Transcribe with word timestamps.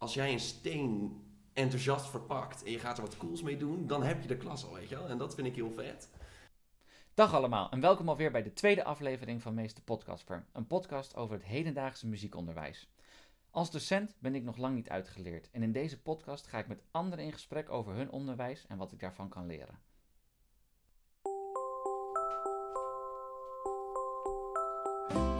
als 0.00 0.14
jij 0.14 0.32
een 0.32 0.40
steen 0.40 1.20
enthousiast 1.52 2.10
verpakt 2.10 2.64
en 2.64 2.70
je 2.70 2.78
gaat 2.78 2.96
er 2.96 3.02
wat 3.02 3.16
cools 3.16 3.42
mee 3.42 3.56
doen, 3.56 3.86
dan 3.86 4.02
heb 4.02 4.22
je 4.22 4.28
de 4.28 4.36
klas 4.36 4.64
al, 4.64 4.74
weet 4.74 4.88
je 4.88 4.94
wel. 4.94 5.08
En 5.08 5.18
dat 5.18 5.34
vind 5.34 5.46
ik 5.46 5.54
heel 5.54 5.70
vet. 5.70 6.10
Dag 7.14 7.34
allemaal 7.34 7.70
en 7.70 7.80
welkom 7.80 8.08
alweer 8.08 8.30
bij 8.30 8.42
de 8.42 8.52
tweede 8.52 8.84
aflevering 8.84 9.42
van 9.42 9.54
Meester 9.54 9.82
Podcastper. 9.82 10.46
Een 10.52 10.66
podcast 10.66 11.16
over 11.16 11.34
het 11.34 11.44
hedendaagse 11.44 12.06
muziekonderwijs. 12.06 12.88
Als 13.50 13.70
docent 13.70 14.16
ben 14.18 14.34
ik 14.34 14.42
nog 14.42 14.56
lang 14.56 14.74
niet 14.74 14.88
uitgeleerd 14.88 15.50
en 15.50 15.62
in 15.62 15.72
deze 15.72 16.02
podcast 16.02 16.46
ga 16.46 16.58
ik 16.58 16.68
met 16.68 16.82
anderen 16.90 17.24
in 17.24 17.32
gesprek 17.32 17.70
over 17.70 17.94
hun 17.94 18.10
onderwijs 18.10 18.66
en 18.66 18.76
wat 18.76 18.92
ik 18.92 19.00
daarvan 19.00 19.28
kan 19.28 19.46
leren. 19.46 19.78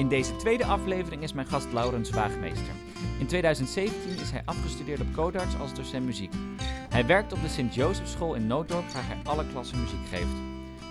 In 0.00 0.08
deze 0.08 0.36
tweede 0.36 0.64
aflevering 0.64 1.22
is 1.22 1.32
mijn 1.32 1.46
gast 1.46 1.72
Laurens 1.72 2.10
Waagmeester. 2.10 2.72
In 3.18 3.26
2017 3.26 4.10
is 4.20 4.30
hij 4.30 4.42
afgestudeerd 4.44 5.00
op 5.00 5.12
Codarts 5.12 5.58
als 5.58 5.74
docent 5.74 6.04
muziek. 6.04 6.32
Hij 6.88 7.06
werkt 7.06 7.32
op 7.32 7.42
de 7.42 7.48
Sint-Josefschool 7.48 8.34
in 8.34 8.46
Nooddorp 8.46 8.88
waar 8.88 9.06
hij 9.06 9.16
alle 9.24 9.44
klassen 9.52 9.80
muziek 9.80 10.08
geeft. 10.08 10.36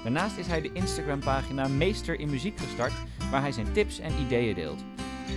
Daarnaast 0.03 0.37
is 0.37 0.47
hij 0.47 0.61
de 0.61 0.71
Instagram-pagina 0.73 1.67
Meester 1.67 2.19
in 2.19 2.29
Muziek 2.29 2.59
gestart, 2.59 2.93
waar 3.31 3.41
hij 3.41 3.51
zijn 3.51 3.71
tips 3.71 3.99
en 3.99 4.11
ideeën 4.25 4.55
deelt. 4.55 4.83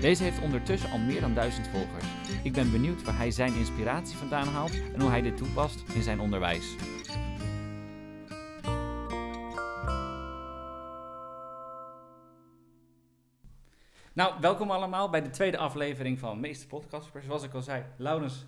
Deze 0.00 0.22
heeft 0.22 0.40
ondertussen 0.40 0.90
al 0.90 0.98
meer 0.98 1.20
dan 1.20 1.34
duizend 1.34 1.68
volgers. 1.68 2.06
Ik 2.42 2.52
ben 2.52 2.70
benieuwd 2.70 3.02
waar 3.02 3.16
hij 3.16 3.30
zijn 3.30 3.54
inspiratie 3.54 4.16
vandaan 4.16 4.48
haalt 4.48 4.72
en 4.94 5.00
hoe 5.00 5.10
hij 5.10 5.22
dit 5.22 5.36
toepast 5.36 5.82
in 5.94 6.02
zijn 6.02 6.20
onderwijs. 6.20 6.74
Nou, 14.12 14.34
welkom 14.40 14.70
allemaal 14.70 15.10
bij 15.10 15.22
de 15.22 15.30
tweede 15.30 15.56
aflevering 15.58 16.18
van 16.18 16.40
Meester 16.40 16.68
Podcasters. 16.68 17.24
Zoals 17.24 17.42
ik 17.42 17.54
al 17.54 17.62
zei, 17.62 17.82
Laurens, 17.96 18.44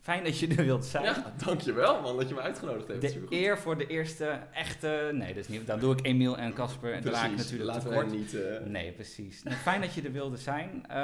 fijn 0.00 0.24
dat 0.24 0.38
je 0.38 0.48
er 0.48 0.64
wilt 0.64 0.84
zijn. 0.84 1.04
Ja, 1.04 1.32
dankjewel 1.44 2.00
man 2.00 2.16
dat 2.16 2.28
je 2.28 2.34
me 2.34 2.40
uitgenodigd 2.40 2.88
hebt. 2.88 3.00
De 3.00 3.08
Supergoed. 3.08 3.32
eer 3.32 3.58
voor 3.58 3.78
de 3.78 3.86
eerste 3.86 4.38
echte. 4.52 5.10
Nee, 5.12 5.28
dat 5.34 5.36
is 5.42 5.48
niet. 5.48 5.66
Dan 5.66 5.78
doe 5.78 5.92
ik 5.96 6.06
Emiel 6.06 6.36
en 6.38 6.52
Casper. 6.54 6.92
En 6.92 7.00
Precies, 7.02 7.36
natuurlijk 7.36 7.64
laten 7.70 7.82
te 7.82 7.88
we 7.88 7.94
kort. 7.94 8.10
niet... 8.10 8.34
eh, 8.34 8.60
Nee, 8.66 8.92
precies. 8.92 9.42
Nou, 9.42 9.56
fijn 9.56 9.80
dat 9.80 9.94
je 9.94 10.02
er 10.02 10.12
wilde 10.12 10.36
zijn. 10.36 10.84
Eh, 10.88 10.96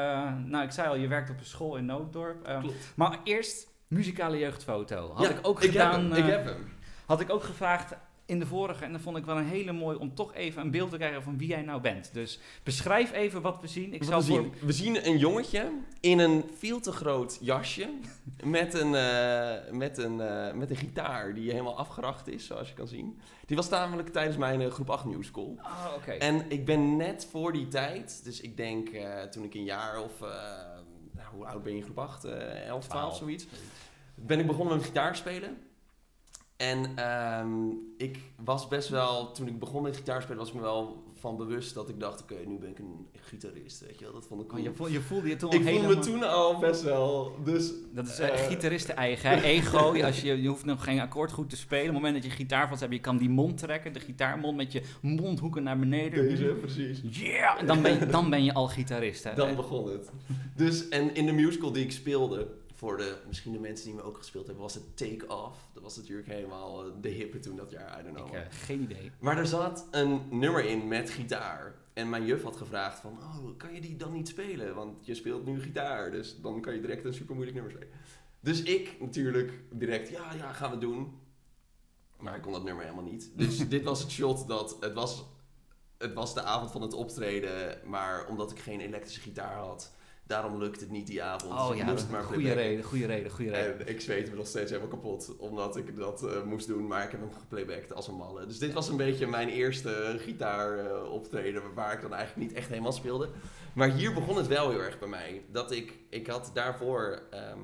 nou, 0.44 0.65
ik 0.65 0.70
zei 0.70 0.89
al, 0.89 0.97
je 0.97 1.09
werkt 1.09 1.31
op 1.31 1.39
een 1.39 1.44
school 1.47 1.77
in 1.77 1.84
Nooddorp. 1.84 2.47
Eh, 2.47 2.61
Klopt. 2.61 2.92
maar 2.97 3.19
eerst 3.25 3.69
muzikale 3.89 4.39
jeugdfoto. 4.39 5.12
Had 5.15 5.25
Ja, 5.25 5.31
ik 5.31 5.39
ook 5.47 5.61
gedaan. 5.62 6.11
hem, 6.11 6.25
ik 6.25 6.31
heb 6.31 6.44
hem. 6.44 6.72
had 7.06 7.20
ik 7.20 7.31
ook 7.31 7.42
gevraagd 7.42 7.94
in 8.33 8.38
de 8.38 8.47
vorige. 8.47 8.84
En 8.84 8.92
dat 8.92 9.00
vond 9.00 9.16
ik 9.16 9.25
wel 9.25 9.36
een 9.36 9.47
hele 9.47 9.72
mooi 9.72 9.98
om 9.98 10.14
toch 10.14 10.34
even 10.34 10.62
een 10.62 10.70
beeld 10.70 10.91
te 10.91 10.97
krijgen 10.97 11.22
van 11.22 11.38
wie 11.38 11.48
jij 11.48 11.62
nou 11.62 11.80
bent. 11.80 12.11
Dus 12.12 12.38
beschrijf 12.62 13.12
even 13.12 13.42
wat 13.42 13.61
we 13.61 13.66
zien. 13.66 13.94
Ik 13.94 14.05
zal 14.05 14.20
we, 14.20 14.27
voor. 14.27 14.41
zien, 14.42 14.52
we 14.61 14.72
zien 14.72 15.06
een 15.06 15.19
jongetje 15.19 15.70
in 16.00 16.19
een 16.19 16.44
veel 16.58 16.80
te 16.80 16.92
groot 16.92 17.38
jasje 17.41 17.88
met 18.44 18.75
een, 18.75 18.94
eh, 18.94 19.72
met, 19.72 19.98
een, 19.98 20.20
eh, 20.20 20.53
met 20.53 20.70
een 20.70 20.77
gitaar 20.77 21.34
die 21.34 21.50
helemaal 21.50 21.78
afgeracht 21.78 22.28
is, 22.28 22.47
zoals 22.47 22.69
je 22.69 22.75
kan 22.75 22.88
zien. 22.88 23.20
Die 23.47 23.56
was 23.56 23.69
namelijk 23.69 24.08
tijdens 24.08 24.36
mijn 24.36 24.60
eh, 24.60 24.70
groep 24.70 24.91
8 24.91 25.05
musical. 25.05 25.58
Oh, 25.62 25.86
oké. 25.97 26.10
En 26.10 26.50
ik 26.50 26.64
ben 26.64 26.97
net 26.97 27.27
voor 27.30 27.53
die 27.53 27.69
tijd, 27.69 28.25
dus 28.25 28.41
ik 28.41 28.56
denk 28.56 28.88
toen 29.30 29.44
ik 29.44 29.55
een 29.55 29.64
jaar 29.64 30.03
of, 30.03 30.20
nou, 31.12 31.28
hoe 31.34 31.47
oud 31.47 31.62
ben 31.62 31.72
je 31.72 31.78
in 31.78 31.84
groep 31.84 31.98
8? 31.98 32.25
Eh 32.25 32.66
11, 32.69 32.88
12, 32.88 33.16
zoiets. 33.16 33.47
Ben 34.14 34.38
ik 34.38 34.47
begonnen 34.47 34.77
met 34.77 34.84
gitaar 34.84 35.16
spelen. 35.16 35.58
En 36.63 36.97
ehm, 36.97 37.69
ik 37.97 38.19
was 38.45 38.69
best 38.69 38.89
wel, 38.89 39.33
toen 39.33 39.47
ik 39.47 39.59
begon 39.59 39.83
met 39.83 39.97
gitaar 39.97 40.23
spelen, 40.23 40.39
was 40.39 40.49
ik 40.49 40.55
me 40.55 40.61
wel 40.61 41.03
van 41.15 41.37
bewust 41.37 41.75
dat 41.75 41.89
ik 41.89 42.01
dacht, 42.01 42.23
oké, 42.23 42.35
nu 42.47 42.59
ben 42.59 42.71
ik 42.71 42.79
een 42.79 43.07
gitarist, 43.13 43.81
weet 43.87 43.99
je 43.99 44.05
wel. 44.05 44.15
Dat 44.15 44.27
vond 44.27 44.41
ik 44.41 44.47
Oh, 44.47 44.53
cool. 44.53 44.65
je, 44.65 44.73
voel, 44.75 44.89
je 44.89 45.01
voelde 45.01 45.29
je 45.29 45.37
toen 45.37 45.53
ik 45.53 45.67
al 45.67 45.73
voelde 45.73 45.95
me 45.95 45.99
toen 45.99 46.23
al 46.23 46.59
best 46.59 46.83
wel, 46.83 47.37
dus... 47.45 47.73
Dat 47.93 48.07
is 48.09 48.19
eh, 48.19 48.29
eh, 48.29 48.47
gitaristen 48.47 48.97
eigen, 48.97 49.31
hè? 49.31 49.43
ego. 49.43 50.03
Als 50.03 50.21
je, 50.21 50.43
je 50.43 50.49
hoeft 50.49 50.65
nog 50.65 50.85
geen 50.85 51.01
akkoord 51.01 51.33
goed 51.33 51.51
te 51.51 51.57
spelen. 51.57 51.87
Op 51.87 51.93
het 51.93 52.03
moment 52.03 52.15
dat 52.15 52.25
je 52.25 52.31
gitaar 52.31 52.69
vast 52.69 52.81
hebt, 52.81 52.93
je 52.93 53.01
kan 53.01 53.17
die 53.17 53.31
mond 53.31 53.59
trekken, 53.59 53.93
de 53.93 54.01
gitaarmond 54.01 54.57
met 54.57 54.73
je 54.73 54.83
mondhoeken 55.01 55.63
naar 55.63 55.79
beneden. 55.79 56.28
Deze, 56.28 56.45
precies. 56.45 57.01
Yeah! 57.03 57.61
En 57.61 57.67
dan 57.67 57.83
ben 57.83 57.99
je, 57.99 58.06
dan 58.06 58.31
ben 58.31 58.45
je 58.45 58.55
al 58.55 58.69
gitarist, 58.69 59.25
hè? 59.25 59.34
Dan 59.34 59.56
begon 59.56 59.91
het. 59.91 60.11
Dus, 60.56 60.89
en 60.89 61.15
in 61.15 61.27
de 61.27 61.33
musical 61.33 61.72
die 61.72 61.84
ik 61.84 61.93
speelde, 61.93 62.49
voor 62.82 62.97
de, 62.97 63.16
misschien 63.26 63.53
de 63.53 63.59
mensen 63.59 63.87
die 63.87 63.94
me 63.94 64.03
ook 64.03 64.19
gespeeld 64.19 64.47
hebben, 64.47 64.62
was 64.62 64.75
het 64.75 64.97
Take 64.97 65.26
Off. 65.26 65.69
Dat 65.72 65.82
was 65.82 65.97
natuurlijk 65.97 66.28
helemaal 66.28 66.84
eh, 66.84 66.93
de 67.00 67.09
hippe 67.09 67.38
toen 67.38 67.56
dat 67.56 67.70
jaar, 67.70 68.00
I 68.00 68.03
don't 68.03 68.16
know. 68.16 68.28
Ik, 68.28 68.34
eh, 68.34 68.41
geen 68.50 68.82
idee. 68.82 69.10
Maar 69.19 69.38
er 69.38 69.47
zat 69.47 69.88
een 69.91 70.22
nummer 70.31 70.65
in 70.65 70.88
met 70.88 71.10
gitaar. 71.10 71.75
En 71.92 72.09
mijn 72.09 72.25
juf 72.25 72.42
had 72.42 72.56
gevraagd 72.56 73.00
van, 73.00 73.19
oh, 73.19 73.56
kan 73.56 73.75
je 73.75 73.81
die 73.81 73.97
dan 73.97 74.12
niet 74.12 74.28
spelen? 74.28 74.75
Want 74.75 75.06
je 75.06 75.15
speelt 75.15 75.44
nu 75.44 75.60
gitaar, 75.60 76.10
dus 76.10 76.41
dan 76.41 76.60
kan 76.60 76.75
je 76.75 76.81
direct 76.81 77.04
een 77.04 77.15
super 77.15 77.34
moeilijk 77.34 77.56
nummer 77.56 77.75
spelen. 77.75 77.94
Dus 78.41 78.62
ik 78.62 78.97
natuurlijk 79.00 79.53
direct, 79.71 80.09
ja, 80.09 80.32
ja, 80.32 80.53
gaan 80.53 80.71
we 80.71 80.78
doen. 80.78 81.21
Maar 82.19 82.37
ik 82.37 82.42
kon 82.42 82.53
dat 82.53 82.65
nummer 82.65 82.84
helemaal 82.84 83.10
niet. 83.10 83.31
Dus 83.37 83.59
dit 83.69 83.82
was 83.82 84.00
het 84.00 84.10
shot 84.10 84.48
dat, 84.48 84.76
het 84.81 84.92
was, 84.92 85.25
het 85.98 86.12
was 86.12 86.34
de 86.34 86.42
avond 86.42 86.71
van 86.71 86.82
het 86.82 86.92
optreden, 86.92 87.78
maar 87.84 88.26
omdat 88.26 88.50
ik 88.50 88.59
geen 88.59 88.81
elektrische 88.81 89.21
gitaar 89.21 89.56
had, 89.56 89.92
daarom 90.32 90.59
lukte 90.59 90.81
het 90.81 90.91
niet 90.93 91.06
die 91.06 91.22
avond. 91.22 91.53
Oh 91.53 91.69
Dus 91.69 91.78
ja, 91.78 91.84
moest 91.84 92.10
maar 92.10 92.22
goede 92.22 92.53
reden, 92.53 92.84
goede 92.84 93.06
reden, 93.06 93.31
goede 93.31 93.50
reden. 93.50 93.78
En 93.87 93.88
ik 93.88 94.00
zweette 94.00 94.31
me 94.31 94.37
nog 94.37 94.47
steeds 94.47 94.70
helemaal 94.70 94.91
kapot, 94.91 95.37
omdat 95.37 95.76
ik 95.76 95.97
dat 95.97 96.22
eh, 96.26 96.43
moest 96.43 96.66
doen. 96.66 96.87
Maar 96.87 97.04
ik 97.04 97.10
heb 97.10 97.20
hem 97.20 97.32
geplaybacked 97.32 97.93
als 97.94 98.09
een 98.09 98.15
malle. 98.15 98.47
Dus 98.47 98.59
dit 98.59 98.72
was 98.72 98.88
een 98.88 98.97
beetje 98.97 99.26
mijn 99.26 99.48
eerste 99.48 100.16
gitaar 100.19 100.78
eh, 100.78 101.12
optreden, 101.12 101.75
waar 101.75 101.92
ik 101.92 102.00
dan 102.00 102.15
eigenlijk 102.15 102.48
niet 102.48 102.59
echt 102.59 102.69
helemaal 102.69 102.92
speelde. 102.92 103.28
Maar 103.75 103.91
hier 103.91 104.15
begon 104.15 104.37
het 104.37 104.47
wel 104.47 104.71
heel 104.71 104.81
erg 104.81 104.98
bij 104.98 105.09
mij. 105.09 105.42
Dat 105.50 105.71
ik, 105.72 105.98
ik 106.09 106.26
had 106.26 106.50
daarvoor, 106.54 107.22
ehm, 107.31 107.59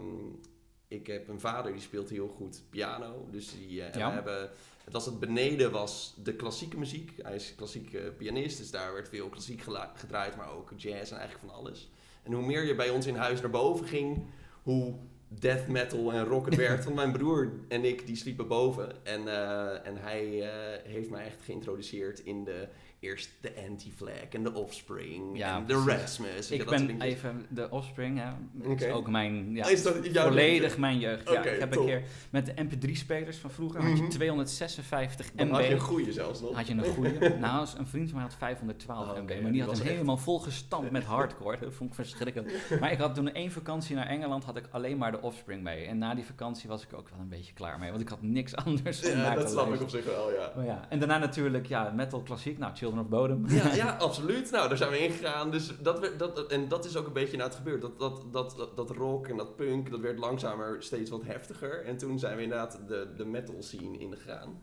ik 0.89 1.07
heb 1.07 1.29
een 1.29 1.41
vader 1.41 1.73
die 1.73 1.81
speelt 1.81 2.09
heel 2.11 2.29
goed 2.29 2.63
piano. 2.71 3.29
Dus 3.31 3.53
die, 3.53 3.83
eh, 3.83 3.95
en 3.95 3.99
Ja. 3.99 4.09
we 4.09 4.15
hebben, 4.15 4.51
het 4.85 4.93
was 4.93 5.07
het 5.07 5.19
beneden 5.21 5.71
was 5.71 6.15
de 6.23 6.35
klassieke 6.35 6.79
muziek. 6.79 7.13
Hij 7.23 7.35
is 7.35 7.55
klassiek 7.55 7.95
eh, 7.95 8.03
pianist, 8.17 8.59
dus 8.59 8.71
daar 8.71 8.93
werd 8.93 9.09
veel 9.09 9.29
klassiek 9.29 9.63
gedraaid, 9.95 10.37
maar 10.37 10.53
ook 10.53 10.73
jazz 10.77 11.11
en 11.13 11.19
eigenlijk 11.19 11.49
van 11.49 11.55
alles. 11.59 11.91
En 12.29 12.35
hoe 12.35 12.47
meer 12.47 12.65
je 12.65 12.75
bij 12.75 12.91
ons 12.91 13.07
in 13.07 13.17
huis 13.17 13.41
naar 13.41 13.51
boven 13.51 13.87
ging, 13.87 14.23
hoe 14.63 14.95
death 15.29 15.67
metal 15.69 16.13
en 16.13 16.25
rock 16.25 16.47
het 16.47 16.55
werd. 16.55 16.85
Want 16.85 16.97
mijn 16.97 17.13
broer 17.13 17.53
en 17.69 17.85
ik, 17.85 18.07
die 18.07 18.17
sliepen 18.17 18.49
boven. 18.49 19.05
En, 19.05 19.29
eh, 19.29 19.87
en 19.87 19.97
hij 19.97 20.43
eh, 20.43 20.91
heeft 20.91 21.11
mij 21.11 21.25
echt 21.25 21.43
geïntroduceerd 21.43 22.19
in 22.19 22.45
de, 22.45 22.69
eerst 23.01 23.31
de 23.41 23.53
Anti-Flag 23.69 24.29
en 24.31 24.43
de 24.43 24.55
Offspring 24.55 25.39
Ja, 25.39 25.57
en 25.57 25.67
de. 25.67 25.85
Rasmus. 25.87 26.51
Ik 26.51 26.65
ben 26.71 27.01
even 27.01 27.47
de 27.49 27.71
Offspring, 27.71 28.19
hè. 28.19 28.31
Dat 28.53 28.81
is 28.81 28.93
ook 28.93 29.09
mijn, 29.09 29.55
ja, 29.55 29.67
Is 29.69 29.83
dat 29.83 29.97
volledig 30.13 30.79
mijn 30.79 30.99
jeugd. 30.99 31.31
Ja, 31.31 31.43
ik 31.45 31.61
heb 31.61 31.73
top. 31.73 31.81
een 31.83 31.89
keer 31.89 32.03
met 32.31 32.47
de 32.47 32.53
mp3-spelers 32.65 33.37
van 33.37 33.51
vroeger, 33.51 33.81
had 33.83 33.97
je 33.97 34.03
Mhm. 34.03 34.11
256 34.13 35.31
Dan 35.35 35.47
MB. 35.47 35.53
had 35.53 35.65
je 35.65 35.71
een 35.73 35.81
goeie 35.81 36.13
zelfs 36.13 36.41
nog. 36.41 36.55
Had 36.55 36.67
je 36.67 36.73
een 36.75 36.85
goede? 36.95 37.37
nou, 37.41 37.69
een 37.79 37.87
vriend 37.87 38.09
van 38.09 38.19
mij 38.19 38.27
had 38.29 38.37
512 38.39 39.11
Oh, 39.11 39.17
MB, 39.23 39.43
maar 39.43 39.53
die 39.53 39.63
had 39.63 39.71
hem 39.73 39.81
echt- 39.81 39.91
helemaal 39.91 40.17
volgestampt 40.17 40.91
met 40.91 41.05
hardcore. 41.05 41.59
Dat 41.59 41.75
vond 41.75 41.89
ik 41.91 41.95
verschrikkelijk. 41.97 42.53
Maar 42.81 42.93
ik 42.93 42.99
had 42.99 43.15
toen 43.15 43.33
één 43.33 43.51
vakantie 43.53 43.97
naar 43.97 44.07
Engeland, 44.07 44.45
had 44.45 44.57
ik 44.57 44.69
alleen 44.71 44.99
maar 44.99 45.11
de 45.13 45.21
Offspring 45.23 45.63
mee. 45.63 45.85
En 45.87 45.99
na 45.99 46.15
die 46.15 46.25
vakantie 46.25 46.69
was 46.69 46.83
ik 46.83 46.93
ook 46.93 47.09
wel 47.09 47.19
een 47.21 47.29
beetje 47.29 47.53
klaar 47.53 47.79
mee, 47.79 47.91
want 47.91 48.01
ik 48.03 48.09
had 48.09 48.23
niks 48.23 48.57
anders 48.65 49.01
Ja, 49.01 49.35
dat 49.35 49.51
snap 49.51 49.75
ik 49.75 49.81
op 49.81 49.89
zich 49.91 50.05
wel, 50.05 50.33
ja. 50.33 50.53
Maar 50.57 50.65
ja. 50.65 50.87
En 50.89 50.99
daarna 50.99 51.19
natuurlijk, 51.19 51.67
ja, 51.67 51.93
metal 51.97 52.23
klassiek, 52.23 52.59
nou, 52.59 52.73
Bodom. 52.95 53.49
Ja, 53.49 53.75
ja, 53.85 53.97
absoluut. 53.97 54.51
Nou, 54.51 54.69
daar 54.69 54.77
zijn 54.77 54.91
we 54.91 54.99
ingegaan. 54.99 55.51
Dus 55.51 55.73
dat, 55.83 55.99
werd- 55.99 56.19
dat, 56.19 56.47
en 56.47 56.69
dat 56.69 56.85
is 56.85 56.97
ook 56.97 57.07
een 57.07 57.13
beetje 57.13 57.37
naar 57.37 57.47
het 57.47 57.55
gebeurd. 57.57 57.81
Dat, 57.83 57.99
dat, 57.99 58.25
dat, 58.33 58.55
dat, 58.57 58.77
dat 58.77 58.91
rock 58.91 59.27
en 59.29 59.37
dat 59.37 59.57
punk, 59.57 59.91
dat 59.91 60.01
werd 60.01 60.19
langzamer 60.19 60.83
steeds 60.83 61.11
wat 61.11 61.23
heftiger. 61.25 61.85
En 61.85 61.97
toen 61.97 62.19
zijn 62.19 62.37
we 62.37 62.43
inderdaad 62.43 62.81
de, 62.89 63.09
de 63.17 63.25
metal 63.25 63.63
scene 63.63 63.99
ingegaan. 63.99 64.63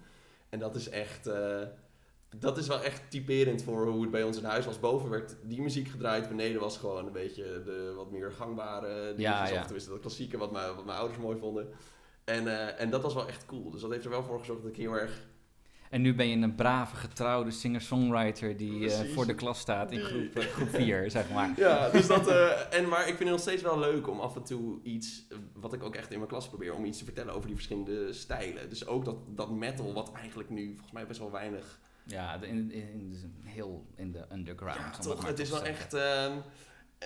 En 0.49 0.59
dat 0.59 0.75
is 0.75 0.89
echt... 0.89 1.27
eh, 1.27 1.61
dat 2.37 2.57
is 2.57 2.67
wel 2.67 2.81
echt 2.81 3.11
typerend 3.11 3.63
voor 3.63 3.87
hoe 3.87 4.01
het 4.01 4.11
bij 4.11 4.23
ons 4.23 4.37
in 4.37 4.43
huis 4.43 4.65
was. 4.65 4.79
Boven 4.79 5.09
werd 5.09 5.35
die 5.43 5.61
muziek 5.61 5.87
gedraaid, 5.87 6.27
beneden 6.29 6.61
was 6.61 6.77
gewoon 6.77 7.05
een 7.05 7.11
beetje 7.11 7.43
de 7.65 7.93
wat 7.95 8.11
meer 8.11 8.31
gangbare. 8.31 9.13
Ja, 9.17 9.47
ja. 9.47 9.65
Of 9.75 9.83
dat 9.85 9.99
klassieke 9.99 10.37
wat 10.37 10.51
mijn, 10.51 10.75
wat 10.75 10.85
mijn 10.85 10.97
ouders 10.97 11.19
mooi 11.19 11.37
vonden. 11.37 11.67
En, 12.23 12.47
eh, 12.47 12.81
en 12.81 12.89
dat 12.89 13.01
was 13.01 13.13
wel 13.13 13.27
echt 13.27 13.45
cool. 13.45 13.69
Dus 13.71 13.81
dat 13.81 13.91
heeft 13.91 14.03
er 14.05 14.09
wel 14.09 14.23
voor 14.23 14.39
gezorgd 14.39 14.61
dat 14.61 14.71
ik 14.71 14.77
heel 14.77 14.93
erg 14.93 15.23
En 15.89 16.01
nu 16.01 16.15
ben 16.15 16.27
je 16.27 16.35
een 16.35 16.55
brave, 16.55 16.95
getrouwde 16.95 17.51
singer-songwriter 17.51 18.57
die 18.57 18.91
eh, 18.91 19.13
voor 19.13 19.25
de 19.25 19.35
klas 19.35 19.59
staat 19.59 19.91
in 19.91 19.99
groep, 19.99 20.35
eh, 20.35 20.45
groep 20.45 20.69
4, 20.69 21.09
zeg 21.11 21.29
maar. 21.29 21.53
Ja, 21.57 21.89
dus 21.89 22.07
dat, 22.07 22.27
eh, 22.27 22.73
en, 22.73 22.87
maar 22.87 22.99
ik 22.99 23.05
vind 23.05 23.19
het 23.19 23.27
nog 23.29 23.39
steeds 23.39 23.61
wel 23.61 23.79
leuk 23.79 24.07
om 24.07 24.19
af 24.19 24.35
en 24.35 24.43
toe 24.43 24.79
iets, 24.83 25.27
wat 25.53 25.73
ik 25.73 25.83
ook 25.83 25.95
echt 25.95 26.11
in 26.11 26.17
mijn 26.17 26.29
klas 26.29 26.47
probeer, 26.47 26.73
om 26.73 26.85
iets 26.85 26.97
te 26.97 27.03
vertellen 27.03 27.33
over 27.33 27.45
die 27.45 27.55
verschillende 27.55 28.13
stijlen. 28.13 28.69
Dus 28.69 28.87
ook 28.87 29.05
dat, 29.05 29.17
dat 29.27 29.51
metal, 29.51 29.93
wat 29.93 30.11
eigenlijk 30.11 30.49
nu 30.49 30.67
volgens 30.67 30.91
mij 30.91 31.07
best 31.07 31.19
wel 31.19 31.31
weinig... 31.31 31.79
Ja, 32.07 32.41
in, 32.41 32.71
in, 32.71 32.71
in, 32.71 33.33
heel 33.43 33.85
in 33.95 34.11
de 34.11 34.25
underground. 34.31 34.95
Ja, 34.95 35.01
toch, 35.01 35.27
het 35.27 35.39
is 35.39 35.49
wel 35.49 35.59
zeggen. 35.59 35.75
echt... 35.75 35.93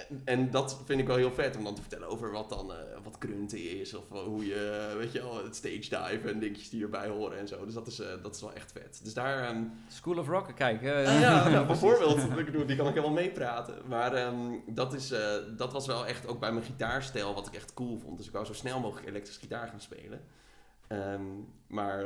En, 0.10 0.22
en 0.26 0.52
dat 0.52 0.82
vind 0.86 1.00
ik 1.00 1.08
wel 1.08 1.16
heel 1.16 1.32
vet 1.32 1.58
om 1.58 1.64
dan 1.64 1.76
te 1.76 1.82
vertellen 1.82 2.08
over 2.08 2.32
wat 2.32 2.50
dan 2.50 2.72
eh, 2.74 2.78
wat 3.04 3.16
grunten 3.20 3.80
is. 3.80 3.94
Of 3.94 4.04
hoe 4.10 4.46
je, 4.46 4.94
weet 4.98 5.12
je 5.12 5.20
wel, 5.22 5.44
het 5.44 5.56
stage 5.56 5.78
dive 5.80 6.30
en 6.30 6.40
dingetjes 6.40 6.70
die 6.70 6.84
erbij 6.84 7.08
horen 7.08 7.38
en 7.40 7.48
zo. 7.48 7.66
Dus 7.66 7.74
dat 7.74 7.88
is, 7.88 8.00
eh, 8.00 8.08
dat 8.22 8.36
is 8.36 8.42
wel 8.42 8.54
echt 8.54 8.72
vet. 8.72 9.00
Dus 9.04 9.14
daar... 9.14 9.44
ehm, 9.44 9.64
School 9.88 10.18
of 10.18 10.28
Rock, 10.28 10.56
kijk. 10.56 10.82
eh, 10.84 11.08
Ah, 11.16 11.20
ja, 11.20 11.50
nou, 11.50 11.66
bijvoorbeeld. 11.68 12.18
Ik 12.38 12.46
bedoel, 12.46 12.66
die 12.66 12.76
kan 12.76 12.88
ik 12.88 12.94
helemaal 12.94 13.16
meepraten. 13.16 13.76
Maar 13.88 14.14
ehm, 14.14 14.38
dat, 14.68 14.94
is, 14.94 15.12
eh, 15.12 15.34
dat 15.58 15.72
was 15.74 15.88
wel 15.88 16.06
echt 16.08 16.28
ook 16.28 16.40
bij 16.40 16.52
mijn 16.52 16.66
gitaarstijl 16.66 17.34
wat 17.34 17.48
ik 17.48 17.54
echt 17.54 17.74
cool 17.74 17.98
vond. 18.00 18.18
Dus 18.18 18.28
ik 18.28 18.34
wou 18.34 18.46
zo 18.46 18.54
snel 18.54 18.80
mogelijk 18.80 19.08
elektrische 19.08 19.42
gitaar 19.42 19.68
gaan 19.68 19.82
spelen. 19.82 20.22
Ehm, 20.88 21.22
maar 21.68 22.04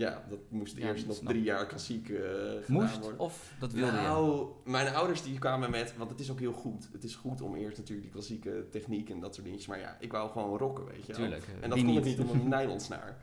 ja, 0.00 0.24
dat 0.28 0.38
moest 0.48 0.76
Ja, 0.76 0.86
eerst 0.88 1.06
nog 1.06 1.16
snap 1.16 1.28
drie 1.32 1.42
jaar 1.42 1.66
klassiek 1.66 2.08
eh 2.08 2.16
gedaan 2.18 2.62
Moest 2.66 2.98
worden. 2.98 3.18
of 3.18 3.52
dat 3.60 3.72
wilde 3.72 3.92
je? 3.92 4.00
nou, 4.02 4.48
mijn 4.64 4.94
ouders 4.94 5.22
die 5.22 5.38
kwamen 5.38 5.70
met, 5.70 5.96
want 5.96 6.10
het 6.10 6.20
is 6.20 6.30
ook 6.30 6.38
heel 6.38 6.52
goed. 6.52 6.88
Het 6.92 7.04
is 7.04 7.14
goed 7.14 7.40
om 7.40 7.54
eerst 7.54 7.76
natuurlijk 7.76 8.02
die 8.02 8.10
klassieke 8.12 8.66
techniek 8.70 9.10
en 9.10 9.20
dat 9.20 9.32
soort 9.34 9.46
dingetjes. 9.46 9.68
Maar 9.68 9.78
ja, 9.78 9.96
ik 10.00 10.12
wou 10.12 10.30
gewoon 10.30 10.58
rocken, 10.58 10.84
weet 10.84 11.06
je. 11.06 11.12
Tuurlijk. 11.12 11.42
eh, 11.42 11.54
En 11.62 11.68
dat 11.68 11.78
wie 11.78 11.86
kon 11.86 11.96
ik 11.96 12.04
niet 12.04 12.20
om 12.20 12.30
een 12.30 12.48
nylonsnaar. 12.48 13.16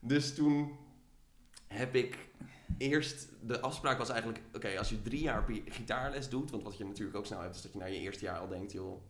Dus 0.00 0.34
toen 0.34 0.72
heb 1.66 1.94
ik 1.94 2.28
eerst... 2.78 3.28
De 3.42 3.60
afspraak 3.60 3.98
was 3.98 4.08
eigenlijk... 4.08 4.42
Oké, 4.52 4.78
als 4.78 4.88
je 4.88 5.02
drie 5.02 5.22
jaar 5.22 5.44
gitaarles 5.66 6.28
doet... 6.28 6.50
Want 6.50 6.62
wat 6.62 6.76
je 6.76 6.84
natuurlijk 6.84 7.16
ook 7.16 7.26
snel 7.26 7.40
hebt... 7.40 7.54
is 7.54 7.62
dat 7.62 7.72
je 7.72 7.78
na 7.78 7.84
je 7.84 7.98
eerste 7.98 8.24
jaar 8.24 8.38
al 8.38 8.48
denkt... 8.48 8.72
joh, 8.72 9.02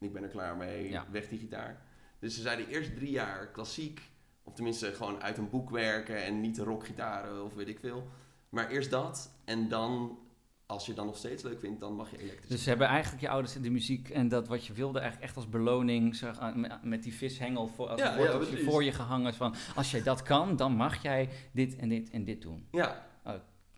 ik 0.00 0.12
ben 0.12 0.22
er 0.22 0.28
klaar 0.28 0.56
mee. 0.56 0.88
Ja. 0.90 1.06
Weg 1.10 1.28
die 1.28 1.38
gitaar. 1.38 1.82
Dus 2.18 2.34
ze 2.34 2.40
zeiden 2.42 2.68
eerst 2.68 2.94
drie 2.96 3.10
jaar 3.10 3.50
klassiek... 3.50 4.00
of 4.48 4.54
tenminste 4.54 4.92
gewoon 4.94 5.22
uit 5.22 5.38
een 5.38 5.50
boek 5.50 5.70
werken... 5.70 6.24
en 6.24 6.40
niet 6.40 6.58
rockgitaren 6.58 7.44
of 7.44 7.54
weet 7.54 7.68
ik 7.68 7.78
veel. 7.78 8.08
Maar 8.48 8.68
eerst 8.70 8.90
dat. 8.90 9.30
En 9.44 9.68
dan... 9.68 10.18
Als 10.66 10.82
je 10.82 10.88
het 10.88 10.96
dan 10.96 11.06
nog 11.06 11.16
steeds 11.16 11.42
leuk 11.42 11.60
vindt... 11.60 11.80
dan 11.80 11.94
mag 11.94 12.10
je 12.10 12.18
elektrisch. 12.18 12.48
Dus 12.48 12.62
ze 12.62 12.68
hebben 12.68 12.86
eigenlijk 12.86 13.22
je 13.22 13.28
ouders 13.28 13.56
in 13.56 13.62
de 13.62 13.70
muziek 13.70 14.08
en 14.08 14.28
dat 14.28 14.48
wat 14.48 14.66
je 14.66 14.72
wilde 14.72 14.98
eigenlijk 14.98 15.28
echt 15.28 15.36
als 15.36 15.48
beloning 15.48 16.16
zeg, 16.16 16.38
ah, 16.38 16.54
met- 16.54 16.82
met 16.84 17.02
die 17.02 17.14
vishengel 17.14 17.66
voor, 17.68 17.88
als 17.88 18.00
Ja, 18.00 18.18
ja, 18.18 18.40
voor 18.64 18.84
je 18.84 18.92
gehangen 18.92 19.34
van 19.34 19.54
als 19.74 19.90
jij 19.90 20.02
dat 20.02 20.22
kan, 20.22 20.56
dan 20.56 20.72
mag 20.72 21.02
jij 21.02 21.28
dit 21.52 21.76
en 21.76 21.88
dit 21.88 22.10
en 22.10 22.24
dit 22.24 22.42
doen. 22.42 22.66
Ja, 22.70 23.06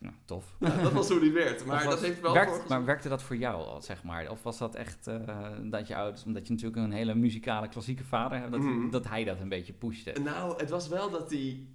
Nou, 0.00 0.14
tof. 0.24 0.54
dat 0.82 0.92
was 0.92 1.08
hoe 1.08 1.20
die 1.20 1.32
werd. 1.32 1.64
Maar 1.64 1.84
was- 1.84 1.94
dat 1.94 2.02
heeft 2.02 2.20
wel 2.20 2.32
werkt, 2.32 2.68
Maar 2.68 2.84
werkte 2.84 3.08
dat 3.08 3.22
voor 3.22 3.36
jou 3.36 3.64
al, 3.64 3.82
zeg 3.82 4.02
maar? 4.04 4.30
Of 4.30 4.42
was 4.42 4.58
dat 4.58 4.74
echt 4.74 5.06
eh, 5.06 5.48
dat 5.62 5.86
je 5.86 5.96
ouders, 5.96 6.24
omdat 6.24 6.46
je 6.46 6.52
natuurlijk 6.52 6.82
een 6.82 6.92
hele 6.92 7.14
muzikale 7.14 7.68
klassieke 7.68 8.04
vader 8.04 8.38
hebt, 8.38 8.52
dat, 8.52 8.60
Mhm. 8.60 8.90
dat 8.90 9.08
hij 9.08 9.24
dat 9.24 9.40
een 9.40 9.48
beetje 9.48 9.72
pushte? 9.72 10.12
Nou, 10.22 10.56
het 10.60 10.70
was 10.70 10.88
wel 10.88 11.10
dat 11.10 11.28
die. 11.28 11.68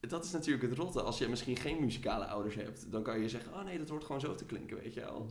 Dat 0.00 0.24
is 0.24 0.30
natuurlijk 0.32 0.68
het 0.68 0.78
rotte. 0.78 1.02
Als 1.02 1.18
je 1.18 1.28
misschien 1.28 1.56
geen 1.56 1.80
muzikale 1.80 2.26
ouders 2.26 2.54
hebt, 2.54 2.90
dan 2.92 3.02
kan 3.02 3.20
je 3.20 3.28
zeggen: 3.28 3.52
Oh 3.54 3.64
nee, 3.64 3.78
dat 3.78 3.88
hoort 3.88 4.04
gewoon 4.04 4.20
zo 4.20 4.34
te 4.34 4.44
klinken, 4.44 4.76
weet 4.76 4.94
je 4.94 5.00
wel. 5.00 5.26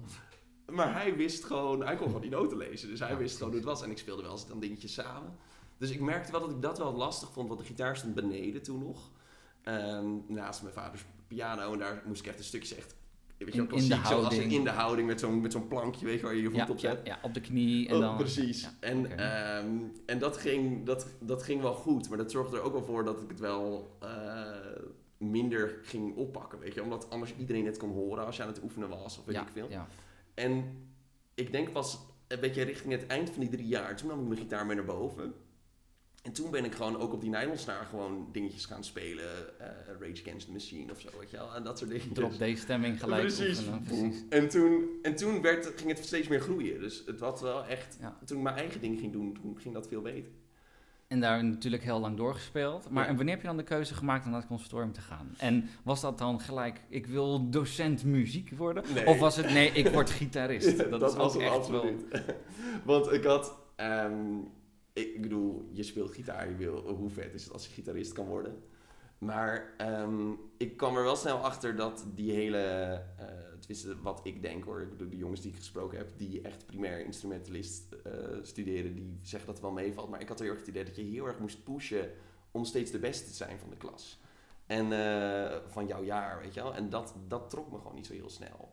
Maar 0.72 0.94
hij 0.94 1.16
wist 1.16 1.44
gewoon, 1.46 1.86
hij 1.86 1.96
kon 1.96 2.06
gewoon 2.06 2.22
die 2.22 2.30
noten 2.30 2.58
lezen. 2.58 2.90
Dus 2.90 3.00
hij 3.00 3.10
Ja, 3.10 3.18
wist 3.18 3.34
gewoon 3.38 3.50
hoe 3.52 3.62
het 3.62 3.70
was. 3.70 3.84
En 3.84 3.92
ik 3.92 3.98
speelde 3.98 4.22
wel 4.22 4.32
eens 4.32 4.48
dan 4.48 4.60
dingetjes 4.60 4.94
samen. 4.94 5.36
Dus 5.78 5.90
ik 5.92 6.00
merkte 6.00 6.32
wel 6.32 6.42
dat 6.42 6.52
ik 6.52 6.62
dat 6.62 6.78
wel 6.78 6.94
lastig 6.94 7.32
vond, 7.32 7.48
want 7.48 7.60
de 7.60 7.66
gitaar 7.66 7.98
stond 7.98 8.14
beneden 8.16 8.62
toen 8.64 8.80
nog. 8.84 9.10
Ehm, 9.62 10.06
naast 10.28 10.62
mijn 10.62 10.74
vaders 10.74 11.06
piano. 11.36 11.74
En 11.74 11.80
daar 11.80 12.02
moest 12.06 12.22
ik 12.22 12.28
echt 12.28 12.38
een 12.38 12.44
stukje 12.44 12.76
echt. 12.76 12.96
Weet 13.38 13.54
je, 13.54 13.62
In- 13.62 13.70
in 13.72 13.88
de 13.88 13.96
houding. 13.96 14.52
in 14.52 14.64
de 14.64 14.70
houding 14.70 15.08
met 15.08 15.20
zo'n 15.20 15.42
met 15.42 15.52
zo'n 15.52 15.68
plankje, 15.68 16.06
weet 16.06 16.20
je, 16.20 16.26
waar 16.26 16.36
je 16.36 16.42
je 16.42 16.48
voet 16.50 16.56
ja, 16.58 16.68
op 16.70 16.78
ja, 16.78 16.90
zet. 16.90 17.00
ja, 17.08 17.20
op 17.22 17.34
de 17.34 17.42
knie 17.42 17.88
en 17.88 17.96
Oh, 17.96 18.02
dan... 18.02 18.18
precies. 18.18 18.62
ja, 18.62 18.74
en 18.80 19.18
ehm, 19.18 19.68
en 20.06 20.20
dat, 20.20 20.38
ging, 20.38 20.86
dat, 20.86 21.08
dat 21.20 21.44
ging 21.44 21.62
wel 21.62 21.74
goed, 21.74 22.10
maar 22.10 22.18
dat 22.18 22.32
zorgde 22.32 22.58
er 22.58 22.64
ook 22.64 22.72
wel 22.74 22.84
voor 22.84 23.04
dat 23.04 23.22
ik 23.22 23.30
het 23.30 23.40
wel 23.40 23.98
eh, 24.00 24.52
minder 25.18 25.80
ging 25.84 26.16
oppakken, 26.16 26.60
weet 26.60 26.74
je. 26.74 26.84
Omdat 26.84 27.10
anders 27.10 27.34
iedereen 27.38 27.66
het 27.66 27.78
kon 27.78 27.92
horen 27.92 28.26
als 28.26 28.36
je 28.36 28.42
aan 28.42 28.48
het 28.48 28.64
oefenen 28.64 28.90
was 28.90 29.18
of 29.20 29.26
weet 29.26 29.36
ja, 29.36 29.42
ik 29.42 29.48
veel. 29.54 29.68
ja. 29.70 29.88
En 30.34 30.64
ik 31.34 31.52
denk 31.52 31.72
pas 31.72 32.00
een 32.28 32.40
beetje 32.40 32.64
richting 32.64 32.92
het 32.94 33.08
eind 33.08 33.30
van 33.30 33.40
die 33.40 33.50
drie 33.50 33.68
jaar, 33.68 33.96
toen 33.96 34.08
nam 34.08 34.22
ik 34.22 34.28
mijn 34.28 34.40
gitaar 34.40 34.66
mee 34.66 34.76
naar 34.76 34.86
boven. 34.86 35.34
En 36.22 36.32
toen 36.32 36.52
ben 36.52 36.66
ik 36.66 36.74
gewoon 36.74 36.98
ook 36.98 37.14
op 37.14 37.22
die 37.22 37.30
nylonsnaar 37.30 37.86
gewoon 37.86 38.28
dingetjes 38.32 38.66
gaan 38.66 38.84
spelen. 38.84 39.60
eh, 39.60 39.68
Rage 40.00 40.22
Against 40.22 40.46
the 40.46 40.52
Machine 40.52 40.92
of 40.92 41.00
zo, 41.00 41.10
weet 41.20 41.32
je 41.32 41.38
wel. 41.38 41.56
En 41.56 41.64
dat 41.64 41.78
soort 41.78 41.90
dingetjes. 41.90 42.14
Drop 42.14 42.32
D-stemming 42.32 43.00
gelijk 43.00 43.22
Precies. 43.22 43.58
oefenen, 43.60 43.84
precies. 43.84 44.24
En 44.30 44.50
toen, 44.50 44.86
en 45.02 45.16
toen 45.16 45.42
werd, 45.42 45.72
ging 45.76 45.90
het 45.90 46.06
steeds 46.06 46.28
meer 46.28 46.40
groeien. 46.42 46.80
Dus 46.80 47.04
het 47.06 47.20
was 47.20 47.42
wel 47.42 47.66
echt... 47.66 47.98
Ja. 48.02 48.18
Toen 48.26 48.38
ik 48.38 48.44
mijn 48.44 48.56
eigen 48.56 48.82
ding 48.82 49.00
ging 49.00 49.12
doen, 49.12 49.38
toen 49.42 49.58
ging 49.60 49.74
dat 49.74 49.88
veel 49.88 50.02
beter. 50.02 50.32
En 51.08 51.20
daar 51.20 51.44
natuurlijk 51.44 51.84
heel 51.84 52.00
lang 52.00 52.18
doorgespeeld. 52.18 52.90
Maar 52.90 53.04
Ja. 53.04 53.10
en 53.10 53.16
wanneer 53.16 53.34
heb 53.34 53.42
je 53.44 53.48
dan 53.50 53.58
de 53.58 53.64
keuze 53.64 53.94
gemaakt 53.96 54.26
om 54.26 54.32
naar 54.32 54.40
het 54.40 54.50
conservatorium 54.50 54.94
te 54.94 55.02
gaan? 55.02 55.34
En 55.38 55.70
was 55.84 56.02
dat 56.02 56.18
dan 56.18 56.40
gelijk, 56.42 56.82
ik 56.90 57.06
wil 57.08 57.50
docent 57.50 58.04
muziek 58.04 58.50
worden? 58.58 58.84
Nee. 58.94 59.06
Of 59.08 59.20
was 59.20 59.36
het, 59.36 59.50
nee, 59.52 59.72
ik 59.72 59.88
word 59.88 60.10
gitarist? 60.10 60.78
Ja, 60.78 60.98
dat, 60.98 61.12
is 61.12 61.18
was 61.18 61.36
ook 61.36 61.42
echt 61.42 61.68
wel... 61.68 61.96
Want 62.86 63.12
ik 63.12 63.24
had... 63.24 63.56
ehm, 63.76 64.14
ik 64.94 65.22
bedoel, 65.22 65.70
je 65.72 65.84
speelt 65.84 66.12
gitaar, 66.12 66.50
je 66.50 66.56
wil, 66.56 66.88
hoe 66.90 67.10
vet 67.10 67.34
is 67.34 67.44
het 67.44 67.54
als 67.54 67.68
je 67.68 67.74
gitarist 67.74 68.14
kan 68.14 68.28
worden? 68.28 68.64
Maar 69.18 69.74
ehm, 69.78 70.32
ik 70.58 70.78
kwam 70.78 70.98
er 70.98 71.04
wel 71.04 71.16
snel 71.16 71.38
achter 71.38 71.76
dat 71.76 72.06
die 72.16 72.32
hele... 72.32 72.58
eh 73.18 73.52
tenminste, 73.62 74.02
wat 74.02 74.20
ik 74.24 74.42
denk 74.42 74.64
hoor. 74.64 74.82
Ik 74.82 74.90
bedoel, 74.90 75.10
de 75.10 75.18
jongens 75.18 75.42
die 75.42 75.52
ik 75.52 75.58
gesproken 75.58 75.98
heb, 75.98 76.10
die 76.18 76.42
echt 76.42 76.66
primair 76.66 77.06
instrumentalist 77.06 77.94
eh, 78.04 78.14
studeren, 78.42 78.96
die 78.96 79.20
zeggen 79.22 79.46
dat 79.46 79.56
het 79.56 79.66
wel 79.66 79.74
meevalt. 79.74 80.10
Maar 80.10 80.22
ik 80.22 80.28
had 80.28 80.40
heel 80.40 80.50
erg 80.50 80.60
het 80.60 80.68
idee 80.68 80.84
dat 80.84 80.96
je 80.96 81.02
heel 81.02 81.26
erg 81.28 81.40
moest 81.40 81.64
pushen 81.64 82.12
om 82.52 82.66
steeds 82.66 82.92
de 82.92 83.00
beste 83.00 83.28
te 83.28 83.34
zijn 83.34 83.60
van 83.60 83.70
de 83.70 83.78
klas. 83.78 84.20
En 84.66 84.92
eh, 84.92 85.58
van 85.68 85.88
jouw 85.88 86.04
jaar, 86.04 86.42
weet 86.42 86.54
je 86.54 86.62
wel. 86.62 86.76
En 86.76 86.90
dat, 86.90 87.16
dat 87.28 87.50
trok 87.50 87.72
me 87.72 87.78
gewoon 87.78 87.96
niet 87.96 88.06
zo 88.06 88.14
heel 88.14 88.30
snel. 88.30 88.71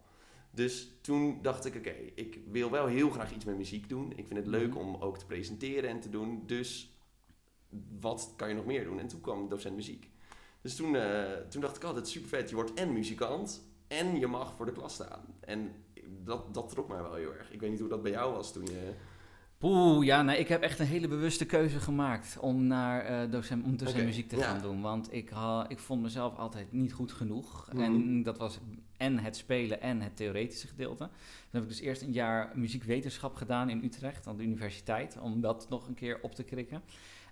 Dus 0.59 0.89
toen 1.01 1.39
dacht 1.43 1.65
ik, 1.65 1.75
oké, 1.77 1.95
ik 2.15 2.39
wil 2.51 2.71
wel 2.71 2.87
heel 2.87 3.11
graag 3.11 3.35
iets 3.35 3.45
met 3.45 3.57
muziek 3.57 3.89
doen. 3.89 4.13
Ik 4.17 4.27
vind 4.27 4.39
het 4.39 4.47
leuk 4.47 4.69
Mhm. 4.69 4.79
om 4.79 4.97
ook 5.03 5.19
te 5.19 5.27
presenteren 5.27 5.91
en 5.91 6.01
te 6.01 6.09
doen. 6.11 6.43
Dus 6.47 6.93
wat 8.01 8.33
kan 8.37 8.49
je 8.49 8.55
nog 8.55 8.65
meer 8.65 8.85
doen? 8.85 8.99
En 9.01 9.09
toen 9.09 9.21
kwam 9.21 9.49
docent 9.49 9.75
muziek. 9.77 10.11
Dus 10.61 10.77
toen, 10.77 10.97
eh, 10.97 11.33
toen 11.49 11.61
dacht 11.61 11.77
ik, 11.77 11.85
oh, 11.85 11.95
dat 11.95 12.07
is 12.07 12.13
super 12.13 12.29
vet. 12.29 12.49
Je 12.49 12.55
wordt 12.55 12.75
en 12.75 12.93
muzikant 12.93 13.69
en 13.87 14.19
je 14.19 14.27
mag 14.27 14.55
voor 14.55 14.67
de 14.67 14.73
klas 14.73 14.95
staan. 14.95 15.25
En 15.41 15.73
dat, 16.25 16.55
dat 16.55 16.69
trok 16.69 16.89
mij 16.89 17.03
wel 17.03 17.15
heel 17.15 17.35
erg. 17.35 17.53
Ik 17.53 17.61
weet 17.61 17.71
niet 17.71 17.81
hoe 17.81 17.89
dat 17.89 18.03
bij 18.03 18.11
jou 18.13 18.35
was 18.35 18.53
toen 18.53 18.67
je... 18.67 18.95
Poeh, 19.59 20.05
ja, 20.07 20.23
nee, 20.23 20.39
ik 20.39 20.49
heb 20.49 20.63
echt 20.63 20.79
een 20.79 20.87
hele 20.87 21.09
bewuste 21.09 21.45
keuze 21.47 21.81
gemaakt 21.81 22.39
om 22.41 22.67
naar 22.67 23.01
eh, 23.05 23.31
docent, 23.31 23.65
om 23.65 23.77
docent 23.77 23.97
Oké, 23.97 24.05
muziek 24.07 24.29
te 24.29 24.37
ja. 24.37 24.43
gaan 24.43 24.63
doen. 24.63 24.81
Want 24.81 25.13
ik, 25.13 25.29
ha, 25.29 25.69
ik 25.69 25.79
vond 25.79 26.03
mezelf 26.03 26.37
altijd 26.37 26.73
niet 26.73 26.93
goed 26.93 27.13
genoeg. 27.13 27.69
Mhm. 27.73 27.83
En 27.83 28.23
dat 28.23 28.39
was 28.39 28.59
en 28.97 29.19
het 29.19 29.37
spelen 29.37 29.81
en 29.81 30.01
het 30.01 30.17
theoretische 30.17 30.67
gedeelte. 30.67 30.99
Dan 30.99 31.11
heb 31.51 31.63
ik 31.63 31.69
dus 31.69 31.81
eerst 31.81 32.03
een 32.03 32.13
jaar 32.13 32.53
muziekwetenschap 32.55 33.35
gedaan 33.35 33.71
in 33.71 33.85
Utrecht, 33.85 34.27
aan 34.27 34.37
de 34.37 34.43
universiteit, 34.43 35.19
om 35.21 35.41
dat 35.41 35.67
nog 35.69 35.89
een 35.89 35.95
keer 35.95 36.19
op 36.23 36.35
te 36.35 36.43
krikken. 36.43 36.83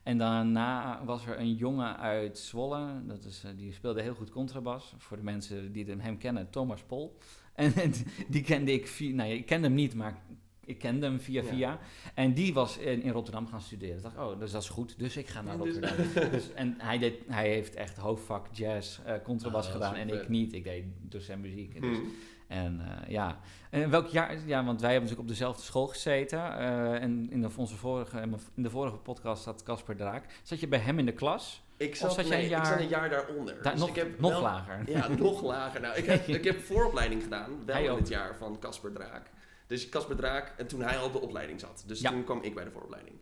En 0.03 0.19
daarna 0.19 1.05
was 1.05 1.27
er 1.27 1.39
een 1.39 1.55
jongen 1.55 1.97
uit 1.99 2.39
Zwolle, 2.39 3.03
dat 3.07 3.25
is, 3.25 3.43
eh, 3.45 3.51
die 3.57 3.73
speelde 3.73 4.03
heel 4.03 4.15
goed 4.15 4.31
contrabas. 4.31 4.95
Voor 4.99 5.17
de 5.17 5.23
mensen 5.23 5.73
die 5.73 5.85
hem- 5.85 6.01
hem 6.01 6.19
kennen, 6.19 6.51
Thomas 6.51 6.83
Pol. 6.83 7.19
En, 7.55 7.75
en 7.85 7.93
die 8.29 8.43
kende 8.43 8.73
ik 8.73 8.87
via, 8.89 9.15
nou 9.15 9.29
ja, 9.29 9.35
ik 9.35 9.47
kende 9.47 9.67
hem 9.67 9.77
niet, 9.77 9.95
maar 9.95 10.23
ik 10.67 10.79
kende 10.79 11.07
hem 11.07 11.21
via 11.21 11.43
via. 11.43 11.79
En 12.15 12.33
die 12.35 12.55
was 12.55 12.79
in, 12.79 13.03
in 13.03 13.11
Rotterdam 13.11 13.47
gaan 13.49 13.61
studeren. 13.61 13.97
Ik 13.97 14.03
dacht, 14.03 14.17
oh, 14.17 14.39
dus 14.39 14.51
dat 14.53 14.63
is 14.63 14.69
goed, 14.69 14.99
dus 14.99 15.17
ik 15.17 15.29
ga 15.29 15.43
naar 15.43 15.59
Dus- 15.59 15.75
Rotterdam. 15.79 16.31
Dus, 16.31 16.53
en 16.53 16.75
hij, 16.79 16.99
deed, 16.99 17.15
hij 17.29 17.49
heeft 17.49 17.75
echt 17.75 17.97
hoofdvak 17.97 18.47
jazz, 18.53 18.99
eh 19.05 19.15
contrabas 19.25 19.67
Ah, 19.67 19.73
gedaan 19.73 19.95
en 19.95 20.09
ik 20.09 20.29
niet. 20.29 20.53
Ik 20.53 20.65
deed 20.65 20.85
docent 21.01 21.43
muziek. 21.43 21.75
En 21.75 21.81
dus 21.81 21.97
Hmm. 21.97 22.13
en 22.49 22.81
eh, 22.81 23.11
ja, 23.11 23.39
en 23.71 23.91
welk 23.91 24.07
jaar? 24.07 24.37
Ja, 24.47 24.65
want 24.65 24.81
wij 24.81 24.91
hebben 24.93 25.09
natuurlijk 25.09 25.29
op 25.31 25.35
dezelfde 25.39 25.63
school 25.63 25.87
gezeten. 25.87 26.59
eh, 26.59 27.03
en 27.03 27.27
in 27.31 27.41
de, 27.41 27.49
onze 27.57 27.77
vorige, 27.77 28.21
in 28.55 28.63
de 28.63 28.71
vorige 28.71 28.97
podcast 28.97 29.43
zat 29.43 29.63
Casper 29.63 29.97
Draak. 29.97 30.25
Zat 30.43 30.61
je 30.61 30.69
bij 30.69 30.79
hem 30.79 30.99
in 30.99 31.07
de 31.07 31.13
klas? 31.13 31.65
Ik 31.79 31.97
zat, 31.97 32.15
zat 32.15 32.29
nee, 32.29 32.39
een 32.39 32.45
ik 32.45 32.51
jaar- 32.51 32.67
zat 32.67 32.79
een 32.81 32.89
jaar 32.89 33.11
daaronder. 33.11 33.63
Daar, 33.63 33.73
Dus 33.73 33.81
nog 33.81 33.89
ik 33.91 33.97
heb 33.97 34.21
nog 34.21 34.31
wel- 34.31 34.43
lager. 34.43 34.91
Ja, 34.91 35.09
nog 35.09 35.43
lager. 35.43 35.81
Nou, 35.81 35.97
ik 35.97 36.05
heb, 36.07 36.27
ik 36.39 36.45
heb 36.45 36.61
vooropleiding 36.61 37.23
gedaan, 37.23 37.51
wel 37.67 37.75
Hij 37.75 37.85
in 37.85 37.91
ook. 37.91 37.99
het 37.99 38.09
jaar 38.09 38.37
van 38.37 38.59
Casper 38.59 38.93
Draak. 38.93 39.31
Dus 39.67 39.89
Casper 39.89 40.17
Draak, 40.17 40.55
en 40.59 40.67
toen 40.67 40.81
hij 40.83 40.99
al 40.99 41.07
op 41.07 41.13
de 41.13 41.21
opleiding 41.21 41.61
zat. 41.61 41.85
Dus 41.87 42.01
Ja. 42.01 42.11
toen 42.11 42.25
kwam 42.25 42.43
ik 42.43 42.55
bij 42.55 42.65
de 42.65 42.71
vooropleiding. 42.71 43.17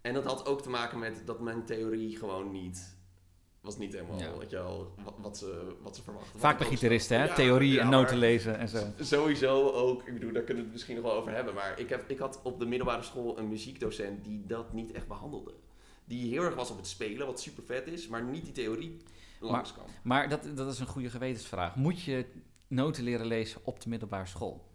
En 0.00 0.14
dat 0.14 0.24
had 0.24 0.46
ook 0.46 0.62
te 0.62 0.70
maken 0.70 0.98
met 0.98 1.22
dat 1.24 1.40
mijn 1.40 1.64
theorie 1.64 2.16
gewoon 2.16 2.50
niet... 2.50 2.98
Was 3.60 3.78
niet 3.78 3.92
helemaal, 3.92 4.18
Ja. 4.18 4.36
weet 4.38 4.50
je 4.50 4.56
wel, 4.56 4.94
wat, 5.04 5.14
wat, 5.18 5.38
ze, 5.38 5.76
wat 5.82 5.96
ze 5.96 6.02
verwachten. 6.02 6.40
Vaak 6.40 6.58
bij 6.58 6.66
ook 6.66 6.72
gitaristen, 6.72 7.18
hè? 7.18 7.24
Ja, 7.24 7.34
Theorie 7.34 7.78
en 7.80 7.86
maar 7.88 8.00
noten 8.00 8.16
lezen 8.16 8.58
en 8.58 8.68
zo. 8.68 8.86
Sowieso 9.00 9.70
ook, 9.70 10.06
ik 10.06 10.12
bedoel, 10.12 10.32
daar 10.32 10.42
kunnen 10.42 10.56
we 10.56 10.62
het 10.68 10.72
misschien 10.72 10.94
nog 10.96 11.04
wel 11.04 11.12
over 11.14 11.32
hebben. 11.32 11.54
Maar 11.54 11.78
ik, 11.78 11.88
heb, 11.88 12.10
ik 12.10 12.18
had 12.18 12.40
op 12.42 12.58
de 12.58 12.66
middelbare 12.66 13.02
school 13.02 13.38
een 13.38 13.48
muziekdocent 13.48 14.24
die 14.24 14.46
dat 14.46 14.72
niet 14.72 14.92
echt 14.92 15.06
behandelde. 15.08 15.54
Die 16.04 16.30
heel 16.30 16.42
erg 16.42 16.54
was 16.54 16.70
op 16.70 16.76
het 16.76 16.86
spelen, 16.86 17.26
wat 17.26 17.40
super 17.40 17.62
vet 17.64 17.86
is, 17.86 18.08
maar 18.08 18.22
niet 18.24 18.44
die 18.44 18.52
theorie 18.52 18.96
langs 19.40 19.72
kwam. 19.72 19.86
Maar 20.02 20.28
dat, 20.28 20.46
dat 20.54 20.72
is 20.72 20.78
een 20.78 20.86
goede 20.86 21.10
gewetensvraag. 21.10 21.76
Moet 21.76 22.02
je 22.02 22.26
noten 22.66 23.04
leren 23.04 23.26
lezen 23.26 23.60
op 23.64 23.80
de 23.80 23.88
middelbare 23.88 24.26
school? 24.26 24.68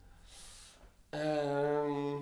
Ehm, 1.21 2.21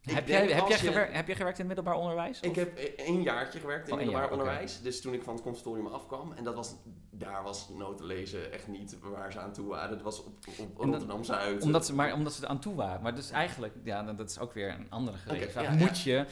heb, 0.00 0.28
jij, 0.28 0.46
heb, 0.48 0.68
jij 0.68 0.78
je- 0.78 0.86
gewerkt, 0.86 1.14
heb 1.14 1.26
jij 1.26 1.36
gewerkt 1.36 1.58
in 1.58 1.66
het 1.68 1.74
middelbaar 1.74 2.02
onderwijs? 2.02 2.40
Ik 2.40 2.54
heb 2.54 2.78
één 2.78 3.22
jaartje 3.22 3.58
gewerkt 3.60 3.86
in 3.86 3.92
Oh, 3.92 3.98
middelbaar 3.98 4.24
jaar, 4.28 4.32
onderwijs. 4.38 4.80
Dus 4.82 5.00
toen 5.00 5.12
ik 5.14 5.22
van 5.22 5.34
het 5.34 5.42
conservatorium 5.42 5.86
afkwam. 5.86 6.32
En 6.32 6.44
dat 6.44 6.54
was, 6.54 6.74
daar 7.10 7.42
was 7.42 7.68
noten 7.68 8.06
lezen 8.06 8.52
echt 8.52 8.68
niet 8.68 8.98
waar 9.00 9.32
ze 9.32 9.38
aan 9.38 9.52
toe 9.52 9.66
waren. 9.68 9.90
Het 9.90 10.02
was 10.02 10.18
op, 10.24 10.26
op 10.26 10.76
dat- 10.76 10.84
Rotterdam-Zuid. 10.86 11.62
Omdat 11.62 11.86
ze, 11.86 11.94
maar 11.94 12.12
omdat 12.12 12.32
ze 12.32 12.42
er 12.42 12.48
aan 12.48 12.60
toe 12.60 12.74
waren. 12.74 13.02
Maar 13.02 13.14
dus 13.14 13.30
eigenlijk, 13.30 13.74
ja, 13.84 14.02
dat 14.02 14.18
dat 14.18 14.30
is 14.30 14.38
ook 14.38 14.52
weer 14.52 14.70
een 14.70 14.90
andere 14.90 15.16
ja, 15.54 15.70
Moet 15.74 16.00
je 16.02 16.24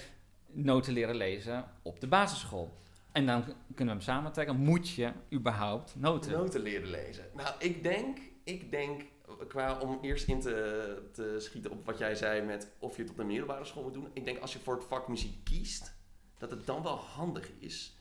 noten 0.47 0.93
leren 0.93 1.15
lezen 1.17 1.65
op 1.83 2.01
de 2.01 2.07
basisschool? 2.07 2.73
En 3.13 3.27
dan 3.27 3.43
kunnen 3.75 3.95
we 3.97 4.01
hem 4.03 4.15
samentrekken. 4.15 4.57
Moet 4.57 4.89
je 4.89 5.13
überhaupt 5.33 5.95
noten? 5.97 6.33
Noten 6.33 6.61
leren 6.61 6.91
lezen. 6.91 7.25
Nou, 7.35 7.55
ik 7.59 7.83
denk, 7.83 8.19
ik 8.45 8.71
denk 8.71 9.03
qua 9.49 9.79
om 9.81 9.99
eerst 10.03 10.29
in 10.29 10.41
te, 10.41 11.09
te 11.13 11.37
schieten 11.39 11.71
op 11.71 11.87
wat 11.87 11.99
jij 11.99 12.15
zei 12.15 12.43
met 12.43 12.73
of 12.79 12.97
je 12.97 13.03
het 13.03 13.11
op 13.11 13.17
de 13.17 13.25
middelbare 13.25 13.65
school 13.65 13.83
moet 13.83 13.95
doen. 13.95 14.09
Ik 14.13 14.25
denk 14.25 14.39
als 14.39 14.53
je 14.53 14.59
voor 14.59 14.75
het 14.75 14.85
vak 14.85 15.09
muziek 15.09 15.45
kiest, 15.45 15.95
dat 16.39 16.51
het 16.51 16.67
dan 16.67 16.83
wel 16.83 16.97
handig 16.97 17.51
is 17.59 17.97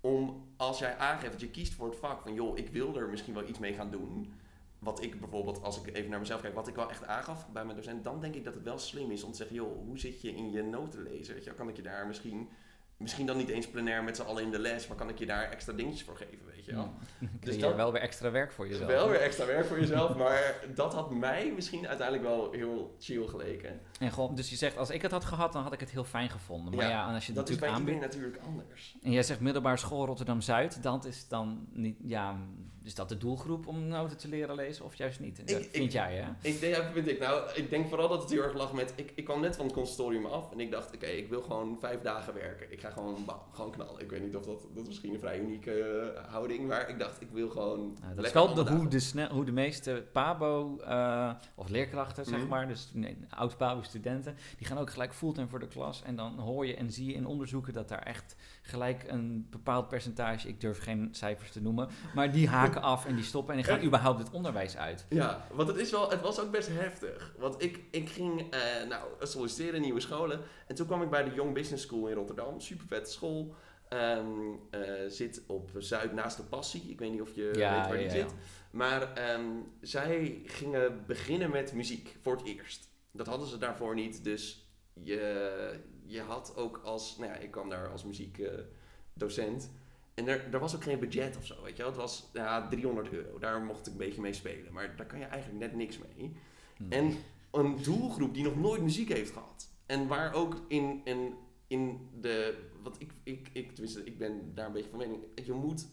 om 0.00 0.48
als 0.56 0.78
jij 0.78 0.96
aangeeft 0.96 1.32
dat 1.32 1.40
je 1.40 1.50
kiest 1.50 1.74
voor 1.74 1.88
het 1.88 1.98
vak 1.98 2.22
van 2.22 2.34
joh, 2.34 2.58
ik 2.58 2.68
wil 2.68 2.96
er 2.96 3.08
misschien 3.08 3.34
wel 3.34 3.48
iets 3.48 3.58
mee 3.58 3.72
gaan 3.72 3.90
doen. 3.90 4.32
Wat 4.78 5.02
ik 5.02 5.20
bijvoorbeeld, 5.20 5.62
als 5.62 5.82
ik 5.82 5.94
even 5.94 6.10
naar 6.10 6.18
mezelf 6.18 6.40
kijk, 6.40 6.54
wat 6.54 6.68
ik 6.68 6.74
wel 6.74 6.90
echt 6.90 7.06
aangaf 7.06 7.48
bij 7.48 7.64
mijn 7.64 7.76
docent, 7.76 8.04
dan 8.04 8.20
denk 8.20 8.34
ik 8.34 8.44
dat 8.44 8.54
het 8.54 8.62
wel 8.62 8.78
slim 8.78 9.10
is 9.10 9.22
om 9.22 9.30
te 9.30 9.36
zeggen, 9.36 9.56
joh, 9.56 9.84
hoe 9.86 9.98
zit 9.98 10.20
je 10.20 10.34
in 10.34 10.50
je 10.50 10.62
noten 10.62 11.02
lezen? 11.02 11.34
Weet 11.34 11.44
je, 11.44 11.54
kan 11.54 11.68
ik 11.68 11.76
je 11.76 11.82
daar 11.82 12.06
misschien, 12.06 12.48
misschien 12.96 13.26
dan 13.26 13.36
niet 13.36 13.48
eens 13.48 13.68
plenair 13.68 14.04
met 14.04 14.16
z'n 14.16 14.22
allen 14.22 14.42
in 14.42 14.50
de 14.50 14.58
les, 14.58 14.86
maar 14.86 14.96
kan 14.96 15.08
ik 15.08 15.18
je 15.18 15.26
daar 15.26 15.50
extra 15.50 15.72
dingetjes 15.72 16.02
voor 16.02 16.16
geven, 16.16 16.59
je 16.76 16.76
wel? 16.76 16.92
Ja. 17.20 17.28
Dus 17.40 17.58
dat- 17.58 17.74
wel 17.74 17.92
weer 17.92 18.00
extra 18.00 18.30
werk 18.30 18.52
voor 18.52 18.68
jezelf. 18.68 18.88
wel 18.88 19.08
weer 19.08 19.20
extra 19.20 19.46
werk 19.46 19.66
voor 19.66 19.80
jezelf, 19.80 20.16
maar 20.16 20.54
dat 20.74 20.94
had 20.94 21.10
mij 21.10 21.52
misschien 21.54 21.88
uiteindelijk 21.88 22.28
wel 22.28 22.52
heel 22.52 22.96
chill 22.98 23.26
geleken. 23.26 23.80
En 24.00 24.12
gewoon, 24.12 24.34
dus 24.34 24.50
je 24.50 24.56
zegt, 24.56 24.76
als 24.76 24.90
ik 24.90 25.02
het 25.02 25.10
had 25.10 25.24
gehad, 25.24 25.52
dan 25.52 25.62
had 25.62 25.72
ik 25.72 25.80
het 25.80 25.90
heel 25.90 26.04
fijn 26.04 26.30
gevonden. 26.30 26.74
Maar 26.74 26.84
Ja, 26.84 26.90
ja, 26.90 27.08
en 27.08 27.14
als 27.14 27.26
je 27.26 27.32
het 27.32 27.40
Dat 27.40 27.48
is 27.50 27.58
bij 27.58 27.68
natuurlijk 27.70 27.90
aanbiedt... 27.90 28.12
iedereen 28.14 28.32
natuurlijk 28.32 28.60
anders. 28.60 28.96
En 29.02 29.10
jij 29.10 29.22
zegt 29.22 29.40
middelbare 29.40 29.76
school 29.76 30.06
Rotterdam-Zuid. 30.06 30.82
Dat 30.82 31.04
is 31.04 31.28
dan 31.28 31.66
niet... 31.72 31.96
Ja, 32.02 32.36
is 32.82 32.94
dat 32.94 33.08
de 33.08 33.16
doelgroep 33.18 33.66
om 33.66 33.86
noten 33.88 34.16
te 34.16 34.28
leren 34.28 34.54
lezen 34.54 34.84
of 34.84 34.94
juist 34.94 35.20
niet? 35.20 35.36
Dat 35.36 35.50
Ik- 35.50 35.68
vind 35.72 35.84
ik- 35.84 35.90
jij, 35.92 36.14
hè? 36.16 36.48
Ik 36.48 36.60
denk, 36.60 36.74
ja, 36.76 36.92
vind 36.92 37.08
ik, 37.08 37.18
nou, 37.18 37.50
ik 37.54 37.70
denk 37.70 37.88
vooral 37.88 38.08
dat 38.08 38.22
het 38.22 38.30
heel 38.30 38.42
erg 38.42 38.54
lag 38.54 38.72
met... 38.72 38.92
Ik, 38.96 39.12
ik 39.14 39.24
kwam 39.24 39.40
net 39.40 39.56
van 39.56 39.64
het 39.64 39.74
consultorium 39.74 40.26
af 40.26 40.52
en 40.52 40.60
ik 40.60 40.70
dacht, 40.70 40.94
oké, 40.94 41.06
ik 41.06 41.28
wil 41.28 41.42
gewoon 41.42 41.76
vijf 41.80 42.00
dagen 42.00 42.34
werken. 42.34 42.72
Ik 42.72 42.80
ga 42.80 42.90
gewoon, 42.90 43.24
bam, 43.26 43.38
gewoon 43.52 43.70
knallen. 43.70 44.00
Ik 44.02 44.10
weet 44.10 44.22
niet 44.22 44.36
of 44.36 44.44
dat... 44.44 44.60
Dat 44.74 44.82
is 44.82 44.86
misschien 44.88 45.12
een 45.14 45.20
vrij 45.20 45.40
unieke 45.40 45.72
eh, 45.82 46.24
houding, 46.32 46.66
maar 46.68 46.88
ik 46.88 46.98
dacht, 46.98 47.20
ik 47.20 47.28
wil 47.32 47.48
gewoon... 47.48 47.96
Nou, 48.00 48.14
dat 48.14 48.24
is 48.26 48.32
wel 48.32 48.54
de, 48.54 48.70
hoe, 48.70 48.88
de 48.88 49.00
snel, 49.00 49.28
hoe 49.28 49.44
de 49.44 49.52
meeste 49.52 50.04
PABO 50.12 50.78
eh, 50.78 51.30
of 51.54 51.68
leerkrachten, 51.68 52.24
zeg 52.24 52.38
Mhm. 52.38 52.48
maar, 52.48 52.68
dus 52.68 52.90
nee, 52.94 53.16
oud-PABO-studenten, 53.28 54.36
die 54.58 54.66
gaan 54.66 54.78
ook 54.78 54.90
gelijk 54.90 55.14
fulltime 55.14 55.48
voor 55.48 55.60
de 55.60 55.68
klas. 55.68 56.02
En 56.02 56.16
dan 56.16 56.38
hoor 56.38 56.66
je 56.66 56.74
en 56.76 56.90
zie 56.92 57.06
je 57.06 57.12
in 57.12 57.26
onderzoeken 57.26 57.72
dat 57.72 57.88
daar 57.88 58.02
echt 58.02 58.36
gelijk 58.70 59.04
een 59.06 59.46
bepaald 59.50 59.88
percentage, 59.88 60.48
ik 60.48 60.60
durf 60.60 60.82
geen 60.82 61.08
cijfers 61.10 61.50
te 61.50 61.62
noemen, 61.62 61.88
maar 62.14 62.32
die 62.32 62.48
haken 62.48 62.82
af 62.82 63.06
en 63.06 63.14
die 63.14 63.24
stoppen 63.24 63.54
en 63.54 63.62
die 63.62 63.70
gaan 63.70 63.84
überhaupt 63.84 64.18
het 64.18 64.30
onderwijs 64.30 64.76
uit. 64.76 65.06
Ja, 65.08 65.46
want 65.52 65.68
het, 65.68 65.76
is 65.76 65.90
wel, 65.90 66.10
het 66.10 66.20
was 66.20 66.40
ook 66.40 66.50
best 66.50 66.68
heftig. 66.68 67.34
Want 67.38 67.62
ik, 67.62 67.80
ik 67.90 68.08
ging 68.08 68.50
eh, 68.50 68.88
nou, 68.88 69.08
solliciteren 69.20 69.74
in 69.74 69.80
nieuwe 69.80 70.00
scholen. 70.00 70.40
En 70.66 70.74
toen 70.74 70.86
kwam 70.86 71.02
ik 71.02 71.10
bij 71.10 71.24
de 71.24 71.34
Young 71.34 71.54
Business 71.54 71.84
School 71.84 72.08
in 72.08 72.14
Rotterdam. 72.14 72.60
Super 72.60 72.86
vette 72.86 73.10
school. 73.10 73.54
Ehm, 73.88 74.26
eh, 74.70 74.80
zit 75.08 75.42
op 75.46 75.70
Zuid 75.78 76.12
naast 76.12 76.36
de 76.36 76.42
Passie. 76.42 76.82
Ik 76.88 76.98
weet 76.98 77.10
niet 77.10 77.20
of 77.20 77.34
je 77.34 77.50
weet 77.52 77.58
waar 77.58 77.96
die 77.96 78.02
ja, 78.02 78.10
zit. 78.10 78.34
Maar 78.70 79.14
ehm, 79.14 79.46
zij 79.80 80.42
gingen 80.44 81.04
beginnen 81.06 81.50
met 81.50 81.72
muziek 81.72 82.16
voor 82.20 82.36
het 82.36 82.46
eerst. 82.46 82.88
Dat 83.12 83.26
hadden 83.26 83.48
ze 83.48 83.58
daarvoor 83.58 83.94
niet. 83.94 84.24
Dus 84.24 84.68
je, 84.92 85.80
je 86.10 86.20
had 86.20 86.56
ook 86.56 86.80
als... 86.84 87.16
Nou 87.18 87.32
ja, 87.32 87.38
ik 87.38 87.50
kwam 87.50 87.68
daar 87.68 87.88
als 87.88 88.04
muziekdocent. 88.04 89.70
en 90.14 90.28
er, 90.28 90.52
er 90.52 90.60
was 90.60 90.74
ook 90.74 90.82
geen 90.82 90.98
budget 90.98 91.36
of 91.36 91.46
zo, 91.46 91.62
weet 91.62 91.76
je 91.76 91.82
wel. 91.82 91.92
Het 91.92 92.00
was 92.00 92.30
ja, 92.32 92.68
300 92.68 93.12
euro. 93.12 93.38
Daar 93.38 93.60
mocht 93.60 93.86
ik 93.86 93.92
een 93.92 93.98
beetje 93.98 94.20
mee 94.20 94.32
spelen. 94.32 94.72
Maar 94.72 94.96
daar 94.96 95.06
kan 95.06 95.18
je 95.18 95.24
eigenlijk 95.24 95.60
net 95.60 95.74
niks 95.74 95.98
mee. 95.98 96.36
Hm. 96.76 96.92
En 96.92 97.16
een 97.50 97.82
doelgroep 97.82 98.34
die 98.34 98.44
nog 98.44 98.56
nooit 98.56 98.82
muziek 98.82 99.08
heeft 99.08 99.32
gehad. 99.32 99.68
En 99.86 100.06
waar 100.06 100.34
ook 100.34 100.64
in, 100.68 101.00
in, 101.04 101.34
in 101.66 102.08
de... 102.20 102.68
Want 102.82 103.00
ik, 103.00 103.12
ik, 103.22 103.48
ik, 103.52 103.72
tenminste, 103.72 104.04
ik 104.04 104.18
ben 104.18 104.54
daar 104.54 104.66
een 104.66 104.72
beetje 104.72 104.90
van 104.90 104.98
mening. 104.98 105.22
Je 105.44 105.52
moet 105.52 105.86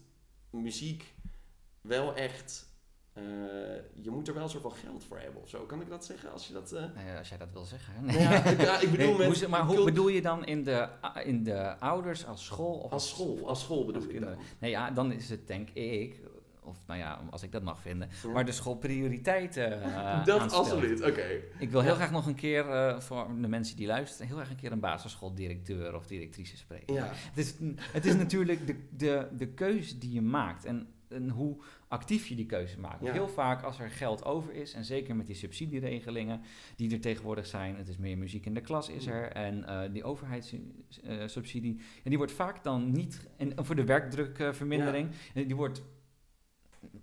muziek 0.50 1.14
wel 1.80 2.14
echt... 2.14 2.66
eh, 3.18 4.02
je 4.04 4.10
moet 4.10 4.28
er 4.28 4.34
wel 4.34 4.42
een 4.42 4.48
soort 4.48 4.62
van 4.62 4.72
geld 4.72 5.04
voor 5.04 5.18
hebben 5.18 5.42
of 5.42 5.48
zo. 5.48 5.58
Kan 5.64 5.80
ik 5.80 5.88
dat 5.88 6.04
zeggen? 6.04 6.32
Als 6.32 6.46
je 6.46 6.52
dat... 6.52 6.72
eh, 6.72 6.80
Nou 6.80 7.18
als 7.18 7.28
jij 7.28 7.38
dat 7.38 7.52
wil 7.52 7.64
zeggen. 7.64 7.94
Nou 8.04 8.18
ja, 8.18 8.44
ik, 8.44 8.60
ja, 8.60 8.80
ik 8.80 8.90
bedoel 8.90 9.16
Nee, 9.16 9.28
met... 9.28 9.48
maar 9.48 9.64
hoe 9.64 9.74
cult- 9.74 9.84
bedoel 9.86 10.08
je 10.08 10.22
dan 10.22 10.44
in 10.46 10.64
de, 10.64 10.88
in 11.24 11.42
de 11.42 11.78
ouders 11.78 12.26
als 12.26 12.44
school? 12.44 12.74
Of 12.74 12.92
Als 12.92 13.08
school, 13.08 13.48
als 13.48 13.60
school 13.60 13.84
bedoel 13.84 14.02
als 14.02 14.10
ik 14.10 14.20
dan. 14.20 14.34
Nee, 14.58 14.70
ja, 14.70 14.90
dan 14.90 15.12
is 15.12 15.30
het 15.30 15.46
denk 15.46 15.70
ik, 15.70 16.20
of 16.62 16.76
nou 16.86 16.98
ja, 16.98 17.20
als 17.30 17.42
ik 17.42 17.52
dat 17.52 17.62
mag 17.62 17.80
vinden, 17.80 18.08
Ja. 18.22 18.28
maar 18.30 18.44
de 18.44 18.52
school 18.52 18.74
prioriteiten 18.76 19.82
eh 19.82 20.24
Dat 20.26 20.40
aanstelt. 20.40 20.66
absoluut, 20.66 21.02
oké. 21.02 21.26
Ik 21.58 21.70
wil 21.70 21.80
heel 21.80 21.94
graag 21.94 22.10
nog 22.10 22.26
een 22.26 22.34
keer, 22.34 22.64
voor 23.02 23.26
de 23.40 23.48
mensen 23.48 23.76
die 23.76 23.86
luisteren, 23.86 24.26
heel 24.26 24.36
graag 24.36 24.50
een 24.50 24.56
keer 24.56 24.72
een 24.72 24.80
basisschooldirecteur 24.80 25.94
of 25.94 26.06
directrice 26.06 26.56
spreken. 26.56 26.94
Ja. 26.94 27.08
Het 27.12 27.36
is, 27.38 27.54
het 27.92 28.04
is 28.06 28.14
natuurlijk 28.16 28.66
de, 28.66 28.76
de, 28.96 29.26
de 29.36 29.46
keuze 29.46 29.98
die 29.98 30.12
je 30.12 30.22
maakt 30.22 30.64
en, 30.64 30.86
en 31.08 31.30
hoe 31.30 31.56
actief 31.88 32.26
je 32.26 32.34
die 32.34 32.46
keuze 32.46 32.80
maakt. 32.80 33.04
Ja. 33.04 33.12
Heel 33.12 33.28
vaak 33.28 33.62
als 33.62 33.78
er 33.78 33.90
geld 33.90 34.24
over 34.24 34.52
is, 34.52 34.72
en 34.72 34.84
zeker 34.84 35.16
met 35.16 35.26
die 35.26 35.36
subsidieregelingen 35.36 36.40
die 36.76 36.92
er 36.92 37.00
tegenwoordig 37.00 37.46
zijn, 37.46 37.76
het 37.76 37.88
is 37.88 37.96
meer 37.96 38.18
muziek 38.18 38.46
in 38.46 38.54
de 38.54 38.60
klas 38.60 38.88
is 38.88 39.06
er, 39.06 39.32
en 39.32 39.64
eh, 39.64 39.92
die 39.92 40.04
overheidssubsidie, 40.04 41.76
en 41.76 42.08
die 42.10 42.18
wordt 42.18 42.32
vaak 42.32 42.64
dan 42.64 42.90
niet, 42.90 43.28
en 43.36 43.64
voor 43.64 43.76
de 43.76 43.84
werkdrukvermindering, 43.84 45.10
en 45.34 45.46
die 45.46 45.56
wordt 45.56 45.82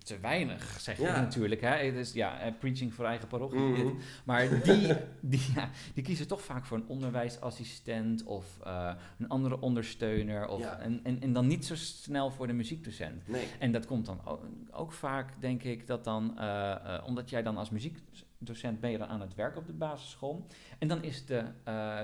te 0.06 0.18
weinig, 0.20 0.80
zeg 0.80 0.96
je 0.96 1.02
Ja. 1.02 1.20
natuurlijk. 1.20 1.60
Hè? 1.60 1.68
Het 1.68 1.94
is 1.94 2.12
ja, 2.12 2.40
eh, 2.40 2.52
preaching 2.58 2.94
voor 2.94 3.04
eigen 3.04 3.28
parochie. 3.28 3.58
Mhm. 3.60 3.86
Maar 4.24 4.62
die, 4.62 4.94
die, 5.20 5.52
ja, 5.54 5.70
die 5.94 6.04
kiezen 6.04 6.26
toch 6.28 6.42
vaak 6.42 6.66
voor 6.66 6.76
een 6.76 6.86
onderwijsassistent 6.88 8.24
of 8.24 8.58
eh, 8.64 8.94
een 9.18 9.28
andere 9.28 9.60
ondersteuner. 9.60 10.48
Of, 10.48 10.60
Ja. 10.60 10.78
en, 10.78 11.00
en, 11.02 11.20
en 11.22 11.32
dan 11.32 11.46
niet 11.46 11.64
zo 11.66 11.74
snel 11.74 12.30
voor 12.30 12.46
de 12.46 12.52
muziekdocent. 12.52 13.28
Nee. 13.28 13.46
En 13.58 13.72
dat 13.72 13.86
komt 13.86 14.06
dan 14.06 14.20
ook, 14.24 14.42
ook 14.70 14.92
vaak, 14.92 15.40
denk 15.40 15.62
ik, 15.62 15.86
dat 15.86 16.04
dan, 16.04 16.38
eh, 16.38 17.02
omdat 17.06 17.30
jij 17.30 17.42
dan 17.42 17.56
als 17.56 17.70
muziekdocent 17.70 18.80
ben 18.80 18.90
je 18.90 18.98
dan 18.98 19.08
aan 19.08 19.20
het 19.20 19.34
werk 19.34 19.56
op 19.56 19.66
de 19.66 19.72
basisschool. 19.72 20.46
En 20.78 20.88
dan 20.88 21.02
is 21.02 21.26
de 21.26 21.44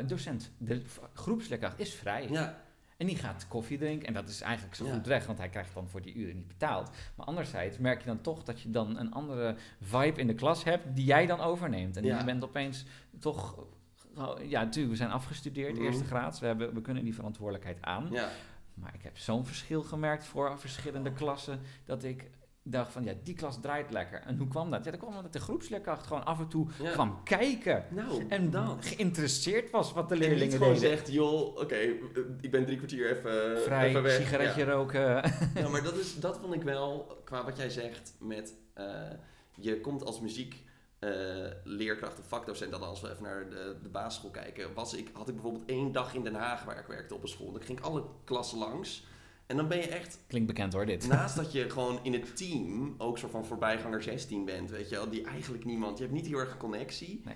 docent, 0.07 0.51
de 0.59 0.83
groepsleerkracht, 1.15 1.79
is 1.79 1.95
vrij. 1.95 2.29
Ja, 2.31 2.62
En 3.03 3.09
die 3.09 3.17
gaat 3.17 3.49
koffie 3.49 3.79
drinken. 3.79 4.07
En 4.09 4.15
dat 4.15 4.29
is 4.29 4.41
eigenlijk 4.41 4.75
zo 4.75 4.87
goed 4.87 5.07
weg, 5.07 5.27
want 5.27 5.39
hij 5.39 5.49
krijgt 5.49 5.75
dan 5.75 5.89
voor 5.89 6.03
die 6.03 6.15
uren 6.15 6.35
niet 6.37 6.49
betaald. 6.49 6.91
Maar 7.17 7.27
anderzijds 7.27 7.79
merk 7.79 8.01
je 8.01 8.07
dan 8.07 8.21
toch 8.21 8.43
dat 8.43 8.61
je 8.61 8.71
dan 8.71 8.99
een 8.99 9.13
andere 9.13 9.57
vibe 9.81 10.21
in 10.21 10.27
de 10.27 10.35
klas 10.35 10.65
hebt 10.65 10.85
die 10.97 11.05
jij 11.05 11.27
dan 11.27 11.41
overneemt. 11.41 11.97
En 11.97 12.05
je 12.05 12.25
bent 12.25 12.45
opeens 12.45 12.85
toch. 13.19 13.65
Ja, 14.43 14.63
natuurlijk, 14.63 14.91
we 14.91 14.97
zijn 14.97 15.11
afgestudeerd, 15.11 15.75
Mhm. 15.75 15.83
eerste 15.85 16.05
graads. 16.05 16.41
We, 16.41 16.47
hebben, 16.47 16.75
we 16.75 16.81
kunnen 16.81 17.05
die 17.05 17.15
verantwoordelijkheid 17.15 17.79
aan. 17.83 18.09
ja. 18.11 18.29
Maar 18.75 18.95
ik 18.95 19.03
heb 19.03 19.19
zo'n 19.19 19.47
verschil 19.47 19.83
gemerkt 19.83 20.25
voor 20.25 20.59
verschillende 20.61 21.13
klassen. 21.13 21.61
Dat 21.85 22.05
ik 22.05 22.31
dacht 22.65 22.93
van 22.93 23.05
ja, 23.05 23.13
die 23.23 23.35
klas 23.35 23.61
draait 23.61 23.91
lekker. 23.91 24.21
En 24.21 24.37
hoe 24.39 24.49
kwam 24.49 24.71
dat? 24.71 24.85
Ja, 24.85 24.91
dat 24.91 25.01
kwam 25.01 25.17
omdat 25.17 25.33
de 25.33 25.41
groepsleerkracht 25.41 26.07
gewoon 26.07 26.25
af 26.25 26.39
en 26.39 26.49
toe 26.49 26.67
ja. 26.83 26.91
kwam 26.91 27.23
kijken. 27.25 27.85
Nou, 27.91 28.25
En 28.29 28.51
dat. 28.51 28.77
geïnteresseerd 28.87 29.71
was 29.71 29.93
wat 29.93 30.09
de 30.09 30.15
En 30.15 30.21
leerlingen 30.21 30.47
niet 30.49 30.57
gewoon 30.57 30.75
deden. 30.75 30.89
zegt, 30.89 31.13
joh, 31.13 31.57
oké, 31.57 31.77
ik 32.41 32.51
ben 32.51 32.65
drie 32.65 32.77
kwartier 32.77 33.11
even, 33.11 33.63
Vrij, 33.63 33.89
even 33.89 34.03
weg. 34.03 34.17
sigaretje 34.17 34.65
Ja. 34.65 34.73
roken. 34.73 35.23
Ja, 35.63 35.69
maar 35.69 35.83
dat, 35.83 35.97
is, 35.97 36.21
dat 36.21 36.39
vond 36.39 36.55
ik 36.55 36.63
wel, 36.63 37.21
qua 37.25 37.45
wat 37.45 37.57
jij 37.57 37.71
zegt, 37.71 38.15
met 38.19 38.55
eh, 38.75 38.87
je 39.55 39.81
komt 39.81 40.05
als 40.05 40.21
muziek 40.21 40.63
eh, 40.99 41.11
leerkracht 41.65 42.19
of 42.19 42.29
vakdocent, 42.29 42.71
dan 42.71 42.83
als 42.83 43.01
we 43.01 43.11
even 43.11 43.23
naar 43.23 43.49
de, 43.51 43.77
de 43.83 43.89
basisschool 43.89 44.31
kijken, 44.31 44.75
was 44.75 44.95
ik, 44.95 45.11
had 45.13 45.29
ik 45.29 45.35
bijvoorbeeld 45.35 45.65
één 45.69 45.93
dag 45.93 46.15
in 46.15 46.23
Den 46.25 46.35
Haag 46.35 46.65
waar 46.65 46.79
ik 46.79 46.87
werkte 46.87 47.15
op 47.15 47.23
een 47.23 47.29
school. 47.29 47.53
Dan 47.53 47.63
ging 47.63 47.79
ik 47.79 47.85
alle 47.85 48.03
klassen 48.25 48.59
langs. 48.59 49.07
En 49.53 49.59
dan 49.59 49.69
ben 49.69 49.79
je 49.79 49.87
echt, 49.89 50.19
Klinkt 50.27 50.47
bekend 50.49 50.73
hoor, 50.73 50.87
dit. 50.87 51.09
naast 51.09 51.37
dat 51.37 51.53
je 51.57 51.71
gewoon 51.71 51.99
in 52.03 52.13
het 52.13 52.37
team 52.37 52.95
ook 52.99 53.19
soort 53.19 53.33
van 53.33 53.45
voorbijganger 53.47 54.03
16 54.03 54.45
bent, 54.45 54.71
weet 54.71 54.89
je 54.89 54.95
wel, 54.95 55.09
die 55.11 55.25
eigenlijk 55.25 55.65
niemand, 55.65 55.99
je 55.99 56.05
hebt 56.05 56.17
niet 56.17 56.27
heel 56.27 56.39
erg 56.39 56.53
een 56.53 56.59
connectie. 56.59 57.21
Nee. 57.25 57.35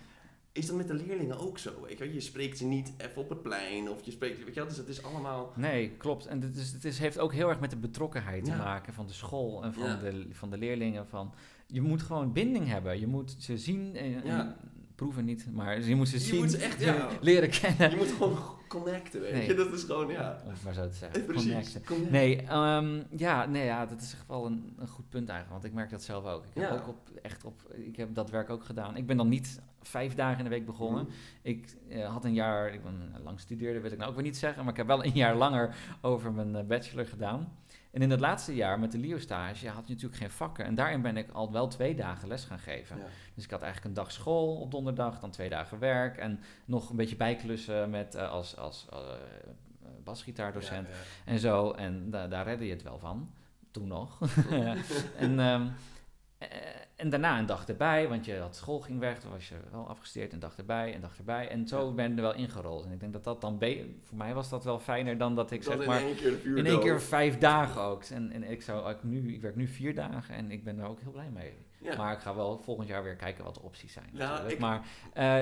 Is 0.52 0.66
dat 0.66 0.76
met 0.76 0.88
de 0.88 0.94
leerlingen 0.94 1.38
ook 1.38 1.58
zo, 1.58 1.70
weet 1.86 1.98
je? 1.98 2.12
Je 2.14 2.20
spreekt 2.20 2.58
ze 2.58 2.64
niet 2.64 2.92
even 2.98 3.22
op 3.22 3.28
het 3.28 3.42
plein, 3.42 3.90
of 3.90 4.04
je 4.04 4.10
spreekt, 4.10 4.38
weet 4.44 4.54
je 4.54 4.60
wel, 4.60 4.68
dus 4.68 4.76
het 4.76 4.88
is 4.88 5.02
allemaal... 5.02 5.52
Nee, 5.56 5.90
klopt. 5.90 6.26
En 6.26 6.40
het, 6.42 6.56
is, 6.56 6.72
het 6.72 6.84
is, 6.84 6.98
heeft 6.98 7.18
ook 7.18 7.32
heel 7.32 7.48
erg 7.48 7.60
met 7.60 7.70
de 7.70 7.76
betrokkenheid 7.76 8.46
Ja. 8.46 8.52
te 8.52 8.58
maken 8.62 8.94
van 8.94 9.06
de 9.06 9.12
school 9.12 9.64
en 9.64 9.72
van, 9.74 9.82
Ja. 9.84 9.96
de, 9.96 10.26
van 10.30 10.50
de 10.50 10.58
leerlingen. 10.58 11.06
Van, 11.06 11.32
je 11.66 11.80
moet 11.80 12.02
gewoon 12.02 12.32
binding 12.32 12.66
hebben. 12.68 13.00
Je 13.00 13.06
moet 13.06 13.34
ze 13.38 13.58
zien 13.58 13.96
en, 13.96 14.22
en 14.22 14.26
Ja. 14.26 14.56
proeven 14.94 15.24
niet, 15.24 15.46
maar 15.52 15.80
je 15.82 15.94
moet 15.94 16.08
ze 16.08 16.14
Je 16.16 16.22
zien, 16.22 16.36
moet 16.40 16.50
ze 16.50 16.56
echt, 16.58 16.84
leren 17.20 17.50
kennen. 17.50 17.90
Je 17.90 17.96
moet 17.96 18.12
gewoon 18.12 18.38
connecten, 18.82 19.20
weet 19.20 19.32
Nee. 19.32 19.46
je. 19.46 19.54
Dat 19.54 19.72
is 19.72 19.82
gewoon, 19.82 20.08
ja. 20.08 20.40
Om 20.44 20.50
het 20.50 20.62
maar 20.64 20.74
zo 20.74 20.88
te 20.88 20.94
zeggen. 20.94 21.20
Eh, 21.20 21.26
Precies. 21.26 21.44
Connecten. 21.52 21.84
Connect. 21.84 22.10
Nee, 22.10 22.42
ehm, 22.42 23.02
ja, 23.16 23.46
nee, 23.46 23.64
ja, 23.64 23.86
dat 23.86 24.00
is 24.00 24.12
echt 24.12 24.26
wel 24.28 24.46
een, 24.46 24.74
een 24.78 24.88
goed 24.88 25.08
punt 25.08 25.28
eigenlijk, 25.28 25.50
want 25.62 25.64
ik 25.64 25.72
merk 25.78 25.90
dat 25.90 26.02
zelf 26.02 26.24
ook. 26.24 26.44
Ik 26.44 26.50
heb 26.62 26.70
Ja. 26.70 26.76
ook 26.76 26.88
op, 26.88 26.98
echt 27.22 27.44
op, 27.44 27.62
ik 27.74 27.96
heb 27.96 28.14
dat 28.14 28.30
werk 28.30 28.50
ook 28.50 28.64
gedaan. 28.64 28.96
Ik 28.96 29.06
ben 29.06 29.16
dan 29.16 29.28
niet 29.28 29.60
vijf 29.82 30.14
dagen 30.14 30.38
in 30.38 30.44
de 30.44 30.50
week 30.50 30.66
begonnen. 30.66 31.02
Mhm. 31.02 31.12
Ik 31.42 31.76
eh, 31.88 32.12
had 32.12 32.24
een 32.24 32.34
jaar, 32.34 32.72
ik 32.72 32.82
ben 32.82 33.10
eh, 33.14 33.24
lang 33.24 33.40
studeerde, 33.40 33.80
wil 33.80 33.90
ik 33.90 33.96
nou 33.98 34.08
ook 34.10 34.16
weer 34.16 34.24
niet 34.24 34.36
zeggen, 34.36 34.62
maar 34.62 34.70
ik 34.72 34.78
heb 34.78 34.86
wel 34.86 35.04
een 35.04 35.12
jaar 35.14 35.36
langer 35.36 35.74
over 36.00 36.32
mijn 36.32 36.66
bachelor 36.66 37.06
gedaan. 37.06 37.52
En 37.96 38.02
in 38.02 38.10
het 38.10 38.20
laatste 38.20 38.54
jaar 38.54 38.78
met 38.78 38.92
de 38.92 38.98
LIO-stage 38.98 39.68
had 39.68 39.86
je 39.86 39.92
natuurlijk 39.92 40.20
geen 40.20 40.30
vakken. 40.30 40.64
En 40.64 40.74
daarin 40.74 41.02
ben 41.02 41.16
ik 41.16 41.30
al 41.30 41.52
wel 41.52 41.68
twee 41.68 41.94
dagen 41.94 42.28
les 42.28 42.44
gaan 42.44 42.58
geven. 42.58 42.96
Ja. 42.98 43.04
Dus 43.34 43.44
ik 43.44 43.50
had 43.50 43.62
eigenlijk 43.62 43.94
een 43.96 44.02
dag 44.02 44.12
school 44.12 44.56
op 44.56 44.70
donderdag, 44.70 45.20
dan 45.20 45.30
twee 45.30 45.48
dagen 45.48 45.78
werk. 45.78 46.16
En 46.16 46.40
nog 46.64 46.90
een 46.90 46.96
beetje 46.96 47.16
bijklussen 47.16 47.90
met, 47.90 48.14
eh, 48.14 48.30
als, 48.30 48.56
als 48.56 48.86
eh, 48.92 48.98
basgitaardocent 50.04 50.88
Ja, 50.88 50.94
ja. 50.94 51.32
en 51.32 51.38
zo. 51.38 51.70
En 51.70 52.10
da- 52.10 52.28
daar 52.28 52.44
redde 52.44 52.64
je 52.66 52.72
het 52.72 52.82
wel 52.82 52.98
van. 52.98 53.32
Toen 53.70 53.88
nog. 53.88 54.18
en, 55.18 55.40
ehm, 55.40 55.66
eh, 56.38 56.48
en 56.96 57.10
daarna 57.10 57.38
een 57.38 57.46
dag 57.46 57.66
erbij, 57.68 58.08
want 58.08 58.24
je 58.24 58.38
had 58.38 58.56
school 58.56 58.80
ging 58.80 58.98
weg. 58.98 59.18
Toen 59.18 59.30
was 59.30 59.48
je 59.48 59.54
wel 59.70 59.88
afgestudeerd, 59.88 60.32
een 60.32 60.38
dag 60.38 60.56
erbij, 60.56 60.94
een 60.94 61.00
dag 61.00 61.18
erbij. 61.18 61.48
En 61.48 61.68
zo 61.68 61.92
ben 61.92 62.08
je 62.10 62.16
er 62.16 62.22
wel 62.22 62.34
ingerold. 62.34 62.84
En 62.84 62.92
ik 62.92 63.00
denk 63.00 63.12
dat 63.12 63.24
dat 63.24 63.40
dan... 63.40 63.58
voor 64.02 64.16
mij 64.16 64.34
was 64.34 64.48
dat 64.48 64.64
wel 64.64 64.78
fijner 64.78 65.18
dan 65.18 65.34
dat 65.34 65.50
ik 65.50 65.64
Dan 65.64 65.72
zeg 65.72 65.82
in 65.82 65.88
maar... 65.88 66.00
één 66.00 66.16
keer 66.16 66.56
In 66.56 66.66
één 66.66 66.80
keer 66.80 67.00
vijf 67.00 67.38
dagen 67.38 67.80
ook. 67.82 68.04
En, 68.04 68.32
en 68.32 68.50
ik, 68.50 68.62
zou, 68.62 68.90
ik, 68.90 69.02
nu, 69.02 69.34
ik 69.34 69.40
werk 69.40 69.56
nu 69.56 69.66
vier 69.66 69.94
dagen 69.94 70.34
en 70.34 70.50
ik 70.50 70.64
ben 70.64 70.76
daar 70.76 70.88
ook 70.88 71.00
heel 71.00 71.10
blij 71.12 71.30
mee. 71.32 71.52
Ja. 71.80 71.96
Maar 71.96 72.12
ik 72.12 72.18
ga 72.18 72.34
wel 72.34 72.58
volgend 72.58 72.88
jaar 72.88 73.02
weer 73.02 73.16
kijken 73.16 73.44
wat 73.44 73.54
de 73.54 73.62
opties 73.62 73.92
zijn. 73.92 74.08
Nou, 74.12 74.48
ik- 74.48 74.58
Maar 74.58 74.86
eh, 75.12 75.38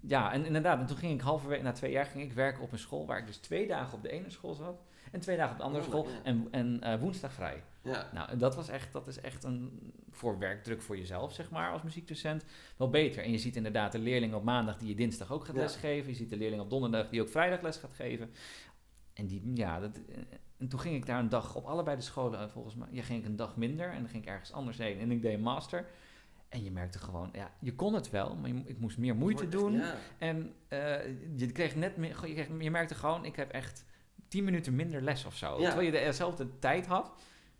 ja, 0.00 0.32
en 0.32 0.44
inderdaad, 0.44 0.78
en 0.80 0.86
toen 0.86 0.96
ging 0.96 1.12
ik 1.14 1.20
halverwege, 1.20 1.62
na 1.62 1.72
twee 1.72 1.90
jaar 1.90 2.06
ging 2.06 2.24
ik 2.24 2.32
werken 2.32 2.62
op 2.62 2.72
een 2.72 2.78
school 2.78 3.06
waar 3.06 3.18
ik 3.18 3.26
dus 3.26 3.36
twee 3.36 3.66
dagen 3.66 3.94
op 3.94 4.02
de 4.02 4.10
ene 4.10 4.30
school 4.30 4.54
zat 4.54 4.80
en 5.16 5.22
twee 5.22 5.36
dagen 5.36 5.52
op 5.52 5.58
de 5.58 5.64
andere 5.64 5.82
Oh, 5.84 5.88
school 5.90 6.08
ja. 6.08 6.22
en, 6.22 6.48
en 6.50 6.82
eh, 6.82 7.00
woensdag 7.00 7.32
vrij. 7.32 7.62
Ja. 7.82 8.10
Nou, 8.12 8.30
en 8.30 8.38
dat 8.38 8.54
was 8.54 8.68
echt, 8.68 8.92
dat 8.92 9.06
is 9.06 9.20
echt 9.20 9.44
een 9.44 9.92
voor 10.10 10.38
werkdruk 10.38 10.82
voor 10.82 10.96
jezelf, 10.96 11.32
zeg 11.32 11.50
maar, 11.50 11.70
als 11.72 11.82
muziekdocent, 11.82 12.44
wel 12.76 12.90
beter. 12.90 13.22
En 13.22 13.30
je 13.30 13.38
ziet 13.38 13.56
inderdaad 13.56 13.92
de 13.92 13.98
leerling 13.98 14.34
op 14.34 14.44
maandag 14.44 14.76
die 14.78 14.88
je 14.88 14.94
dinsdag 14.94 15.32
ook 15.32 15.44
gaat 15.44 15.56
lesgeven. 15.56 16.10
Je 16.10 16.16
ziet 16.16 16.30
de 16.30 16.36
leerling 16.36 16.62
op 16.62 16.70
donderdag 16.70 17.08
die 17.08 17.20
ook 17.20 17.28
vrijdag 17.28 17.62
les 17.62 17.76
gaat 17.76 17.94
geven. 17.94 18.30
En 19.14 19.26
die, 19.26 19.50
ja, 19.54 19.80
dat, 19.80 19.96
eh, 20.08 20.16
en 20.58 20.68
toen 20.68 20.80
ging 20.80 20.94
ik 20.94 21.06
daar 21.06 21.18
een 21.18 21.28
dag 21.28 21.54
op 21.54 21.64
allebei 21.64 21.96
de 21.96 22.02
scholen, 22.02 22.40
eh, 22.40 22.48
volgens 22.48 22.74
mij, 22.74 22.88
ja, 22.90 23.02
ging 23.02 23.18
ik 23.20 23.26
een 23.26 23.36
dag 23.36 23.56
minder 23.56 23.90
en 23.90 24.00
dan 24.00 24.08
ging 24.08 24.22
ik 24.22 24.28
ergens 24.28 24.52
anders 24.52 24.78
heen 24.78 24.98
en 24.98 25.10
ik 25.10 25.22
deed 25.22 25.34
een 25.34 25.40
master. 25.40 25.86
En 26.48 26.64
je 26.64 26.70
merkte 26.70 26.98
gewoon, 26.98 27.28
ja, 27.32 27.50
je 27.60 27.74
kon 27.74 27.94
het 27.94 28.10
wel, 28.10 28.36
maar 28.36 28.48
je, 28.50 28.62
ik 28.64 28.78
moest 28.78 28.98
meer 28.98 29.16
moeite 29.16 29.42
echt- 29.42 29.52
doen. 29.52 29.72
Ja. 29.72 29.94
En 30.18 30.52
je 31.36 31.52
kreeg 31.52 31.76
net 31.76 31.96
meer, 31.96 32.08
je, 32.28 32.34
kreeg, 32.34 32.48
je 32.58 32.70
merkte 32.70 32.94
gewoon, 32.94 33.24
ik 33.24 33.36
heb 33.36 33.50
echt 33.50 33.84
tien 34.28 34.44
minuten 34.44 34.74
minder 34.74 35.02
les 35.02 35.24
of 35.24 35.36
zo. 35.36 35.58
Ja. 35.60 35.66
Terwijl 35.68 35.92
je 35.92 35.92
dezelfde 36.04 36.58
tijd 36.58 36.86
had, 36.86 37.12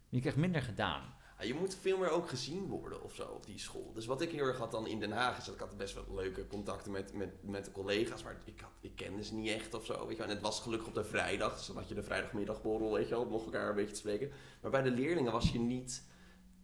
je 0.08 0.20
kreeg 0.20 0.37
minder 0.37 0.62
gedaan. 0.62 1.14
Ja, 1.38 1.44
je 1.44 1.54
moet 1.54 1.76
veel 1.80 1.99
meer 1.99 2.11
ook 2.11 2.28
gezien 2.28 2.66
worden 2.66 3.02
of 3.02 3.14
zo 3.14 3.23
op 3.23 3.46
die 3.46 3.58
school. 3.58 3.92
Dus 3.94 4.06
wat 4.06 4.20
ik 4.20 4.30
heel 4.30 4.44
erg 4.46 4.58
had 4.58 4.70
dan 4.70 4.87
in 4.87 5.00
Den 5.00 5.12
Haag 5.12 5.38
is 5.38 5.44
dat 5.44 5.54
ik 5.54 5.61
had 5.61 5.76
best 5.76 5.94
wel 5.94 6.04
leuke 6.14 6.46
contacten 6.46 6.92
met, 6.92 7.12
met, 7.14 7.28
met 7.42 7.64
de 7.64 7.70
collega's, 7.73 8.23
maar 8.23 8.37
ik, 8.44 8.61
had, 8.61 8.70
ik 8.80 8.96
kende 8.96 9.25
ze 9.25 9.35
niet 9.35 9.49
echt 9.50 9.75
of 9.75 9.85
zo. 9.85 10.00
Weet 10.06 10.11
je 10.11 10.16
wel. 10.16 10.26
En 10.26 10.32
het 10.32 10.42
was 10.42 10.61
gelukkig 10.61 10.88
op 10.88 10.94
de 10.94 11.04
vrijdag, 11.04 11.56
dus 11.56 11.66
dan 11.66 11.76
had 11.76 11.88
je 11.88 11.94
de 11.94 12.02
vrijdagmiddagborrel, 12.02 12.92
weet 12.92 13.08
je 13.08 13.14
wel, 13.14 13.23
om 13.25 13.30
nog 13.30 13.44
elkaar 13.44 13.68
een 13.68 13.75
beetje 13.75 13.92
te 13.92 13.99
spreken. 13.99 14.30
Maar 14.62 14.70
bij 14.70 14.82
de 14.82 14.90
leerlingen 14.90 15.32
was 15.32 15.50
je 15.50 15.58
niet, 15.58 16.04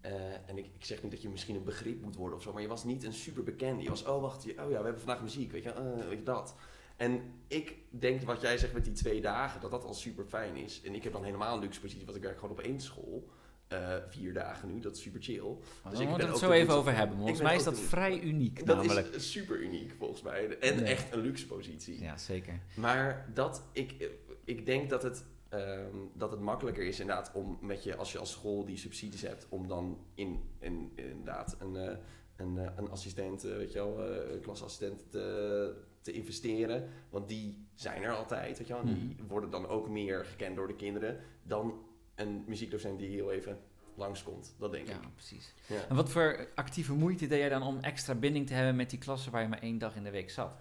eh, 0.00 0.12
en 0.48 0.58
ik, 0.58 0.66
ik 0.78 0.84
zeg 0.84 1.02
niet 1.02 1.12
dat 1.12 1.22
je 1.22 1.28
misschien 1.28 1.56
een 1.56 1.64
begrip 1.64 2.02
moet 2.02 2.16
worden 2.16 2.36
of 2.36 2.42
zo, 2.42 2.52
maar 2.52 2.62
je 2.62 2.68
was 2.68 2.84
niet 2.84 3.04
een 3.04 3.12
super 3.12 3.42
bekende. 3.42 3.82
Je 3.82 3.88
was, 3.88 4.04
oh 4.04 4.20
wacht, 4.22 4.42
je- 4.42 4.50
oh 4.50 4.56
ja, 4.70 4.78
we 4.78 4.84
hebben 4.84 4.98
vandaag 5.00 5.22
muziek, 5.22 5.52
weet 5.52 5.62
je, 5.62 5.70
eh, 5.72 6.08
weet 6.08 6.18
je 6.18 6.22
dat. 6.24 6.54
En 7.02 7.20
ik 7.48 7.74
denk 7.90 8.22
wat 8.22 8.40
jij 8.40 8.58
zegt 8.58 8.72
met 8.72 8.84
die 8.84 8.92
twee 8.92 9.20
dagen, 9.20 9.60
dat 9.60 9.70
dat 9.70 9.84
al 9.84 9.94
super 9.94 10.24
fijn 10.24 10.56
is. 10.56 10.82
En 10.84 10.94
ik 10.94 11.02
heb 11.04 11.12
dan 11.12 11.24
helemaal 11.24 11.54
een 11.54 11.60
luxe 11.62 11.80
positie, 11.80 12.04
want 12.04 12.16
ik 12.16 12.22
werk 12.22 12.38
gewoon 12.38 12.50
op 12.50 12.60
één 12.60 12.80
school. 12.80 13.28
eh, 13.68 13.96
vier 14.08 14.32
dagen 14.34 14.72
nu, 14.72 14.80
dat 14.80 14.96
is 14.96 15.02
super 15.02 15.22
chill. 15.22 15.42
Maar 15.42 15.90
Dus 15.92 15.98
daar 16.00 16.10
ik 16.10 16.16
we 16.16 16.26
het 16.26 16.38
zo 16.38 16.50
even 16.50 16.74
over 16.74 16.94
hebben. 16.96 17.16
Volgens 17.16 17.40
mij 17.40 17.56
is 17.56 17.64
dat 17.64 17.78
vrij 17.78 18.20
uniek 18.20 18.66
Dat 18.66 18.76
namelijk. 18.76 19.06
is 19.06 19.30
super 19.32 19.60
uniek 19.60 19.92
volgens 19.98 20.22
mij. 20.22 20.58
En 20.58 20.76
Nee. 20.76 20.84
echt 20.84 21.12
een 21.12 21.20
luxe 21.20 21.46
positie. 21.46 22.00
Ja, 22.02 22.16
zeker. 22.16 22.60
Maar 22.76 23.30
dat, 23.34 23.62
ik, 23.72 24.10
ik 24.44 24.66
denk 24.66 24.90
dat 24.90 25.02
het, 25.02 25.24
ehm, 25.48 25.96
dat 26.14 26.30
het 26.30 26.40
makkelijker 26.40 26.84
is 26.84 27.00
inderdaad 27.00 27.32
om 27.34 27.58
met 27.60 27.84
je, 27.84 27.96
als 27.96 28.12
je 28.12 28.18
als 28.18 28.30
school 28.30 28.64
die 28.64 28.76
subsidies 28.76 29.22
hebt, 29.22 29.46
om 29.48 29.68
dan 29.68 29.98
in, 30.14 30.40
in 30.58 30.92
inderdaad 30.94 31.56
een, 31.58 31.76
eh, 31.76 31.96
een, 32.36 32.58
eh, 32.58 32.70
een 32.76 32.90
assistent, 32.90 33.42
weet 33.42 33.72
je 33.72 33.78
wel, 33.78 34.00
een 34.32 34.40
klasassistent 34.40 35.10
te, 35.10 35.74
te 36.02 36.12
investeren. 36.12 36.88
Want 37.10 37.28
die 37.28 37.66
zijn 37.74 38.02
er 38.02 38.12
altijd, 38.16 38.58
weet 38.58 38.66
je 38.66 38.72
wel. 38.72 38.82
En 38.82 38.94
Die 38.94 39.16
worden 39.28 39.50
dan 39.50 39.66
ook 39.66 39.88
meer 39.88 40.24
gekend 40.24 40.56
door 40.56 40.66
de 40.66 40.76
kinderen 40.76 41.20
dan 41.42 41.82
een 42.14 42.44
muziekdocent 42.46 42.98
die 42.98 43.08
heel 43.08 43.32
even 43.32 43.58
langskomt. 43.94 44.54
Dat 44.58 44.72
denk 44.72 44.88
Ja, 44.88 44.94
ik. 44.94 45.14
precies. 45.14 45.54
Ja. 45.66 45.86
En 45.88 45.96
wat 45.96 46.10
voor 46.10 46.48
actieve 46.54 46.92
moeite 46.92 47.26
deed 47.26 47.38
jij 47.38 47.48
dan 47.48 47.62
om 47.62 47.78
extra 47.80 48.14
binding 48.14 48.46
te 48.46 48.54
hebben 48.54 48.76
met 48.76 48.90
die 48.90 48.98
klassen 48.98 49.32
waar 49.32 49.42
je 49.42 49.48
maar 49.48 49.62
één 49.62 49.78
dag 49.78 49.96
in 49.96 50.04
de 50.04 50.10
week 50.10 50.30
zat? 50.30 50.56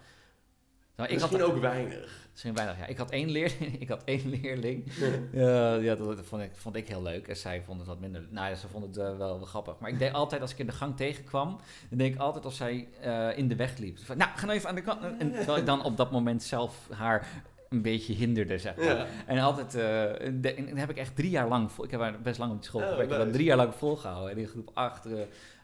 Nou, 0.96 1.08
ik 1.08 1.20
Misschien 1.20 1.40
had, 1.40 1.50
ook 1.50 1.60
weinig. 1.60 2.28
Misschien 2.30 2.54
weinig, 2.54 2.78
ja. 2.78 2.86
Ik 2.86 2.96
had 2.96 3.10
één 3.10 3.30
leerling. 3.30 3.80
ik 3.80 3.88
had 3.88 4.02
één 4.04 4.28
leerling. 4.28 4.92
Ja, 5.32 5.74
ja 5.74 5.94
dat, 5.94 6.18
vond, 6.22 6.42
ik, 6.42 6.50
vond 6.54 6.76
ik 6.76 6.88
heel 6.88 7.02
leuk. 7.02 7.28
En 7.28 7.36
zij 7.36 7.62
vond 7.66 7.78
het 7.78 7.88
wat 7.88 8.00
minder. 8.00 8.26
Nou 8.30 8.48
ja, 8.48 8.54
ze 8.54 8.68
vond 8.68 8.84
het 8.84 8.96
eh, 8.96 9.16
wel, 9.16 9.38
wel 9.38 9.46
grappig. 9.46 9.78
Maar 9.78 9.90
ik 9.90 9.98
deed 9.98 10.12
altijd, 10.12 10.40
als 10.40 10.52
ik 10.52 10.58
in 10.58 10.66
de 10.66 10.72
gang 10.72 10.96
tegenkwam, 10.96 11.60
dan 11.88 11.98
deed 11.98 12.14
ik 12.14 12.20
altijd 12.20 12.46
of 12.46 12.54
zij 12.54 12.88
eh, 13.00 13.38
in 13.38 13.48
de 13.48 13.56
weg 13.56 13.78
liep. 13.78 13.98
Van, 13.98 14.16
nou, 14.16 14.30
ga 14.34 14.46
nou 14.46 14.56
even 14.56 14.68
aan 14.68 14.74
de 14.74 14.82
kant. 14.82 15.02
En 15.18 15.32
terwijl 15.32 15.58
ik 15.58 15.66
dan 15.66 15.84
op 15.84 15.96
dat 15.96 16.10
moment 16.10 16.42
zelf 16.42 16.88
haar 16.90 17.26
een 17.68 17.82
beetje 17.82 18.12
hinderde, 18.12 18.58
zeg 18.58 18.76
maar. 18.76 18.84
Ja. 18.84 19.06
En 19.26 19.38
altijd, 19.38 19.70
de, 19.70 20.54
en 20.56 20.66
dat 20.66 20.76
heb 20.76 20.90
ik 20.90 20.96
echt 20.96 21.16
drie 21.16 21.30
jaar 21.30 21.48
lang, 21.48 21.70
ik 21.82 21.90
heb 21.90 22.00
haar 22.00 22.20
best 22.20 22.38
lang 22.38 22.52
op 22.52 22.56
die 22.56 22.66
school 22.66 22.80
Oh, 22.80 22.88
gewerkt, 22.88 23.10
ik 23.10 23.16
heb 23.16 23.24
dat 23.24 23.34
drie 23.34 23.46
jaar 23.46 23.56
lang 23.56 23.74
volgehouden. 23.74 24.30
En 24.30 24.38
in 24.38 24.46
groep 24.46 24.70
acht 24.74 25.06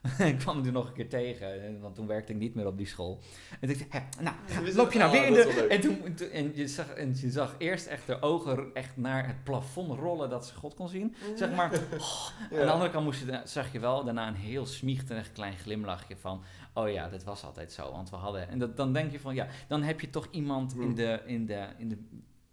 ik 0.18 0.38
kwam 0.38 0.64
er 0.64 0.72
nog 0.72 0.86
een 0.86 0.92
keer 0.92 1.08
tegen, 1.08 1.62
en- 1.64 1.80
want 1.80 1.94
toen 1.94 2.06
werkte 2.06 2.32
ik 2.32 2.38
niet 2.38 2.54
meer 2.54 2.66
op 2.66 2.76
die 2.76 2.86
school. 2.86 3.20
En 3.60 3.68
toen 3.68 3.68
dacht 3.68 3.80
ik, 3.80 3.92
hè, 3.92 4.22
nou, 4.22 4.36
ga- 4.46 4.76
loop 4.76 4.92
je 4.92 4.98
nou 4.98 5.12
weer 5.12 5.26
in 5.26 5.34
dat 5.34 5.46
is 5.46 5.54
de... 5.54 5.66
En, 5.66 5.80
toen, 5.80 6.14
toen- 6.14 6.30
en, 6.30 6.52
je 6.54 6.66
zag, 6.68 6.88
en 6.88 7.14
je 7.20 7.30
zag 7.30 7.54
eerst 7.58 7.86
echt 7.86 8.06
de 8.06 8.22
ogen 8.22 8.70
echt 8.74 8.96
naar 8.96 9.26
het 9.26 9.44
plafond 9.44 9.98
rollen 9.98 10.30
dat 10.30 10.46
ze 10.46 10.54
God 10.54 10.74
kon 10.74 10.88
zien. 10.88 11.14
Zeg 11.36 11.50
maar, 11.54 11.72
oh. 11.98 12.28
Ja. 12.50 12.60
aan 12.60 12.66
de 12.66 12.72
andere 12.72 12.90
kant 12.90 13.04
moest 13.04 13.20
je, 13.24 13.40
zag 13.44 13.72
je 13.72 13.78
wel 13.78 14.04
daarna 14.04 14.28
een 14.28 14.34
heel 14.34 14.66
smiechterig 14.66 15.32
klein 15.32 15.56
glimlachje 15.56 16.16
van... 16.16 16.42
Oh 16.74 16.90
ja, 16.90 17.08
dat 17.08 17.24
was 17.24 17.44
altijd 17.44 17.72
zo, 17.72 17.90
want 17.92 18.10
we 18.10 18.16
hadden... 18.16 18.48
En 18.48 18.58
dat, 18.58 18.76
dan 18.76 18.92
denk 18.92 19.12
je 19.12 19.20
van, 19.20 19.34
ja, 19.34 19.46
dan 19.68 19.82
heb 19.82 20.00
je 20.00 20.10
toch 20.10 20.28
iemand 20.30 20.72
in 20.74 20.80
Hmm. 20.80 20.94
de, 20.94 21.20
in 21.26 21.46
de, 21.46 21.66
in 21.78 21.88
de... 21.88 21.98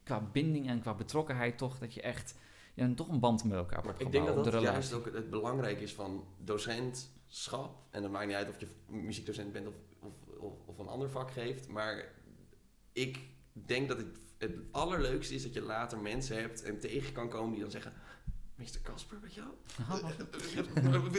Qua 0.03 0.21
binding 0.31 0.67
en 0.69 0.79
qua 0.81 0.93
betrokkenheid 0.93 1.57
toch, 1.57 1.77
dat 1.79 1.93
je 1.93 2.01
echt... 2.01 2.35
Ja, 2.75 2.93
toch 2.95 3.07
een 3.09 3.19
band 3.19 3.43
met 3.43 3.57
elkaar 3.57 3.83
wordt 3.83 4.01
Ik 4.01 4.11
denk 4.11 4.25
dat 4.25 4.43
dat 4.43 4.53
de 4.53 4.59
juist 4.59 4.93
ook 4.93 5.05
het 5.13 5.29
belangrijk 5.29 5.81
is 5.81 5.93
van 5.93 6.23
docentschap. 6.37 7.75
En 7.89 8.03
het 8.03 8.11
maakt 8.11 8.27
niet 8.27 8.35
uit 8.35 8.49
of 8.49 8.59
je 8.59 8.67
muziekdocent 8.87 9.51
bent 9.51 9.67
of, 9.67 9.73
of, 9.99 10.13
of, 10.39 10.53
of 10.65 10.79
een 10.79 10.87
ander 10.87 11.09
vak 11.09 11.31
geeft. 11.31 11.67
Maar 11.67 12.05
ik 12.93 13.19
denk 13.53 13.87
dat 13.87 13.97
het, 13.97 14.07
het 14.37 14.55
allerleukste 14.71 15.33
is 15.33 15.43
dat 15.43 15.53
je 15.53 15.61
later 15.61 15.99
mensen 15.99 16.37
hebt 16.39 16.63
en 16.63 16.79
tegen 16.79 17.13
kan 17.13 17.29
komen 17.29 17.51
die 17.51 17.61
dan 17.61 17.71
zeggen... 17.71 17.93
Mr. 18.55 18.79
Casper, 18.83 19.17
weet 19.21 19.33
je 19.33 19.41
wel? 19.41 19.99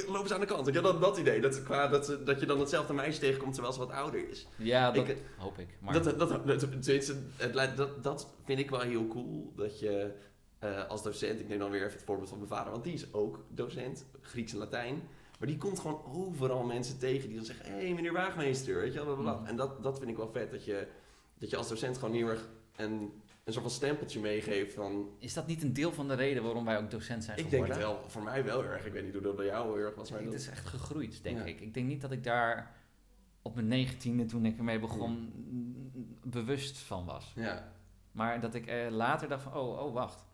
Loop 0.13 0.23
eens 0.23 0.33
aan 0.33 0.41
de 0.41 0.47
kant. 0.47 0.67
Je 0.67 0.73
wel, 0.73 0.83
Dat, 0.83 1.01
dat 1.01 1.19
idee. 1.19 1.41
Dat, 1.41 1.63
qua, 1.63 1.89
dat, 1.89 2.07
ze- 2.07 2.23
dat 2.23 2.41
je 2.41 2.47
dan 2.47 2.61
hetzelfde 2.61 2.93
meisje 2.93 3.21
tegenkomt 3.21 3.53
terwijl 3.53 3.75
ze 3.75 3.79
wat 3.81 3.91
ouder 3.91 4.29
is. 4.29 4.47
Ja, 4.57 4.91
dat 4.91 5.09
Ik- 5.09 5.23
hoop 5.39 5.59
ik. 5.59 5.69
Maar 5.81 5.93
Dat, 5.93 6.05
dat, 6.19 6.19
dat, 6.19 7.77
dat, 7.77 8.03
dat 8.03 8.29
vind 8.45 8.59
ik 8.59 8.71
wel 8.71 8.81
heel 8.81 9.07
cool. 9.09 9.53
Dat 9.57 9.79
je 9.81 10.13
eh, 10.59 10.87
als 10.89 11.03
docent, 11.03 11.41
ik 11.41 11.49
neem 11.49 11.59
dan 11.59 11.71
weer 11.71 11.81
even 11.83 11.93
het 11.97 12.03
voorbeeld 12.05 12.29
van 12.29 12.39
mijn 12.39 12.51
vader, 12.51 12.73
want 12.73 12.85
die 12.85 12.93
is 12.95 13.13
ook 13.13 13.45
docent, 13.49 14.05
Grieks 14.21 14.53
en 14.53 14.59
Latijn. 14.59 15.03
Maar 15.39 15.49
die 15.49 15.59
komt 15.59 15.79
gewoon 15.79 16.03
overal 16.05 16.65
mensen 16.65 16.99
tegen 16.99 17.27
die 17.29 17.37
dan 17.37 17.47
zeggen: 17.47 17.67
Hé, 17.67 17.85
hey, 17.85 17.95
meneer 17.95 18.13
Waagmeester, 18.13 18.75
weet 18.77 18.93
je 18.93 19.05
wel. 19.05 19.17
Mm. 19.17 19.47
En 19.47 19.57
dat, 19.57 19.83
dat 19.83 19.99
vind 19.99 20.11
ik 20.11 20.17
wel 20.17 20.31
vet, 20.33 20.51
dat 20.51 20.65
je, 20.65 20.89
dat 21.39 21.51
je 21.51 21.57
als 21.57 21.69
docent 21.69 21.99
gewoon 21.99 22.15
heel 22.15 22.29
erg 22.29 22.49
een, 22.77 22.91
een 23.45 23.53
soort 23.53 23.65
van 23.65 23.71
stempeltje 23.75 24.21
meegeeft 24.21 24.75
van. 24.75 25.09
is 25.19 25.35
dat 25.35 25.47
niet 25.47 25.63
een 25.63 25.73
deel 25.73 25.93
van 25.93 26.09
de 26.09 26.15
reden 26.15 26.43
waarom 26.43 26.65
wij 26.65 26.79
ook 26.79 26.91
docent 26.91 27.25
zijn 27.25 27.39
Ik 27.39 27.51
denk 27.51 27.65
geworden? 27.67 27.89
het 27.89 27.99
wel, 28.01 28.11
voor 28.11 28.23
mij 28.23 28.45
wel 28.45 28.65
erg. 28.65 28.87
Ik 28.87 28.93
weet 28.93 29.05
niet 29.05 29.13
hoe 29.13 29.23
dat 29.23 29.37
bij 29.37 29.47
jou 29.47 29.67
heel 29.77 29.85
erg 29.87 29.95
was. 29.95 30.11
Maar 30.11 30.21
Het 30.21 30.31
dat- 30.31 30.41
is 30.41 30.49
echt 30.49 30.67
gegroeid, 30.67 31.23
denk 31.23 31.39
Ja. 31.39 31.45
ik. 31.45 31.61
Ik 31.61 31.75
denk 31.75 31.87
niet 31.87 32.01
dat 32.01 32.13
ik 32.13 32.25
daar 32.25 32.75
op 33.43 33.55
mijn 33.55 33.69
negentiende, 33.69 34.25
toen 34.25 34.45
ik 34.47 34.59
ermee 34.59 34.79
begon, 34.79 35.33
mm, 35.51 36.17
bewust 36.25 36.79
van 36.79 37.05
was. 37.05 37.33
ja. 37.35 37.73
Maar 38.13 38.41
dat 38.41 38.55
ik 38.55 38.67
eh, 38.67 38.87
later 38.91 39.29
dacht 39.29 39.43
van, 39.43 39.55
oh, 39.55 39.79
oh 39.83 39.93
wacht. 39.95 40.25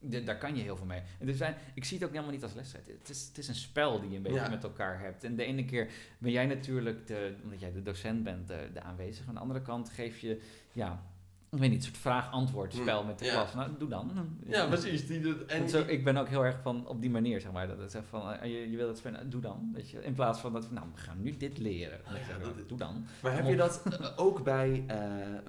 Daar 0.00 0.38
kan 0.38 0.56
je 0.56 0.62
heel 0.62 0.76
veel 0.76 0.86
mee. 0.86 1.02
En 1.18 1.38
wij, 1.38 1.56
ik 1.74 1.84
zie 1.84 1.96
het 1.98 2.06
ook 2.06 2.12
helemaal 2.12 2.32
niet 2.34 2.42
als 2.42 2.54
lesstrijd. 2.54 2.86
Het 2.86 3.08
is, 3.08 3.26
het 3.28 3.38
is 3.38 3.48
een 3.48 3.54
spel 3.54 4.00
die 4.00 4.10
je 4.10 4.16
een 4.16 4.22
beetje 4.22 4.40
Ja. 4.40 4.48
met 4.48 4.62
elkaar 4.64 5.00
hebt. 5.00 5.24
En 5.24 5.36
de 5.36 5.44
ene 5.44 5.64
keer 5.64 5.90
ben 6.18 6.30
jij 6.30 6.46
natuurlijk, 6.46 7.06
de, 7.06 7.34
omdat 7.42 7.60
jij 7.60 7.72
de 7.72 7.82
docent 7.82 8.22
bent, 8.24 8.48
de, 8.48 8.70
de 8.72 8.82
aanwezige. 8.82 9.28
Aan 9.28 9.34
de 9.34 9.40
andere 9.40 9.62
kant 9.62 9.90
geef 9.90 10.18
je, 10.18 10.40
ja, 10.72 11.02
ik 11.50 11.58
weet 11.58 11.70
niet, 11.70 11.78
een 11.78 11.84
soort 11.84 11.98
vraag-antwoord 11.98 12.74
spel 12.74 13.04
met 13.04 13.18
de 13.18 13.24
ja. 13.24 13.32
klas. 13.32 13.54
Nou, 13.54 13.70
doe 13.78 13.88
dan. 13.88 14.10
Ja, 14.46 14.66
precies. 14.66 15.06
Die, 15.06 15.20
doet- 15.20 15.46
en 15.46 15.62
En 15.62 15.68
zo, 15.68 15.84
ik 15.86 16.04
ben 16.04 16.16
ook 16.16 16.28
heel 16.28 16.44
erg 16.44 16.60
van 16.62 16.86
op 16.86 17.00
die 17.00 17.10
manier, 17.10 17.40
zeg 17.40 17.52
maar. 17.52 17.66
Dat 17.68 17.92
het 17.92 18.02
van, 18.08 18.32
eh, 18.32 18.50
je, 18.50 18.70
je 18.70 18.76
wil 18.76 18.88
het 18.88 18.98
spelen, 18.98 19.30
doe 19.30 19.40
dan. 19.40 19.70
Weet 19.74 19.90
je, 19.90 20.04
in 20.04 20.14
plaats 20.14 20.40
van 20.40 20.52
dat 20.52 20.68
we, 20.68 20.74
nou, 20.74 20.86
we 20.94 21.00
gaan 21.00 21.22
nu 21.22 21.36
dit 21.36 21.58
leren. 21.58 22.00
Ja, 22.04 22.38
dat 22.38 22.68
doe 22.68 22.78
dan. 22.78 23.06
Maar 23.22 23.32
heb 23.34 23.46
je 23.46 23.56
dat 23.56 23.82
eh, 24.00 24.06
ook 24.16 24.44
bij, 24.44 24.84
eh, 24.86 24.96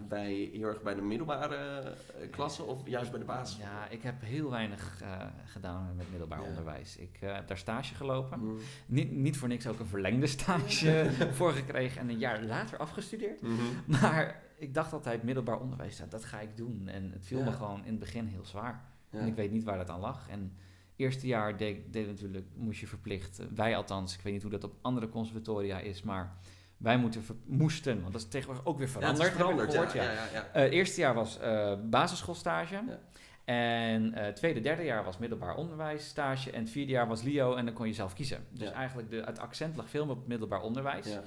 bij, 0.07 0.49
heel 0.53 0.67
erg 0.67 0.81
bij 0.81 0.95
de 0.95 1.01
middelbare 1.01 1.83
klassen 2.31 2.67
of 2.67 2.87
juist 2.87 3.11
bij 3.11 3.19
de 3.19 3.25
basis? 3.25 3.57
Ja, 3.57 3.87
ik 3.89 4.01
heb 4.03 4.15
heel 4.21 4.49
weinig 4.49 5.01
gedaan 5.45 5.93
met 5.95 6.09
middelbaar 6.09 6.41
Ja. 6.41 6.47
onderwijs. 6.47 6.97
Ik 6.97 7.17
heb 7.19 7.47
daar 7.47 7.57
stage 7.57 7.95
gelopen. 7.95 8.39
Mm. 8.39 8.57
Niet, 8.85 9.11
niet 9.11 9.37
voor 9.37 9.47
niks 9.47 9.67
ook 9.67 9.79
een 9.79 9.85
verlengde 9.87 10.27
stage 10.27 11.09
voor 11.37 11.51
gekregen 11.53 12.01
en 12.01 12.09
een 12.09 12.17
jaar 12.19 12.43
later 12.43 12.77
afgestudeerd. 12.77 13.41
Mhm. 13.41 13.53
Maar 13.85 14.47
ik 14.59 14.73
dacht 14.73 14.93
altijd, 14.93 15.23
middelbaar 15.23 15.59
onderwijs, 15.59 15.97
dat, 15.97 16.11
dat 16.11 16.25
ga 16.25 16.39
ik 16.39 16.57
doen. 16.57 16.87
En 16.87 17.11
het 17.11 17.25
viel 17.25 17.39
Ja. 17.39 17.45
me 17.45 17.51
gewoon 17.51 17.79
in 17.85 17.89
het 17.91 17.99
begin 17.99 18.25
heel 18.25 18.45
zwaar. 18.45 18.83
Ja. 19.09 19.19
En 19.19 19.27
ik 19.27 19.35
weet 19.35 19.51
niet 19.51 19.63
waar 19.63 19.77
dat 19.77 19.89
aan 19.89 19.99
lag. 19.99 20.29
En 20.29 20.53
eerste 20.95 21.27
jaar 21.27 21.57
deed, 21.57 21.93
deed 21.93 22.07
natuurlijk, 22.07 22.45
moest 22.55 22.79
je 22.79 22.87
verplicht, 22.87 23.39
eh, 23.39 23.45
wij 23.55 23.75
althans, 23.75 24.13
ik 24.15 24.21
weet 24.21 24.33
niet 24.33 24.41
hoe 24.41 24.51
dat 24.51 24.63
op 24.63 24.73
andere 24.81 25.09
conservatoria 25.09 25.79
is, 25.79 26.01
maar 26.03 26.33
wij 26.77 26.97
moeten 26.97 27.23
moesten, 27.45 28.01
want 28.01 28.13
dat 28.13 28.21
is 28.21 28.27
tegenwoordig 28.27 28.65
ook 28.65 28.77
weer 28.77 28.87
Ja, 28.87 28.93
het 28.93 29.01
veranderd. 29.31 29.71
gehoord, 29.71 29.91
ja. 29.93 30.03
ja, 30.03 30.25
ja. 30.33 30.47
Eh, 30.53 30.71
eerste 30.71 31.01
jaar 31.01 31.13
was 31.13 31.39
eh, 31.39 31.73
basisschoolstage. 31.89 32.75
Ja. 32.87 32.99
En 33.45 34.13
eh 34.13 34.33
tweede, 34.33 34.59
derde 34.59 34.83
jaar 34.83 35.03
was 35.03 35.17
middelbaar 35.17 35.55
onderwijs 35.55 36.07
stage. 36.07 36.51
En 36.51 36.59
het 36.59 36.69
vierde 36.69 36.91
jaar 36.91 37.07
was 37.07 37.21
LIO 37.21 37.55
en 37.55 37.65
dan 37.65 37.73
kon 37.73 37.87
je 37.87 37.93
zelf 37.93 38.13
kiezen. 38.13 38.45
Dus 38.51 38.71
eigenlijk 38.71 39.09
de, 39.09 39.21
het 39.25 39.39
accent 39.39 39.75
lag 39.75 39.89
veel 39.89 40.05
meer 40.05 40.15
op 40.15 40.27
middelbaar 40.27 40.61
onderwijs. 40.61 41.17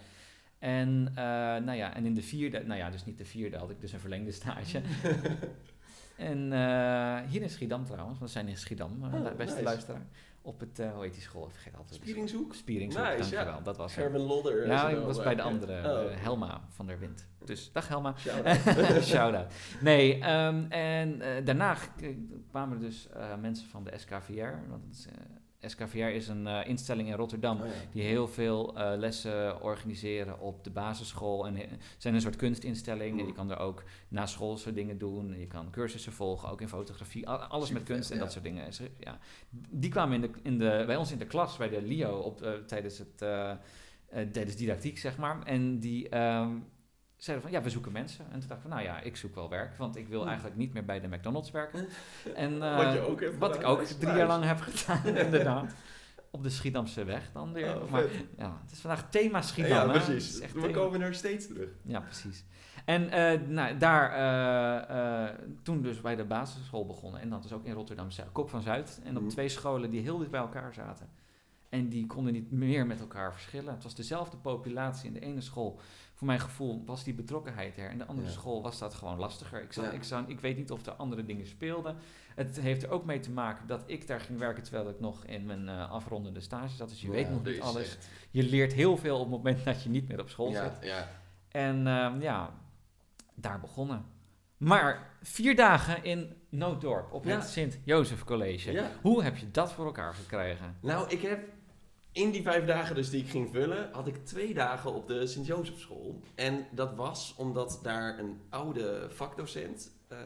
En, 0.63 1.09
eh, 1.15 1.25
nou 1.65 1.73
ja, 1.73 1.95
en 1.95 2.05
in 2.05 2.15
de 2.15 2.23
vierde, 2.23 2.63
nou 2.65 2.79
ja, 2.79 2.91
dus 2.91 3.05
niet 3.05 3.19
de 3.19 3.25
vierde, 3.25 3.57
had 3.57 3.71
ik 3.71 3.81
dus 3.81 3.93
een 3.93 4.01
verlengde 4.01 4.33
stage. 4.33 4.81
en 6.17 6.53
eh, 6.53 7.21
hier 7.31 7.43
in 7.43 7.51
Schiedam 7.51 7.85
trouwens, 7.85 8.19
want 8.19 8.31
we 8.31 8.39
zijn 8.39 8.49
in 8.49 8.57
Schiedam, 8.57 8.99
eh, 9.05 9.15
Oh, 9.15 9.23
beste 9.37 9.45
nice. 9.55 9.63
luisteraar. 9.63 10.07
Op 10.43 10.61
het, 10.61 10.79
eh, 10.79 10.93
hoe 10.93 11.03
heet 11.03 11.13
die 11.13 11.23
school? 11.23 11.45
Ik 11.47 11.53
vergeet 11.53 11.77
altijd. 11.77 11.95
Spieringshoek? 11.95 12.55
Spieringzoek, 12.55 13.03
Nice, 13.03 13.17
dankjewel. 13.19 13.45
ja. 13.45 13.61
Dat 13.61 13.77
was. 13.77 13.93
Gerben 13.95 14.21
Lodder. 14.21 14.67
Ja, 14.67 14.89
is 14.89 14.99
ik 14.99 15.05
was 15.05 15.23
bij 15.23 15.35
de 15.35 15.43
andere, 15.43 16.05
Oh. 16.05 16.17
Helma 16.17 16.61
van 16.69 16.87
der 16.87 16.99
Wind. 16.99 17.29
Dus 17.45 17.73
dag 17.73 17.89
Helma. 17.89 18.15
Shout-out. 18.19 19.03
Shout-out. 19.13 19.53
Nee, 19.81 20.19
ehm, 20.21 20.65
en 20.69 21.23
daarna 21.45 21.77
kwamen 22.51 22.77
er 22.77 22.83
dus 22.83 23.09
mensen 23.41 23.69
van 23.69 23.85
de 23.85 23.93
SKVR. 23.97 24.69
Want 24.69 24.85
is, 24.91 25.07
SKVR 25.67 25.97
is 25.99 26.29
een 26.29 26.47
eh, 26.47 26.69
instelling 26.69 27.09
in 27.09 27.15
Rotterdam 27.15 27.61
Oh, 27.61 27.67
ja. 27.67 27.73
die 27.93 28.03
heel 28.03 28.29
veel 28.29 28.77
eh, 28.77 28.93
lessen 28.99 29.63
organiseren 29.63 30.41
op 30.41 30.65
de 30.65 30.71
basisschool. 30.71 31.47
En 31.47 31.57
he- 31.57 31.67
zijn 31.99 32.15
een 32.15 32.21
soort 32.21 32.37
kunstinstelling. 32.37 33.11
En 33.19 33.25
je 33.25 33.31
Mm. 33.31 33.37
kan 33.37 33.51
er 33.51 33.59
ook 33.59 33.83
na 34.09 34.27
schoolse 34.27 34.73
dingen 34.73 34.99
doen. 34.99 35.39
Je 35.39 35.47
kan 35.47 35.71
cursussen 35.71 36.13
volgen, 36.13 36.51
ook 36.51 36.61
in 36.61 36.69
fotografie. 36.69 37.29
Al- 37.29 37.39
alles 37.39 37.71
met 37.71 37.83
kunst 37.83 38.11
en 38.11 38.17
ja. 38.17 38.23
dat 38.23 38.33
soort 38.33 38.45
dingen. 38.45 38.65
Ja. 38.99 39.19
Die 39.71 39.91
kwamen 39.91 40.15
in 40.15 40.21
de, 40.21 40.31
in 40.43 40.59
de, 40.59 40.83
bij 40.87 40.97
ons 40.97 41.13
in 41.13 41.19
de 41.19 41.27
klas, 41.27 41.57
bij 41.57 41.69
de 41.69 41.83
LIO, 41.83 42.19
op, 42.19 42.43
eh, 42.43 42.53
tijdens, 42.53 42.99
het, 42.99 43.23
eh, 43.23 43.51
eh, 43.51 43.57
tijdens 44.33 44.57
didactiek, 44.57 44.99
zeg 44.99 45.17
maar. 45.19 45.43
En 45.43 45.79
die 45.79 46.09
ehm, 46.09 46.51
zeiden 47.25 47.47
van, 47.49 47.57
ja, 47.57 47.63
we 47.63 47.71
zoeken 47.71 47.93
mensen. 47.93 48.25
En 48.25 48.39
toen 48.39 48.49
dacht 48.49 48.61
ik 48.63 48.69
van, 48.69 48.71
nou 48.71 48.83
ja, 48.83 49.01
ik 49.01 49.17
zoek 49.17 49.35
wel 49.35 49.49
werk. 49.49 49.77
Want 49.77 49.97
ik 49.97 50.09
wil 50.09 50.19
Hmm. 50.19 50.29
eigenlijk 50.29 50.57
niet 50.59 50.73
meer 50.73 50.85
bij 50.85 51.01
de 51.01 51.09
McDonald's 51.09 51.51
werken. 51.51 51.87
En, 52.35 52.59
Wat 52.59 52.93
je 52.93 52.99
eh, 52.99 53.09
ook 53.09 53.21
hebt 53.21 53.39
wat 53.39 53.55
ik 53.55 53.65
ook 53.65 53.83
drie 53.83 54.15
jaar 54.17 54.27
lang 54.27 54.45
heb 54.45 54.61
gedaan, 54.61 55.07
inderdaad. 55.25 55.75
Op 56.31 56.43
de 56.43 56.51
Schiedamse 56.51 57.05
weg 57.05 57.31
dan 57.33 57.53
weer. 57.53 57.83
Oh, 57.83 57.91
maar 57.91 58.05
ja, 58.39 58.59
het 58.63 58.73
is 58.73 58.81
vandaag 58.81 59.11
thema 59.11 59.43
Schiedam. 59.43 59.73
ja? 59.89 59.93
Het 59.93 60.05
precies. 60.05 60.39
We 60.39 60.47
thema. 60.61 60.69
komen 60.73 61.01
er 61.01 61.15
steeds 61.15 61.47
terug. 61.47 61.69
Ja, 61.83 62.01
precies. 62.01 62.45
En 62.85 63.11
eh, 63.11 63.41
nou, 63.49 63.77
daar 63.77 64.13
eh, 64.13 65.35
toen 65.63 65.83
dus 65.83 66.01
bij 66.01 66.17
de 66.17 66.25
basisschool 66.25 66.87
begonnen. 66.87 67.21
En 67.21 67.29
dat 67.31 67.45
is 67.45 67.53
ook 67.53 67.65
in 67.65 67.73
Rotterdam, 67.73 68.09
Kop 68.33 68.51
van 68.51 68.63
Zuid. 68.63 69.01
En 69.05 69.17
op 69.17 69.23
Mhm. 69.23 69.31
twee 69.31 69.49
scholen 69.49 69.91
die 69.91 70.01
heel 70.01 70.19
dicht 70.19 70.31
bij 70.31 70.41
elkaar 70.41 70.75
zaten. 70.75 71.09
En 71.69 71.89
die 71.89 72.07
konden 72.07 72.33
niet 72.33 72.51
meer 72.51 72.87
met 72.87 73.01
elkaar 73.01 73.33
verschillen. 73.33 73.75
Het 73.75 73.83
was 73.83 73.95
dezelfde 73.95 74.37
populatie. 74.37 75.07
In 75.07 75.13
de 75.15 75.21
ene 75.21 75.41
school, 75.41 75.81
voor 76.23 76.31
mijn 76.31 76.43
gevoel, 76.43 76.83
was 76.87 77.05
die 77.05 77.15
betrokkenheid 77.15 77.79
er. 77.79 77.91
In 77.91 77.99
de 77.99 78.07
andere 78.07 78.27
Ja. 78.27 78.33
school 78.33 78.63
was 78.63 78.79
dat 78.79 78.95
gewoon 78.95 79.19
lastiger. 79.19 79.63
Ik, 79.63 79.73
zou, 79.73 79.87
Ja. 79.87 79.93
ik, 79.93 80.03
zou, 80.05 80.25
ik 80.27 80.41
weet 80.41 80.57
niet 80.57 80.71
of 80.71 80.87
er 80.87 80.93
andere 80.93 81.25
dingen 81.25 81.47
speelden. 81.47 81.97
Het 82.35 82.61
heeft 82.61 82.83
er 82.83 82.91
ook 82.91 83.05
mee 83.05 83.21
te 83.21 83.31
maken 83.31 83.67
dat 83.67 83.83
ik 83.87 84.07
daar 84.07 84.21
ging 84.21 84.39
werken 84.39 84.63
terwijl 84.63 84.89
ik 84.89 85.01
nog 85.01 85.25
in 85.25 85.47
mijn 85.47 85.69
eh, 85.69 85.91
afrondende 85.91 86.41
stage 86.41 86.77
zat. 86.77 86.89
Dus 86.89 87.01
je 87.01 87.11
weet 87.11 87.31
nog 87.31 87.45
niet 87.45 87.61
alles. 87.61 87.83
echt- 87.83 88.09
Je 88.31 88.43
leert 88.43 88.73
heel 88.73 88.97
veel 88.97 89.15
op 89.17 89.21
het 89.21 89.31
moment 89.31 89.65
dat 89.65 89.83
je 89.83 89.89
niet 89.89 90.09
meer 90.09 90.21
op 90.21 90.29
school 90.29 90.53
zit. 90.53 90.79
Ja, 90.81 90.87
ja. 90.87 91.09
En 91.49 91.87
ehm, 91.87 92.21
ja, 92.21 92.51
daar 93.35 93.61
begonnen. 93.61 94.05
Maar 94.57 95.11
vier 95.23 95.57
dagen 95.57 96.05
in 96.05 96.37
Nooddorp 96.49 97.13
op 97.13 97.25
Ja. 97.25 97.35
het 97.35 97.45
Sint-Jozef 97.49 98.25
College. 98.25 98.73
Ja. 98.73 98.91
Hoe 99.03 99.23
heb 99.23 99.37
je 99.37 99.51
dat 99.51 99.73
voor 99.73 99.85
elkaar 99.87 100.15
gekregen? 100.15 100.77
Nou, 100.81 101.09
ik 101.11 101.23
heb 101.23 101.49
in 102.13 102.31
die 102.31 102.43
vijf 102.43 102.65
dagen 102.65 102.95
dus 102.95 103.11
die 103.11 103.23
ik 103.23 103.31
ging 103.31 103.51
vullen, 103.53 103.93
had 103.93 104.07
ik 104.07 104.25
twee 104.25 104.55
dagen 104.55 104.93
op 104.93 105.07
de 105.07 105.27
Sint-Jozefschool. 105.27 106.21
En 106.35 106.67
dat 106.71 106.95
was 106.95 107.35
omdat 107.39 107.79
daar 107.83 108.19
een 108.19 108.41
oude 108.49 109.11
vakdocent 109.11 109.91
eh, 110.09 110.19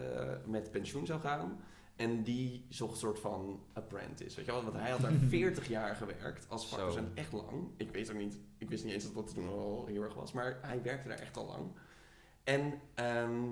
met 0.44 0.70
pensioen 0.70 1.06
zou 1.06 1.20
gaan. 1.20 1.60
En 1.96 2.22
die 2.22 2.66
zocht 2.68 2.92
een 2.92 2.98
soort 2.98 3.18
van 3.18 3.60
apprentice, 3.72 4.36
weet 4.36 4.46
je 4.46 4.52
wel? 4.52 4.62
Want 4.62 4.76
hij 4.76 4.90
had 4.90 5.00
daar 5.00 5.12
40 5.28 5.68
jaar 5.68 5.96
gewerkt 5.96 6.46
als 6.48 6.68
vakdocent, 6.68 7.14
echt 7.14 7.32
lang. 7.32 7.68
Ik 7.76 7.90
weet 7.90 8.10
ook 8.10 8.18
niet, 8.18 8.38
ik 8.58 8.68
wist 8.68 8.84
niet 8.84 8.92
eens 8.92 9.04
dat 9.04 9.14
dat 9.14 9.34
toen 9.34 9.48
al 9.48 9.86
heel 9.86 10.02
erg 10.02 10.14
was, 10.14 10.32
maar 10.32 10.58
hij 10.62 10.82
werkte 10.82 11.08
daar 11.08 11.18
echt 11.18 11.36
al 11.36 11.46
lang. 11.46 11.64
En 12.44 12.80
ehm, 12.94 13.42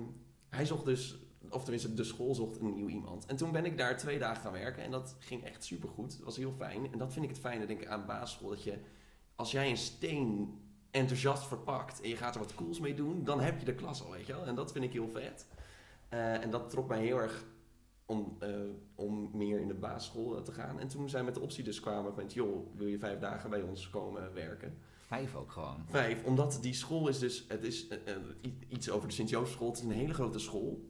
hij 0.49 0.65
zocht 0.65 0.85
dus, 0.85 1.17
of 1.49 1.61
tenminste 1.61 1.93
de 1.93 2.03
school 2.03 2.35
zocht 2.35 2.59
een 2.59 2.73
nieuw 2.73 2.87
iemand. 2.87 3.25
En 3.25 3.35
toen 3.35 3.51
ben 3.51 3.65
ik 3.65 3.77
daar 3.77 3.97
twee 3.97 4.19
dagen 4.19 4.41
gaan 4.41 4.51
werken 4.51 4.83
en 4.83 4.91
dat 4.91 5.15
ging 5.19 5.43
echt 5.43 5.63
supergoed. 5.63 6.13
Het 6.13 6.23
was 6.23 6.37
heel 6.37 6.51
fijn. 6.51 6.91
En 6.91 6.97
dat 6.97 7.13
vind 7.13 7.25
ik 7.25 7.31
het 7.31 7.39
fijne, 7.39 7.65
denk 7.65 7.81
ik, 7.81 7.87
aan 7.87 8.05
basisschool. 8.05 8.49
Dat 8.49 8.63
je, 8.63 8.77
als 9.35 9.51
jij 9.51 9.69
een 9.69 9.77
steen 9.77 10.53
enthousiast 10.91 11.47
verpakt 11.47 12.01
en 12.01 12.09
je 12.09 12.17
gaat 12.17 12.33
er 12.35 12.41
wat 12.41 12.55
cools 12.55 12.79
mee 12.79 12.93
doen, 12.93 13.23
dan 13.23 13.39
heb 13.39 13.59
je 13.59 13.65
de 13.65 13.75
klas 13.75 14.03
al, 14.03 14.11
weet 14.11 14.25
je 14.25 14.33
wel. 14.33 14.45
En 14.45 14.55
dat 14.55 14.71
vind 14.71 14.85
ik 14.85 14.91
heel 14.91 15.09
vet. 15.09 15.47
Eh, 16.09 16.43
en 16.43 16.49
dat 16.49 16.69
trok 16.69 16.87
mij 16.87 17.01
heel 17.01 17.17
erg 17.17 17.45
om, 18.05 18.35
eh, 18.39 18.49
om 18.95 19.29
meer 19.33 19.59
in 19.59 19.67
de 19.67 19.73
basisschool 19.73 20.37
eh, 20.37 20.43
te 20.43 20.51
gaan. 20.51 20.79
En 20.79 20.87
toen 20.87 21.09
zij 21.09 21.23
met 21.23 21.33
de 21.33 21.39
optie 21.39 21.63
dus 21.63 21.79
kwamen 21.79 22.13
met, 22.15 22.33
joh, 22.33 22.75
wil 22.75 22.87
je 22.87 22.99
vijf 22.99 23.19
dagen 23.19 23.49
bij 23.49 23.61
ons 23.61 23.89
komen 23.89 24.33
werken? 24.33 24.77
Vijf 25.07 25.35
ook 25.35 25.51
gewoon. 25.51 25.83
Vijf, 25.85 26.23
omdat 26.23 26.57
die 26.61 26.73
school 26.73 27.07
is 27.07 27.19
dus, 27.19 27.45
het 27.47 27.63
is 27.63 27.87
iets 28.67 28.89
over 28.89 29.07
de 29.07 29.13
Sint-Joosfschool. 29.13 29.67
Het 29.67 29.77
is 29.77 29.83
een 29.83 29.91
hele 29.91 30.13
grote 30.13 30.39
school. 30.39 30.89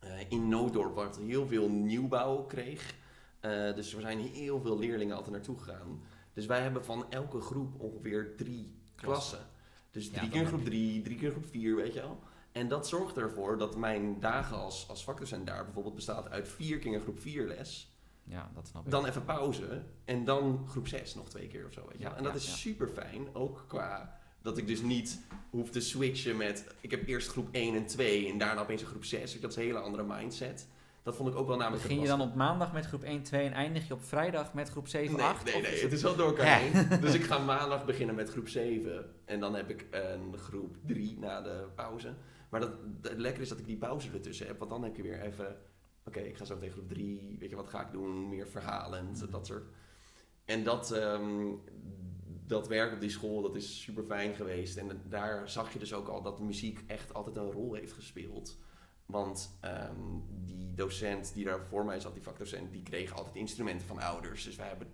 Eh, 0.00 0.10
in 0.30 0.48
Nooddorp, 0.48 0.94
waar 0.94 1.06
het 1.06 1.16
heel 1.16 1.46
veel 1.46 1.68
nieuwbouw 1.70 2.42
kreeg. 2.42 2.94
Eh, 3.40 3.74
dus 3.74 3.94
er 3.94 4.00
zijn 4.00 4.18
heel 4.18 4.60
veel 4.60 4.78
leerlingen 4.78 5.16
altijd 5.16 5.34
naartoe 5.34 5.58
gegaan. 5.58 6.02
Dus 6.32 6.46
wij 6.46 6.60
hebben 6.60 6.84
van 6.84 7.10
elke 7.10 7.40
groep 7.40 7.80
ongeveer 7.80 8.36
drie 8.36 8.74
klassen. 8.94 9.46
Dus 9.90 10.10
drie 10.10 10.28
keer 10.28 10.46
groep 10.46 10.64
drie, 10.64 11.02
drie 11.02 11.16
keer 11.16 11.30
groep 11.30 11.46
vier, 11.46 11.76
weet 11.76 11.94
je 11.94 12.00
wel. 12.00 12.18
En 12.52 12.68
dat 12.68 12.88
zorgt 12.88 13.16
ervoor 13.16 13.58
dat 13.58 13.76
mijn 13.76 14.20
dagen 14.20 14.56
als, 14.56 14.88
als 14.88 15.04
vakdocent 15.04 15.46
daar 15.46 15.64
bijvoorbeeld 15.64 15.94
bestaat 15.94 16.28
uit 16.28 16.48
vier 16.48 16.78
keer 16.78 16.94
een 16.94 17.00
groep 17.00 17.20
vier 17.20 17.46
les. 17.46 17.94
Ja, 18.24 18.50
dat 18.54 18.66
snap 18.66 18.84
ik. 18.84 18.90
Dan 18.90 19.06
even 19.06 19.24
pauze. 19.24 19.82
En 20.04 20.24
dan 20.24 20.64
groep 20.68 20.88
6 20.88 21.14
nog 21.14 21.28
twee 21.28 21.46
keer 21.46 21.66
of 21.66 21.72
zo. 21.72 21.86
Weet 21.86 21.98
je 21.98 22.04
Ja. 22.04 22.16
En 22.16 22.22
dat 22.22 22.32
ja, 22.32 22.38
is 22.38 22.60
super 22.60 22.88
fijn. 22.88 23.34
Ook 23.34 23.64
qua 23.68 24.19
dat 24.42 24.58
ik 24.58 24.66
dus 24.66 24.82
niet 24.82 25.20
hoef 25.50 25.70
te 25.70 25.80
switchen 25.80 26.36
met. 26.36 26.64
Ik 26.80 26.90
heb 26.90 27.06
eerst 27.06 27.28
groep 27.28 27.48
1 27.50 27.74
en 27.74 27.86
2 27.86 28.28
en 28.28 28.38
daarna 28.38 28.60
opeens 28.60 28.82
een 28.82 28.88
groep 28.88 29.04
6. 29.04 29.40
Dat 29.40 29.50
is 29.50 29.56
een 29.56 29.62
hele 29.62 29.78
andere 29.78 30.04
mindset. 30.04 30.68
Dat 31.02 31.16
vond 31.16 31.28
ik 31.28 31.36
ook 31.36 31.46
wel 31.46 31.56
namelijk. 31.56 31.82
Begin 31.82 32.00
je 32.00 32.06
dan 32.06 32.20
op 32.20 32.34
maandag 32.34 32.72
met 32.72 32.86
groep 32.86 33.02
1, 33.02 33.22
2 33.22 33.46
en 33.46 33.52
eindig 33.52 33.88
je 33.88 33.94
op 33.94 34.04
vrijdag 34.04 34.54
met 34.54 34.68
groep 34.68 34.88
7, 34.88 35.16
Nee, 35.16 35.26
8? 35.26 35.44
nee, 35.44 35.62
nee, 35.62 35.72
is 35.72 35.82
het 35.82 35.92
is 35.92 36.02
wel 36.02 36.16
door 36.16 36.26
elkaar 36.26 36.58
heen. 36.58 36.88
Dus 37.00 37.14
ik 37.14 37.22
ga 37.22 37.38
maandag 37.38 37.84
beginnen 37.84 38.14
met 38.14 38.30
groep 38.30 38.48
7. 38.48 39.14
En 39.24 39.40
dan 39.40 39.54
heb 39.54 39.70
ik 39.70 39.86
een 39.90 40.38
groep 40.38 40.76
3 40.86 41.18
na 41.18 41.40
de 41.40 41.66
pauze. 41.74 42.14
Maar 42.50 42.60
dat, 42.60 42.70
het 43.02 43.18
lekker 43.18 43.42
is 43.42 43.48
dat 43.48 43.58
ik 43.58 43.66
die 43.66 43.76
pauze 43.76 44.08
ertussen 44.12 44.46
heb. 44.46 44.58
Want 44.58 44.70
dan 44.70 44.82
heb 44.84 44.96
je 44.96 45.02
weer 45.02 45.20
even... 45.20 45.56
Oké, 46.04 46.20
ik 46.20 46.36
ga 46.36 46.44
zo 46.44 46.58
tegen 46.58 46.72
groep 46.72 46.88
3. 46.88 47.36
Weet 47.38 47.50
je, 47.50 47.56
wat 47.56 47.68
ga 47.68 47.80
ik 47.80 47.92
doen? 47.92 48.28
Meer 48.28 48.46
verhalend, 48.48 49.30
dat 49.30 49.46
soort... 49.46 49.64
En 50.44 50.64
dat, 50.64 50.92
ehm, 50.92 51.46
dat 52.50 52.68
werk 52.68 52.92
op 52.92 53.00
die 53.00 53.10
school, 53.10 53.42
dat 53.42 53.56
is 53.56 53.82
super 53.82 54.04
fijn 54.04 54.34
geweest. 54.34 54.76
En 54.76 55.02
daar 55.08 55.48
zag 55.48 55.72
je 55.72 55.78
dus 55.78 55.92
ook 55.92 56.08
al 56.08 56.22
dat 56.22 56.40
muziek 56.40 56.84
echt 56.86 57.14
altijd 57.14 57.36
een 57.36 57.50
rol 57.50 57.74
heeft 57.74 57.92
gespeeld. 57.92 58.58
Want 59.06 59.58
ehm, 59.60 60.18
die 60.28 60.74
docent 60.74 61.34
die 61.34 61.44
daar 61.44 61.60
voor 61.60 61.84
mij 61.84 62.00
zat, 62.00 62.14
die 62.14 62.22
vakdocent, 62.22 62.72
die 62.72 62.82
kreeg 62.82 63.16
altijd 63.16 63.36
instrumenten 63.36 63.86
van 63.86 63.98
ouders. 63.98 64.44
Dus 64.44 64.56
wij 64.56 64.66
hebben, 64.66 64.88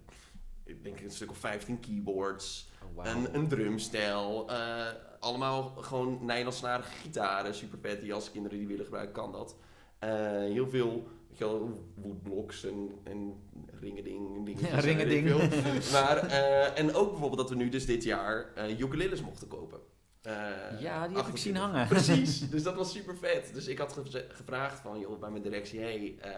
ik 0.65 0.83
denk 0.83 1.01
een 1.01 1.11
stuk 1.11 1.31
of 1.31 1.39
15 1.39 1.81
keyboards, 1.81 2.71
Oh, 2.95 3.05
een, 3.05 3.35
een 3.35 3.49
drumstel, 3.49 4.51
eh, 4.51 4.87
allemaal 5.21 5.63
gewoon 5.63 6.19
Nederlandsnarige 6.25 6.91
gitaren, 6.91 7.55
super 7.55 7.79
vet. 7.79 8.01
Die 8.01 8.15
als 8.15 8.31
kinderen 8.31 8.59
die 8.59 8.67
willen 8.67 8.85
gebruiken, 8.85 9.15
kan 9.15 9.33
dat. 9.33 9.57
Eh, 9.99 10.11
heel 10.31 10.69
veel, 10.69 11.09
wel, 11.39 11.85
woodblocks 11.95 12.65
en, 12.65 12.91
en 13.05 13.35
ringeding. 13.81 14.45
dingetjes, 14.45 14.71
Ja, 14.75 14.79
ringeding. 14.81 15.29
maar, 15.97 16.17
eh, 16.27 16.79
en 16.79 16.95
ook 16.95 17.11
bijvoorbeeld 17.11 17.41
dat 17.41 17.51
we 17.51 17.57
nu 17.57 17.69
dus 17.69 17.87
dit 17.87 18.05
jaar 18.05 18.53
eh 18.55 18.79
ukuleles 18.79 19.21
mochten 19.23 19.49
kopen. 19.49 19.79
eh, 20.23 20.33
Ja, 20.81 21.09
die 21.09 21.17
heb 21.17 21.27
ik 21.27 21.33
28. 21.35 21.39
zien 21.39 21.57
hangen. 21.57 21.87
Precies, 21.89 22.41
dus 22.51 22.63
dat 22.63 22.75
was 22.75 22.93
super 22.93 23.17
vet. 23.17 23.51
Dus 23.55 23.67
ik 23.67 23.79
had 23.79 23.99
gevraagd 24.29 24.81
van, 24.81 24.99
joh, 24.99 25.21
bij 25.21 25.31
mijn 25.31 25.43
directie, 25.43 25.81
hey, 25.81 26.17
eh 26.21 26.31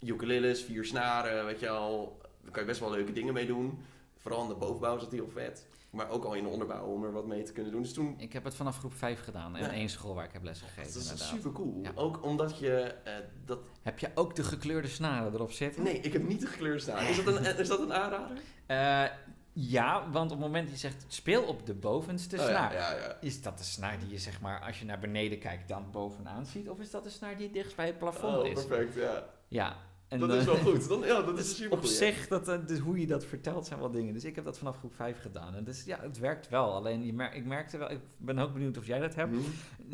ukuleles, 0.00 0.62
vier 0.62 0.84
snaren, 0.84 1.44
weet 1.44 1.60
je 1.60 1.68
al, 1.68 2.18
daar 2.42 2.50
kan 2.50 2.62
je 2.62 2.68
best 2.68 2.80
wel 2.80 2.90
leuke 2.90 3.12
dingen 3.12 3.34
mee 3.34 3.46
doen. 3.46 3.78
Vooral 4.16 4.42
in 4.42 4.48
de 4.48 4.54
bovenbouw 4.54 4.98
zat 4.98 5.12
heel 5.12 5.28
vet. 5.32 5.66
Maar 5.96 6.10
ook 6.10 6.24
al 6.24 6.34
in 6.34 6.42
de 6.42 6.48
onderbouw 6.48 6.84
om 6.86 7.04
er 7.04 7.12
wat 7.12 7.26
mee 7.26 7.42
te 7.42 7.52
kunnen 7.52 7.72
doen. 7.72 7.82
Dus 7.82 7.92
toen, 7.92 8.14
Ik 8.18 8.32
heb 8.32 8.44
het 8.44 8.54
vanaf 8.54 8.78
groep 8.78 8.94
5 8.94 9.20
gedaan 9.24 9.56
in 9.56 9.62
Ja. 9.64 9.70
één 9.72 9.88
school 9.88 10.14
waar 10.14 10.24
ik 10.24 10.32
heb 10.32 10.42
lesgegeven. 10.42 10.82
dat 10.92 10.94
is 11.02 11.10
inderdaad. 11.10 11.28
super 11.28 11.52
cool. 11.52 11.78
Ja. 11.82 11.90
Ook 11.94 12.22
omdat 12.24 12.58
je 12.58 12.80
eh, 13.04 13.12
dat... 13.44 13.58
Heb 13.82 13.98
je 13.98 14.10
ook 14.14 14.34
de 14.36 14.44
gekleurde 14.44 14.88
snaren 14.88 15.32
erop 15.34 15.52
zitten? 15.52 15.82
Nee, 15.82 16.00
ik 16.00 16.12
heb 16.12 16.22
niet 16.28 16.40
de 16.40 16.46
gekleurde 16.46 16.78
snaren. 16.78 17.08
Is 17.08 17.24
dat 17.24 17.36
een, 17.36 17.58
is 17.58 17.68
dat 17.68 17.80
een 17.80 17.92
aanrader? 17.94 18.36
Eh, 18.66 19.04
ja, 19.52 20.10
want 20.10 20.30
op 20.32 20.36
het 20.38 20.46
moment 20.46 20.64
dat 20.70 20.80
je 20.80 20.88
zegt 20.88 21.04
speel 21.08 21.42
op 21.42 21.66
de 21.66 21.74
bovenste 21.74 22.36
Oh, 22.36 22.44
snaar. 22.46 22.72
ja. 22.74 23.16
Is 23.20 23.42
dat 23.42 23.58
de 23.58 23.64
snaar 23.64 23.98
die 23.98 24.08
je 24.08 24.18
zeg 24.18 24.40
maar 24.40 24.60
als 24.60 24.78
je 24.78 24.84
naar 24.84 24.98
beneden 24.98 25.38
kijkt 25.38 25.68
dan 25.68 25.84
bovenaan 25.90 26.46
ziet? 26.46 26.68
Of 26.68 26.78
is 26.80 26.90
dat 26.90 27.04
de 27.04 27.10
snaar 27.10 27.36
die 27.36 27.50
dichtst 27.50 27.76
bij 27.76 27.86
het 27.86 27.98
plafond 27.98 28.36
Oh, 28.36 28.46
is? 28.46 28.64
perfect, 28.66 28.94
ja. 28.94 29.24
Ja. 29.48 29.76
En, 30.08 30.20
dat 30.20 30.30
eh, 30.30 30.36
is 30.36 30.44
wel 30.44 30.56
goed. 30.56 30.88
Dan, 30.88 31.00
ja, 31.00 31.22
dat 31.22 31.38
is 31.38 31.48
dus 31.48 31.56
super 31.56 31.78
op 31.78 31.84
zich, 31.84 32.28
dat, 32.28 32.48
eh, 32.48 32.58
dus 32.66 32.78
hoe 32.78 33.00
je 33.00 33.06
dat 33.06 33.24
vertelt 33.24 33.66
zijn 33.66 33.78
wel 33.78 33.90
dingen. 33.90 34.14
Dus 34.14 34.24
ik 34.24 34.34
heb 34.34 34.44
dat 34.44 34.58
vanaf 34.58 34.78
groep 34.78 34.94
5 34.94 35.20
gedaan. 35.20 35.54
En 35.54 35.64
dus 35.64 35.84
ja, 35.84 36.00
het 36.00 36.18
werkt 36.18 36.48
wel. 36.48 36.72
Alleen 36.72 37.06
je 37.06 37.12
mer 37.12 37.34
ik 37.34 37.44
merkte 37.44 37.78
wel, 37.78 37.90
ik 37.90 38.00
ben 38.16 38.38
ook 38.38 38.52
benieuwd 38.52 38.78
of 38.78 38.86
jij 38.86 38.98
dat 38.98 39.14
hebt. 39.14 39.36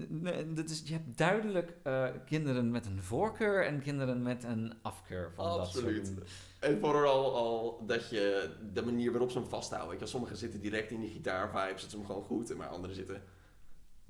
Nee, 0.09 0.53
dat 0.53 0.71
is, 0.71 0.83
je 0.85 0.93
hebt 0.93 1.19
duidelijk 1.19 1.77
eh, 1.83 2.09
kinderen 2.27 2.71
met 2.71 2.87
een 2.87 3.03
voorkeur 3.03 3.67
en 3.67 3.83
kinderen 3.83 4.23
met 4.23 4.45
een 4.45 4.73
afkeur 4.83 5.33
van 5.35 5.61
Absoluut. 5.61 5.97
dat 5.97 6.07
soort 6.07 6.31
En 6.59 6.81
vooral 6.81 7.37
al 7.37 7.83
dat 7.87 8.11
je 8.11 8.51
de 8.73 8.83
manier 8.85 9.11
waarop 9.11 9.31
ze 9.31 9.39
hem 9.39 9.49
vasthouden. 9.49 9.91
Weet 9.91 9.99
je, 9.99 10.05
wel, 10.05 10.15
sommigen 10.15 10.37
zitten 10.37 10.61
direct 10.61 10.91
in 10.91 11.01
die 11.01 11.11
gitaarvibe, 11.11 11.79
zitten 11.79 11.91
ze 11.91 11.97
hem 11.97 12.07
gewoon 12.07 12.25
goed. 12.25 12.57
Maar 12.57 12.69
anderen 12.69 12.97
zitten, 12.97 13.23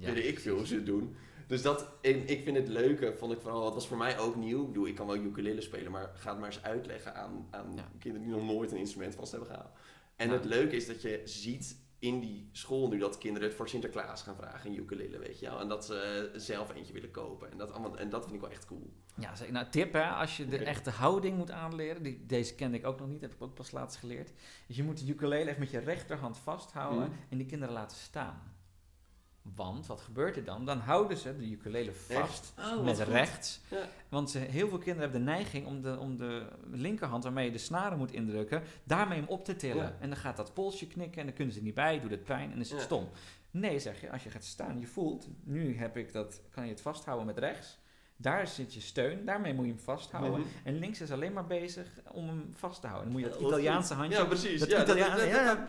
Ja, 0.06 0.12
weet 0.12 0.24
ik 0.26 0.38
veel 0.40 0.56
hoe 0.56 0.66
ze 0.66 0.74
het 0.74 0.86
doen. 0.86 1.16
Dus 1.46 1.62
dat, 1.62 1.88
en 2.00 2.28
ik 2.28 2.42
vind 2.42 2.56
het 2.56 2.68
leuke, 2.68 3.14
vond 3.18 3.32
ik 3.32 3.40
vooral, 3.40 3.64
het 3.64 3.74
was 3.74 3.88
voor 3.88 3.96
mij 3.96 4.18
ook 4.18 4.36
nieuw. 4.36 4.60
Ik 4.60 4.66
bedoel, 4.66 4.86
ik 4.86 4.94
kan 4.94 5.06
wel 5.06 5.16
ukulele 5.16 5.60
spelen, 5.60 5.92
maar 5.92 6.10
ga 6.14 6.30
het 6.30 6.38
maar 6.40 6.48
eens 6.48 6.62
uitleggen 6.62 7.14
aan, 7.14 7.46
aan 7.50 7.72
Ja. 7.76 7.88
kinderen 7.98 8.26
die 8.26 8.36
nog 8.36 8.46
nooit 8.46 8.70
een 8.72 8.78
instrument 8.78 9.14
vast 9.14 9.30
hebben 9.32 9.48
gehaald. 9.50 9.70
En 10.16 10.26
Ja. 10.28 10.32
het 10.34 10.44
leuke 10.44 10.76
is 10.76 10.86
dat 10.86 11.02
je 11.02 11.20
ziet 11.24 11.80
in 11.98 12.20
die 12.20 12.48
school 12.52 12.88
nu 12.88 12.98
dat 12.98 13.18
kinderen 13.18 13.48
het 13.48 13.56
voor 13.56 13.68
Sinterklaas 13.68 14.22
gaan 14.22 14.36
vragen, 14.36 14.70
een 14.70 14.76
ukulele, 14.78 15.18
weet 15.18 15.38
je 15.38 15.46
wel. 15.46 15.60
En 15.60 15.68
dat 15.68 15.84
ze 15.84 16.30
zelf 16.36 16.74
eentje 16.74 16.92
willen 16.92 17.10
kopen. 17.10 17.50
En 17.50 17.58
dat, 17.58 17.72
allemaal, 17.72 17.98
en 17.98 18.08
dat 18.10 18.22
vind 18.22 18.34
ik 18.34 18.40
wel 18.40 18.50
echt 18.50 18.66
cool. 18.66 18.90
Ja, 19.16 19.32
nou, 19.50 19.66
tip 19.70 19.92
hè, 19.92 20.04
als 20.08 20.36
je 20.36 20.46
de 20.48 20.58
echte 20.58 20.90
houding 20.90 21.36
moet 21.36 21.50
aanleren, 21.50 22.02
die, 22.02 22.26
deze 22.26 22.54
kende 22.54 22.76
ik 22.76 22.86
ook 22.86 22.98
nog 22.98 23.08
niet, 23.08 23.20
heb 23.20 23.32
ik 23.32 23.42
ook 23.42 23.54
pas 23.54 23.70
laatst 23.70 23.98
geleerd. 23.98 24.32
Dus 24.66 24.76
je 24.76 24.82
moet 24.82 25.06
de 25.06 25.12
ukulele 25.12 25.48
even 25.48 25.60
met 25.60 25.70
je 25.70 25.78
rechterhand 25.78 26.38
vasthouden 26.38 27.02
Mhm. 27.08 27.16
en 27.28 27.36
die 27.38 27.46
kinderen 27.46 27.74
laten 27.74 27.96
staan. 27.96 28.42
Want 29.42 29.86
wat 29.86 30.00
gebeurt 30.00 30.36
er 30.36 30.44
dan? 30.44 30.64
Dan 30.66 30.78
houden 30.78 31.16
ze 31.16 31.36
de 31.36 31.50
ukulele 31.50 31.92
vast? 31.92 32.52
Oh, 32.58 32.84
met 32.84 32.98
rechts. 32.98 33.60
Ja. 33.70 33.78
Want 34.08 34.30
ze, 34.30 34.38
heel 34.38 34.68
veel 34.68 34.78
kinderen 34.78 35.00
hebben 35.10 35.24
de 35.26 35.30
neiging 35.32 35.66
om 35.66 35.82
de, 35.82 35.98
om 35.98 36.16
de 36.16 36.46
linkerhand 36.70 37.24
waarmee 37.24 37.44
je 37.44 37.52
de 37.52 37.58
snaren 37.58 37.98
moet 37.98 38.12
indrukken, 38.12 38.62
daarmee 38.84 39.18
hem 39.18 39.28
op 39.28 39.44
te 39.44 39.56
tillen. 39.56 39.84
Ja. 39.84 39.96
En 40.00 40.08
dan 40.08 40.18
gaat 40.18 40.36
dat 40.36 40.54
polsje 40.54 40.86
knikken 40.86 41.20
en 41.20 41.26
dan 41.26 41.34
kunnen 41.34 41.52
ze 41.52 41.58
er 41.58 41.64
niet 41.66 41.74
bij, 41.74 42.00
doet 42.00 42.10
het 42.10 42.24
pijn 42.24 42.44
en 42.44 42.50
dan 42.50 42.60
is 42.60 42.70
het 42.70 42.78
Ja. 42.78 42.84
stom. 42.84 43.08
Nee, 43.50 43.78
zeg 43.78 44.00
je, 44.00 44.10
als 44.10 44.22
je 44.24 44.30
gaat 44.30 44.44
staan, 44.44 44.80
je 44.80 44.86
voelt, 44.86 45.28
nu 45.44 45.76
heb 45.76 45.96
ik 45.96 46.12
dat, 46.12 46.40
kan 46.50 46.64
je 46.64 46.70
het 46.70 46.80
vasthouden 46.80 47.26
met 47.26 47.38
rechts. 47.38 47.78
Daar 48.16 48.46
zit 48.46 48.74
je 48.74 48.80
steun, 48.80 49.24
daarmee 49.24 49.54
moet 49.54 49.64
je 49.64 49.70
hem 49.70 49.80
vasthouden. 49.80 50.40
Mhm. 50.40 50.48
En 50.64 50.78
links 50.78 51.00
is 51.00 51.10
alleen 51.12 51.32
maar 51.32 51.46
bezig 51.46 51.86
om 52.12 52.28
hem 52.28 52.50
vast 52.52 52.80
te 52.80 52.86
houden. 52.86 53.12
Dan 53.12 53.20
moet 53.20 53.30
je 53.30 53.38
dat 53.38 53.46
Italiaanse 53.48 53.94
handje... 53.94 54.18
Ja, 54.18 54.24
precies. 54.24 54.60
dat 54.60 54.70
ja, 54.70 54.82
Italiaanse- 54.82 55.26
ja. 55.26 55.68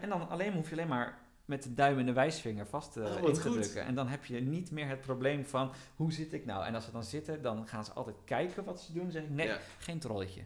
En 0.00 0.08
dan 0.08 0.28
alleen 0.28 0.52
hoef 0.52 0.68
je 0.68 0.74
alleen 0.74 0.88
maar 0.88 1.18
met 1.44 1.62
de 1.62 1.74
duim 1.74 1.98
en 1.98 2.06
de 2.06 2.12
wijsvinger 2.12 2.66
vast 2.66 2.96
eh, 2.96 3.04
Oh, 3.04 3.28
in 3.28 3.34
te 3.34 3.40
goed. 3.40 3.52
drukken. 3.52 3.84
En 3.84 3.94
dan 3.94 4.08
heb 4.08 4.24
je 4.24 4.40
niet 4.40 4.70
meer 4.70 4.88
het 4.88 5.00
probleem 5.00 5.44
van 5.46 5.72
hoe 5.96 6.12
zit 6.12 6.32
ik 6.32 6.44
nou? 6.46 6.64
En 6.64 6.74
als 6.74 6.84
ze 6.84 6.90
dan 6.90 7.04
zitten, 7.04 7.42
dan 7.42 7.66
gaan 7.68 7.84
ze 7.84 7.92
altijd 7.92 8.16
kijken 8.24 8.64
wat 8.64 8.80
ze 8.80 8.92
doen. 8.92 9.02
Dan 9.02 9.12
zeg 9.12 9.22
ik 9.22 9.30
nee, 9.30 9.46
Ja. 9.46 9.58
geen 9.78 9.98
trolletje. 9.98 10.40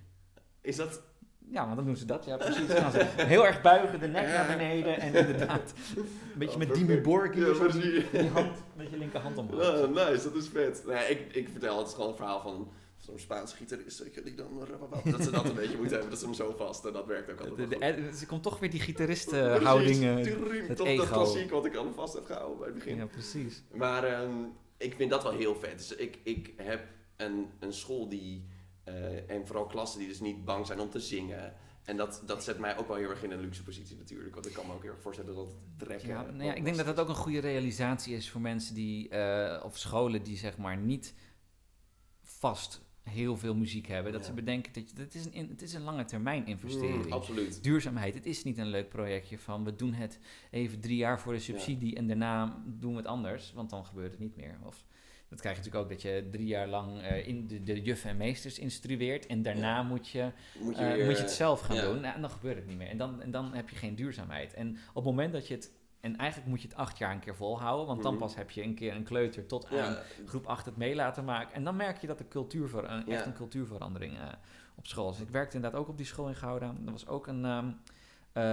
Is 0.61 0.77
dat... 0.77 1.03
Ja, 1.51 1.65
want 1.65 1.77
dan 1.77 1.85
doen 1.85 1.97
ze 1.97 2.05
dat. 2.05 2.25
Ja, 2.25 2.37
precies. 2.37 2.67
Dan 2.67 2.77
gaan 2.77 2.93
ze 2.93 3.07
heel 3.17 3.47
erg 3.47 3.61
buigen, 3.63 4.01
de 4.01 4.07
nek 4.09 4.27
naar 4.27 4.47
beneden. 4.47 5.01
En 5.01 5.15
inderdaad, 5.15 5.73
een 5.97 6.05
beetje 6.37 6.53
Oh, 6.53 6.67
met. 6.67 6.75
Dimi 6.75 7.01
Borghi 7.01 7.41
Ja, 7.41 7.69
die, 7.69 8.29
hand, 8.29 8.53
met 8.77 8.91
je 8.91 8.97
linkerhand 8.99 9.37
omhoog. 9.37 9.63
Ah, 9.63 9.89
nice, 9.89 10.23
dat 10.25 10.35
is 10.35 10.49
vet. 10.49 10.83
Nee, 10.87 11.09
ik, 11.11 11.35
ik 11.35 11.49
vertel, 11.49 11.79
het 11.79 11.87
is 11.89 11.95
gewoon 11.95 12.09
een 12.11 12.17
verhaal 12.17 12.41
van 12.41 12.69
zo'n 13.09 13.19
Spaanse 13.19 13.57
gitarist, 13.57 13.99
weet 13.99 14.15
je, 14.15 14.23
die 14.23 14.35
dan... 14.35 14.67
Dat 15.05 15.23
ze 15.23 15.31
dat 15.31 15.45
een 15.45 15.55
beetje 15.55 15.77
moeten 15.77 15.91
hebben, 15.93 16.11
dat 16.11 16.19
ze 16.19 16.25
hem 16.25 16.35
zo 16.35 16.55
vast, 16.57 16.85
en 16.85 16.93
dat 16.93 17.07
werkt 17.07 17.31
ook 17.31 17.41
altijd 17.41 17.71
De, 17.71 18.19
de, 18.19 18.27
komt 18.27 18.43
toch 18.43 18.59
weer 18.59 18.71
die 18.71 18.81
gitaristen-houding. 18.81 20.05
eh, 20.05 20.17
Tuuriem, 20.17 20.69
het 20.69 20.81
ego. 20.81 20.97
dat 21.03 21.13
klassiek 21.13 21.51
wat 21.51 21.65
ik 21.65 21.75
al 21.75 21.93
vast 21.93 22.15
heb 22.15 22.25
gehouden 22.25 22.59
bij 22.59 22.67
het 22.67 22.77
begin. 22.77 22.97
ja, 22.97 23.07
precies. 23.07 23.63
Maar 23.75 24.05
ehm, 24.05 24.33
ik 24.77 24.95
vind 24.95 25.11
dat 25.11 25.23
wel 25.23 25.33
heel 25.33 25.55
vet. 25.57 25.79
Dus 25.79 25.95
ik, 25.97 26.19
ik 26.23 26.53
heb 26.57 26.87
een, 27.17 27.47
een 27.59 27.73
school 27.73 28.09
die, 28.09 28.47
eh, 28.85 29.31
en 29.31 29.47
vooral 29.47 29.67
klassen 29.67 29.99
die 29.99 30.09
dus 30.09 30.21
niet 30.21 30.45
bang 30.45 30.67
zijn 30.67 30.81
om 30.81 30.91
te 30.91 31.01
zingen. 31.01 31.55
En 31.85 31.97
dat, 31.97 32.23
dat 32.27 32.45
zet 32.45 32.59
mij 32.59 32.77
ook 32.79 32.89
wel 32.89 32.97
heel 32.97 33.11
erg 33.11 33.23
in 33.23 33.31
een 33.31 33.41
luxe 33.41 33.63
positie 33.63 33.97
natuurlijk. 33.97 34.35
Want 34.35 34.47
ik 34.47 34.53
kan 34.53 34.67
me 34.67 34.73
ook 34.73 34.83
heel 34.83 34.91
erg 34.93 35.01
voorstellen 35.03 35.35
dat 35.35 35.47
het 35.47 35.57
trekken... 35.79 36.09
Ja, 36.09 36.23
nou 36.23 36.45
ja, 36.45 36.55
ik 36.55 36.65
denk 36.65 36.77
dat 36.77 36.87
dat 36.87 37.01
ook 37.01 37.09
een 37.09 37.15
goede 37.15 37.39
realisatie 37.39 38.15
is 38.17 38.31
voor 38.31 38.41
mensen 38.41 38.75
die, 38.75 39.09
eh, 39.09 39.65
of 39.65 39.79
scholen 39.79 40.23
die 40.23 40.37
zeg 40.37 40.57
maar 40.59 40.77
niet 40.77 41.15
vast 42.23 42.81
heel 43.09 43.37
veel 43.37 43.55
muziek 43.55 43.87
hebben. 43.87 44.13
Dat 44.13 44.21
Ja. 44.21 44.27
ze 44.27 44.33
bedenken 44.35 44.73
dat 44.73 44.91
je, 44.91 45.03
het, 45.03 45.15
is 45.15 45.25
een, 45.33 45.49
het 45.49 45.63
is 45.63 45.73
een 45.73 45.83
lange 45.83 46.05
termijn 46.05 46.47
investering. 46.47 47.05
Mm, 47.05 47.13
absoluut. 47.13 47.63
Duurzaamheid, 47.63 48.15
het 48.15 48.27
is 48.27 48.45
niet 48.45 48.59
een 48.59 48.69
leuk 48.69 48.89
projectje 48.89 49.39
van 49.39 49.65
we 49.65 49.77
doen 49.77 49.93
het 49.93 50.19
even 50.51 50.81
drie 50.81 50.97
jaar 50.97 51.21
voor 51.21 51.33
de 51.33 51.39
subsidie 51.39 51.97
en 51.97 52.07
daarna 52.07 52.63
doen 52.67 52.91
we 52.91 52.97
het 52.99 53.07
anders, 53.07 53.53
want 53.53 53.71
dan 53.71 53.85
gebeurt 53.85 54.11
het 54.11 54.21
niet 54.21 54.37
meer. 54.37 54.59
Of 54.65 54.85
dat 55.29 55.41
krijg 55.41 55.57
je 55.57 55.63
natuurlijk 55.63 55.85
ook 55.93 55.93
dat 55.93 56.03
je 56.03 56.29
drie 56.31 56.47
jaar 56.47 56.69
lang 56.69 57.01
eh, 57.01 57.27
in 57.29 57.47
de, 57.47 57.63
de 57.63 57.83
juffen 57.83 58.11
en 58.11 58.17
meesters 58.17 58.59
instrueert 58.59 59.27
en 59.27 59.43
daarna 59.43 59.77
Ja. 59.77 59.83
moet 59.83 60.09
je 60.09 60.31
Moet 60.61 60.77
je, 60.77 60.83
eh, 60.85 60.93
weer, 60.95 61.05
moet 61.05 61.17
je 61.17 61.23
het 61.23 61.31
zelf 61.31 61.61
gaan 61.61 61.77
doen. 61.77 62.01
Nou, 62.01 62.15
en 62.15 62.21
dan 62.21 62.31
gebeurt 62.31 62.57
het 62.57 62.67
niet 62.67 62.77
meer. 62.77 62.89
En 62.89 62.99
dan, 62.99 63.23
en 63.23 63.31
dan 63.31 63.55
heb 63.55 63.69
je 63.69 63.77
geen 63.77 63.95
duurzaamheid. 63.95 64.55
En 64.55 64.71
op 64.89 64.95
het 64.95 65.05
moment 65.05 65.33
dat 65.33 65.49
je 65.49 65.55
het... 65.55 65.73
En 66.01 66.17
eigenlijk 66.17 66.51
moet 66.51 66.63
je 66.63 66.69
het 66.69 66.77
acht 66.77 66.99
jaar 66.99 67.13
een 67.13 67.21
keer 67.21 67.37
volhouden. 67.37 67.87
Want 67.87 68.03
dan 68.03 68.13
Mhm. 68.13 68.23
pas 68.23 68.35
heb 68.37 68.51
je 68.51 68.63
een 68.63 68.75
keer 68.75 68.95
een 68.95 69.05
kleuter 69.05 69.47
tot 69.47 69.67
aan 69.67 69.77
Ja, 69.77 70.03
groep 70.27 70.47
8 70.47 70.67
het 70.67 70.77
mee 70.77 70.95
laten 70.95 71.25
maken. 71.25 71.55
En 71.55 71.65
dan 71.65 71.77
merk 71.77 72.01
je 72.01 72.07
dat 72.07 72.19
de 72.19 72.29
cultuur 72.29 72.69
voor, 72.69 72.85
een, 72.89 73.03
Ja. 73.07 73.13
echt 73.17 73.27
een 73.27 73.35
cultuurverandering 73.35 74.19
eh, 74.19 74.23
op 74.77 74.87
school 74.87 75.11
is. 75.11 75.21
Ik 75.21 75.29
werkte 75.29 75.57
inderdaad 75.57 75.81
ook 75.81 75.89
op 75.89 75.97
die 75.97 76.07
school 76.07 76.29
in 76.29 76.35
Gouda. 76.35 76.75
Dat 76.81 76.93
was 76.93 77.07
ook 77.07 77.27
een... 77.27 77.45
ehm, 77.45 77.71
eh, 78.33 78.45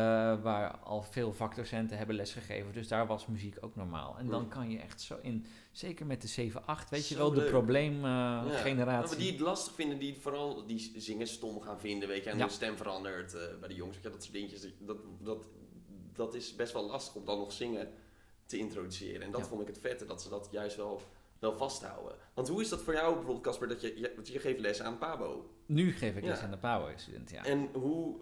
waar 0.41 0.77
al 0.77 1.01
veel 1.03 1.33
vakdocenten 1.33 1.97
hebben 1.97 2.15
lesgegeven. 2.15 2.73
Dus 2.73 2.87
daar 2.87 3.07
was 3.07 3.25
muziek 3.27 3.57
ook 3.61 3.75
normaal. 3.75 4.17
En 4.17 4.27
dan 4.29 4.41
Mhm. 4.41 4.49
kan 4.49 4.69
je 4.69 4.79
echt 4.79 5.01
zo 5.01 5.17
in... 5.21 5.45
Zeker 5.71 6.05
met 6.05 6.21
de 6.21 6.27
7-8, 6.27 6.89
weet 6.89 7.07
je 7.07 7.15
wel, 7.17 7.33
de 7.33 7.43
probleemgeneratie. 7.43 8.75
Ja, 8.75 8.99
maar 9.07 9.17
die 9.17 9.31
het 9.31 9.39
lastig 9.39 9.73
vinden, 9.73 9.99
die 9.99 10.15
vooral 10.21 10.65
die 10.65 10.93
zingen 10.95 11.27
stom 11.27 11.61
gaan 11.61 11.79
vinden, 11.79 12.07
weet 12.07 12.23
je, 12.23 12.29
en 12.29 12.37
Ja. 12.37 12.45
de 12.45 12.51
stem 12.51 12.77
verandert 12.77 13.33
eh, 13.33 13.41
bij 13.59 13.67
de 13.69 13.75
jongens, 13.75 14.01
dat 14.01 14.13
soort 14.23 14.33
dingetjes. 14.33 14.61
Dat, 14.79 14.97
dat, 15.19 15.47
dat 16.15 16.33
is 16.33 16.55
best 16.55 16.73
wel 16.73 16.85
lastig 16.85 17.15
om 17.15 17.25
dan 17.25 17.37
nog 17.37 17.51
zingen 17.51 17.93
te 18.45 18.57
introduceren. 18.57 19.21
En 19.21 19.31
dat 19.31 19.41
Ja. 19.41 19.47
vond 19.47 19.61
ik 19.61 19.67
het 19.67 19.79
vette, 19.79 20.05
dat 20.05 20.21
ze 20.21 20.29
dat 20.29 20.47
juist 20.51 20.75
wel, 20.75 21.01
wel 21.39 21.57
vasthouden. 21.57 22.15
Want 22.33 22.47
hoe 22.47 22.61
is 22.61 22.69
dat 22.69 22.81
voor 22.81 22.93
jou 22.93 23.13
bijvoorbeeld, 23.13 23.43
Casper, 23.43 23.67
dat 23.67 23.81
je, 23.81 24.11
je, 24.23 24.39
geeft 24.39 24.59
les 24.59 24.81
aan 24.81 24.97
Pabo. 24.97 25.49
Nu 25.65 25.91
geef 25.91 26.15
ik 26.15 26.23
Ja. 26.23 26.29
les 26.29 26.39
aan 26.39 26.51
de 26.51 26.57
Power-student, 26.57 27.29
ja. 27.29 27.45
En 27.45 27.69
hoe, 27.73 28.15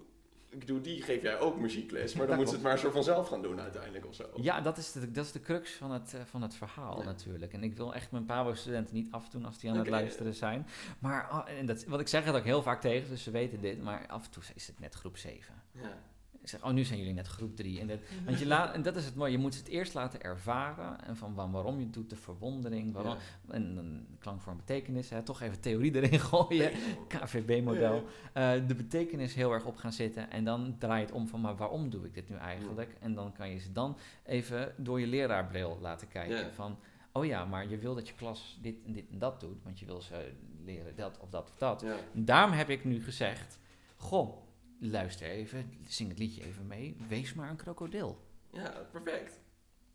ik 0.49 0.59
bedoel, 0.59 0.81
die 0.81 1.01
geef 1.01 1.21
jij 1.21 1.39
ook 1.39 1.57
muziekles, 1.59 2.13
maar 2.13 2.27
dan 2.27 2.35
moet 2.35 2.47
ze 2.47 2.53
het 2.53 2.63
maar 2.63 2.79
zo 2.79 2.91
vanzelf 2.91 3.27
gaan 3.27 3.41
doen 3.41 3.61
uiteindelijk 3.61 4.05
of 4.05 4.15
zo. 4.15 4.29
Ja, 4.35 4.61
dat 4.61 4.77
is 4.77 4.91
de, 4.91 5.11
dat 5.11 5.25
is 5.25 5.31
de 5.31 5.39
crux 5.41 5.71
van 5.73 5.91
het, 5.91 6.13
eh, 6.13 6.21
van 6.25 6.41
het 6.41 6.55
verhaal 6.55 6.97
Ja. 6.99 7.05
natuurlijk. 7.05 7.53
En 7.53 7.63
ik 7.63 7.73
wil 7.77 7.93
echt 7.93 8.11
mijn 8.11 8.25
Pabo-studenten 8.25 8.95
niet 8.95 9.11
afdoen 9.11 9.45
als 9.45 9.57
die 9.59 9.69
aan 9.69 9.77
het 9.77 9.87
luisteren 9.89 10.33
zijn. 10.35 10.67
Maar, 10.99 11.27
ah, 11.27 11.49
en 11.49 11.65
dat, 11.65 11.83
wat 11.85 11.99
ik 11.99 12.07
zeg 12.07 12.25
het 12.25 12.35
ook 12.35 12.43
heel 12.43 12.61
vaak 12.61 12.81
tegen, 12.81 13.09
dus 13.09 13.23
ze 13.23 13.31
weten 13.31 13.61
dit. 13.61 13.81
Maar 13.81 14.07
af 14.07 14.25
en 14.25 14.31
toe 14.31 14.43
is 14.55 14.67
het 14.67 14.79
net 14.79 14.93
groep 14.93 15.17
7. 15.17 15.61
Ja. 15.71 16.01
Ik 16.43 16.49
zeg, 16.49 16.63
oh, 16.63 16.71
nu 16.71 16.83
zijn 16.83 16.99
jullie 16.99 17.13
net 17.13 17.27
groep 17.27 17.55
3. 17.55 17.79
En, 17.79 17.87
dat, 17.87 17.99
want 18.25 18.39
je 18.39 18.45
laat, 18.47 18.73
en 18.73 18.81
dat 18.81 18.95
is 18.95 19.05
het 19.05 19.15
mooie, 19.15 19.31
je 19.31 19.37
moet 19.37 19.57
het 19.57 19.67
eerst 19.67 19.93
laten 19.93 20.21
ervaren. 20.21 21.05
En 21.05 21.15
van 21.17 21.33
wa- 21.33 21.49
waarom 21.49 21.77
je 21.77 21.83
het 21.83 21.93
doet, 21.93 22.09
de 22.09 22.15
verwondering. 22.15 22.93
Waarom, 22.93 23.13
Ja. 23.47 23.53
En 23.53 23.75
dan 23.75 24.05
klank 24.19 24.41
voor 24.41 24.51
een 24.51 24.57
betekenis, 24.57 25.09
hè, 25.09 25.21
toch 25.23 25.41
even 25.41 25.59
theorie 25.59 25.95
erin 25.95 26.19
gooien. 26.31 26.71
KVB-model. 27.07 28.03
Eh, 28.33 28.51
de 28.67 28.75
betekenis 28.75 29.33
heel 29.33 29.51
erg 29.51 29.65
op 29.65 29.75
gaan 29.77 29.91
zitten. 29.93 30.31
En 30.31 30.43
dan 30.43 30.75
draai 30.79 30.99
je 30.99 31.05
het 31.05 31.15
om 31.15 31.27
van, 31.27 31.41
maar 31.41 31.55
waarom 31.55 31.89
doe 31.89 32.05
ik 32.05 32.13
dit 32.13 32.29
nu 32.29 32.35
eigenlijk? 32.35 32.95
En 32.99 33.13
dan 33.13 33.33
kan 33.33 33.49
je 33.49 33.59
ze 33.59 33.71
dan 33.71 33.97
even 34.25 34.73
door 34.77 34.99
je 34.99 35.07
leraarbril 35.07 35.77
laten 35.81 36.07
kijken. 36.07 36.53
Van, 36.53 36.77
oh 37.11 37.25
ja, 37.25 37.45
maar 37.45 37.69
je 37.69 37.77
wil 37.77 37.95
dat 37.95 38.07
je 38.07 38.13
klas 38.13 38.57
dit 38.61 38.75
en 38.85 38.93
dit 38.93 39.05
en 39.11 39.19
dat 39.19 39.39
doet. 39.39 39.63
Want 39.63 39.79
je 39.79 39.85
wil 39.85 40.01
ze 40.01 40.31
leren 40.65 40.95
dat 40.95 41.17
of 41.19 41.29
dat 41.29 41.49
of 41.49 41.57
dat. 41.57 41.81
Daarom 42.11 42.51
heb 42.51 42.69
ik 42.69 42.83
nu 42.85 43.03
gezegd, 43.03 43.59
goh, 43.97 44.37
luister 44.79 45.27
even, 45.27 45.73
zing 45.87 46.09
het 46.09 46.19
liedje 46.19 46.43
even 46.43 46.67
mee. 46.67 46.97
Wees 47.07 47.33
maar 47.33 47.49
een 47.49 47.55
krokodil. 47.55 48.17
ja, 48.51 48.87
perfect. 48.91 49.41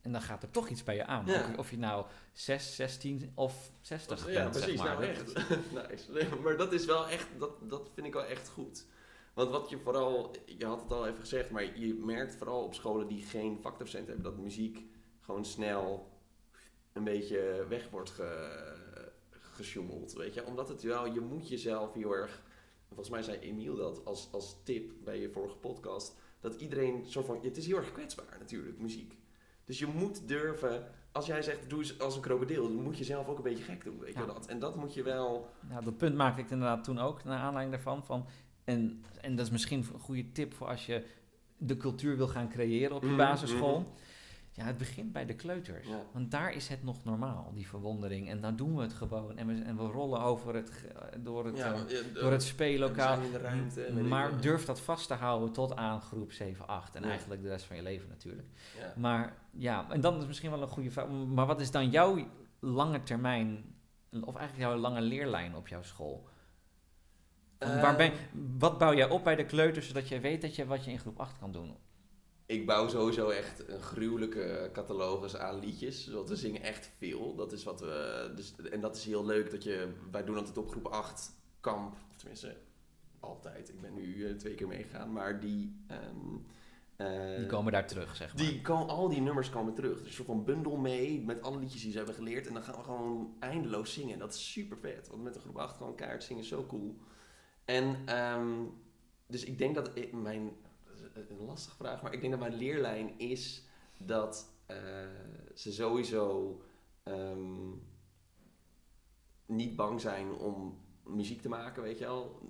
En 0.00 0.12
dan 0.12 0.22
gaat 0.22 0.42
er 0.42 0.50
toch 0.50 0.68
iets 0.68 0.82
bij 0.84 0.94
je 0.94 1.04
aan. 1.04 1.26
Ja. 1.26 1.54
Of, 1.56 1.70
je 1.70 1.78
nou 1.78 2.06
6, 2.32 2.76
16 2.76 3.32
of 3.34 3.72
60 3.80 4.26
Ja, 4.26 4.42
bent, 4.42 4.50
precies. 4.50 4.80
zeg 4.80 4.98
maar. 4.98 5.00
Nou, 5.00 5.04
echt. 5.04 5.34
nice. 5.90 6.12
Nee, 6.12 6.40
maar 6.42 6.56
dat 6.56 6.72
is 6.72 6.84
wel 6.84 7.08
echt, 7.08 7.26
dat, 7.38 7.70
dat 7.70 7.90
vind 7.94 8.06
ik 8.06 8.12
wel 8.12 8.24
echt 8.24 8.48
goed. 8.48 8.86
Want 9.34 9.50
wat 9.50 9.70
je 9.70 9.78
vooral, 9.78 10.34
je 10.46 10.66
had 10.66 10.82
het 10.82 10.92
al 10.92 11.06
even 11.06 11.20
gezegd, 11.20 11.50
maar 11.50 11.78
je 11.78 11.94
merkt 11.94 12.36
vooral 12.36 12.64
op 12.64 12.74
scholen 12.74 13.08
die 13.08 13.22
geen 13.22 13.58
vakdocent 13.60 14.06
hebben, 14.06 14.24
dat 14.24 14.36
muziek 14.38 14.84
gewoon 15.20 15.44
snel 15.44 16.12
een 16.92 17.04
beetje 17.04 17.66
weg 17.68 17.90
wordt 17.90 18.10
ge, 18.10 18.58
gesjoemeld, 19.30 20.12
weet 20.12 20.34
je. 20.34 20.44
Omdat 20.44 20.68
het 20.68 20.82
wel, 20.82 21.06
je 21.06 21.20
moet 21.20 21.48
jezelf 21.48 21.94
heel 21.94 22.12
erg, 22.16 22.42
volgens 22.88 23.11
mij 23.11 23.22
zei 23.22 23.38
Emiel 23.38 23.77
dat 23.77 24.05
als, 24.05 24.29
als 24.33 24.57
tip 24.64 24.92
bij 25.05 25.20
je 25.20 25.31
vorige 25.31 25.57
podcast, 25.57 26.16
dat 26.40 26.55
iedereen 26.61 27.05
soort 27.07 27.27
van, 27.27 27.38
het 27.42 27.57
is 27.57 27.66
heel 27.66 27.77
erg 27.77 27.92
kwetsbaar 27.92 28.37
natuurlijk, 28.38 28.79
muziek. 28.79 29.18
Dus 29.64 29.79
je 29.79 29.87
moet 29.87 30.29
durven, 30.29 30.90
als 31.12 31.27
jij 31.27 31.42
zegt 31.42 31.70
doe 31.70 31.79
eens 31.79 32.01
als 32.01 32.14
een 32.16 32.20
krokodil, 32.20 32.62
dan 32.62 32.83
moet 32.83 32.98
je 32.98 33.05
zelf 33.05 33.29
ook 33.29 33.37
een 33.37 33.42
beetje 33.42 33.64
gek 33.64 33.85
doen, 33.85 33.98
weet 33.98 34.14
je 34.14 34.20
Ja. 34.20 34.27
dat. 34.27 34.46
En 34.46 34.59
dat 34.59 34.77
moet 34.77 34.94
je 34.94 35.03
wel, 35.03 35.51
Ja, 35.70 35.81
dat 35.81 35.96
punt 35.96 36.14
maakte 36.14 36.42
ik 36.42 36.51
inderdaad 36.51 36.85
toen 36.85 36.98
ook, 36.98 37.24
naar 37.24 37.38
aanleiding 37.38 37.74
daarvan. 37.77 38.05
Van, 38.05 38.27
en, 38.64 39.05
en 39.20 39.37
dat 39.37 39.46
is 39.46 39.53
misschien 39.53 39.79
een 39.92 40.01
goede 40.01 40.33
tip 40.33 40.55
voor 40.55 40.66
als 40.66 40.87
je 40.87 41.05
de 41.57 41.77
cultuur 41.77 42.16
wil 42.16 42.29
gaan 42.29 42.48
creëren 42.48 42.96
op 42.96 43.03
je 43.03 43.09
Mhm, 43.09 43.16
basisschool. 43.16 43.79
mhm. 43.81 43.88
Ja, 44.58 44.64
het 44.64 44.78
begint 44.78 45.12
bij 45.12 45.26
de 45.26 45.34
kleuters. 45.34 45.86
Ja. 45.86 46.02
Want 46.12 46.30
daar 46.30 46.52
is 46.52 46.68
het 46.68 46.84
nog 46.84 47.04
normaal, 47.04 47.50
die 47.54 47.68
verwondering. 47.68 48.28
En 48.28 48.40
dan 48.40 48.56
doen 48.56 48.76
we 48.76 48.82
het 48.82 48.92
gewoon. 48.92 49.36
En 49.38 49.46
we, 49.46 49.62
en 49.62 49.76
we 49.76 49.82
rollen 49.82 50.20
over 50.20 50.54
het, 50.54 50.70
door 51.18 51.46
het, 51.46 51.56
ja, 51.56 51.72
eh, 51.72 51.98
eh, 51.98 52.14
door 52.14 52.32
het 52.32 52.42
speellokaal. 52.42 53.20
in 53.20 53.32
de 53.32 53.38
ruimte. 53.38 53.92
Maar 53.92 54.40
durf 54.40 54.64
dat 54.64 54.80
vast 54.80 55.06
te 55.06 55.14
houden 55.14 55.52
tot 55.52 55.76
aan 55.76 56.00
groep 56.00 56.32
7, 56.32 56.66
8. 56.66 56.94
En 56.94 57.04
eigenlijk 57.04 57.42
de 57.42 57.48
rest 57.48 57.64
van 57.64 57.76
je 57.76 57.82
leven 57.82 58.08
natuurlijk. 58.08 58.48
Maar 58.96 59.36
ja, 59.50 59.86
en 59.90 60.00
dan 60.00 60.18
is 60.18 60.26
misschien 60.26 60.50
wel 60.50 60.62
een 60.62 60.68
goede 60.68 60.90
vraag. 60.90 61.08
Maar 61.08 61.46
wat 61.46 61.60
is 61.60 61.70
dan 61.70 61.90
jouw 61.90 62.26
lange 62.58 63.02
termijn, 63.02 63.74
of 64.10 64.36
eigenlijk 64.36 64.70
jouw 64.70 64.76
lange 64.76 65.00
leerlijn 65.00 65.54
op 65.54 65.68
jouw 65.68 65.82
school? 65.82 66.28
Van 67.58 67.80
waar 67.80 67.96
ben, 67.96 68.12
Eh, 68.12 68.18
wat 68.58 68.78
bouw 68.78 68.94
jij 68.94 69.08
op 69.08 69.24
bij 69.24 69.36
de 69.36 69.44
kleuters, 69.44 69.86
zodat 69.86 70.08
jij 70.08 70.20
weet 70.20 70.42
dat 70.42 70.56
je 70.56 70.66
wat 70.66 70.84
je 70.84 70.90
in 70.90 70.98
groep 70.98 71.20
8 71.20 71.38
kan 71.38 71.52
doen? 71.52 71.76
Ik 72.48 72.66
bouw 72.66 72.88
sowieso 72.88 73.28
echt 73.28 73.68
een 73.68 73.80
gruwelijke 73.80 74.70
catalogus 74.72 75.37
aan 75.37 75.58
liedjes. 75.58 76.08
Want 76.08 76.28
we 76.28 76.37
zingen 76.37 76.62
echt 76.62 76.90
veel. 76.98 77.34
Dat 77.34 77.52
is 77.52 77.64
wat 77.64 77.80
we. 77.80 78.32
Dus, 78.37 78.54
en 78.70 78.80
dat 78.80 78.96
is 78.96 79.04
heel 79.04 79.26
leuk 79.26 79.50
dat 79.50 79.62
je. 79.62 79.88
Wij 80.11 80.24
doen 80.24 80.37
altijd 80.37 80.58
op 80.58 80.70
groep 80.70 80.87
8 80.87 81.30
kamp. 81.61 81.96
Of 82.11 82.16
tenminste, 82.16 82.56
altijd. 83.20 83.68
Ik 83.68 83.80
ben 83.80 83.94
nu 83.94 84.26
eh, 84.26 84.34
twee 84.34 84.54
keer 84.54 84.66
meegegaan. 84.68 85.12
Maar 85.12 85.40
die. 85.40 85.84
ehm, 85.87 86.37
eh, 86.96 87.37
Die 87.37 87.46
komen 87.46 87.72
daar 87.72 87.87
terug, 87.87 88.16
zeg 88.16 88.34
maar. 88.34 88.44
die 88.46 88.61
kan, 88.61 88.88
al 88.88 89.08
die 89.08 89.20
nummers 89.20 89.50
komen 89.50 89.74
terug. 89.74 89.98
Dus 89.98 90.06
een 90.06 90.12
soort 90.12 90.26
van 90.28 90.44
bundel 90.44 90.76
mee 90.76 91.20
met 91.20 91.42
alle 91.42 91.58
liedjes 91.58 91.82
die 91.82 91.90
ze 91.90 91.96
hebben 91.96 92.14
geleerd. 92.14 92.46
En 92.46 92.54
dan 92.54 92.62
gaan 92.62 92.74
we 92.76 92.82
gewoon 92.82 93.34
eindeloos 93.40 93.92
zingen. 93.92 94.12
En 94.12 94.18
dat 94.18 94.34
is 94.34 94.52
super 94.52 94.76
vet. 94.78 95.08
Want 95.08 95.22
met 95.22 95.34
de 95.34 95.40
groep 95.40 95.56
8 95.56 95.76
gewoon 95.76 95.94
keihard 95.94 96.24
zingen 96.24 96.42
is 96.42 96.48
zo 96.48 96.66
cool. 96.66 96.96
En 97.64 97.96
ehm, 98.04 98.48
dus 99.26 99.44
ik 99.44 99.58
denk 99.58 99.74
dat 99.74 99.90
ik, 99.94 100.12
mijn... 100.12 100.50
is 101.18 101.31
Een 101.31 101.44
lastige 101.44 101.76
vraag, 101.76 102.02
maar 102.02 102.12
ik 102.12 102.20
denk 102.20 102.33
dat 102.33 102.40
mijn 102.40 102.54
leerlijn 102.54 103.18
is 103.18 103.66
dat 103.98 104.52
eh, 104.66 104.76
ze 105.54 105.72
sowieso 105.72 106.57
ehm, 107.02 107.70
niet 109.46 109.76
bang 109.76 110.00
zijn 110.00 110.33
om 110.33 110.78
muziek 111.04 111.40
te 111.40 111.48
maken, 111.48 111.83
weet 111.83 111.98
je 111.98 112.04
wel. 112.04 112.40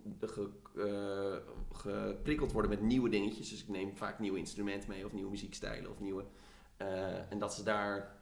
Eh, 0.77 1.37
geprikkeld 1.73 2.53
worden 2.53 2.71
met 2.71 2.81
nieuwe 2.81 3.09
dingetjes. 3.09 3.51
Dus 3.51 3.63
ik 3.63 3.69
neem 3.69 3.97
vaak 3.97 4.19
nieuwe 4.19 4.39
instrumenten 4.39 4.89
mee 4.89 5.05
of 5.05 5.13
nieuwe 5.13 5.31
muziekstijlen 5.31 5.91
of 5.91 6.01
nieuwe... 6.01 6.25
eh, 6.77 7.33
en 7.33 7.39
dat 7.39 7.55
ze 7.55 7.63
daar 7.63 8.17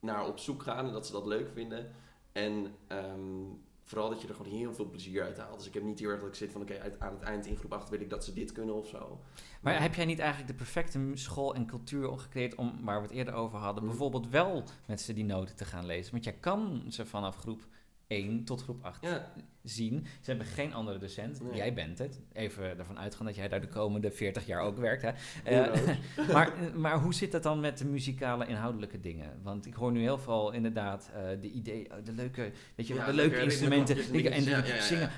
naar 0.00 0.26
op 0.26 0.38
zoek 0.38 0.62
gaan 0.62 0.86
en 0.86 0.92
dat 0.92 1.06
ze 1.06 1.12
dat 1.12 1.26
leuk 1.26 1.50
vinden. 1.50 1.92
En 2.32 2.74
ehm, 2.86 3.44
vooral 3.92 4.10
dat 4.10 4.22
je 4.22 4.28
er 4.28 4.34
gewoon 4.34 4.52
heel 4.58 4.74
veel 4.74 4.88
plezier 4.90 5.22
uit 5.22 5.38
haalt. 5.38 5.58
Dus 5.58 5.66
ik 5.66 5.74
heb 5.74 5.82
niet 5.82 5.98
heel 5.98 6.08
erg 6.08 6.20
dat 6.20 6.28
ik 6.28 6.34
zit 6.34 6.52
van 6.52 6.60
oké, 6.60 6.96
aan 6.98 7.12
het 7.12 7.22
eind 7.22 7.46
in 7.46 7.56
groep 7.56 7.72
8 7.72 7.88
wil 7.88 8.00
ik 8.00 8.10
dat 8.10 8.24
ze 8.24 8.32
dit 8.32 8.52
kunnen 8.52 8.74
of 8.74 8.88
zo. 8.88 9.20
Maar 9.60 9.80
heb 9.82 9.94
jij 9.94 10.04
niet 10.04 10.18
eigenlijk 10.18 10.50
de 10.50 10.56
perfecte 10.56 11.10
school 11.14 11.54
en 11.54 11.66
cultuur 11.66 12.18
gecreëerd 12.18 12.54
om, 12.54 12.78
waar 12.84 12.96
we 13.00 13.06
het 13.06 13.16
eerder 13.16 13.34
over 13.34 13.58
hadden, 13.58 13.82
Mhm. 13.82 13.92
bijvoorbeeld 13.92 14.28
wel 14.28 14.64
met 14.86 15.00
ze 15.00 15.12
die 15.12 15.24
noten 15.24 15.56
te 15.56 15.64
gaan 15.64 15.86
lezen? 15.86 16.12
Want 16.12 16.24
jij 16.24 16.36
kan 16.40 16.82
ze 16.88 17.06
vanaf 17.06 17.36
groep 17.36 17.66
1 18.06 18.44
tot 18.44 18.62
groep 18.62 18.84
8 18.84 19.02
Ja, 19.02 19.32
zien. 19.62 20.06
Ze 20.20 20.30
hebben 20.30 20.46
geen 20.46 20.74
andere 20.74 20.98
docent. 20.98 21.42
Nee. 21.42 21.54
Jij 21.54 21.74
bent 21.74 21.98
het. 21.98 22.20
Even 22.32 22.78
ervan 22.78 22.98
uitgaan 22.98 23.26
dat 23.26 23.34
jij 23.34 23.48
daar 23.48 23.60
de 23.60 23.68
komende 23.68 24.10
40 24.10 24.46
jaar 24.46 24.60
ook 24.60 24.78
werkt. 24.78 25.02
Hè? 25.02 25.10
Eh, 25.44 25.96
maar, 26.32 26.52
maar 26.74 27.00
hoe 27.00 27.14
zit 27.14 27.32
het 27.32 27.42
dan 27.42 27.60
met 27.60 27.78
de 27.78 27.84
muzikale 27.84 28.46
inhoudelijke 28.46 29.00
dingen? 29.00 29.30
Want 29.42 29.66
ik 29.66 29.74
hoor 29.74 29.92
nu 29.92 30.00
heel 30.00 30.18
veel 30.18 30.52
inderdaad 30.52 31.10
eh, 31.14 31.22
de 31.40 31.50
idee, 31.50 31.88
oh, 31.90 32.04
de 32.04 32.12
leuke, 32.12 32.52
weet 32.74 32.86
je, 32.86 32.94
Ja, 32.94 33.06
de 33.06 33.12
leuke 33.12 33.42
instrumenten 33.42 33.96
en 33.96 34.44
Ja, 34.44 34.64
ja, 34.64 34.80
zingen. 34.80 35.10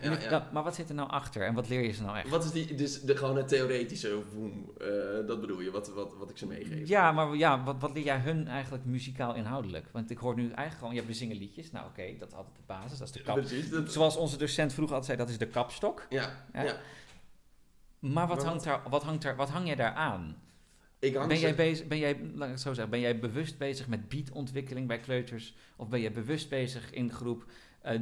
maar 0.52 0.62
wat 0.62 0.74
zit 0.74 0.88
er 0.88 0.94
nou 0.94 1.10
achter 1.10 1.46
en 1.46 1.54
wat 1.54 1.68
leer 1.68 1.82
je 1.82 1.92
ze 1.92 2.02
nou 2.02 2.16
echt? 2.16 2.28
Wat 2.28 2.44
is 2.44 2.50
die, 2.50 2.74
dus 2.74 3.00
de, 3.00 3.16
gewoon 3.16 3.36
het 3.36 3.48
theoretische 3.48 4.22
woem, 4.34 4.72
eh, 4.78 4.86
dat 5.26 5.40
bedoel 5.40 5.60
je, 5.60 5.70
wat, 5.70 5.92
wat, 5.94 6.14
wat 6.18 6.30
ik 6.30 6.38
ze 6.38 6.46
meegeef? 6.46 6.88
Ja, 6.88 7.12
maar 7.12 7.36
ja, 7.36 7.64
wat, 7.64 7.76
wat 7.80 7.92
leer 7.94 8.04
jij 8.04 8.18
hun 8.18 8.48
eigenlijk 8.48 8.84
muzikaal 8.84 9.34
inhoudelijk? 9.34 9.86
Want 9.92 10.10
ik 10.10 10.18
hoor 10.18 10.34
nu 10.34 10.42
eigenlijk 10.42 10.78
gewoon, 10.78 10.94
ja, 10.94 11.04
we 11.04 11.14
zingen 11.14 11.36
liedjes. 11.36 11.70
Nou 11.70 11.86
oké, 11.86 12.02
dat 12.18 12.28
is 12.28 12.34
altijd 12.34 12.56
de 12.56 12.62
basis, 12.66 12.98
dat 12.98 13.08
is 13.08 13.14
de 13.14 13.22
kap. 13.22 13.36
Precies, 13.36 13.70
dat, 13.70 13.92
Zoals 13.92 14.16
onze 14.16 14.33
docent 14.38 14.72
vroeger 14.72 14.94
altijd 14.96 15.18
zei, 15.18 15.26
dat 15.28 15.28
is 15.40 15.46
de 15.46 15.52
kapstok. 15.52 16.06
ja, 16.08 16.46
Ja. 16.52 16.62
ja. 16.62 16.76
Maar 17.98 18.26
wat, 18.26 18.36
Maar 18.36 18.46
hangt, 18.46 18.64
daar, 18.64 18.80
wat, 18.90 19.02
hangt, 19.02 19.22
daar, 19.22 19.36
wat 19.36 19.50
hang 19.50 19.66
jij 19.66 19.76
daar 19.76 19.92
aan? 19.94 20.36
Ik 20.98 21.14
hang 21.14 21.28
Ben 21.28 21.38
jij, 21.38 21.54
bezig, 21.54 21.86
ben 21.86 21.98
jij, 21.98 22.20
laat 22.34 22.44
ik 22.46 22.50
het 22.52 22.60
zo 22.60 22.72
zeggen, 22.72 22.90
ben 22.90 23.00
jij 23.00 23.18
bewust 23.18 23.58
bezig 23.58 23.88
met 23.88 24.08
beatontwikkeling 24.08 24.86
bij 24.88 25.00
kleuters? 25.00 25.56
Of 25.76 25.88
ben 25.88 26.00
jij 26.00 26.12
bewust 26.12 26.48
bezig 26.48 26.90
in 26.90 27.12
groep 27.12 27.44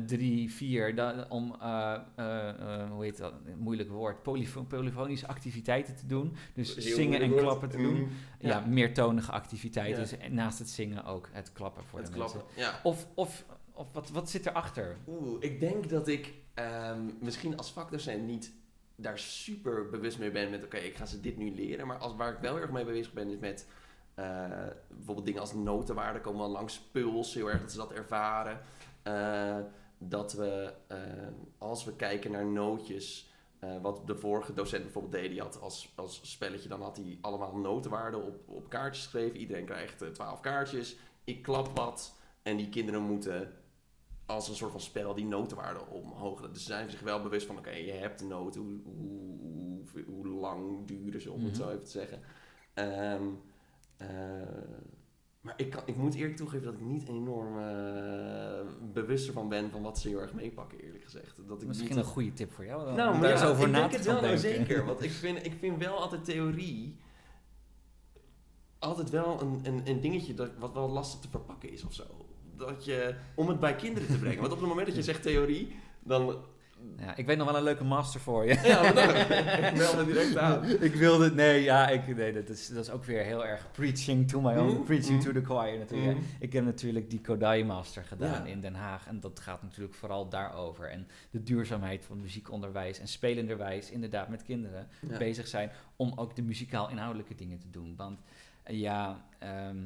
3, 0.07 0.53
4 0.53 1.27
om, 1.29 1.57
eh, 1.61 1.95
eh, 2.17 2.49
eh, 2.49 2.91
hoe 2.91 3.05
heet 3.05 3.17
dat, 3.17 3.33
een 3.47 3.59
moeilijk 3.59 3.91
woord, 3.91 4.23
polyfo- 4.23 4.63
polyfonische 4.65 5.27
activiteiten 5.27 5.97
te 5.97 6.07
doen? 6.07 6.37
Dus 6.55 6.75
Heel 6.75 6.95
zingen 6.95 7.21
en 7.21 7.29
woord. 7.31 7.41
klappen 7.43 7.69
te 7.69 7.77
doen. 7.77 8.11
Ja, 8.41 8.49
Ja. 8.49 8.61
meertonige 8.67 9.33
activiteiten. 9.33 10.03
Ja. 10.03 10.09
Dus 10.09 10.19
en 10.19 10.35
naast 10.35 10.59
het 10.59 10.69
zingen 10.71 11.05
ook 11.05 11.29
het 11.33 11.53
klappen 11.53 11.85
voor 11.85 11.99
Het 11.99 12.09
de 12.09 12.15
klappen, 12.15 12.41
mensen. 12.47 12.63
ja. 12.63 12.81
Of, 12.83 13.07
of, 13.15 13.45
of 13.73 13.93
wat, 13.93 14.11
wat 14.11 14.31
zit 14.31 14.47
erachter? 14.47 14.97
Oeh, 15.09 15.37
ik 15.41 15.61
denk 15.61 15.89
dat 15.89 16.09
ik 16.09 16.33
ehm, 16.55 17.11
misschien 17.21 17.57
als 17.57 17.73
vakdocent 17.73 18.27
niet 18.27 18.53
daar 18.97 19.19
super 19.19 19.89
bewust 19.89 20.19
mee 20.19 20.31
ben 20.31 20.51
met 20.51 20.65
oké, 20.65 20.77
ik 20.77 20.97
ga 20.97 21.07
ze 21.07 21.21
dit 21.21 21.37
nu 21.37 21.55
leren. 21.55 21.87
Maar 21.87 21.99
als, 21.99 22.17
waar 22.17 22.33
ik 22.33 22.39
wel 22.39 22.59
erg 22.59 22.71
mee 22.71 22.85
bezig 22.85 23.13
ben 23.13 23.31
is 23.31 23.39
met 23.39 23.67
eh, 24.15 24.51
bijvoorbeeld 24.89 25.27
dingen 25.27 25.41
als 25.41 25.55
notenwaarde 25.55 26.21
komen 26.21 26.41
wel 26.41 26.51
langs 26.51 26.81
puls, 26.81 27.35
heel 27.35 27.51
erg 27.51 27.61
dat 27.61 27.71
ze 27.71 27.77
dat 27.77 27.93
ervaren. 27.93 28.61
Eh, 29.03 29.59
dat 29.99 30.33
we, 30.33 30.75
eh, 30.87 30.99
als 31.59 31.85
we 31.85 31.97
kijken 31.97 32.31
naar 32.31 32.47
nootjes, 32.47 33.31
wat 33.83 34.07
de 34.07 34.17
vorige 34.17 34.53
docent 34.53 34.83
bijvoorbeeld 34.83 35.13
deed, 35.13 35.31
die 35.31 35.41
had 35.41 35.61
als, 35.61 35.93
als 35.95 36.31
spelletje, 36.31 36.69
dan 36.69 36.83
had 36.83 36.97
hij 36.97 37.19
allemaal 37.21 37.57
notenwaarden 37.57 38.25
op, 38.25 38.49
op 38.49 38.69
kaartjes 38.69 39.05
geschreven. 39.05 39.37
Iedereen 39.37 39.65
krijgt 39.65 40.15
twaalf 40.15 40.41
kaartjes. 40.41 40.97
Ik 41.25 41.43
klap 41.43 41.77
wat 41.77 42.17
en 42.43 42.57
die 42.57 42.69
kinderen 42.69 43.03
moeten 43.03 43.53
als 44.27 44.49
een 44.49 44.55
soort 44.55 44.71
van 44.71 44.81
spel 44.81 45.15
die 45.15 45.25
notenwaarden 45.27 45.89
omhoog. 45.91 46.41
Dus 46.41 46.59
ze 46.59 46.65
zijn 46.67 46.91
zich 46.91 47.01
wel 47.01 47.23
bewust 47.23 47.47
van, 47.47 47.59
oké, 47.59 47.71
je 47.71 47.93
hebt 47.93 48.19
de 48.19 48.25
noten, 48.25 48.61
hoe, 48.61 48.81
hoe, 48.85 49.39
hoe, 49.93 50.05
hoe 50.07 50.27
lang 50.27 50.87
duren 50.87 51.21
ze, 51.21 51.31
om 51.33 51.45
het 51.45 51.53
Mhm. 51.53 51.63
zo 51.63 51.69
even 51.71 51.85
te 51.85 51.91
zeggen. 51.91 52.21
Ehm, 52.75 53.23
eh, 53.97 54.09
maar 55.41 55.55
ik, 55.57 55.71
kan, 55.71 55.83
ik 55.87 55.97
moet 55.97 56.15
eerlijk 56.15 56.37
toegeven 56.37 56.65
dat 56.65 56.75
ik 56.75 56.81
niet 56.81 57.09
enorm 57.09 57.59
eh, 57.59 58.61
bewust 58.93 59.27
ervan 59.27 59.49
ben 59.49 59.71
van 59.71 59.83
wat 59.83 59.99
ze 59.99 60.09
heel 60.09 60.21
erg 60.21 60.33
meepakken, 60.35 60.79
eerlijk 60.81 61.05
gezegd. 61.05 61.37
Dat 61.49 61.63
ik 61.63 61.69
Misschien 61.69 61.89
niet 61.89 61.99
een 61.99 62.05
goede 62.05 62.33
tip 62.33 62.53
voor 62.53 62.65
jou. 62.65 62.85
dan, 62.85 62.95
nou, 62.95 63.21
daar 63.21 63.31
ja, 63.39 63.47
over 63.49 63.65
ik 63.67 63.71
na 63.73 63.79
denk 63.81 63.93
het 63.93 64.05
wel 64.05 64.15
nou 64.21 64.27
denken. 64.27 64.51
zeker. 64.67 64.85
Want 64.85 65.03
ik 65.03 65.11
vind, 65.25 65.45
ik 65.47 65.53
vind 65.59 65.79
wel 65.79 65.97
altijd 66.01 66.25
theorie 66.25 66.97
altijd 68.79 69.11
wel 69.11 69.41
een, 69.41 69.61
een, 69.63 69.81
een 69.85 70.01
dingetje 70.01 70.35
dat, 70.35 70.51
wat 70.59 70.73
wel 70.73 70.89
lastig 70.89 71.21
te 71.21 71.29
verpakken 71.29 71.71
is 71.71 71.85
of 71.85 71.95
zo. 71.95 72.05
Dat 72.67 72.85
je, 72.85 73.15
om 73.35 73.49
het 73.49 73.61
bij 73.61 73.75
kinderen 73.77 74.09
te 74.09 74.19
brengen. 74.19 74.41
Want 74.41 74.53
op 74.53 74.59
het 74.59 74.69
moment 74.69 74.87
dat 74.87 74.97
je 74.97 75.03
zegt 75.03 75.23
theorie, 75.23 75.77
dan... 76.01 76.37
Ja, 76.99 77.17
ik 77.17 77.27
weet 77.27 77.37
nog 77.37 77.47
wel 77.47 77.57
een 77.57 77.63
leuke 77.63 77.85
master 77.85 78.21
voor 78.21 78.47
je. 78.47 78.61
Ja, 78.65 78.83
ik 79.71 79.77
meld 79.77 79.93
het 79.97 80.07
direct 80.07 80.37
aan. 80.37 80.65
ik 80.89 80.95
wilde, 80.95 81.31
nee, 81.35 81.63
ja, 81.63 81.89
ik, 81.89 82.17
nee 82.17 82.33
dat, 82.33 82.49
is, 82.49 82.69
dat 82.69 82.85
is 82.85 82.91
ook 82.91 83.05
weer 83.05 83.23
heel 83.25 83.47
erg 83.47 83.71
preaching 83.73 84.29
to 84.29 84.41
my 84.41 84.57
own, 84.57 84.73
Mhm, 84.75 84.83
preaching 84.83 85.23
to 85.23 85.33
the 85.33 85.45
choir 85.45 85.79
natuurlijk. 85.79 86.17
Mhm. 86.19 86.25
Ik 86.39 86.53
heb 86.53 86.65
natuurlijk 86.65 87.11
die 87.11 87.21
Kodai 87.21 87.65
Master 87.65 88.05
gedaan 88.05 88.45
Ja. 88.47 88.51
in 88.53 88.61
Den 88.61 88.75
Haag 88.75 89.07
en 89.07 89.21
dat 89.21 89.41
gaat 89.41 89.63
natuurlijk 89.63 89.95
vooral 89.95 90.29
daarover. 90.29 90.91
En 90.91 91.07
de 91.31 91.43
duurzaamheid 91.43 92.05
van 92.05 92.21
muziekonderwijs 92.21 92.99
en 92.99 93.09
spelenderwijs, 93.09 93.91
inderdaad 93.91 94.29
met 94.29 94.43
kinderen 94.43 94.89
Ja. 95.09 95.19
bezig 95.19 95.47
zijn 95.47 95.71
om 95.97 96.13
ook 96.17 96.37
de 96.37 96.43
muzikaal 96.43 96.91
inhoudelijke 96.91 97.35
dingen 97.35 97.59
te 97.59 97.71
doen. 97.71 97.95
Want 97.97 98.21
eh, 98.63 98.79
ja, 98.81 99.25
ehm, 99.39 99.77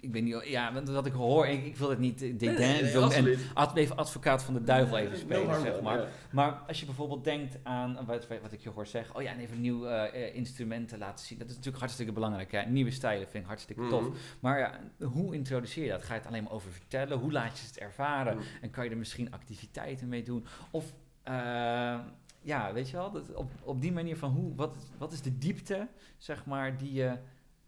ik 0.00 0.12
weet 0.12 0.22
niet, 0.22 0.44
ja, 0.44 0.72
want 0.72 0.88
wat 0.88 1.06
ik 1.06 1.12
hoor, 1.12 1.46
ik, 1.46 1.64
ik 1.64 1.76
wil 1.76 1.90
het 1.90 1.98
niet 1.98 2.20
Nee, 2.20 2.32
nee, 2.32 2.82
nee, 2.82 2.92
doen 2.92 3.12
en 3.12 3.38
ad- 3.54 3.76
even 3.76 3.96
advocaat 3.96 4.42
van 4.42 4.54
de 4.54 4.64
duivel 4.64 4.98
even 4.98 5.18
spelen, 5.18 5.60
zeg 5.60 5.80
maar. 5.80 5.98
ja. 5.98 6.08
Maar 6.32 6.52
als 6.52 6.80
je 6.80 6.86
bijvoorbeeld 6.86 7.24
denkt 7.24 7.58
aan 7.62 7.98
wat, 8.06 8.26
wat 8.42 8.52
ik 8.52 8.60
je 8.60 8.70
hoor 8.70 8.86
zeggen, 8.86 9.16
oh 9.16 9.22
ja, 9.22 9.30
en 9.32 9.38
even 9.38 9.54
een 9.54 9.60
nieuw 9.60 9.86
eh, 9.86 10.26
eh, 10.26 10.34
instrumenten 10.34 10.98
laten 10.98 11.26
zien. 11.26 11.38
Dat 11.38 11.46
is 11.48 11.52
natuurlijk 11.54 11.82
hartstikke 11.82 12.12
belangrijk. 12.12 12.52
Hè? 12.52 12.62
Nieuwe 12.62 12.90
stijlen 12.90 13.28
vind 13.28 13.42
ik 13.42 13.48
hartstikke 13.48 13.88
tof. 13.88 14.02
Mhm. 14.02 14.10
Maar 14.40 14.58
ja, 14.58 14.80
hoe 15.06 15.34
introduceer 15.34 15.84
je 15.84 15.90
dat? 15.90 16.02
Ga 16.02 16.12
je 16.14 16.18
het 16.20 16.28
alleen 16.28 16.42
maar 16.42 16.52
over 16.52 16.70
vertellen? 16.72 17.18
Hoe 17.18 17.32
laat 17.32 17.58
je 17.58 17.66
het 17.66 17.78
ervaren? 17.78 18.36
Mhm. 18.36 18.44
En 18.60 18.70
kan 18.70 18.84
je 18.84 18.90
er 18.90 18.96
misschien 18.96 19.32
activiteiten 19.32 20.08
mee 20.08 20.22
doen? 20.22 20.46
Of 20.70 20.92
eh, 21.22 21.98
ja, 22.42 22.72
weet 22.72 22.90
je 22.90 22.96
wel, 22.96 23.10
dat, 23.10 23.34
op, 23.34 23.50
op 23.62 23.80
die 23.80 23.92
manier 23.92 24.16
van 24.16 24.30
hoe, 24.30 24.54
wat, 24.54 24.76
wat 24.98 25.12
is 25.12 25.22
de 25.22 25.38
diepte, 25.38 25.88
zeg 26.16 26.44
maar, 26.46 26.76
die 26.78 26.92
je... 26.92 27.18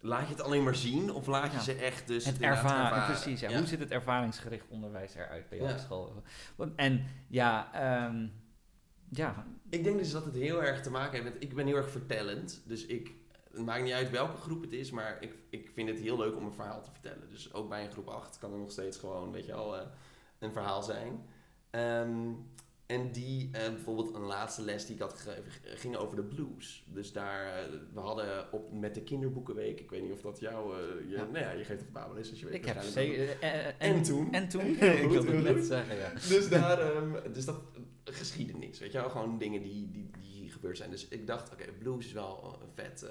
Laat 0.03 0.27
je 0.27 0.33
het 0.33 0.41
alleen 0.41 0.63
maar 0.63 0.75
zien 0.75 1.11
of 1.13 1.27
laat 1.27 1.51
je 1.51 1.57
Ja. 1.57 1.63
ze 1.63 1.73
echt 1.73 2.07
dus 2.07 2.25
het 2.25 2.39
ervaren, 2.41 3.05
precies. 3.05 3.39
Ja. 3.39 3.49
Ja. 3.49 3.57
Hoe 3.57 3.67
ziet 3.67 3.79
het 3.79 3.91
ervaringsgericht 3.91 4.67
onderwijs 4.69 5.15
eruit 5.15 5.49
bij 5.49 5.57
jou 5.57 5.69
Ja. 5.69 5.75
op 5.75 5.81
school? 5.81 6.23
En 6.75 7.05
ja, 7.27 7.73
ehm, 7.73 8.27
ja, 9.09 9.45
Ik 9.69 9.83
denk 9.83 9.97
dus 9.97 10.11
dat 10.11 10.25
het 10.25 10.35
heel 10.35 10.63
erg 10.63 10.81
te 10.81 10.91
maken 10.91 11.11
heeft 11.11 11.33
met... 11.33 11.43
Ik 11.43 11.55
ben 11.55 11.65
heel 11.67 11.75
erg 11.75 11.89
vertellend. 11.91 12.61
Dus 12.65 12.85
ik... 12.85 13.11
Het 13.51 13.65
maakt 13.65 13.83
niet 13.83 13.93
uit 13.93 14.09
welke 14.09 14.37
groep 14.37 14.61
het 14.61 14.71
is, 14.73 14.91
maar 14.91 15.17
ik, 15.21 15.33
ik 15.49 15.69
vind 15.73 15.89
het 15.89 15.99
heel 15.99 16.17
leuk 16.17 16.35
om 16.35 16.45
een 16.45 16.53
verhaal 16.53 16.81
te 16.81 16.91
vertellen. 16.91 17.29
Dus 17.29 17.53
ook 17.53 17.69
bij 17.69 17.85
een 17.85 17.91
groep 17.91 18.07
8 18.07 18.37
kan 18.37 18.51
er 18.53 18.59
nog 18.59 18.71
steeds 18.71 18.97
gewoon, 18.97 19.31
weet 19.31 19.45
je 19.45 19.51
wel, 19.51 19.77
eh, 19.77 19.85
een 20.39 20.51
verhaal 20.51 20.83
zijn. 20.83 21.25
Ehm, 21.69 22.29
en 22.91 23.11
die, 23.11 23.49
eh, 23.51 23.69
bijvoorbeeld 23.69 24.15
een 24.15 24.21
laatste 24.21 24.61
les 24.61 24.85
die 24.85 24.95
ik 24.95 25.01
had 25.01 25.13
gegeven, 25.13 25.51
ging 25.77 25.95
over 25.95 26.15
de 26.15 26.23
blues. 26.23 26.85
Dus 26.87 27.11
daar, 27.13 27.45
eh, 27.57 27.63
we 27.93 27.99
hadden 27.99 28.51
op, 28.51 28.71
met 28.71 28.95
de 28.95 29.01
kinderboekenweek, 29.03 29.79
ik 29.79 29.89
weet 29.89 30.01
niet 30.01 30.11
of 30.11 30.21
dat 30.21 30.39
jou, 30.39 30.73
eh, 30.77 31.09
je, 31.09 31.15
Ja. 31.15 31.23
nou 31.23 31.37
ja, 31.45 31.51
je 31.51 31.63
geeft 31.63 31.81
op 31.81 31.93
Babel 31.93 32.15
is, 32.15 32.29
dus 32.29 32.39
je 32.39 32.45
weet 32.45 32.53
ik 32.55 32.65
heb 32.65 32.81
zeker... 32.81 33.39
eh, 33.39 33.67
En 33.89 34.03
toen? 34.03 34.31
En 34.33 34.47
toen? 34.47 34.65
Ik 35.03 35.09
wilde 35.09 35.31
het 35.31 35.55
net 35.55 35.65
zeggen, 35.65 35.95
ja. 35.95 36.11
Dus 36.13 36.49
daar, 36.49 36.79
ehm, 36.79 37.33
dus 37.33 37.45
dat 37.45 37.61
geschiedenis, 38.03 38.79
weet 38.79 38.91
je 38.91 38.97
wel, 38.99 39.09
gewoon 39.09 39.37
dingen 39.37 39.61
die, 39.61 39.91
die, 39.91 40.09
die 40.19 40.51
gebeurd 40.51 40.77
zijn. 40.77 40.89
Dus 40.91 41.07
ik 41.07 41.27
dacht, 41.27 41.51
oké, 41.53 41.65
blues 41.79 42.05
is 42.05 42.11
wel 42.11 42.59
een 42.61 42.69
vet, 42.73 43.01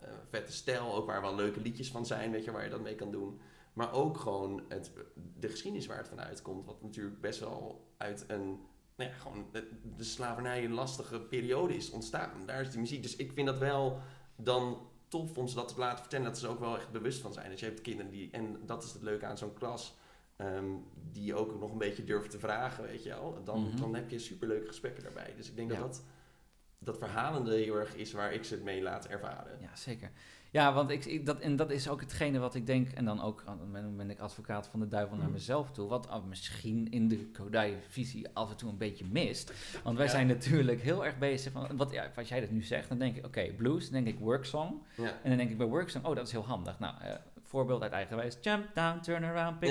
een 0.00 0.28
vette 0.28 0.52
stijl, 0.52 0.94
ook 0.94 1.06
waar 1.06 1.20
wel 1.20 1.34
leuke 1.34 1.60
liedjes 1.60 1.90
van 1.90 2.06
zijn, 2.06 2.30
weet 2.30 2.44
je, 2.44 2.50
waar 2.50 2.64
je 2.64 2.70
dat 2.70 2.80
mee 2.82 2.94
kan 2.94 3.10
doen. 3.10 3.40
Maar 3.72 3.92
ook 3.92 4.18
gewoon 4.18 4.62
het, 4.68 4.92
de 5.38 5.48
geschiedenis 5.48 5.86
waar 5.86 5.96
het 5.98 6.08
van 6.08 6.20
uitkomt, 6.20 6.66
wat 6.66 6.82
natuurlijk 6.82 7.20
best 7.20 7.40
wel 7.40 7.88
uit 7.96 8.24
een, 8.28 8.60
nou 9.02 9.14
ja, 9.14 9.20
gewoon 9.20 9.46
de, 9.52 9.68
de 9.96 10.04
slavernij 10.04 10.64
een 10.64 10.72
lastige 10.72 11.20
periode 11.20 11.76
is 11.76 11.90
ontstaan. 11.90 12.46
Daar 12.46 12.60
is 12.60 12.70
die 12.70 12.80
muziek. 12.80 13.02
Dus 13.02 13.16
ik 13.16 13.32
vind 13.32 13.46
dat 13.46 13.58
wel 13.58 14.00
dan 14.36 14.86
tof 15.08 15.36
om 15.38 15.48
ze 15.48 15.54
dat 15.54 15.68
te 15.68 15.78
laten 15.78 15.98
vertellen, 15.98 16.26
dat 16.26 16.38
ze 16.38 16.46
er 16.46 16.52
ook 16.52 16.60
wel 16.60 16.76
echt 16.76 16.90
bewust 16.90 17.20
van 17.20 17.32
zijn. 17.32 17.50
Dus 17.50 17.60
je 17.60 17.66
hebt 17.66 17.80
kinderen 17.80 18.10
die, 18.10 18.30
en 18.30 18.56
dat 18.66 18.84
is 18.84 18.92
het 18.92 19.02
leuke 19.02 19.26
aan 19.26 19.38
zo'n 19.38 19.54
klas, 19.54 19.94
ehm, 20.36 20.64
die 21.12 21.24
je 21.24 21.34
ook 21.34 21.60
nog 21.60 21.72
een 21.72 21.78
beetje 21.78 22.04
durft 22.04 22.30
te 22.30 22.38
vragen, 22.38 22.84
weet 22.84 23.02
je 23.02 23.08
wel. 23.08 23.40
Dan, 23.44 23.60
Mhm. 23.68 23.76
dan 23.76 23.94
heb 23.94 24.10
je 24.10 24.18
superleuke 24.18 24.66
gesprekken 24.66 25.02
daarbij. 25.02 25.34
Dus 25.36 25.48
ik 25.48 25.56
denk 25.56 25.70
Ja. 25.72 25.78
dat 25.78 25.86
dat, 25.92 26.02
dat 26.78 26.98
verhalende 26.98 27.54
heel 27.54 27.76
erg 27.76 27.94
is 27.96 28.12
waar 28.12 28.32
ik 28.32 28.44
ze 28.44 28.54
het 28.54 28.62
mee 28.62 28.82
laat 28.82 29.06
ervaren. 29.06 29.58
Ja, 29.60 29.76
zeker. 29.76 30.10
Ja, 30.52 30.72
want 30.72 30.90
ik, 30.90 31.04
ik, 31.04 31.26
dat, 31.26 31.40
en 31.40 31.56
dat 31.56 31.70
is 31.70 31.88
ook 31.88 32.00
hetgene 32.00 32.38
wat 32.38 32.54
ik 32.54 32.66
denk, 32.66 32.88
en 32.92 33.04
dan 33.04 33.22
ook 33.22 33.44
ben, 33.72 33.96
ben 33.96 34.10
ik 34.10 34.18
advocaat 34.20 34.66
van 34.68 34.80
de 34.80 34.88
duivel 34.88 35.16
naar 35.16 35.24
Mhm. 35.24 35.34
mezelf 35.34 35.70
toe, 35.70 35.88
wat 35.88 36.08
ah, 36.08 36.24
misschien 36.24 36.90
in 36.90 37.08
de 37.08 37.26
Kodai-visie 37.30 38.26
af 38.32 38.50
en 38.50 38.56
toe 38.56 38.70
een 38.70 38.76
beetje 38.78 39.04
mist. 39.10 39.52
Want 39.82 39.96
wij 39.96 40.06
Ja. 40.06 40.12
zijn 40.12 40.26
natuurlijk 40.26 40.80
heel 40.82 41.04
erg 41.04 41.18
bezig 41.18 41.52
van, 41.52 41.76
wat, 41.76 41.90
ja, 41.92 42.10
als 42.16 42.28
jij 42.28 42.40
dat 42.40 42.50
nu 42.50 42.62
zegt, 42.62 42.88
dan 42.88 42.98
denk 42.98 43.16
ik, 43.16 43.26
oké, 43.26 43.52
blues, 43.56 43.90
dan 43.90 44.04
denk 44.04 44.16
ik 44.16 44.22
worksong. 44.22 44.82
Ja. 44.96 45.04
En 45.22 45.28
dan 45.28 45.36
denk 45.36 45.50
ik 45.50 45.58
bij 45.58 45.66
worksong, 45.66 46.04
oh, 46.06 46.16
dat 46.16 46.26
is 46.26 46.32
heel 46.32 46.46
handig. 46.46 46.78
Nou, 46.78 46.94
eh, 47.00 47.14
voorbeeld 47.42 47.82
uit 47.82 47.92
eigen 47.92 48.16
wijs, 48.16 48.36
jump 48.40 48.74
down, 48.74 49.00
turn 49.00 49.24
around, 49.24 49.58
pick. 49.58 49.68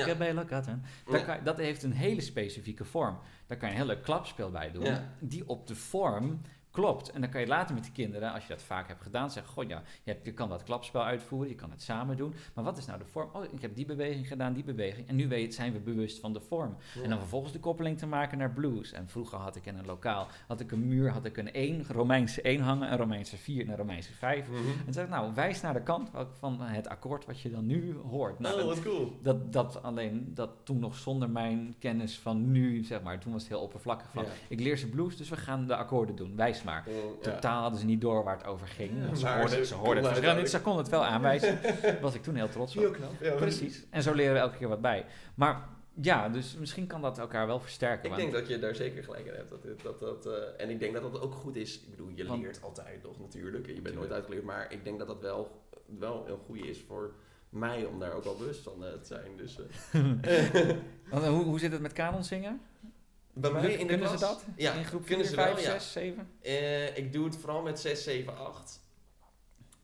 Daar 1.05 1.19
Ja. 1.19 1.25
kan, 1.25 1.43
dat 1.43 1.57
heeft 1.57 1.83
een 1.83 1.91
hele 1.93 2.21
specifieke 2.21 2.85
vorm. 2.85 3.17
Daar 3.47 3.57
kan 3.57 3.67
je 3.69 3.73
een 3.75 3.81
heel 3.81 3.89
leuk 3.89 4.03
klapspel 4.03 4.49
bij 4.51 4.71
doen, 4.71 4.83
die 5.19 5.47
op 5.49 5.67
de 5.67 5.75
vorm 5.75 6.41
klopt. 6.71 7.11
En 7.11 7.21
dan 7.21 7.29
kan 7.29 7.41
je 7.41 7.47
later 7.47 7.75
met 7.75 7.83
de 7.83 7.91
kinderen, 7.91 8.33
als 8.33 8.43
je 8.43 8.49
dat 8.49 8.61
vaak 8.63 8.87
hebt 8.87 9.01
gedaan, 9.01 9.31
zeggen: 9.31 9.53
Goh, 9.53 9.67
ja, 9.69 9.81
je, 10.03 10.11
hebt, 10.11 10.25
je 10.25 10.33
kan 10.33 10.49
dat 10.49 10.63
klapspel 10.63 11.03
uitvoeren, 11.03 11.49
je 11.49 11.55
kan 11.55 11.71
het 11.71 11.81
samen 11.81 12.17
doen. 12.17 12.33
Maar 12.53 12.63
wat 12.63 12.77
is 12.77 12.85
nou 12.85 12.99
de 12.99 13.05
vorm? 13.05 13.29
Oh, 13.33 13.43
ik 13.51 13.61
heb 13.61 13.75
die 13.75 13.85
beweging 13.85 14.27
gedaan, 14.27 14.53
die 14.53 14.63
beweging. 14.63 15.07
En 15.07 15.15
nu 15.15 15.27
weet, 15.27 15.53
zijn 15.53 15.73
we 15.73 15.79
bewust 15.79 16.19
van 16.19 16.33
de 16.33 16.39
vorm. 16.41 16.75
Ja. 16.95 17.01
En 17.01 17.09
dan 17.09 17.19
vervolgens 17.19 17.53
de 17.53 17.59
koppeling 17.59 17.97
te 17.97 18.05
maken 18.07 18.37
naar 18.37 18.51
blues. 18.51 18.91
En 18.91 19.07
vroeger 19.09 19.37
had 19.37 19.55
ik 19.55 19.65
in 19.65 19.77
een 19.77 19.85
lokaal, 19.85 20.27
had 20.47 20.59
ik 20.59 20.71
een 20.71 20.87
muur, 20.87 21.09
had 21.11 21.25
ik 21.25 21.37
een 21.37 21.51
1, 21.53 21.85
Romeinse 21.87 22.41
1 22.41 22.61
hangen, 22.61 22.91
een 22.91 22.97
Romeinse 22.97 23.37
4 23.37 23.61
en 23.63 23.69
een 23.69 23.77
Romeinse 23.77 24.13
5. 24.13 24.47
Mhm. 24.47 24.57
En 24.57 24.83
toen 24.83 24.93
zei 24.93 25.05
ik, 25.05 25.11
nou, 25.11 25.33
wijs 25.33 25.61
naar 25.61 25.73
de 25.73 25.81
kant 25.83 26.09
van 26.39 26.61
het 26.61 26.87
akkoord 26.87 27.25
wat 27.25 27.39
je 27.41 27.49
dan 27.51 27.65
nu 27.65 27.95
hoort. 28.09 28.39
Nou, 28.39 28.53
oh, 28.53 28.59
dat- 28.67 28.75
wat 28.75 28.83
cool. 28.83 29.17
dat, 29.21 29.53
dat 29.53 29.83
alleen, 29.83 30.31
dat 30.33 30.49
toen 30.63 30.79
nog 30.79 30.95
zonder 30.95 31.29
mijn 31.29 31.75
kennis 31.79 32.19
van 32.19 32.51
nu, 32.51 32.83
zeg 32.83 33.01
maar, 33.01 33.19
toen 33.19 33.31
was 33.31 33.41
het 33.41 33.51
heel 33.51 33.61
oppervlakkig 33.61 34.09
van, 34.11 34.23
Ja. 34.23 34.29
ik 34.49 34.59
leer 34.59 34.77
ze 34.77 34.87
blues, 34.89 35.17
dus 35.17 35.29
we 35.29 35.35
gaan 35.37 35.67
de 35.67 35.75
akkoorden 35.75 36.15
doen, 36.15 36.35
wijs 36.35 36.60
maar. 36.63 36.83
Ja. 37.21 37.31
Totaal 37.31 37.61
hadden 37.61 37.79
ze 37.79 37.85
niet 37.85 38.01
door 38.01 38.23
waar 38.23 38.37
het 38.37 38.45
over 38.45 38.67
ging. 38.67 39.05
Want 39.05 39.19
ze 39.19 39.27
hoorden, 39.27 39.49
ze 39.49 39.65
ze 39.65 39.75
hoorden 39.75 40.03
het 40.03 40.13
verschil 40.13 40.35
niet, 40.35 40.49
ze 40.49 40.61
konden 40.61 40.81
het 40.81 40.91
wel 40.91 41.05
aanwijzen. 41.05 41.59
was 42.01 42.13
ik 42.15 42.23
toen 42.23 42.35
heel 42.35 42.49
trots 42.49 42.75
op. 42.75 42.81
Heel 42.81 42.91
knap. 42.91 43.37
Precies. 43.37 43.85
En 43.89 44.03
zo 44.03 44.13
leren 44.13 44.33
we 44.33 44.39
elke 44.39 44.57
keer 44.57 44.67
wat 44.67 44.81
bij. 44.81 45.05
Maar 45.35 45.67
ja, 45.93 46.29
dus 46.29 46.55
misschien 46.59 46.87
kan 46.87 47.01
dat 47.01 47.17
elkaar 47.19 47.47
wel 47.47 47.59
versterken. 47.59 48.03
Ik 48.03 48.09
want- 48.09 48.21
denk 48.21 48.33
dat 48.33 48.47
je 48.47 48.59
daar 48.59 48.75
zeker 48.75 49.03
gelijk 49.03 49.25
in 49.25 49.33
hebt. 49.33 49.49
Dat, 49.49 49.81
dat, 49.83 49.99
dat, 49.99 50.25
eh, 50.25 50.63
en 50.63 50.69
ik 50.69 50.79
denk 50.79 50.93
dat 50.93 51.01
dat 51.11 51.21
ook 51.21 51.33
goed 51.33 51.55
is. 51.55 51.79
Ik 51.81 51.89
bedoel, 51.89 52.09
je 52.15 52.25
Want- 52.25 52.41
leert 52.41 52.61
altijd 52.63 53.03
nog 53.03 53.19
natuurlijk. 53.19 53.67
Je 53.67 53.81
bent 53.81 53.95
nooit 53.95 54.11
uitgeleerd. 54.11 54.43
Maar 54.43 54.71
ik 54.71 54.83
denk 54.83 54.97
dat 54.99 55.07
dat 55.07 55.21
wel, 55.21 55.61
wel 55.99 56.25
een 56.27 56.37
goede 56.45 56.67
is 56.69 56.83
voor 56.87 57.13
mij 57.49 57.85
om 57.85 57.99
daar 57.99 58.13
ook 58.13 58.23
wel 58.23 58.35
bewust 58.37 58.63
van 58.63 58.85
eh, 58.85 58.91
te 58.91 59.05
zijn. 59.05 59.37
Dus, 59.37 59.59
eh. 59.91 60.69
Want, 61.11 61.25
hoe, 61.25 61.43
hoe 61.43 61.59
zit 61.59 61.71
het 61.71 61.81
met 61.81 61.93
kanon 61.93 62.23
zingen? 62.23 62.61
Bij 63.41 63.51
mij 63.51 63.61
in 63.71 63.77
de 63.77 63.85
kunnen 63.85 63.99
klas, 64.07 64.19
ze 64.19 64.25
dat? 64.25 64.43
Ja, 64.55 64.73
In 64.73 64.85
groep 64.85 64.99
4, 65.05 65.07
kunnen 65.09 65.27
ze 65.27 65.33
5, 65.33 65.53
wel, 65.53 65.63
ja. 65.63 65.71
6, 65.79 65.91
7? 65.91 66.29
Eh, 66.41 66.97
ik 66.97 67.13
doe 67.13 67.25
het 67.25 67.37
vooral 67.37 67.61
met 67.61 67.79
6, 67.79 68.03
7, 68.03 68.37
8. 68.37 68.79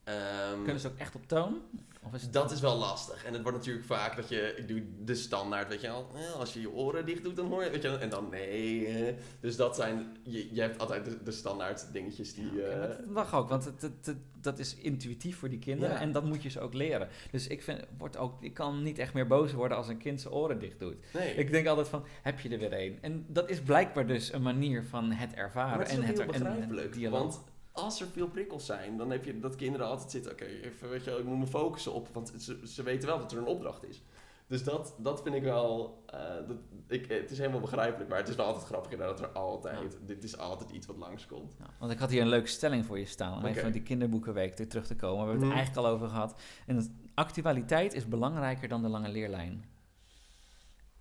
Ehm, 0.04 0.64
Kunnen 0.64 0.80
ze 0.80 0.88
ook 0.88 0.98
echt 0.98 1.16
op 1.16 1.28
toon? 1.28 1.62
Of 2.08 2.14
is 2.14 2.22
het 2.22 2.34
dat 2.34 2.52
is 2.52 2.60
wel 2.60 2.78
lastig. 2.78 3.24
En 3.26 3.34
het 3.34 3.42
wordt 3.42 3.58
natuurlijk 3.58 3.86
vaak 3.86 4.16
dat 4.16 4.30
je, 4.30 4.54
ik 4.58 4.68
doe 4.68 4.84
de 5.04 5.16
standaard, 5.16 5.68
weet 5.70 5.82
je 5.82 5.88
wel. 5.88 6.12
Als 6.40 6.54
je 6.54 6.62
je 6.62 6.72
oren 6.72 7.06
dicht 7.06 7.24
doet, 7.24 7.36
dan 7.36 7.48
hoor 7.48 7.64
je, 7.64 7.70
weet 7.70 7.82
je 7.82 7.90
wel. 7.90 8.00
En 8.00 8.10
dan 8.10 8.30
nee. 8.30 9.16
Dus 9.40 9.56
dat 9.56 9.76
zijn, 9.76 10.18
je, 10.24 10.54
je 10.54 10.62
hebt 10.62 10.80
altijd 10.80 11.06
de, 11.06 11.24
de 11.24 11.32
standaard 11.32 11.94
dingetjes 11.94 12.34
die... 12.34 12.50
Oké, 12.52 12.62
eh, 12.62 12.82
dat 12.98 13.06
mag 13.10 13.36
ook, 13.36 13.50
want 13.50 13.66
het, 13.66 13.82
het, 13.82 14.06
het- 14.06 14.18
dat 14.42 14.60
is 14.60 14.76
intuïtief 14.76 15.38
voor 15.38 15.50
die 15.50 15.60
kinderen 15.60 15.96
Ja. 15.96 16.02
en 16.02 16.12
dat 16.12 16.24
moet 16.26 16.44
je 16.44 16.50
ze 16.50 16.60
ook 16.60 16.74
leren. 16.74 17.08
Dus 17.32 17.48
ik, 17.48 17.64
vind, 17.64 17.80
word 17.98 18.18
ook, 18.18 18.44
ik 18.44 18.54
kan 18.54 18.84
niet 18.84 19.00
echt 19.00 19.14
meer 19.14 19.28
boos 19.28 19.54
worden 19.54 19.78
als 19.78 19.88
een 19.88 19.98
kind 19.98 20.22
zijn 20.22 20.34
oren 20.34 20.60
dicht 20.60 20.80
doet. 20.80 20.96
nee. 21.14 21.34
Ik 21.36 21.52
denk 21.52 21.68
altijd 21.68 21.88
van, 21.88 22.06
heb 22.22 22.40
je 22.40 22.50
er 22.50 22.60
weer 22.60 22.74
een? 22.80 22.98
En 23.02 23.26
dat 23.28 23.50
is 23.50 23.62
blijkbaar 23.62 24.08
dus 24.08 24.34
een 24.34 24.42
manier 24.42 24.84
van 24.84 25.12
het 25.12 25.34
ervaren. 25.34 25.70
Maar 25.78 25.80
het 25.80 25.90
is 25.90 25.96
en 25.98 26.04
het 26.04 26.18
heel 26.22 26.28
en- 26.28 26.34
en 26.34 26.44
begrijpelijk. 26.44 26.94
dialoog. 26.94 27.20
want 27.20 27.44
als 27.78 28.02
er 28.02 28.08
veel 28.08 28.28
prikkels 28.28 28.66
zijn, 28.66 28.98
dan 28.98 29.10
heb 29.12 29.26
je 29.26 29.40
dat 29.40 29.56
kinderen 29.56 29.88
altijd 29.88 30.12
zitten... 30.12 30.32
Oké, 30.32 30.46
even, 30.46 30.90
weet 30.90 31.04
je 31.04 31.12
ik 31.12 31.24
moet 31.24 31.38
me 31.40 31.48
focussen 31.48 31.94
op... 31.94 32.08
Want 32.14 32.34
ze, 32.38 32.60
ze 32.68 32.84
weten 32.84 33.08
wel 33.08 33.18
dat 33.20 33.32
er 33.32 33.38
een 33.38 33.46
opdracht 33.46 33.84
is. 33.84 34.04
Dus 34.48 34.64
dat, 34.64 34.96
dat 34.98 35.22
vind 35.22 35.36
ik 35.36 35.44
wel... 35.44 36.04
eh, 36.06 36.20
dat, 36.48 36.58
ik, 36.88 37.10
het 37.10 37.32
is 37.32 37.38
helemaal 37.38 37.60
begrijpelijk, 37.60 38.10
maar 38.10 38.18
het 38.20 38.28
is 38.28 38.36
wel 38.36 38.46
altijd 38.46 38.66
grappig 38.66 38.92
inderdaad 38.92 39.18
dat 39.18 39.30
er 39.30 39.36
altijd... 39.36 39.98
Dit 40.06 40.24
is 40.24 40.38
altijd 40.38 40.70
iets 40.72 40.88
wat 40.88 40.98
langskomt. 40.98 41.56
Ja, 41.60 41.66
want 41.80 41.92
ik 41.92 42.00
had 42.00 42.10
hier 42.10 42.22
een 42.22 42.28
leuke 42.28 42.48
stelling 42.48 42.86
voor 42.86 43.00
je 43.00 43.06
staan. 43.06 43.38
Om 43.38 43.46
even 43.46 43.62
van 43.62 43.72
die 43.72 43.82
kinderboekenweek 43.84 44.58
weer 44.58 44.70
terug 44.70 44.88
te 44.88 44.96
komen. 44.96 45.24
We 45.26 45.30
hebben 45.30 45.40
het 45.40 45.48
Mhm. 45.48 45.58
eigenlijk 45.58 45.88
al 45.88 45.94
over 45.94 46.08
gehad. 46.08 46.40
En 46.66 47.00
actualiteit 47.14 47.94
is 47.94 48.08
belangrijker 48.08 48.68
dan 48.68 48.82
de 48.82 48.90
lange 48.90 49.10
leerlijn. 49.10 49.66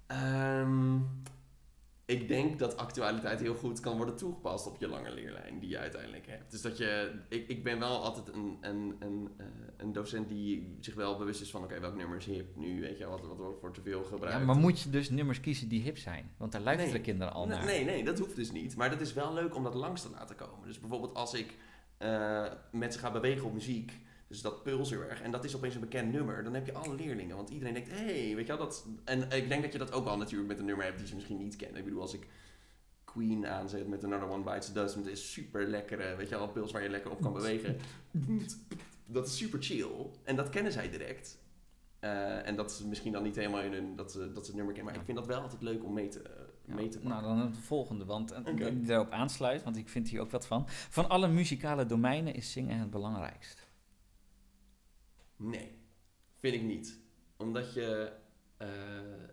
Ehm, 0.07 0.99
ik 2.07 2.29
denk 2.29 2.59
dat 2.59 2.77
actualiteit 2.77 3.41
heel 3.41 3.55
goed 3.55 3.81
kan 3.81 3.97
worden 3.97 4.17
toegepast 4.17 4.67
op 4.67 4.77
je 4.79 4.89
lange 4.89 5.11
leerlijn 5.15 5.59
die 5.59 5.69
je 5.69 5.79
uiteindelijk 5.79 6.27
hebt. 6.27 6.51
Dus 6.51 6.61
dat 6.63 6.79
je, 6.79 7.21
ik, 7.29 7.49
ik 7.49 7.65
ben 7.65 7.79
wel 7.79 8.03
altijd 8.03 8.35
een, 8.35 8.57
een, 8.61 8.97
een, 8.99 9.31
eh, 9.37 9.47
een 9.77 9.93
docent 9.93 10.29
die 10.29 10.77
zich 10.81 10.95
wel 10.95 11.17
bewust 11.19 11.41
is 11.41 11.51
van, 11.51 11.63
oké, 11.63 11.81
welk 11.81 11.97
nummer 11.97 12.17
is 12.17 12.27
hip 12.27 12.57
nu, 12.57 12.81
weet 12.81 12.99
je, 12.99 13.07
wat, 13.07 13.21
wat 13.27 13.37
wordt 13.37 13.61
voor 13.61 13.73
te 13.73 13.81
veel 13.83 14.05
gebruikt. 14.05 14.39
Ja, 14.39 14.45
maar 14.45 14.57
moet 14.57 14.81
je 14.81 14.91
dus 14.91 15.11
nummers 15.11 15.41
kiezen 15.41 15.69
die 15.69 15.83
hip 15.83 15.99
zijn? 15.99 16.31
Want 16.37 16.53
daar 16.53 16.61
luisteren 16.61 16.93
Nee. 16.93 17.03
kinderen 17.03 17.33
al 17.35 17.47
Nee, 17.47 17.57
naar. 17.57 17.67
Nee, 17.67 17.85
nee, 17.85 18.05
dat 18.05 18.19
hoeft 18.19 18.37
dus 18.37 18.53
niet. 18.53 18.77
Maar 18.77 18.91
dat 18.91 19.01
is 19.01 19.13
wel 19.13 19.33
leuk 19.35 19.55
om 19.55 19.63
dat 19.63 19.75
langs 19.75 20.03
te 20.03 20.11
laten 20.11 20.37
komen. 20.37 20.67
Dus 20.67 20.81
bijvoorbeeld 20.81 21.15
als 21.15 21.35
ik 21.35 21.55
eh, 21.99 22.45
met 22.73 22.93
ze 22.93 22.99
ga 22.99 23.11
bewegen 23.11 23.47
op 23.47 23.53
muziek, 23.53 23.93
dus 24.29 24.41
dat 24.43 24.63
puls 24.63 24.91
heel 24.91 25.03
erg, 25.03 25.23
en 25.23 25.31
dat 25.31 25.45
is 25.45 25.57
opeens 25.57 25.75
een 25.75 25.81
bekend 25.81 26.13
nummer, 26.13 26.45
dan 26.45 26.55
heb 26.55 26.67
je 26.67 26.73
alle 26.73 26.95
leerlingen. 26.95 27.37
Want 27.37 27.51
iedereen 27.51 27.75
denkt, 27.75 27.91
hé, 27.91 27.97
hey, 27.97 28.35
weet 28.35 28.47
je 28.47 28.57
wel, 28.57 28.67
dat... 28.67 28.87
En 29.05 29.31
ik 29.31 29.49
denk 29.49 29.63
dat 29.63 29.73
je 29.73 29.79
dat 29.79 29.93
ook 29.93 30.05
wel 30.05 30.17
natuurlijk 30.17 30.49
met 30.49 30.59
een 30.59 30.65
nummer 30.65 30.85
hebt 30.85 30.99
die 30.99 31.07
ze 31.07 31.15
misschien 31.15 31.39
niet 31.39 31.57
kennen. 31.57 31.79
Ik 31.79 31.85
bedoel, 31.85 32.01
als 32.01 32.15
ik 32.15 32.27
Queen 33.05 33.47
aanzet 33.47 33.89
met 33.89 34.05
Another 34.05 34.29
One 34.29 34.43
Bites 34.43 34.67
the 34.67 34.73
Dust, 34.73 34.95
dat 34.95 35.07
is 35.07 35.33
super 35.33 35.67
lekkere, 35.67 36.17
weet 36.17 36.29
je 36.29 36.37
wel, 36.37 36.49
puls 36.49 36.73
waar 36.73 36.83
je 36.83 36.89
lekker 36.89 37.11
op 37.11 37.21
kan 37.21 37.33
bewegen. 37.33 37.77
Dat 39.07 39.27
is 39.27 39.37
super 39.37 39.63
chill. 39.63 40.11
En 40.25 40.37
dat 40.37 40.49
kennen 40.49 40.73
zij 40.73 40.91
direct. 40.91 41.39
Eh, 41.99 42.47
en 42.47 42.57
dat 42.57 42.71
is 42.71 42.83
misschien 42.83 43.13
dan 43.13 43.23
niet 43.23 43.37
helemaal 43.37 43.63
in 43.63 43.73
hun, 43.73 43.97
dat, 43.97 44.13
ze, 44.13 44.33
dat 44.33 44.45
ze 44.45 44.51
het 44.51 44.57
nummer 44.57 44.75
kennen. 44.75 44.85
Maar 44.85 45.01
ik 45.01 45.07
vind 45.07 45.19
dat 45.19 45.27
wel 45.27 45.41
altijd 45.41 45.63
leuk 45.63 45.85
om 45.85 45.93
mee 45.93 46.09
te, 46.09 46.23
mee 46.65 46.89
te 46.89 46.99
pakken. 46.99 47.23
nou, 47.23 47.37
dan 47.37 47.47
het 47.47 47.59
volgende, 47.59 48.05
want 48.05 48.33
eh, 48.33 48.39
Oké. 48.47 48.75
die 48.75 48.87
daarop 48.87 49.11
aansluit, 49.11 49.63
want 49.63 49.77
ik 49.77 49.89
vind 49.89 50.09
hier 50.09 50.21
ook 50.21 50.31
wat 50.31 50.47
van. 50.47 50.65
Van 50.69 51.09
alle 51.09 51.29
muzikale 51.29 51.87
domeinen 51.87 52.35
is 52.35 52.53
zingen 52.53 52.79
het 52.79 52.91
belangrijkst. 52.91 53.66
Nee, 55.37 55.79
vind 56.35 56.55
ik 56.55 56.63
niet. 56.63 57.01
Omdat 57.37 57.75
je, 57.75 58.13
eh, 58.57 58.69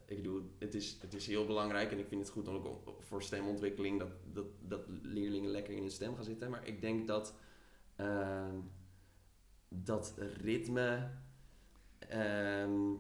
ik 0.06 0.16
bedoel, 0.16 0.56
het 0.60 0.74
is, 0.74 0.98
het 1.02 1.14
is 1.14 1.28
heel 1.28 1.46
belangrijk 1.46 1.92
en 1.92 2.00
ik 2.00 2.08
vind 2.08 2.22
het 2.22 2.30
goed 2.30 2.48
ook 2.48 2.98
voor 3.00 3.24
stemontwikkeling 3.24 4.00
dat, 4.00 4.12
dat, 4.34 4.46
dat 4.60 4.82
leerlingen 4.88 5.52
lekker 5.52 5.74
in 5.74 5.82
hun 5.82 5.92
stem 5.92 6.16
gaan 6.16 6.24
zitten. 6.24 6.50
Maar 6.50 6.68
ik 6.68 6.82
denk 6.82 7.08
dat 7.08 7.36
ehm, 7.96 8.56
dat 9.70 10.14
ritme, 10.42 11.10
ehm, 12.00 12.92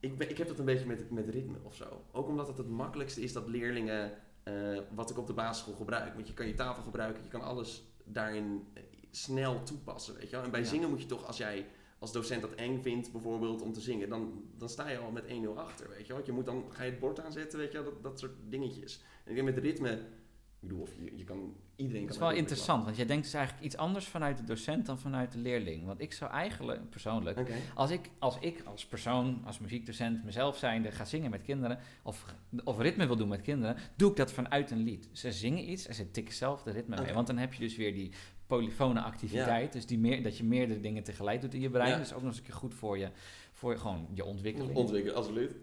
ik, 0.00 0.18
ben, 0.18 0.30
ik 0.30 0.38
heb 0.38 0.48
dat 0.48 0.58
een 0.58 0.64
beetje 0.64 0.86
met, 0.86 1.10
met 1.10 1.28
ritme 1.28 1.58
of 1.62 1.74
zo. 1.74 2.04
Ook 2.12 2.28
omdat 2.28 2.48
het 2.48 2.58
het 2.58 2.68
makkelijkste 2.68 3.20
is 3.20 3.32
dat 3.32 3.46
leerlingen 3.48 4.12
eh, 4.42 4.78
wat 4.94 5.10
ik 5.10 5.18
op 5.18 5.26
de 5.26 5.32
basisschool 5.32 5.74
gebruik. 5.74 6.14
Want 6.14 6.28
je 6.28 6.34
kan 6.34 6.46
je 6.46 6.54
tafel 6.54 6.82
gebruiken, 6.82 7.22
je 7.22 7.28
kan 7.28 7.42
alles 7.42 7.82
daarin 8.04 8.68
eh, 8.74 8.82
snel 9.10 9.62
toepassen, 9.62 10.14
weet 10.14 10.30
je 10.30 10.36
wel. 10.36 10.44
En 10.44 10.50
bij 10.50 10.60
Ja. 10.60 10.66
zingen 10.66 10.88
moet 10.88 11.00
je 11.00 11.06
toch, 11.06 11.26
als 11.26 11.36
jij 11.36 11.66
als 11.98 12.12
docent 12.12 12.42
dat 12.42 12.54
eng 12.54 12.80
vindt, 12.82 13.12
bijvoorbeeld 13.12 13.62
om 13.62 13.72
te 13.72 13.80
zingen, 13.80 14.08
dan, 14.08 14.42
dan 14.56 14.68
sta 14.68 14.88
je 14.88 14.98
al 14.98 15.10
met 15.10 15.24
1-0 15.24 15.28
achter, 15.54 15.88
weet 15.88 16.06
je 16.06 16.12
wel. 16.12 16.22
Je 16.24 16.32
moet 16.32 16.46
dan, 16.46 16.64
ga 16.68 16.82
je 16.82 16.90
het 16.90 17.00
bord 17.00 17.20
aanzetten, 17.20 17.58
weet 17.58 17.72
je 17.72 17.82
wel, 17.82 17.92
dat, 17.92 18.02
dat 18.02 18.18
soort 18.18 18.32
dingetjes. 18.48 19.02
En 19.24 19.30
ik 19.30 19.34
denk 19.34 19.54
met 19.54 19.64
ritme, 19.64 19.92
ik 19.92 20.68
bedoel, 20.68 20.80
of 20.80 20.90
je, 20.94 21.16
je 21.16 21.24
kan, 21.24 21.56
iedereen 21.76 22.02
Dat 22.02 22.14
is 22.14 22.20
wel 22.20 22.30
interessant, 22.30 22.84
want 22.84 22.96
jij 22.96 23.06
denkt 23.06 23.24
dus 23.24 23.34
eigenlijk 23.34 23.64
iets 23.64 23.76
anders 23.76 24.06
vanuit 24.06 24.38
de 24.38 24.44
docent 24.44 24.86
dan 24.86 24.98
vanuit 24.98 25.32
de 25.32 25.38
leerling. 25.38 25.86
Want 25.86 26.00
ik 26.00 26.12
zou 26.12 26.30
eigenlijk, 26.30 26.90
persoonlijk, 26.90 27.50
als 27.74 27.90
ik 27.90 28.10
als, 28.18 28.38
ik 28.40 28.62
als 28.64 28.86
persoon, 28.86 29.42
als 29.44 29.58
muziekdocent, 29.58 30.24
mezelf 30.24 30.56
zijnde 30.56 30.90
ga 30.90 31.04
zingen 31.04 31.30
met 31.30 31.42
kinderen, 31.42 31.78
of, 32.02 32.34
of 32.64 32.78
ritme 32.78 33.06
wil 33.06 33.16
doen 33.16 33.28
met 33.28 33.40
kinderen, 33.40 33.76
doe 33.96 34.10
ik 34.10 34.16
dat 34.16 34.32
vanuit 34.32 34.70
een 34.70 34.82
lied. 34.82 35.08
Ze 35.12 35.32
zingen 35.32 35.70
iets 35.70 35.86
en 35.86 35.94
ze 35.94 36.10
tikken 36.10 36.34
zelf 36.34 36.62
de 36.62 36.70
ritme 36.70 37.00
mee. 37.02 37.14
Want 37.14 37.26
dan 37.26 37.38
heb 37.38 37.54
je 37.54 37.60
dus 37.60 37.76
weer 37.76 37.92
die 37.92 38.12
polyfone 38.48 39.00
activiteit, 39.00 39.72
dus 39.72 39.86
die 39.86 39.98
meer, 39.98 40.22
dat 40.22 40.36
je 40.36 40.44
meerdere 40.44 40.80
dingen 40.80 41.02
tegelijk 41.02 41.40
doet 41.40 41.54
in 41.54 41.60
je 41.60 41.70
brein. 41.70 41.90
Ja. 41.90 41.98
Dus 41.98 42.12
ook 42.12 42.22
nog 42.22 42.28
eens 42.28 42.38
een 42.38 42.44
keer 42.44 42.54
goed 42.54 42.74
voor 42.74 42.98
je, 42.98 43.08
voor 43.52 43.72
je, 43.72 43.78
gewoon 43.78 44.08
je 44.14 44.24
ontwikkeling. 44.24 44.76
Ontwikkelen, 44.76 45.16
absoluut. 45.16 45.54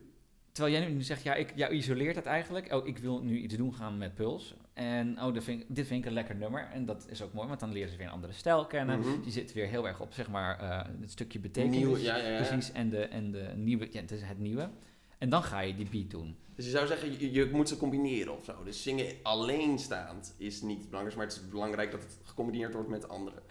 Terwijl 0.51 0.75
jij 0.75 0.87
nu 0.89 1.01
zegt, 1.01 1.23
ja, 1.23 1.33
ik 1.33 1.51
jou 1.55 1.73
isoleert 1.73 2.15
het 2.15 2.25
eigenlijk. 2.25 2.73
Oh, 2.73 2.87
ik 2.87 2.97
wil 2.97 3.21
nu 3.21 3.37
iets 3.37 3.55
doen 3.55 3.73
gaan 3.73 3.97
met 3.97 4.15
Puls. 4.15 4.55
En 4.73 5.21
oh, 5.21 5.33
dit 5.33 5.43
vind, 5.43 5.61
ik, 5.61 5.65
dit 5.69 5.87
vind 5.87 5.99
ik 5.99 6.05
een 6.05 6.13
lekker 6.13 6.35
nummer. 6.35 6.69
En 6.73 6.85
dat 6.85 7.05
is 7.09 7.21
ook 7.21 7.33
mooi, 7.33 7.47
want 7.47 7.59
dan 7.59 7.71
leren 7.71 7.89
ze 7.89 7.97
weer 7.97 8.05
een 8.05 8.11
andere 8.11 8.33
stijl 8.33 8.65
kennen. 8.65 8.99
Mhm. 8.99 9.21
Die 9.21 9.31
zit 9.31 9.53
weer 9.53 9.67
heel 9.67 9.87
erg 9.87 10.01
op, 10.01 10.13
zeg 10.13 10.29
maar, 10.29 10.59
eh, 10.59 10.81
het 11.01 11.11
stukje 11.11 11.39
betekenis. 11.39 11.77
Nieuw, 11.77 11.97
ja, 11.97 12.15
ja, 12.15 12.27
ja. 12.27 12.35
Precies, 12.35 12.71
en 12.71 12.89
de, 12.89 13.05
en 13.05 13.31
de 13.31 13.51
nieuwe, 13.55 13.87
ja, 13.91 14.01
het 14.01 14.11
is 14.11 14.21
het 14.21 14.39
nieuwe. 14.39 14.69
En 15.17 15.29
dan 15.29 15.43
ga 15.43 15.59
je 15.59 15.75
die 15.75 15.89
beat 15.89 16.09
doen. 16.09 16.37
Dus 16.55 16.65
je 16.65 16.71
zou 16.71 16.87
zeggen, 16.87 17.19
je, 17.19 17.31
je 17.31 17.49
moet 17.51 17.69
ze 17.69 17.77
combineren 17.77 18.33
of 18.37 18.43
zo. 18.43 18.63
Dus 18.63 18.83
zingen 18.83 19.13
alleenstaand 19.23 20.35
is 20.37 20.61
niet 20.61 20.79
het 20.79 20.89
belangrijkste, 20.89 21.17
maar 21.17 21.27
het 21.33 21.35
is 21.43 21.49
belangrijk 21.49 21.91
dat 21.91 22.01
het 22.01 22.17
gecombineerd 22.23 22.73
wordt 22.73 22.89
met 22.89 23.07
anderen. 23.09 23.41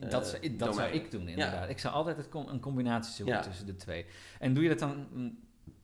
Eh, 0.00 0.10
Dat, 0.10 0.26
zou- 0.26 0.56
dat 0.56 0.74
zou 0.74 0.88
domein. 0.88 0.94
ik 1.04 1.10
doen, 1.10 1.28
inderdaad. 1.28 1.68
Ik 1.68 1.78
zou 1.78 1.94
altijd 1.94 2.16
het 2.16 2.28
com- 2.28 2.48
een 2.48 2.60
combinatie 2.60 3.12
zoeken 3.14 3.34
Ja. 3.34 3.42
tussen 3.42 3.66
de 3.66 3.76
twee. 3.76 4.06
En 4.38 4.54
doe 4.54 4.62
je 4.62 4.68
dat 4.68 4.78
dan, 4.78 5.06
mm, 5.12 5.38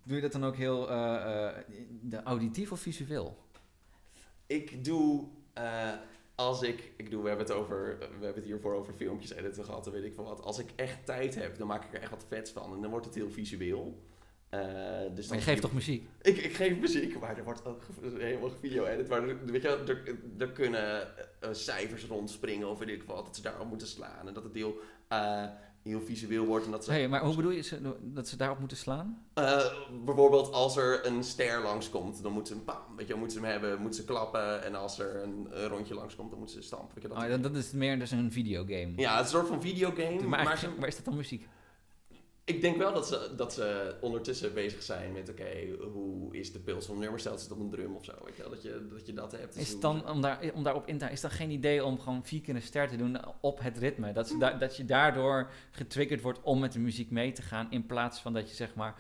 doe 0.05 0.17
je 0.17 0.23
dat 0.23 0.33
dan 0.33 0.45
ook 0.45 0.57
heel 0.57 0.91
eh, 0.91 1.47
eh, 1.49 1.57
de 2.03 2.23
auditief 2.23 2.73
of 2.73 2.81
visueel? 2.81 3.37
Ik 4.47 4.85
doe, 4.85 5.27
eh, 5.53 5.93
als 6.35 6.63
ik, 6.63 6.93
ik 6.97 7.11
doe, 7.11 7.23
we 7.23 7.29
hebben 7.29 7.47
het 7.47 7.55
over, 7.57 7.97
we 7.99 8.05
hebben 8.11 8.35
het 8.35 8.45
hiervoor 8.45 8.75
over 8.75 8.95
filmpjes 8.95 9.33
editen 9.33 9.65
gehad, 9.65 9.87
en 9.87 9.93
weet 9.93 10.05
ik 10.05 10.15
veel 10.15 10.25
wat. 10.25 10.43
Als 10.43 10.59
ik 10.59 10.71
echt 10.77 11.07
tijd 11.07 11.35
heb, 11.35 11.59
dan 11.59 11.67
maak 11.67 11.85
ik 11.85 11.95
er 11.95 12.01
echt 12.01 12.11
wat 12.11 12.25
vets 12.29 12.51
van 12.51 12.75
en 12.75 12.81
dan 12.81 12.91
wordt 12.91 13.07
het 13.07 13.15
heel 13.15 13.31
visueel. 13.31 14.03
Eh, 14.51 14.61
dus 15.15 15.29
Maar 15.29 15.37
je 15.39 15.43
geeft 15.45 15.61
toch 15.63 15.73
muziek? 15.73 16.09
Ik, 16.23 16.37
ik 16.37 16.55
geef 16.55 16.79
muziek, 16.79 17.21
maar 17.21 17.37
er 17.39 17.45
wordt 17.45 17.67
ook 17.67 17.83
helemaal 18.19 18.51
video 18.61 18.85
edit. 18.85 19.09
Maar 19.09 19.29
er, 19.29 19.45
weet 19.45 19.63
je, 19.63 19.69
wel, 19.69 19.79
er, 19.87 20.17
er 20.39 20.49
kunnen 20.51 21.03
eh, 21.41 21.49
cijfers 21.53 22.05
rondspringen 22.05 22.69
of 22.69 22.79
weet 22.79 22.89
ik 22.89 23.03
wat. 23.03 23.25
Dat 23.25 23.37
ze 23.37 23.43
daarop 23.43 23.69
moeten 23.69 23.87
slaan. 23.87 24.29
En 24.29 24.35
dat 24.35 24.45
het 24.45 24.55
heel, 24.55 24.75
eh, 25.09 25.45
heel 25.83 26.01
visueel 26.01 26.45
wordt. 26.47 26.65
En 26.65 26.71
dat 26.71 26.85
ze, 26.85 26.91
Hey, 26.91 27.09
maar 27.09 27.25
hoe 27.25 27.37
bedoel 27.37 27.51
je 27.51 27.61
ze- 27.63 27.95
dat 28.03 28.29
ze 28.29 28.37
daarop 28.37 28.59
moeten 28.59 28.77
slaan? 28.77 29.25
Eh, 29.35 29.65
bijvoorbeeld 30.05 30.53
als 30.53 30.77
er 30.77 31.07
een 31.07 31.25
ster 31.25 31.63
langskomt, 31.63 32.23
dan 32.23 32.33
moeten 32.33 32.55
ze 32.57 32.61
pam, 32.63 32.77
weet 32.97 33.07
je, 33.09 33.15
moeten 33.15 33.39
ze 33.39 33.43
hem 33.45 33.51
hebben, 33.53 33.81
moeten 33.81 34.01
ze 34.01 34.07
klappen. 34.07 34.65
En 34.65 34.75
als 34.75 34.99
er 34.99 35.23
een, 35.23 35.47
een 35.51 35.69
rondje 35.69 35.95
langskomt, 35.95 36.31
dan 36.31 36.39
moeten 36.39 36.57
ze 36.57 36.63
stampen. 36.63 36.95
Weet 36.95 37.03
je, 37.03 37.09
dat 37.09 37.19
Oh, 37.23 37.29
dat, 37.29 37.43
dat 37.43 37.57
is 37.57 37.71
meer 37.73 37.99
dus 37.99 38.11
een 38.11 38.33
videogame. 38.33 38.93
Ja, 38.97 39.17
het 39.17 39.27
is 39.27 39.33
een 39.33 39.39
soort 39.39 39.49
van 39.51 39.63
videogame. 39.63 40.23
maar, 40.23 40.45
Maar, 40.45 40.69
maar 40.79 40.89
is 40.89 40.97
dat 40.97 41.05
dan 41.05 41.17
muziek? 41.17 41.49
Ik 42.55 42.61
denk 42.61 42.77
wel 42.77 42.93
dat 42.93 43.07
ze, 43.07 43.31
dat 43.37 43.53
ze 43.53 43.95
ondertussen 44.01 44.55
bezig 44.55 44.83
zijn 44.83 45.13
met, 45.13 45.29
oké, 45.29 45.49
hoe 45.93 46.37
is 46.37 46.53
de 46.53 46.61
van 46.65 46.95
een 46.95 47.01
nummer? 47.01 47.21
Stelt 47.21 47.41
ze 47.41 47.49
het 47.49 47.55
op 47.57 47.61
een 47.61 47.71
drum 47.71 47.95
of 47.97 48.05
zo, 48.05 48.13
weet 48.25 48.37
je 48.37 48.43
wel, 48.43 48.51
dat 48.51 48.63
je 48.63 48.89
dat, 48.91 49.07
je 49.07 49.13
dat 49.13 49.33
hebt. 49.33 49.57
Is 49.57 49.81
dan, 49.81 50.09
om, 50.09 50.21
daar, 50.21 50.41
om 50.55 50.63
daarop 50.63 50.87
in 50.87 50.99
te 50.99 51.05
gaan, 51.05 51.13
is 51.13 51.21
dat 51.21 51.31
geen 51.31 51.51
idee 51.51 51.85
om 51.85 51.99
gewoon 51.99 52.25
vier 52.25 52.41
keer 52.41 52.55
een 52.55 52.63
ster 52.63 52.89
te 52.89 52.97
doen 52.97 53.19
op 53.41 53.61
het 53.61 53.79
ritme? 53.79 54.13
Dat, 54.13 54.29
ze 54.29 54.39
da- 54.39 54.53
dat 54.59 54.77
je 54.77 54.85
daardoor 54.85 55.51
getriggerd 55.71 56.21
wordt 56.21 56.41
om 56.43 56.59
met 56.59 56.73
de 56.73 56.79
muziek 56.79 57.11
mee 57.11 57.33
te 57.33 57.43
gaan, 57.43 57.67
in 57.71 57.87
plaats 57.87 58.21
van 58.21 58.33
dat 58.33 58.49
je 58.49 58.55
zeg 58.55 58.75
maar, 58.75 58.95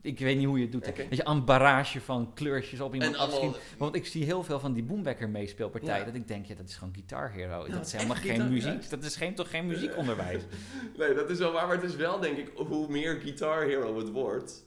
ik 0.00 0.18
weet 0.18 0.36
niet 0.36 0.46
hoe 0.46 0.56
je 0.56 0.62
het 0.62 0.72
doet, 0.72 0.86
Oké. 0.88 1.06
dat 1.08 1.16
je 1.18 1.26
een 1.26 1.44
barrage 1.44 2.00
van 2.00 2.30
kleurtjes 2.34 2.80
op 2.80 2.94
iemand 2.94 3.16
afschiet. 3.16 3.60
Want 3.78 3.94
ik 3.94 4.06
zie 4.06 4.24
heel 4.24 4.42
veel 4.42 4.60
van 4.60 4.72
die 4.72 4.82
boombecker 4.82 5.28
meespeelpartijen, 5.28 5.98
Ja. 5.98 6.04
dat 6.04 6.14
ik 6.14 6.28
denk, 6.28 6.46
ja, 6.46 6.54
dat 6.54 6.68
is 6.68 6.76
gewoon 6.76 6.94
Guitar 6.94 7.30
Hero. 7.32 7.66
Ja, 7.66 7.72
dat 7.72 7.86
is 7.86 7.92
helemaal 7.92 8.16
geen 8.16 8.48
muziek, 8.48 8.82
ja. 8.82 8.88
dat 8.88 9.04
is 9.04 9.16
geen, 9.16 9.34
toch 9.34 9.50
geen 9.50 9.66
muziekonderwijs? 9.66 10.42
Nee, 10.98 11.14
dat 11.14 11.30
is 11.30 11.38
wel 11.38 11.52
waar, 11.52 11.66
maar 11.66 11.76
het 11.76 11.84
is 11.90 11.96
wel 11.96 12.20
denk 12.20 12.36
ik 12.36 12.50
hoe 12.56 12.88
meer 12.88 13.20
Guitar 13.20 13.62
Hero 13.64 13.98
het 13.98 14.10
wordt. 14.10 14.64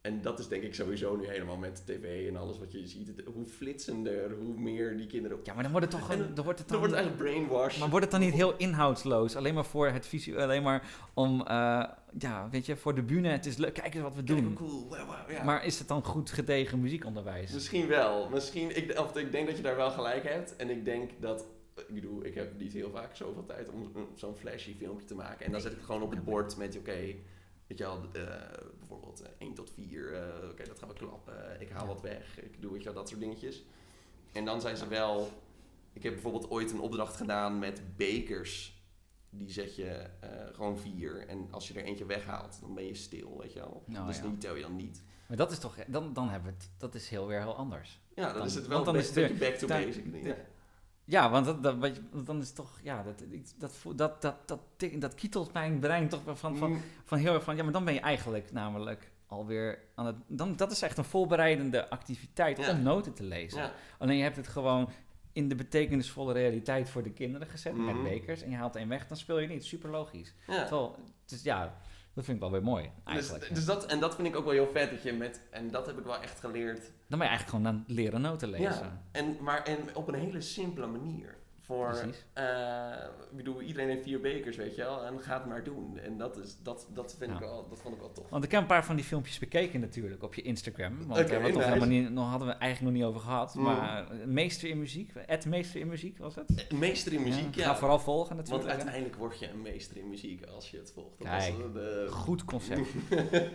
En 0.00 0.20
dat 0.22 0.38
is 0.38 0.48
denk 0.48 0.62
ik 0.62 0.74
sowieso 0.74 1.16
nu 1.16 1.26
helemaal 1.26 1.56
met 1.56 1.82
tv 1.86 2.28
en 2.28 2.36
alles 2.36 2.58
wat 2.58 2.72
je 2.72 2.86
ziet. 2.86 3.12
hoe 3.34 3.46
flitsender, 3.46 4.30
hoe 4.40 4.58
meer 4.60 4.96
die 4.96 5.06
kinderen. 5.06 5.38
Ja, 5.42 5.54
maar 5.54 5.62
dan 5.62 5.72
wordt 5.72 5.92
het 5.92 6.00
toch 6.00 6.10
En 6.10 6.16
gewoon, 6.16 6.34
dan 6.34 6.44
wordt 6.44 6.58
het 6.58 6.68
Dan 6.68 6.80
dan... 6.80 6.88
wordt 6.88 7.02
het 7.06 7.14
eigenlijk 7.16 7.46
brainwash. 7.48 7.78
Maar 7.78 7.88
wordt 7.88 8.04
het 8.04 8.14
dan 8.14 8.20
niet 8.24 8.34
heel 8.34 8.54
inhoudsloos? 8.56 9.36
Alleen 9.36 9.54
maar 9.54 9.64
voor 9.64 9.88
het 9.88 10.06
visu, 10.06 10.36
alleen 10.38 10.62
maar 10.62 10.82
om, 11.14 11.46
eh, 11.46 11.84
ja, 12.18 12.48
weet 12.50 12.66
je, 12.66 12.76
voor 12.76 12.94
de 12.94 13.02
bühne. 13.02 13.28
Het 13.28 13.46
is 13.46 13.56
leuk, 13.56 13.74
kijk 13.74 13.94
eens 13.94 14.02
wat 14.02 14.14
we 14.14 14.24
doen. 14.24 14.54
cool. 14.54 14.96
Ja. 15.28 15.44
Maar 15.44 15.64
is 15.64 15.78
het 15.78 15.88
dan 15.88 16.04
goed 16.04 16.30
gedegen 16.30 16.80
muziekonderwijs? 16.80 17.52
Misschien 17.52 17.86
wel. 17.86 18.28
Misschien, 18.28 18.76
ik, 18.76 18.98
of 18.98 19.16
ik 19.16 19.32
denk 19.32 19.46
dat 19.46 19.56
je 19.56 19.62
daar 19.62 19.76
wel 19.76 19.90
gelijk 19.90 20.22
hebt. 20.22 20.56
En 20.56 20.70
ik 20.70 20.84
denk 20.84 21.10
dat. 21.20 21.44
Ik 21.74 21.94
bedoel, 21.94 22.24
ik 22.24 22.34
heb 22.34 22.58
niet 22.58 22.72
heel 22.72 22.90
vaak 22.90 23.16
zoveel 23.16 23.46
tijd 23.46 23.68
om 23.70 23.92
zo'n 24.14 24.36
flashy 24.36 24.74
filmpje 24.76 25.06
te 25.06 25.14
maken. 25.14 25.46
En 25.46 25.52
dan 25.52 25.60
zet 25.60 25.70
ik 25.70 25.76
het 25.76 25.86
gewoon 25.86 26.02
op 26.02 26.10
het 26.10 26.24
bord 26.24 26.56
met, 26.56 26.76
oké, 26.76 27.14
weet 27.66 27.78
je 27.78 27.84
wel, 27.84 28.00
eh, 28.12 28.22
bijvoorbeeld 28.78 29.22
eh, 29.22 29.28
1 29.38 29.54
tot 29.54 29.70
4. 29.74 30.12
eh, 30.14 30.50
oké, 30.50 30.64
dat 30.64 30.78
gaan 30.78 30.88
we 30.88 30.94
klappen. 30.94 31.60
Ik 31.60 31.70
haal 31.70 31.86
wat 31.86 32.00
weg. 32.00 32.40
Ik 32.40 32.62
doe, 32.62 32.70
weet 32.72 32.80
je 32.82 32.84
wel, 32.84 32.94
dat 32.94 33.08
soort 33.08 33.20
dingetjes. 33.20 33.62
En 34.32 34.44
dan 34.44 34.60
zijn 34.60 34.76
ze 34.76 34.88
wel... 34.88 35.28
Ik 35.92 36.02
heb 36.02 36.12
bijvoorbeeld 36.12 36.50
ooit 36.50 36.70
een 36.72 36.80
opdracht 36.80 37.16
gedaan 37.16 37.58
met 37.58 37.82
bekers. 37.96 38.77
Die 39.30 39.50
zet 39.50 39.76
je 39.76 39.86
eh, 40.20 40.28
gewoon 40.52 40.78
vier. 40.78 41.26
En 41.28 41.48
als 41.50 41.68
je 41.68 41.74
er 41.74 41.84
eentje 41.84 42.06
weghaalt, 42.06 42.58
dan 42.60 42.74
ben 42.74 42.84
je 42.86 42.94
stil, 42.94 43.38
weet 43.40 43.52
je 43.52 43.58
wel. 43.58 43.82
Nou, 43.86 44.06
dus 44.06 44.16
ja. 44.16 44.22
die 44.22 44.38
tel 44.38 44.54
je 44.56 44.62
dan 44.62 44.76
niet. 44.76 45.02
Maar 45.26 45.36
dat 45.36 45.50
is 45.50 45.58
toch, 45.58 45.76
dan, 45.86 46.12
dan 46.12 46.28
hebben 46.28 46.50
we 46.52 46.56
het, 46.58 46.70
dat 46.78 46.94
is 46.94 47.08
heel 47.08 47.26
weer 47.26 47.40
heel 47.40 47.56
anders. 47.56 48.00
Ja, 48.14 48.24
dan, 48.24 48.34
Dan- 48.36 48.46
is 48.46 48.54
het 48.54 48.66
wel 48.66 48.84
dan 48.84 48.94
een 48.94 49.00
is 49.00 49.06
het 49.06 49.14
beetje 49.14 49.34
back 49.34 49.54
to 49.54 49.66
daar- 49.66 49.84
basic. 49.84 50.12
de- 50.12 50.22
Ja. 50.28 50.34
Ja, 51.04 51.30
want 51.30 51.44
dat, 51.46 51.62
dat, 51.62 52.00
dan 52.24 52.40
is 52.40 52.52
toch, 52.52 52.80
ja, 52.82 53.02
dat, 53.02 53.22
dat, 53.58 53.72
dat, 53.96 54.22
dat, 54.22 54.36
dat, 54.48 54.60
dat 54.98 55.14
kietelt 55.14 55.52
mijn 55.52 55.78
brein 55.78 56.08
toch 56.08 56.20
van, 56.24 56.56
van, 56.56 56.70
Mm, 56.70 56.80
van 57.04 57.18
heel 57.18 57.34
erg 57.34 57.42
van, 57.44 57.56
ja, 57.56 57.62
maar 57.62 57.72
dan 57.72 57.84
ben 57.84 57.94
je 57.94 58.00
eigenlijk 58.00 58.52
namelijk 58.52 59.10
alweer 59.26 59.78
aan 59.94 60.06
het, 60.06 60.16
dan, 60.26 60.56
dat 60.56 60.70
is 60.70 60.82
echt 60.82 60.98
een 60.98 61.04
voorbereidende 61.04 61.90
activiteit 61.90 62.58
Ja. 62.58 62.70
om 62.70 62.82
noten 62.82 63.14
te 63.14 63.22
lezen. 63.22 63.60
ja. 63.62 63.72
Alleen 63.98 64.16
je 64.16 64.22
hebt 64.22 64.36
het 64.36 64.48
gewoon 64.48 64.88
in 65.38 65.48
de 65.48 65.54
betekenisvolle 65.54 66.32
realiteit 66.32 66.90
voor 66.90 67.02
de 67.02 67.10
kinderen 67.12 67.46
gezet 67.48 67.74
Mhm. 67.76 67.84
met 67.84 68.02
bekers 68.02 68.42
en 68.42 68.50
je 68.50 68.56
haalt 68.56 68.76
één 68.76 68.88
weg, 68.88 69.06
dan 69.06 69.16
speel 69.16 69.38
je 69.38 69.48
niet. 69.48 69.64
Super 69.64 69.90
logisch. 69.90 70.34
ja. 70.46 70.60
Terwijl, 70.60 70.96
is, 71.28 71.42
ja, 71.42 71.74
dat 72.14 72.24
vind 72.24 72.36
ik 72.36 72.42
wel 72.42 72.52
weer 72.52 72.62
mooi 72.62 72.82
Dus, 73.04 73.14
eigenlijk. 73.14 73.54
dus 73.54 73.64
dat, 73.64 73.86
en 73.86 74.00
dat 74.00 74.14
vind 74.14 74.28
ik 74.28 74.36
ook 74.36 74.44
wel 74.44 74.52
heel 74.52 74.70
vet 74.72 74.90
dat 74.90 75.02
je 75.02 75.12
met, 75.12 75.40
en 75.50 75.70
dat 75.70 75.86
heb 75.86 75.98
ik 75.98 76.04
wel 76.04 76.22
echt 76.22 76.40
geleerd. 76.40 76.80
Dan 76.80 77.18
ben 77.18 77.28
je 77.28 77.34
eigenlijk 77.34 77.50
gewoon 77.50 77.66
aan 77.66 77.84
leren 77.86 78.20
noten 78.20 78.50
lezen. 78.50 78.64
Ja, 78.70 79.02
en, 79.12 79.36
maar 79.40 79.62
en 79.64 79.78
op 79.96 80.08
een 80.08 80.14
hele 80.14 80.40
simpele 80.40 80.86
manier. 80.86 81.36
Voor, 81.68 81.94
eh, 82.32 82.44
ik 83.30 83.36
bedoel, 83.36 83.60
iedereen 83.62 83.88
heeft 83.88 84.02
vier 84.02 84.20
bekers, 84.20 84.56
weet 84.56 84.74
je 84.74 84.82
wel, 84.82 85.04
en 85.04 85.20
ga 85.20 85.34
het 85.38 85.46
maar 85.46 85.64
doen. 85.64 85.98
En 85.98 86.18
dat, 86.18 86.36
is, 86.36 86.56
dat, 86.62 86.88
dat, 86.94 87.16
vind 87.18 87.30
ik 87.32 87.38
Ja. 87.38 87.44
wel, 87.46 87.68
dat 87.68 87.80
vond 87.80 87.94
ik 87.94 88.00
wel 88.00 88.12
tof. 88.12 88.30
Want 88.30 88.44
ik 88.44 88.50
heb 88.50 88.60
een 88.60 88.66
paar 88.66 88.84
van 88.84 88.96
die 88.96 89.04
filmpjes 89.04 89.38
bekeken 89.38 89.80
natuurlijk 89.80 90.22
op 90.22 90.34
je 90.34 90.42
Instagram. 90.42 90.96
Want 91.06 91.08
daar 91.08 91.18
hadden 91.18 91.40
we 91.42 91.48
nice. 91.56 91.62
helemaal 91.68 91.88
niet, 91.88 92.10
nog 92.10 92.28
hadden 92.30 92.48
we 92.48 92.54
eigenlijk 92.54 92.92
nog 92.94 93.02
niet 93.02 93.10
over 93.14 93.28
gehad. 93.28 93.54
Mm. 93.54 93.62
Maar 93.62 94.10
eh, 94.10 94.26
meester 94.26 94.68
in 94.68 94.78
muziek, 94.78 95.12
het 95.26 95.46
meester 95.46 95.80
in 95.80 95.88
muziek 95.88 96.18
was 96.18 96.34
het? 96.34 96.54
Eh, 96.68 96.78
Meester 96.78 97.12
in 97.12 97.22
muziek, 97.22 97.54
ja. 97.54 97.64
Ga 97.64 97.76
vooral 97.76 97.98
volgen 97.98 98.36
Want 98.36 98.48
natuurlijk. 98.48 98.68
hè. 98.70 98.74
uiteindelijk 98.84 99.16
word 99.20 99.38
je 99.38 99.48
een 99.50 99.62
meester 99.62 99.96
in 99.96 100.08
muziek 100.08 100.46
als 100.46 100.70
je 100.70 100.76
het 100.76 100.92
volgt. 100.94 101.18
Dat 101.18 101.28
Kijk. 101.28 101.56
was 101.58 101.72
de, 101.72 102.06
Goed 102.10 102.44
concept. 102.44 102.88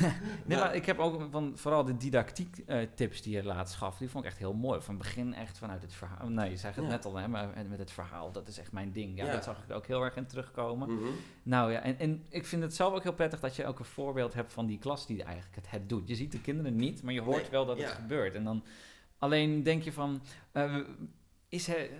Nee, 0.46 0.58
maar 0.58 0.74
ik 0.74 0.86
heb 0.86 0.98
ook 0.98 1.26
van 1.30 1.52
vooral 1.58 1.84
de 1.84 1.96
didactiek 1.96 2.58
eh, 2.66 2.78
tips 2.94 3.22
die 3.22 3.32
je 3.36 3.44
laatst 3.44 3.74
gaf, 3.74 3.98
die 3.98 4.08
vond 4.10 4.24
ik 4.24 4.30
echt 4.30 4.38
heel 4.38 4.52
mooi. 4.54 4.80
Van 4.80 4.98
begin 4.98 5.34
echt 5.34 5.58
vanuit 5.58 5.82
het 5.82 5.92
verhaal. 5.92 6.28
Nee, 6.28 6.50
je 6.50 6.56
zei 6.56 6.72
het 6.74 6.84
Ja. 6.84 6.90
net 6.90 7.04
al, 7.04 7.16
hè, 7.16 7.28
maar 7.28 7.48
met 7.68 7.78
het 7.78 7.90
verhaal, 7.90 8.32
dat 8.32 8.48
is 8.48 8.58
echt 8.58 8.72
mijn 8.72 8.92
ding. 8.92 9.16
Ja, 9.18 9.24
Ja. 9.24 9.32
dat 9.32 9.44
zag 9.44 9.64
ik 9.68 9.70
ook 9.74 9.86
heel 9.86 10.02
erg 10.02 10.16
in 10.16 10.26
terugkomen. 10.26 10.94
Mhm. 10.94 11.04
Nou 11.42 11.72
ja, 11.72 11.80
en, 11.80 11.98
en 11.98 12.24
ik 12.28 12.46
vind 12.46 12.62
het 12.62 12.74
zelf 12.74 12.94
ook 12.94 13.02
heel 13.02 13.12
prettig 13.14 13.40
dat 13.40 13.56
je 13.56 13.66
ook 13.66 13.78
een 13.78 13.84
voorbeeld 13.84 14.34
hebt 14.34 14.52
van 14.52 14.66
die 14.66 14.78
klas 14.78 15.06
die 15.06 15.22
eigenlijk 15.22 15.54
het, 15.56 15.70
het 15.70 15.88
doet. 15.88 16.08
Je 16.08 16.14
ziet 16.14 16.32
de 16.32 16.40
kinderen 16.40 16.76
niet, 16.76 17.02
maar 17.02 17.12
je 17.14 17.20
hoort 17.22 17.42
Nee, 17.42 17.50
wel 17.50 17.66
dat 17.66 17.78
het 17.78 17.90
gebeurt. 17.90 18.34
En 18.34 18.44
dan 18.44 18.64
alleen 19.18 19.62
denk 19.62 19.82
je 19.82 19.92
van, 19.92 20.22
eh, 20.52 20.76
is 21.48 21.68
er, 21.68 21.90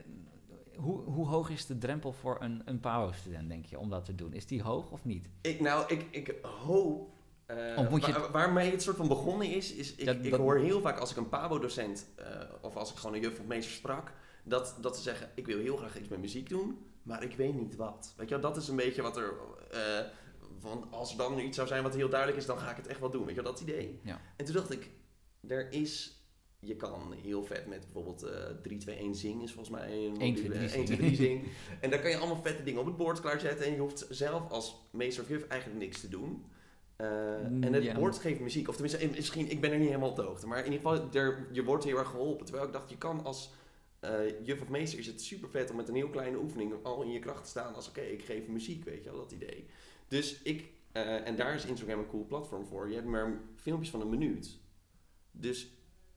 hoe, 0.76 1.01
hoe 1.01 1.26
hoog 1.28 1.51
is 1.51 1.66
de 1.66 1.78
drempel 1.78 2.12
voor 2.12 2.36
een, 2.40 2.62
een 2.64 2.80
PAO-student, 2.80 3.49
denk 3.49 3.64
je, 3.66 3.78
om 3.78 3.90
dat 3.90 4.05
te 4.05 4.14
doen? 4.14 4.32
Is 4.32 4.47
die 4.47 4.62
hoog 4.62 4.90
of 4.90 5.05
niet? 5.05 5.28
Ik, 5.40 5.61
nou, 5.61 5.84
ik, 5.95 6.07
ik 6.11 6.34
hoop. 6.42 7.12
Je 7.47 8.12
waar- 8.12 8.22
het- 8.22 8.30
waarmee 8.30 8.70
het 8.70 8.82
soort 8.82 8.97
van 8.97 9.09
begonnen 9.09 9.47
is, 9.51 9.72
is 9.72 9.95
ik, 9.95 10.05
Ja, 10.05 10.12
ik 10.12 10.30
dat- 10.30 10.40
hoor 10.40 10.59
heel 10.59 10.80
vaak 10.80 10.99
als 10.99 11.11
ik 11.11 11.16
een 11.16 11.28
Pabo-docent 11.28 12.07
eh, 12.16 12.26
of 12.61 12.76
als 12.76 12.90
ik 12.90 12.97
gewoon 12.97 13.14
een 13.14 13.20
juf 13.22 13.38
of 13.40 13.47
meester 13.47 13.74
sprak, 13.74 14.12
dat, 14.45 14.76
dat 14.80 14.97
ze 14.97 15.03
zeggen: 15.03 15.30
Ik 15.34 15.47
wil 15.47 15.59
heel 15.59 15.76
graag 15.76 15.99
iets 15.99 16.09
met 16.09 16.20
muziek 16.20 16.49
doen, 16.49 16.78
maar 17.03 17.22
ik 17.22 17.36
weet 17.36 17.55
niet 17.55 17.76
wat. 17.76 18.14
Weet 18.16 18.28
je, 18.28 18.34
wel, 18.40 18.51
dat 18.53 18.62
is 18.62 18.68
een 18.68 18.76
beetje 18.76 19.03
wat 19.03 19.16
er. 19.16 19.32
eh, 19.70 19.80
van 20.59 20.86
als 20.90 21.11
er 21.11 21.16
dan 21.16 21.38
iets 21.38 21.57
zou 21.57 21.68
zijn 21.68 21.82
wat 21.82 21.95
heel 21.95 22.09
duidelijk 22.09 22.40
is, 22.40 22.47
dan 22.47 22.59
ga 22.59 22.70
ik 22.70 22.76
het 22.76 22.86
echt 22.86 23.01
wel 23.01 23.11
doen. 23.11 23.24
Weet 23.24 23.34
je, 23.34 23.42
wel, 23.42 23.53
dat 23.53 23.61
idee. 23.61 24.01
Ja. 24.05 24.20
En 24.36 24.45
toen 24.45 24.55
dacht 24.55 24.72
ik: 24.72 24.90
Er 25.49 25.72
is. 25.72 26.18
je 26.61 26.76
kan 26.76 27.12
heel 27.22 27.45
vet 27.45 27.66
met 27.66 27.80
bijvoorbeeld 27.80 28.22
eh 28.22 28.45
3, 28.62 28.78
2, 28.78 28.97
1 28.99 29.14
zing 29.14 29.42
is 29.42 29.53
volgens 29.53 29.76
mij 29.76 29.92
een 29.92 30.20
1, 30.20 30.34
2, 30.34 30.49
3 30.51 30.59
1, 30.59 30.68
2, 30.68 30.86
zing. 30.86 30.99
3 30.99 31.16
zing. 31.16 31.45
En 31.80 31.90
daar 31.90 32.01
kan 32.01 32.11
je 32.11 32.16
allemaal 32.16 32.42
vette 32.42 32.62
dingen 32.62 32.80
op 32.80 32.86
het 32.86 32.97
bord 32.97 33.20
klaarzetten. 33.20 33.66
En 33.66 33.72
je 33.72 33.78
hoeft 33.80 34.07
zelf 34.11 34.51
als 34.51 34.76
meester 34.92 35.22
of 35.22 35.28
juf 35.28 35.47
eigenlijk 35.47 35.80
niks 35.80 36.01
te 36.01 36.09
doen. 36.09 36.45
Eh, 36.97 37.34
en 37.45 37.72
het 37.72 37.82
Ja. 37.82 37.95
bord 37.95 38.18
geeft 38.18 38.40
muziek. 38.40 38.68
Of 38.68 38.76
tenminste, 38.76 39.09
misschien, 39.09 39.51
ik 39.51 39.61
ben 39.61 39.70
er 39.72 39.78
niet 39.78 39.86
helemaal 39.88 40.11
op 40.11 40.16
de 40.16 40.22
hoogte. 40.22 40.47
Maar 40.47 40.59
in 40.64 40.72
ieder 40.72 40.90
geval, 40.90 41.09
er, 41.12 41.47
je 41.53 41.64
wordt 41.64 41.84
heel 41.84 41.99
erg 41.99 42.09
geholpen. 42.11 42.45
Terwijl 42.47 42.66
ik 42.66 42.72
dacht, 42.72 42.90
je 42.90 42.99
kan 42.99 43.24
als 43.24 43.53
eh, 44.01 44.45
juf 44.47 44.61
of 44.61 44.68
meester 44.68 44.99
is 44.99 45.07
het 45.07 45.20
super 45.22 45.49
vet 45.51 45.70
om 45.70 45.76
met 45.76 45.88
een 45.88 45.95
heel 45.95 46.09
kleine 46.09 46.38
oefening 46.38 46.72
al 46.82 47.03
in 47.03 47.11
je 47.11 47.18
kracht 47.18 47.42
te 47.45 47.51
staan. 47.51 47.74
Als 47.74 47.88
oké, 47.88 48.01
ik 48.01 48.22
geef 48.22 48.49
muziek, 48.49 48.84
weet 48.84 49.05
je 49.05 49.11
wel, 49.11 49.18
dat 49.18 49.32
idee. 49.32 49.66
Dus 50.09 50.42
ik, 50.42 50.64
eh, 50.92 51.26
en 51.26 51.36
daar 51.36 51.55
is 51.55 51.64
Instagram 51.64 51.99
een 51.99 52.07
cool 52.09 52.24
platform 52.26 52.66
voor. 52.66 52.88
Je 52.88 52.95
hebt 52.95 53.07
maar 53.07 53.40
filmpjes 53.57 53.90
van 53.90 54.01
een 54.01 54.11
minuut. 54.11 54.59
Dus 55.30 55.68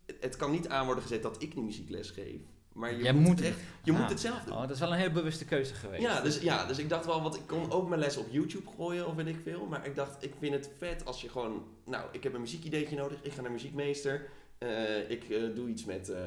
het, 0.05 0.17
het 0.19 0.35
kan 0.35 0.51
niet 0.51 0.67
aan 0.67 0.85
worden 0.85 1.03
gezet 1.03 1.21
dat 1.21 1.41
ik 1.41 1.53
die 1.53 1.63
muziekles 1.63 2.09
geef. 2.09 2.41
Maar 2.77 2.91
je 2.95 3.03
Jij 3.03 3.13
moet, 3.13 3.41
echt, 3.41 3.57
je 3.83 3.91
Ah. 3.93 3.99
moet 3.99 4.09
het 4.09 4.19
zelf 4.19 4.43
doen. 4.43 4.53
Oh, 4.53 4.61
dat 4.61 4.69
is 4.69 4.79
wel 4.79 4.91
een 4.91 4.97
heel 4.99 5.11
bewuste 5.11 5.45
keuze 5.45 5.73
geweest. 5.73 6.01
Ja 6.01 6.21
dus, 6.21 6.39
ja, 6.39 6.65
dus 6.65 6.77
ik 6.77 6.89
dacht 6.89 7.05
wel, 7.05 7.21
want 7.21 7.35
ik 7.35 7.41
kon 7.47 7.71
ook 7.71 7.87
mijn 7.89 7.99
les 7.99 8.17
op 8.17 8.27
YouTube 8.31 8.69
gooien 8.77 9.07
of 9.07 9.15
weet 9.15 9.27
ik 9.27 9.39
veel. 9.43 9.65
Maar 9.65 9.85
ik 9.85 9.95
dacht, 9.95 10.23
ik 10.23 10.33
vind 10.39 10.53
het 10.53 10.69
vet 10.77 11.05
als 11.05 11.21
je 11.21 11.29
gewoon, 11.29 11.63
nou, 11.85 12.05
ik 12.11 12.23
heb 12.23 12.33
een 12.33 12.41
muziekideetje 12.41 12.95
nodig. 12.95 13.17
Ik 13.21 13.31
ga 13.33 13.41
naar 13.41 13.51
muziekmeester. 13.51 14.29
Eh, 14.57 15.09
ik 15.09 15.29
eh, 15.29 15.55
doe 15.55 15.67
iets 15.69 15.85
met 15.85 16.09
eh, 16.09 16.19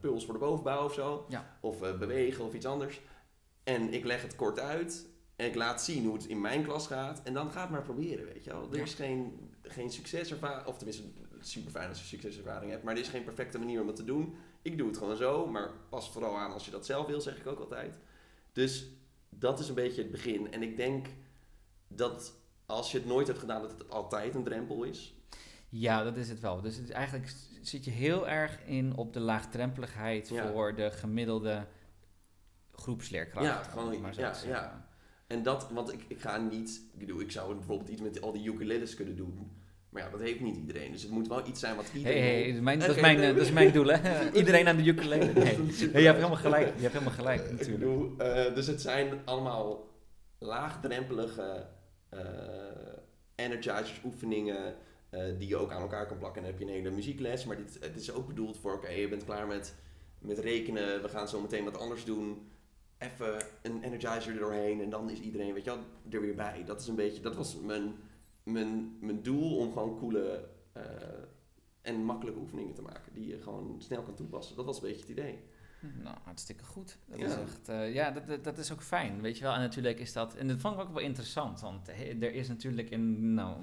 puls 0.00 0.24
voor 0.24 0.34
de 0.34 0.40
bovenbouw 0.40 0.84
of 0.84 0.94
zo. 0.94 1.26
Ja. 1.28 1.56
Of 1.60 1.78
bewegen 1.98 2.44
of 2.44 2.54
iets 2.54 2.66
anders. 2.66 3.00
En 3.64 3.92
ik 3.92 4.04
leg 4.04 4.22
het 4.22 4.36
kort 4.36 4.60
uit. 4.60 5.06
En 5.36 5.46
ik 5.46 5.54
laat 5.54 5.82
zien 5.82 6.04
hoe 6.04 6.14
het 6.14 6.26
in 6.26 6.40
mijn 6.40 6.64
klas 6.64 6.86
gaat. 6.86 7.20
En 7.24 7.34
dan 7.34 7.50
ga 7.50 7.60
het 7.60 7.70
maar 7.70 7.82
proberen, 7.82 8.24
weet 8.24 8.44
je 8.44 8.50
wel. 8.50 8.68
Er 8.70 8.76
Ja. 8.76 8.82
is 8.82 8.94
geen, 8.94 9.50
geen 9.62 9.90
succeservaring, 9.90 10.66
of 10.66 10.76
tenminste 10.76 11.02
super 11.40 11.70
fijn 11.70 11.88
als 11.88 11.98
je 12.00 12.06
succeservaring 12.06 12.70
hebt. 12.70 12.82
Maar 12.84 12.94
er 12.94 13.00
is 13.00 13.08
geen 13.08 13.24
perfecte 13.24 13.58
manier 13.58 13.80
om 13.80 13.86
het 13.86 13.96
te 13.96 14.04
doen. 14.04 14.34
Ik 14.66 14.78
doe 14.78 14.86
het 14.88 14.96
gewoon 14.98 15.16
zo, 15.16 15.46
maar 15.46 15.70
pas 15.88 16.10
vooral 16.10 16.36
aan 16.38 16.52
als 16.52 16.64
je 16.64 16.70
dat 16.70 16.86
zelf 16.86 17.06
wil, 17.06 17.20
zeg 17.20 17.36
ik 17.38 17.46
ook 17.46 17.58
altijd. 17.60 17.98
Dus 18.52 18.86
dat 19.28 19.58
is 19.60 19.68
een 19.68 19.74
beetje 19.74 20.02
het 20.02 20.10
begin. 20.10 20.52
En 20.52 20.62
ik 20.62 20.76
denk 20.76 21.06
dat 21.88 22.34
als 22.66 22.92
je 22.92 22.98
het 22.98 23.06
nooit 23.06 23.26
hebt 23.26 23.38
gedaan, 23.38 23.62
dat 23.62 23.70
het 23.70 23.90
altijd 23.90 24.34
een 24.34 24.44
drempel 24.44 24.82
is. 24.82 25.14
Ja, 25.68 26.02
dat 26.04 26.16
is 26.16 26.28
het 26.28 26.40
wel. 26.40 26.60
Dus 26.60 26.76
het 26.76 26.84
is 26.84 26.90
eigenlijk 26.90 27.32
zit 27.62 27.84
je 27.84 27.90
heel 27.90 28.28
erg 28.28 28.64
in 28.64 28.96
op 28.96 29.12
de 29.12 29.20
laagdrempeligheid 29.20 30.28
Ja. 30.28 30.52
voor 30.52 30.74
de 30.74 30.90
gemiddelde 30.90 31.66
groepsleerkracht. 32.72 33.46
Ja, 33.46 33.62
gewoon- 33.62 34.00
maar 34.00 34.18
ja, 34.18 34.34
ja. 34.46 34.88
En 35.26 35.42
dat, 35.42 35.70
want 35.70 35.92
ik, 35.92 36.04
ik 36.08 36.20
ga 36.20 36.36
niet, 36.36 36.80
ik 36.92 36.98
bedoel, 36.98 37.20
ik 37.20 37.30
zou 37.30 37.54
bijvoorbeeld 37.54 37.88
iets 37.88 38.00
met 38.02 38.20
al 38.20 38.32
die 38.32 38.48
ukuleles 38.52 38.94
kunnen 38.94 39.16
doen. 39.16 39.56
Maar 39.96 40.04
ja, 40.04 40.10
dat 40.10 40.20
heeft 40.20 40.40
niet 40.40 40.56
iedereen. 40.56 40.92
Dus 40.92 41.02
het 41.02 41.10
moet 41.10 41.28
wel 41.28 41.46
iets 41.46 41.60
zijn 41.60 41.76
wat 41.76 41.90
iedereen 41.94 42.22
hey, 42.22 42.46
dat, 42.46 42.54
is 42.54 42.60
mijn, 42.60 42.78
dat, 42.78 42.88
is 42.88 43.00
mijn, 43.00 43.20
dat 43.34 43.36
is 43.36 43.52
mijn 43.52 43.72
doel, 43.72 43.86
hè? 43.86 43.98
Iedereen 44.40 44.68
aan 44.68 44.76
de 44.76 44.84
ukulele. 44.84 45.32
Nee. 45.32 45.66
Je 45.76 45.88
hebt 45.90 46.16
helemaal 46.16 46.36
gelijk. 46.36 46.66
Je 46.76 46.82
hebt 46.82 46.92
helemaal 46.92 47.14
gelijk, 47.14 47.44
Ik 47.44 47.50
natuurlijk. 47.50 47.78
bedoel, 47.78 48.14
eh, 48.18 48.54
dus 48.54 48.66
het 48.66 48.80
zijn 48.80 49.20
allemaal 49.24 49.88
laagdrempelige 50.38 51.66
eh 52.08 52.18
energizers, 53.34 54.00
oefeningen 54.04 54.74
eh, 55.10 55.20
die 55.38 55.48
je 55.48 55.56
ook 55.56 55.72
aan 55.72 55.80
elkaar 55.80 56.06
kan 56.06 56.18
plakken. 56.18 56.42
En 56.42 56.48
dan 56.48 56.58
heb 56.58 56.68
je 56.68 56.74
een 56.74 56.82
hele 56.82 56.94
muziekles, 56.94 57.44
maar 57.44 57.56
dit, 57.56 57.78
het 57.80 57.96
is 57.96 58.12
ook 58.12 58.26
bedoeld 58.26 58.58
voor, 58.58 58.72
oké, 58.72 58.90
je 58.90 59.08
bent 59.08 59.24
klaar 59.24 59.46
met, 59.46 59.74
met 60.18 60.38
rekenen, 60.38 61.02
we 61.02 61.08
gaan 61.08 61.28
zo 61.28 61.40
meteen 61.40 61.64
wat 61.64 61.78
anders 61.78 62.04
doen. 62.04 62.50
Even 62.98 63.36
een 63.62 63.82
energizer 63.82 64.32
er 64.32 64.38
doorheen 64.38 64.80
en 64.80 64.90
dan 64.90 65.10
is 65.10 65.20
iedereen, 65.20 65.54
weet 65.54 65.64
je 65.64 65.70
wel, 65.70 65.80
er 66.10 66.20
weer 66.20 66.34
bij. 66.34 66.62
Dat 66.66 66.80
is 66.80 66.86
een 66.86 66.94
beetje, 66.94 67.22
dat 67.22 67.36
was 67.36 67.56
mijn, 67.60 67.94
mijn, 68.50 68.96
mijn 69.00 69.22
doel 69.22 69.56
om 69.56 69.72
gewoon 69.72 69.98
coole 69.98 70.48
eh, 70.72 70.82
en 71.82 71.94
makkelijke 72.04 72.40
oefeningen 72.40 72.74
te 72.74 72.82
maken 72.82 73.12
die 73.14 73.26
je 73.26 73.38
gewoon 73.42 73.74
snel 73.78 74.02
kan 74.02 74.14
toepassen. 74.14 74.56
Dat 74.56 74.64
was 74.64 74.76
een 74.76 74.82
beetje 74.82 75.00
het 75.00 75.10
idee. 75.10 75.38
Nou, 76.02 76.16
hartstikke 76.24 76.64
goed. 76.64 76.98
Dat 77.06 77.18
Ja. 77.18 77.26
is 77.26 77.34
echt, 77.36 77.68
eh, 77.68 77.94
ja, 77.94 78.10
dat, 78.10 78.26
dat, 78.26 78.44
dat 78.44 78.58
is 78.58 78.72
ook 78.72 78.82
fijn, 78.82 79.20
weet 79.20 79.36
je 79.38 79.44
wel. 79.44 79.52
En 79.52 79.60
natuurlijk 79.60 79.98
is 79.98 80.12
dat, 80.12 80.34
en 80.34 80.48
dat 80.48 80.58
vond 80.58 80.74
ik 80.74 80.80
ook 80.80 80.92
wel 80.94 81.02
interessant, 81.02 81.60
want 81.60 81.86
he- 81.86 82.16
er 82.20 82.34
is 82.34 82.48
natuurlijk 82.48 82.90
in, 82.90 83.34
nou, 83.34 83.56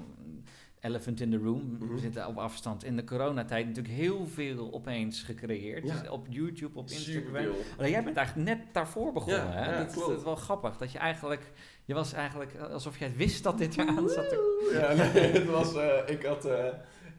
elephant 0.79 1.21
in 1.21 1.31
the 1.31 1.37
room, 1.37 1.71
Mhm. 1.73 1.87
we 1.93 1.99
zitten 1.99 2.27
op 2.27 2.37
afstand, 2.37 2.83
in 2.83 2.95
de 2.95 3.03
coronatijd 3.03 3.67
natuurlijk 3.67 3.93
heel 3.95 4.27
veel 4.27 4.73
opeens 4.73 5.23
gecreëerd. 5.23 5.83
Ja. 5.87 5.99
Dus 5.99 6.09
op 6.09 6.27
YouTube, 6.29 6.77
op 6.79 6.89
Instagram. 6.89 7.53
Alleen 7.77 7.91
jij 7.91 8.03
bent 8.03 8.17
eigenlijk 8.17 8.47
net 8.49 8.73
daarvoor 8.73 9.13
begonnen, 9.13 9.45
Ja, 9.45 9.51
hè? 9.63 9.77
dat 9.85 10.17
is 10.17 10.23
wel 10.23 10.35
grappig, 10.35 10.77
dat 10.77 10.91
je 10.91 10.97
eigenlijk, 10.97 11.51
je 11.85 11.93
was 11.93 12.13
eigenlijk 12.13 12.55
alsof 12.59 12.99
jij 12.99 13.15
wist 13.15 13.43
dat 13.43 13.57
dit 13.57 13.77
eraan 13.77 14.09
zat 14.09 14.29
te 14.29 14.69
Ja, 14.73 14.93
nee, 14.93 15.31
het 15.39 15.45
was, 15.45 15.75
eh, 15.75 16.09
ik 16.09 16.23
had, 16.23 16.45
eh, 16.45 16.67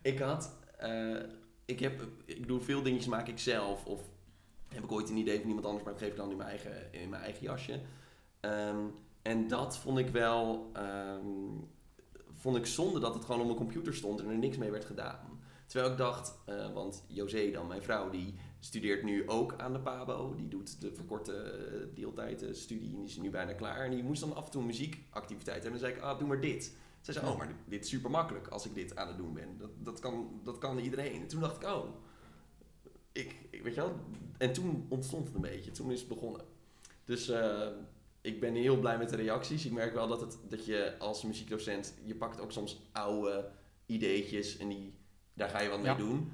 ik 0.02 0.18
had, 0.18 0.50
eh, 0.78 1.16
ik 1.64 1.80
heb, 1.80 2.06
ik 2.24 2.46
doe 2.46 2.60
veel 2.60 2.82
dingetjes 2.82 3.10
maak 3.10 3.28
ik 3.28 3.38
zelf 3.38 3.84
of 3.84 4.00
heb 4.68 4.84
ik 4.84 4.92
ooit 4.92 5.08
een 5.08 5.16
idee 5.16 5.38
van 5.40 5.48
iemand 5.48 5.66
anders, 5.66 5.84
maar 5.84 5.92
dat 5.92 6.02
geef 6.02 6.10
ik 6.10 6.16
dan 6.16 6.30
in 6.30 6.36
mijn 6.36 6.48
eigen, 6.48 6.92
in 6.92 7.08
mijn 7.08 7.22
eigen 7.22 7.42
jasje. 7.42 7.80
Ehm, 8.40 8.78
en 9.22 9.48
dat 9.48 9.78
vond 9.78 9.98
ik 9.98 10.08
wel, 10.08 10.70
ehm, 10.72 11.26
vond 12.32 12.56
ik 12.56 12.66
zonde 12.66 13.00
dat 13.00 13.14
het 13.14 13.24
gewoon 13.24 13.40
op 13.40 13.46
mijn 13.46 13.58
computer 13.58 13.94
stond 13.94 14.20
en 14.20 14.28
er 14.28 14.38
niks 14.38 14.56
mee 14.56 14.70
werd 14.70 14.84
gedaan. 14.84 15.40
Terwijl 15.66 15.92
ik 15.92 15.98
dacht, 15.98 16.34
eh, 16.44 16.72
want 16.72 17.04
José 17.08 17.50
dan, 17.50 17.66
mijn 17.66 17.82
vrouw, 17.82 18.10
die 18.10 18.34
studeert 18.64 19.02
nu 19.02 19.28
ook 19.28 19.54
aan 19.56 19.72
de 19.72 19.78
PABO. 19.78 20.34
Die 20.34 20.48
doet 20.48 20.80
de 20.80 20.94
verkorte 20.94 21.32
uh, 21.72 21.94
deeltijdstudie 21.94 22.90
en 22.90 22.96
die 22.96 23.04
is 23.04 23.16
nu 23.16 23.30
bijna 23.30 23.52
klaar. 23.52 23.84
En 23.84 23.90
die 23.90 24.02
moest 24.02 24.20
dan 24.20 24.34
af 24.34 24.44
en 24.44 24.50
toe 24.50 24.60
een 24.60 24.66
muziekactiviteit 24.66 25.62
hebben. 25.62 25.80
En 25.80 25.86
dan 25.86 25.88
zei 25.88 25.92
ik, 25.92 26.00
ah, 26.00 26.18
doe 26.18 26.28
maar 26.28 26.40
dit. 26.40 26.76
Zij 27.00 27.14
zei, 27.14 27.26
oh, 27.26 27.38
maar 27.38 27.56
dit, 27.68 27.84
is 27.84 27.90
super 27.90 28.10
makkelijk 28.10 28.48
als 28.48 28.66
ik 28.66 28.74
dit 28.74 28.96
aan 28.96 29.08
het 29.08 29.16
doen 29.16 29.32
ben. 29.34 29.58
Dat, 29.58 29.70
dat, 29.78 30.00
kan, 30.00 30.40
dat 30.42 30.58
kan 30.58 30.78
iedereen. 30.78 31.20
En 31.20 31.26
toen 31.28 31.40
dacht 31.40 31.62
ik, 31.62 31.68
oh, 31.68 31.84
ik, 33.12 33.36
ik, 33.50 33.62
weet 33.62 33.74
je 33.74 33.80
wel. 33.80 33.94
En 34.38 34.52
toen 34.52 34.86
ontstond 34.88 35.26
het 35.26 35.34
een 35.34 35.40
beetje. 35.40 35.70
Toen 35.70 35.90
is 35.92 35.98
het 35.98 36.08
begonnen. 36.08 36.42
Dus 37.04 37.28
eh, 37.28 37.68
ik 38.20 38.40
ben 38.40 38.54
heel 38.54 38.78
blij 38.78 38.98
met 38.98 39.08
de 39.08 39.16
reacties. 39.16 39.66
Ik 39.66 39.72
merk 39.72 39.94
wel 39.94 40.08
dat, 40.08 40.20
het, 40.20 40.38
dat 40.48 40.66
je 40.66 40.94
als 40.98 41.22
muziekdocent, 41.22 41.94
je 42.04 42.14
pakt 42.14 42.40
ook 42.40 42.52
soms 42.52 42.80
oude 42.92 43.50
ideetjes 43.86 44.56
en 44.56 44.68
die, 44.68 44.94
daar 45.34 45.48
ga 45.48 45.60
je 45.60 45.68
wat 45.68 45.78
mee 45.78 45.90
Ja. 45.90 45.96
doen. 45.96 46.32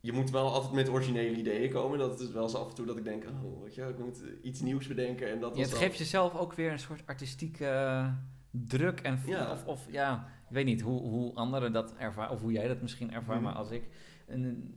Je 0.00 0.12
moet 0.12 0.30
wel 0.30 0.52
altijd 0.52 0.72
met 0.72 0.88
originele 0.88 1.36
ideeën 1.36 1.70
komen. 1.70 1.98
Dat 1.98 2.20
is 2.20 2.30
wel 2.30 2.42
eens 2.42 2.54
af 2.54 2.68
en 2.68 2.74
toe 2.74 2.86
dat 2.86 2.96
ik 2.96 3.04
denk, 3.04 3.24
oh, 3.24 3.62
weet 3.62 3.74
je, 3.74 3.82
ik 3.82 3.98
moet 3.98 4.22
iets 4.42 4.60
nieuws 4.60 4.86
bedenken. 4.86 5.30
En 5.30 5.40
dat 5.40 5.56
Ja, 5.56 5.62
het 5.62 5.74
geeft 5.74 5.98
jezelf 5.98 6.34
ook 6.36 6.52
weer 6.52 6.72
een 6.72 6.78
soort 6.78 7.02
artistieke 7.06 7.66
eh, 7.66 8.08
druk 8.50 9.00
en 9.00 9.20
Ja. 9.26 9.50
of, 9.52 9.64
of 9.66 9.86
ja, 9.90 10.26
ik 10.48 10.54
weet 10.54 10.64
niet 10.64 10.80
hoe, 10.80 11.00
hoe 11.00 11.34
anderen 11.34 11.72
dat 11.72 11.94
ervaren 11.96 12.30
of 12.32 12.40
hoe 12.40 12.52
jij 12.52 12.68
dat 12.68 12.80
misschien 12.80 13.12
ervaart, 13.12 13.40
Mhm. 13.40 13.48
maar 13.48 13.58
als 13.58 13.70
ik 13.70 13.82
een, 14.26 14.74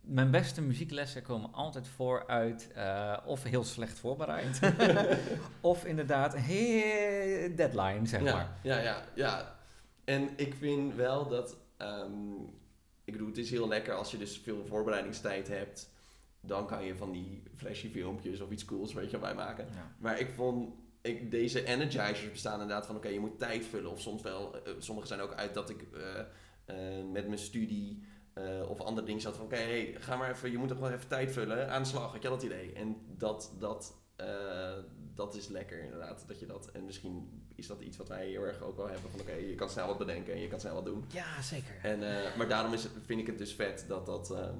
mijn 0.00 0.30
beste 0.30 0.62
muzieklessen 0.62 1.22
komen 1.22 1.52
altijd 1.52 1.88
voor 1.88 2.26
uit 2.26 2.70
eh, 2.74 3.16
of 3.24 3.42
heel 3.42 3.64
slecht 3.64 3.98
voorbereid, 3.98 4.60
of 5.60 5.84
inderdaad 5.84 6.36
heel 6.36 7.54
deadline 7.56 8.06
zeg 8.06 8.22
ja, 8.22 8.32
maar. 8.34 8.58
Ja, 8.62 8.78
ja, 8.78 9.04
ja. 9.14 9.56
En 10.04 10.28
ik 10.36 10.54
vind 10.54 10.94
wel 10.94 11.28
dat, 11.28 11.56
ehm, 11.76 12.10
ik 13.04 13.12
bedoel, 13.12 13.28
het 13.28 13.38
is 13.38 13.50
heel 13.50 13.68
lekker 13.68 13.94
als 13.94 14.10
je 14.10 14.18
dus 14.18 14.38
veel 14.38 14.66
voorbereidingstijd 14.66 15.48
hebt. 15.48 15.90
Dan 16.40 16.66
kan 16.66 16.84
je 16.84 16.96
van 16.96 17.12
die 17.12 17.42
flashy 17.56 17.90
filmpjes 17.90 18.40
of 18.40 18.50
iets 18.50 18.64
cools, 18.64 18.92
weet 18.92 19.10
je, 19.10 19.18
bij 19.18 19.34
maken. 19.34 19.66
Ja. 19.74 19.94
Maar 19.98 20.20
ik 20.20 20.30
vond, 20.30 20.74
ik, 21.00 21.30
deze 21.30 21.64
energizers 21.64 22.30
bestaan 22.30 22.60
inderdaad 22.60 22.86
van, 22.86 22.96
oké, 22.96 23.08
je 23.08 23.20
moet 23.20 23.38
tijd 23.38 23.66
vullen. 23.66 23.90
Of 23.90 24.00
soms 24.00 24.22
wel, 24.22 24.64
eh, 24.64 24.72
sommige 24.78 25.06
zijn 25.06 25.20
ook 25.20 25.34
uit 25.34 25.54
dat 25.54 25.70
ik 25.70 25.86
eh, 25.92 26.18
eh, 26.64 27.04
met 27.12 27.26
mijn 27.26 27.38
studie 27.38 28.02
of 28.68 28.80
andere 28.80 29.06
dingen 29.06 29.20
zat 29.20 29.36
van, 29.36 29.44
oké, 29.44 29.56
hey, 29.56 29.96
ga 29.98 30.16
maar 30.16 30.30
even, 30.30 30.50
je 30.50 30.58
moet 30.58 30.68
toch 30.68 30.78
wel 30.78 30.90
even 30.90 31.08
tijd 31.08 31.32
vullen, 31.32 31.70
aan 31.70 31.82
de 31.82 31.88
slag, 31.88 32.12
had 32.12 32.22
je 32.22 32.28
dat 32.28 32.42
idee? 32.42 32.72
En 32.72 32.96
dat, 33.16 33.52
dat, 33.58 33.94
dat 35.14 35.34
is 35.34 35.48
lekker 35.48 35.82
inderdaad, 35.84 36.24
dat 36.26 36.40
je 36.40 36.46
dat, 36.46 36.70
en 36.72 36.84
misschien 36.84 37.42
is 37.54 37.66
dat 37.66 37.80
iets 37.80 37.96
wat 37.96 38.08
wij 38.08 38.26
heel 38.26 38.42
erg 38.42 38.60
ook 38.60 38.76
wel 38.76 38.88
hebben 38.88 39.10
van, 39.10 39.20
oké, 39.20 39.32
je 39.32 39.54
kan 39.54 39.70
snel 39.70 39.86
wat 39.86 39.98
bedenken 39.98 40.32
en 40.34 40.40
je 40.40 40.48
kan 40.48 40.60
snel 40.60 40.74
wat 40.74 40.84
doen. 40.84 41.04
ja, 41.12 41.42
zeker. 41.42 41.74
En, 41.82 42.02
eh, 42.26 42.36
maar 42.36 42.48
daarom 42.48 42.72
is 42.72 42.82
het, 42.82 42.92
vind 43.04 43.20
ik 43.20 43.26
het 43.26 43.38
dus 43.38 43.52
vet 43.54 43.84
dat, 43.88 44.06
dat, 44.06 44.30
ehm, 44.30 44.56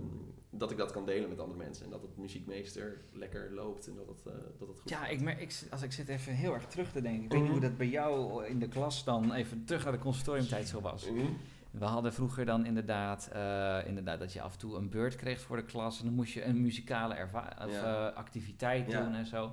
dat 0.50 0.70
ik 0.70 0.76
dat 0.76 0.92
kan 0.92 1.06
delen 1.06 1.28
met 1.28 1.38
andere 1.38 1.58
mensen. 1.58 1.84
En 1.84 1.90
dat 1.90 2.02
het 2.02 2.16
muziekmeester 2.16 3.00
lekker 3.12 3.52
loopt 3.54 3.86
en 3.86 3.94
dat 3.94 4.08
het, 4.08 4.26
eh, 4.26 4.32
dat 4.58 4.68
het 4.68 4.80
goed 4.80 4.90
Ja, 4.90 4.98
gaat. 4.98 5.10
ik 5.10 5.20
merk, 5.20 5.40
ik, 5.40 5.62
als 5.70 5.82
ik 5.82 5.92
zit 5.92 6.08
even 6.08 6.32
heel 6.32 6.54
erg 6.54 6.66
terug 6.66 6.92
te 6.92 7.02
denken. 7.02 7.24
Ik 7.24 7.30
weet 7.30 7.40
niet 7.40 7.50
Mhm. 7.50 7.58
hoe 7.60 7.68
dat 7.68 7.76
bij 7.78 7.88
jou 7.88 8.44
in 8.46 8.58
de 8.58 8.68
klas 8.68 9.04
dan 9.04 9.32
even 9.32 9.64
terug 9.64 9.84
naar 9.84 9.92
de 9.92 9.98
conservatoriumtijd 9.98 10.68
zo 10.68 10.80
was. 10.80 11.10
Mhm. 11.10 11.26
We 11.70 11.84
hadden 11.84 12.12
vroeger 12.12 12.44
dan 12.44 12.66
inderdaad, 12.66 13.28
eh, 13.32 13.78
inderdaad 13.86 14.18
dat 14.18 14.32
je 14.32 14.40
af 14.40 14.52
en 14.52 14.58
toe 14.58 14.76
een 14.76 14.90
beurt 14.90 15.16
kreeg 15.16 15.40
voor 15.40 15.56
de 15.56 15.64
klas. 15.64 15.98
En 15.98 16.04
dan 16.04 16.14
moest 16.14 16.32
je 16.32 16.44
een 16.44 16.60
muzikale 16.62 17.14
erva- 17.14 17.56
of, 17.66 17.72
Ja. 17.72 18.08
eh, 18.10 18.16
activiteit 18.16 18.90
Ja. 18.90 19.00
doen 19.04 19.14
en 19.14 19.26
zo. 19.26 19.52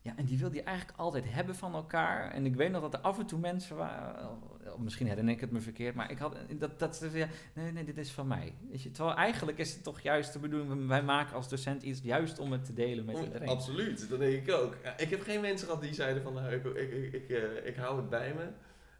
Ja, 0.00 0.16
en 0.16 0.24
die 0.24 0.38
wilde 0.38 0.54
je 0.54 0.62
eigenlijk 0.62 0.98
altijd 0.98 1.24
hebben 1.28 1.54
van 1.54 1.74
elkaar. 1.74 2.30
En 2.30 2.46
ik 2.46 2.54
weet 2.54 2.70
nog 2.70 2.82
dat 2.82 2.94
er 2.94 3.00
af 3.00 3.18
en 3.18 3.26
toe 3.26 3.38
mensen 3.38 3.76
waren, 3.76 4.38
misschien 4.78 5.06
herinner 5.06 5.34
ik 5.34 5.40
het 5.40 5.50
me 5.50 5.60
verkeerd, 5.60 5.94
maar 5.94 6.10
ik 6.10 6.18
had 6.18 6.36
dat, 6.58 6.78
dat 6.78 6.96
ze 6.96 7.10
ja, 7.12 7.28
nee, 7.54 7.72
nee, 7.72 7.84
dit 7.84 7.98
is 7.98 8.10
van 8.10 8.26
mij. 8.26 8.54
Weet 8.70 8.82
je, 8.82 8.90
terwijl 8.90 9.16
eigenlijk 9.16 9.58
is 9.58 9.72
het 9.72 9.82
toch 9.82 10.00
juist 10.00 10.32
de 10.32 10.38
bedoeling, 10.38 10.86
wij 10.86 11.02
maken 11.02 11.36
als 11.36 11.48
docent 11.48 11.82
iets 11.82 12.00
juist 12.02 12.38
om 12.38 12.52
het 12.52 12.64
te 12.64 12.72
delen 12.72 13.04
met 13.04 13.18
iedereen. 13.18 13.48
Absoluut, 13.48 14.08
dat 14.08 14.18
denk 14.18 14.46
ik 14.46 14.54
ook. 14.54 14.76
Ja, 14.84 14.98
ik 14.98 15.10
heb 15.10 15.22
geen 15.22 15.40
mensen 15.40 15.66
gehad 15.66 15.82
die 15.82 15.94
zeiden 15.94 16.22
van, 16.22 16.34
nou, 16.34 16.52
ik, 16.52 16.64
ik, 16.64 16.92
ik, 16.92 17.12
ik, 17.12 17.30
eh, 17.30 17.66
ik 17.66 17.76
hou 17.76 17.96
het 17.96 18.08
bij 18.08 18.34
me. 18.34 18.48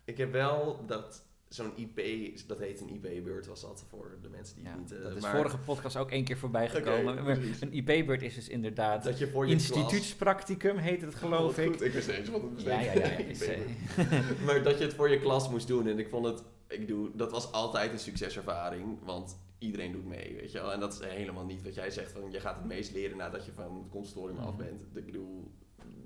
Ik 0.05 0.19
heb 0.19 0.33
wel 0.33 0.87
dat 0.87 1.28
zo'n 1.49 1.73
IP, 1.77 2.01
dat 2.47 2.59
heet 2.59 2.81
een 2.81 2.89
IP-beurt 2.89 3.47
was 3.47 3.61
dat 3.61 3.85
voor 3.89 4.19
de 4.23 4.29
mensen 4.29 4.55
die 4.57 4.65
Ja, 4.65 4.71
het 4.71 4.79
niet... 4.81 4.93
eh, 4.93 5.03
dat 5.03 5.17
is 5.17 5.23
maar 5.23 5.37
vorige 5.37 5.59
podcast 5.59 5.97
ook 5.97 6.11
één 6.11 6.25
keer 6.25 6.39
voorbij 6.39 6.69
gekomen. 6.69 7.27
Een 7.61 7.73
IP-beurt 7.73 8.23
is 8.23 8.35
dus 8.35 8.49
inderdaad... 8.49 9.05
Dat 9.05 9.19
je 9.19 9.27
voor 9.29 9.47
je 9.47 9.53
Instituutspracticum 9.53 10.77
heet 10.77 11.01
het 11.01 11.15
klas... 11.15 11.21
geloof 11.31 11.59
Oh, 11.59 11.65
ik. 11.65 11.71
Goed, 11.73 11.83
ik 11.83 11.93
wist 11.93 12.09
eens 12.09 12.29
wat 12.29 12.43
het 12.43 12.63
Ja, 12.63 12.81
ja, 12.81 12.93
ja. 12.93 13.01
betekent. 13.01 13.29
is, 13.31 13.43
eh, 13.47 13.59
maar 14.47 14.63
dat 14.63 14.79
je 14.79 14.85
het 14.85 14.95
voor 14.95 15.09
je 15.11 15.21
klas 15.21 15.49
moest 15.51 15.67
doen. 15.67 15.87
En 15.87 15.99
ik 15.99 16.09
vond 16.09 16.25
het, 16.27 16.43
ik 16.69 16.89
doe, 16.89 17.11
dat 17.15 17.31
was 17.31 17.53
altijd 17.53 17.93
een 17.93 17.99
succeservaring, 17.99 18.99
want 19.05 19.39
iedereen 19.59 19.93
doet 19.93 20.07
mee, 20.07 20.35
weet 20.41 20.53
je 20.53 20.59
wel. 20.59 20.73
En 20.73 20.81
dat 20.81 20.93
is 20.93 21.09
helemaal 21.09 21.45
niet 21.45 21.63
wat 21.63 21.75
jij 21.75 21.91
zegt, 21.91 22.13
van 22.13 22.31
je 22.31 22.41
gaat 22.41 22.57
het 22.57 22.65
meest 22.65 22.93
leren 22.93 23.17
nadat 23.17 23.45
je 23.45 23.53
van 23.53 23.65
het 23.83 23.89
conservatorium 23.91 24.39
af 24.39 24.55
Mhm. 24.55 24.57
bent. 24.65 24.83
Ik 24.95 25.05
bedoel, 25.07 25.51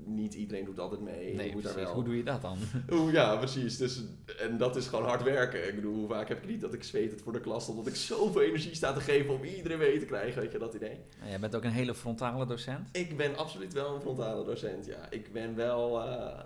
niet 0.07 0.35
iedereen 0.35 0.65
doet 0.65 0.79
altijd 0.79 1.01
mee. 1.01 1.35
nee, 1.35 1.47
je 1.49 1.53
moet 1.53 1.75
wel... 1.75 1.93
Hoe 1.93 2.05
doe 2.05 2.17
je 2.17 2.23
dat 2.23 2.43
dan? 2.43 2.59
Oeh, 2.93 3.13
ja, 3.13 3.37
precies. 3.37 3.77
Dus, 3.77 4.03
en 4.39 4.57
dat 4.59 4.77
is 4.77 4.87
gewoon 4.87 5.05
hard 5.05 5.23
werken. 5.23 5.69
Ik 5.69 5.75
bedoel, 5.75 5.95
hoe 5.95 6.09
vaak 6.09 6.29
heb 6.29 6.43
ik 6.43 6.49
niet 6.49 6.61
dat 6.61 6.75
ik 6.75 6.85
zweet 6.85 7.11
het 7.11 7.23
voor 7.23 7.33
de 7.33 7.41
klas 7.41 7.63
stond, 7.63 7.79
dat 7.79 7.87
ik 7.87 7.95
zoveel 7.97 8.43
energie 8.43 8.75
sta 8.75 8.93
te 8.93 9.01
geven 9.01 9.35
om 9.35 9.45
iedereen 9.45 9.79
mee 9.79 9.99
te 9.99 10.05
krijgen, 10.05 10.43
weet 10.43 10.53
je 10.53 10.59
dat 10.59 10.75
idee? 10.75 10.99
Nou, 11.19 11.31
Jij 11.31 11.41
bent 11.41 11.57
ook 11.57 11.65
een 11.65 11.71
hele 11.71 11.95
frontale 11.95 12.47
docent. 12.47 12.89
Ik 12.93 13.17
ben 13.17 13.37
absoluut 13.37 13.73
wel 13.73 13.95
een 13.95 14.01
frontale 14.01 14.45
docent, 14.45 14.87
ja. 14.87 15.11
Ik 15.11 15.33
ben 15.33 15.55
wel... 15.57 16.03
eh, 16.03 16.39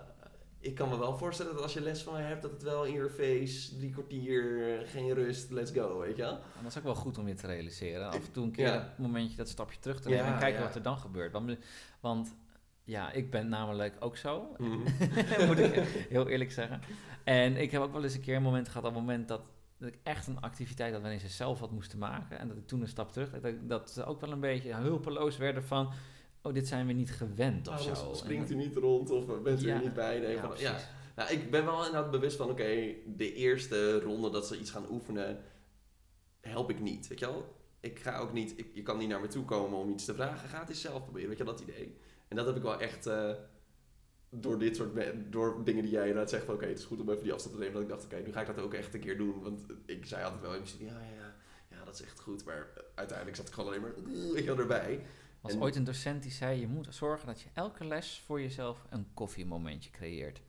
ik 0.59 0.75
kan 0.75 0.89
me 0.89 0.97
wel 0.97 1.17
voorstellen 1.17 1.53
dat 1.53 1.61
als 1.63 1.73
je 1.73 1.81
les 1.81 2.01
van 2.01 2.13
mij 2.13 2.21
hebt, 2.23 2.41
dat 2.41 2.51
het 2.51 2.63
wel 2.63 2.83
in 2.85 2.93
your 2.93 3.09
face, 3.09 3.77
drie 3.77 3.89
kwartier, 3.91 4.61
geen 4.85 5.13
rust, 5.13 5.51
let's 5.51 5.71
go, 5.71 5.99
weet 5.99 6.15
je 6.15 6.21
wel? 6.21 6.31
En 6.31 6.39
dat 6.63 6.71
is 6.71 6.77
ook 6.77 6.83
wel 6.83 6.95
goed 6.95 7.17
om 7.17 7.27
je 7.27 7.33
te 7.33 7.47
realiseren. 7.47 8.07
Af 8.07 8.15
en 8.15 8.31
toe 8.31 8.43
een 8.43 8.51
keer 8.51 8.65
Ja. 8.67 8.93
een 8.97 9.03
momentje 9.03 9.37
dat 9.37 9.49
stapje 9.49 9.79
terug 9.79 10.01
te 10.01 10.09
nemen 10.09 10.25
Ja, 10.25 10.33
en 10.33 10.39
kijken 10.39 10.59
ja. 10.59 10.65
wat 10.65 10.75
er 10.75 10.81
dan 10.81 10.97
gebeurt. 10.97 11.31
Want, 11.31 11.55
want 11.99 12.35
ja, 12.87 13.11
ik 13.11 13.31
ben 13.31 13.49
namelijk 13.49 13.95
ook 13.99 14.17
zo. 14.17 14.55
Mhm. 14.57 14.77
moet 15.47 15.59
ik 15.59 15.73
heel 16.09 16.27
eerlijk 16.27 16.51
zeggen. 16.51 16.81
En 17.23 17.57
ik 17.57 17.71
heb 17.71 17.81
ook 17.81 17.91
wel 17.91 18.03
eens 18.03 18.13
een 18.13 18.21
keer 18.21 18.35
een 18.35 18.41
moment 18.41 18.67
gehad, 18.67 18.83
op 18.83 18.93
het 18.93 18.99
moment 18.99 19.27
dat, 19.27 19.41
dat 19.77 19.89
ik 19.89 19.97
echt 20.03 20.27
een 20.27 20.39
activiteit 20.41 20.93
had 20.93 21.01
waarin 21.01 21.19
ze 21.19 21.27
zelf 21.27 21.59
wat 21.59 21.71
moesten 21.71 21.99
maken. 21.99 22.39
En 22.39 22.47
dat 22.47 22.57
ik 22.57 22.67
toen 22.67 22.81
een 22.81 22.87
stap 22.87 23.11
terug, 23.11 23.29
dat, 23.29 23.53
dat 23.61 23.91
ze 23.91 24.05
ook 24.05 24.21
wel 24.21 24.31
een 24.31 24.39
beetje 24.39 24.73
hulpeloos 24.73 25.37
werden 25.37 25.63
van, 25.63 25.91
oh, 26.41 26.53
dit 26.53 26.67
zijn 26.67 26.87
we 26.87 26.93
niet 26.93 27.11
gewend 27.11 27.67
of 27.67 27.75
Waarom 27.75 27.95
zo. 27.95 28.13
springt 28.13 28.51
u 28.51 28.55
niet 28.55 28.75
rond 28.75 29.09
of 29.09 29.41
bent 29.41 29.63
u 29.63 29.67
Ja, 29.67 29.75
er 29.75 29.81
niet 29.81 29.93
bij? 29.93 30.19
Nee, 30.19 30.35
ja, 30.35 30.41
van, 30.41 30.51
ja. 30.57 30.77
Nou, 31.15 31.31
ik 31.31 31.51
ben 31.51 31.65
wel 31.65 31.85
inderdaad 31.85 32.11
bewust 32.11 32.37
van, 32.37 32.49
oké, 32.49 32.93
de 33.05 33.33
eerste 33.33 33.99
ronde 33.99 34.29
dat 34.29 34.47
ze 34.47 34.59
iets 34.59 34.71
gaan 34.71 34.85
oefenen, 34.89 35.39
help 36.41 36.69
ik 36.69 36.79
niet, 36.79 37.07
weet 37.07 37.19
je 37.19 37.25
wel? 37.25 37.55
Ik 37.79 37.99
ga 37.99 38.17
ook 38.17 38.33
niet, 38.33 38.53
ik, 38.59 38.67
je 38.73 38.83
kan 38.83 38.97
niet 38.97 39.09
naar 39.09 39.21
me 39.21 39.27
toe 39.27 39.45
komen 39.45 39.79
om 39.79 39.89
iets 39.89 40.05
te 40.05 40.13
vragen, 40.13 40.49
ga 40.49 40.59
het 40.59 40.69
eens 40.69 40.81
zelf 40.81 41.03
proberen, 41.03 41.29
weet 41.29 41.37
je 41.37 41.43
wel, 41.43 41.53
dat 41.53 41.63
idee. 41.63 41.97
En 42.27 42.35
dat 42.35 42.45
heb 42.45 42.55
ik 42.55 42.61
wel 42.61 42.79
echt 42.79 43.05
eh, 43.05 43.31
door 44.29 44.59
dit 44.59 44.75
soort, 44.75 44.99
door 45.31 45.63
dingen 45.63 45.83
die 45.83 45.91
jij 45.91 46.07
inderdaad 46.07 46.29
zegt 46.29 46.45
van, 46.45 46.53
oké, 46.53 46.65
het 46.65 46.79
is 46.79 46.85
goed 46.85 46.99
om 46.99 47.09
even 47.09 47.23
die 47.23 47.33
afstand 47.33 47.55
te 47.55 47.59
nemen, 47.61 47.73
dat 47.73 47.83
ik 47.83 47.89
dacht, 47.89 48.05
oké, 48.05 48.21
nu 48.25 48.31
ga 48.31 48.41
ik 48.41 48.47
dat 48.47 48.59
ook 48.59 48.73
echt 48.73 48.93
een 48.93 48.99
keer 48.99 49.17
doen, 49.17 49.41
want 49.41 49.61
ik 49.85 50.05
zei 50.05 50.23
altijd 50.23 50.41
wel 50.41 50.53
in 50.53 50.63
ja, 50.79 50.99
ja, 50.99 51.35
ja, 51.69 51.83
dat 51.85 51.93
is 51.93 52.01
echt 52.01 52.19
goed, 52.19 52.45
maar 52.45 52.67
uiteindelijk 52.95 53.37
zat 53.37 53.47
ik 53.47 53.53
gewoon 53.53 53.69
alleen 53.69 53.81
maar, 53.81 53.93
wel, 54.45 54.57
erbij. 54.59 55.05
was 55.41 55.53
En- 55.53 55.61
ooit 55.61 55.75
een 55.75 55.83
docent 55.83 56.23
die 56.23 56.31
zei, 56.31 56.59
je 56.59 56.67
moet 56.67 56.95
zorgen 56.95 57.27
dat 57.27 57.41
je 57.41 57.49
elke 57.53 57.85
les 57.85 58.21
voor 58.25 58.41
jezelf 58.41 58.85
een 58.89 59.07
koffiemomentje 59.13 59.89
creëert. 59.89 60.41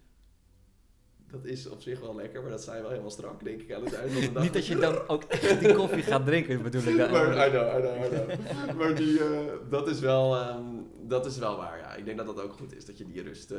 Dat 1.31 1.45
is 1.45 1.69
op 1.69 1.81
zich 1.81 2.01
wel 2.01 2.15
lekker, 2.15 2.41
maar 2.41 2.51
dat 2.51 2.63
zijn 2.63 2.81
wel 2.81 2.91
helemaal 2.91 3.11
strak, 3.11 3.45
denk 3.45 3.61
ik, 3.61 3.73
aan 3.73 3.85
het 3.85 3.95
einde 3.95 4.13
van 4.13 4.21
de 4.21 4.33
dag. 4.33 4.43
Niet 4.43 4.53
dat 4.53 4.67
je 4.67 4.77
dan 4.77 5.09
ook 5.09 5.23
echt 5.25 5.61
die 5.61 5.75
koffie 5.75 6.03
gaat 6.03 6.27
drinken, 6.27 6.63
bedoel 6.63 6.83
ik 6.83 6.97
dan. 6.97 7.11
maar, 7.11 7.47
I 7.47 7.51
know, 7.51 7.79
I 7.79 7.81
know, 7.81 8.05
I 8.05 8.09
know. 8.09 8.77
maar 8.79 8.95
die, 8.95 9.25
eh, 9.25 9.41
dat, 9.71 9.89
is 9.89 10.01
wel, 10.01 10.37
ehm, 10.37 10.65
dat 11.03 11.27
is 11.27 11.39
wel 11.39 11.57
waar, 11.57 11.79
ja. 11.79 11.95
Ik 11.95 12.05
denk 12.05 12.17
dat 12.17 12.27
dat 12.27 12.41
ook 12.41 12.53
goed 12.53 12.77
is, 12.77 12.85
dat 12.85 12.99
je 12.99 13.07
die 13.07 13.23
rust, 13.23 13.51
eh, 13.51 13.59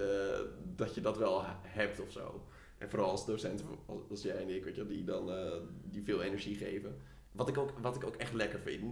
dat 0.76 0.96
je 0.96 1.02
dat 1.02 1.18
wel 1.18 1.42
hebt 1.62 2.00
of 2.00 2.12
zo. 2.12 2.44
En 2.78 2.90
vooral 2.90 3.10
als 3.10 3.26
docenten, 3.26 3.66
als, 4.10 4.22
jij 4.22 4.36
en 4.36 4.50
ik, 4.50 4.64
weet 4.64 4.76
je, 4.76 4.86
die 4.86 5.04
dan 5.04 5.32
eh, 5.32 5.52
die 5.84 6.04
veel 6.04 6.22
energie 6.22 6.56
geven. 6.56 6.96
Wat 7.32 7.48
ik 7.50 7.58
ook, 7.58 7.72
wat 7.82 7.96
ik 7.96 8.06
ook 8.06 8.16
echt 8.16 8.34
lekker 8.34 8.60
vind. 8.60 8.84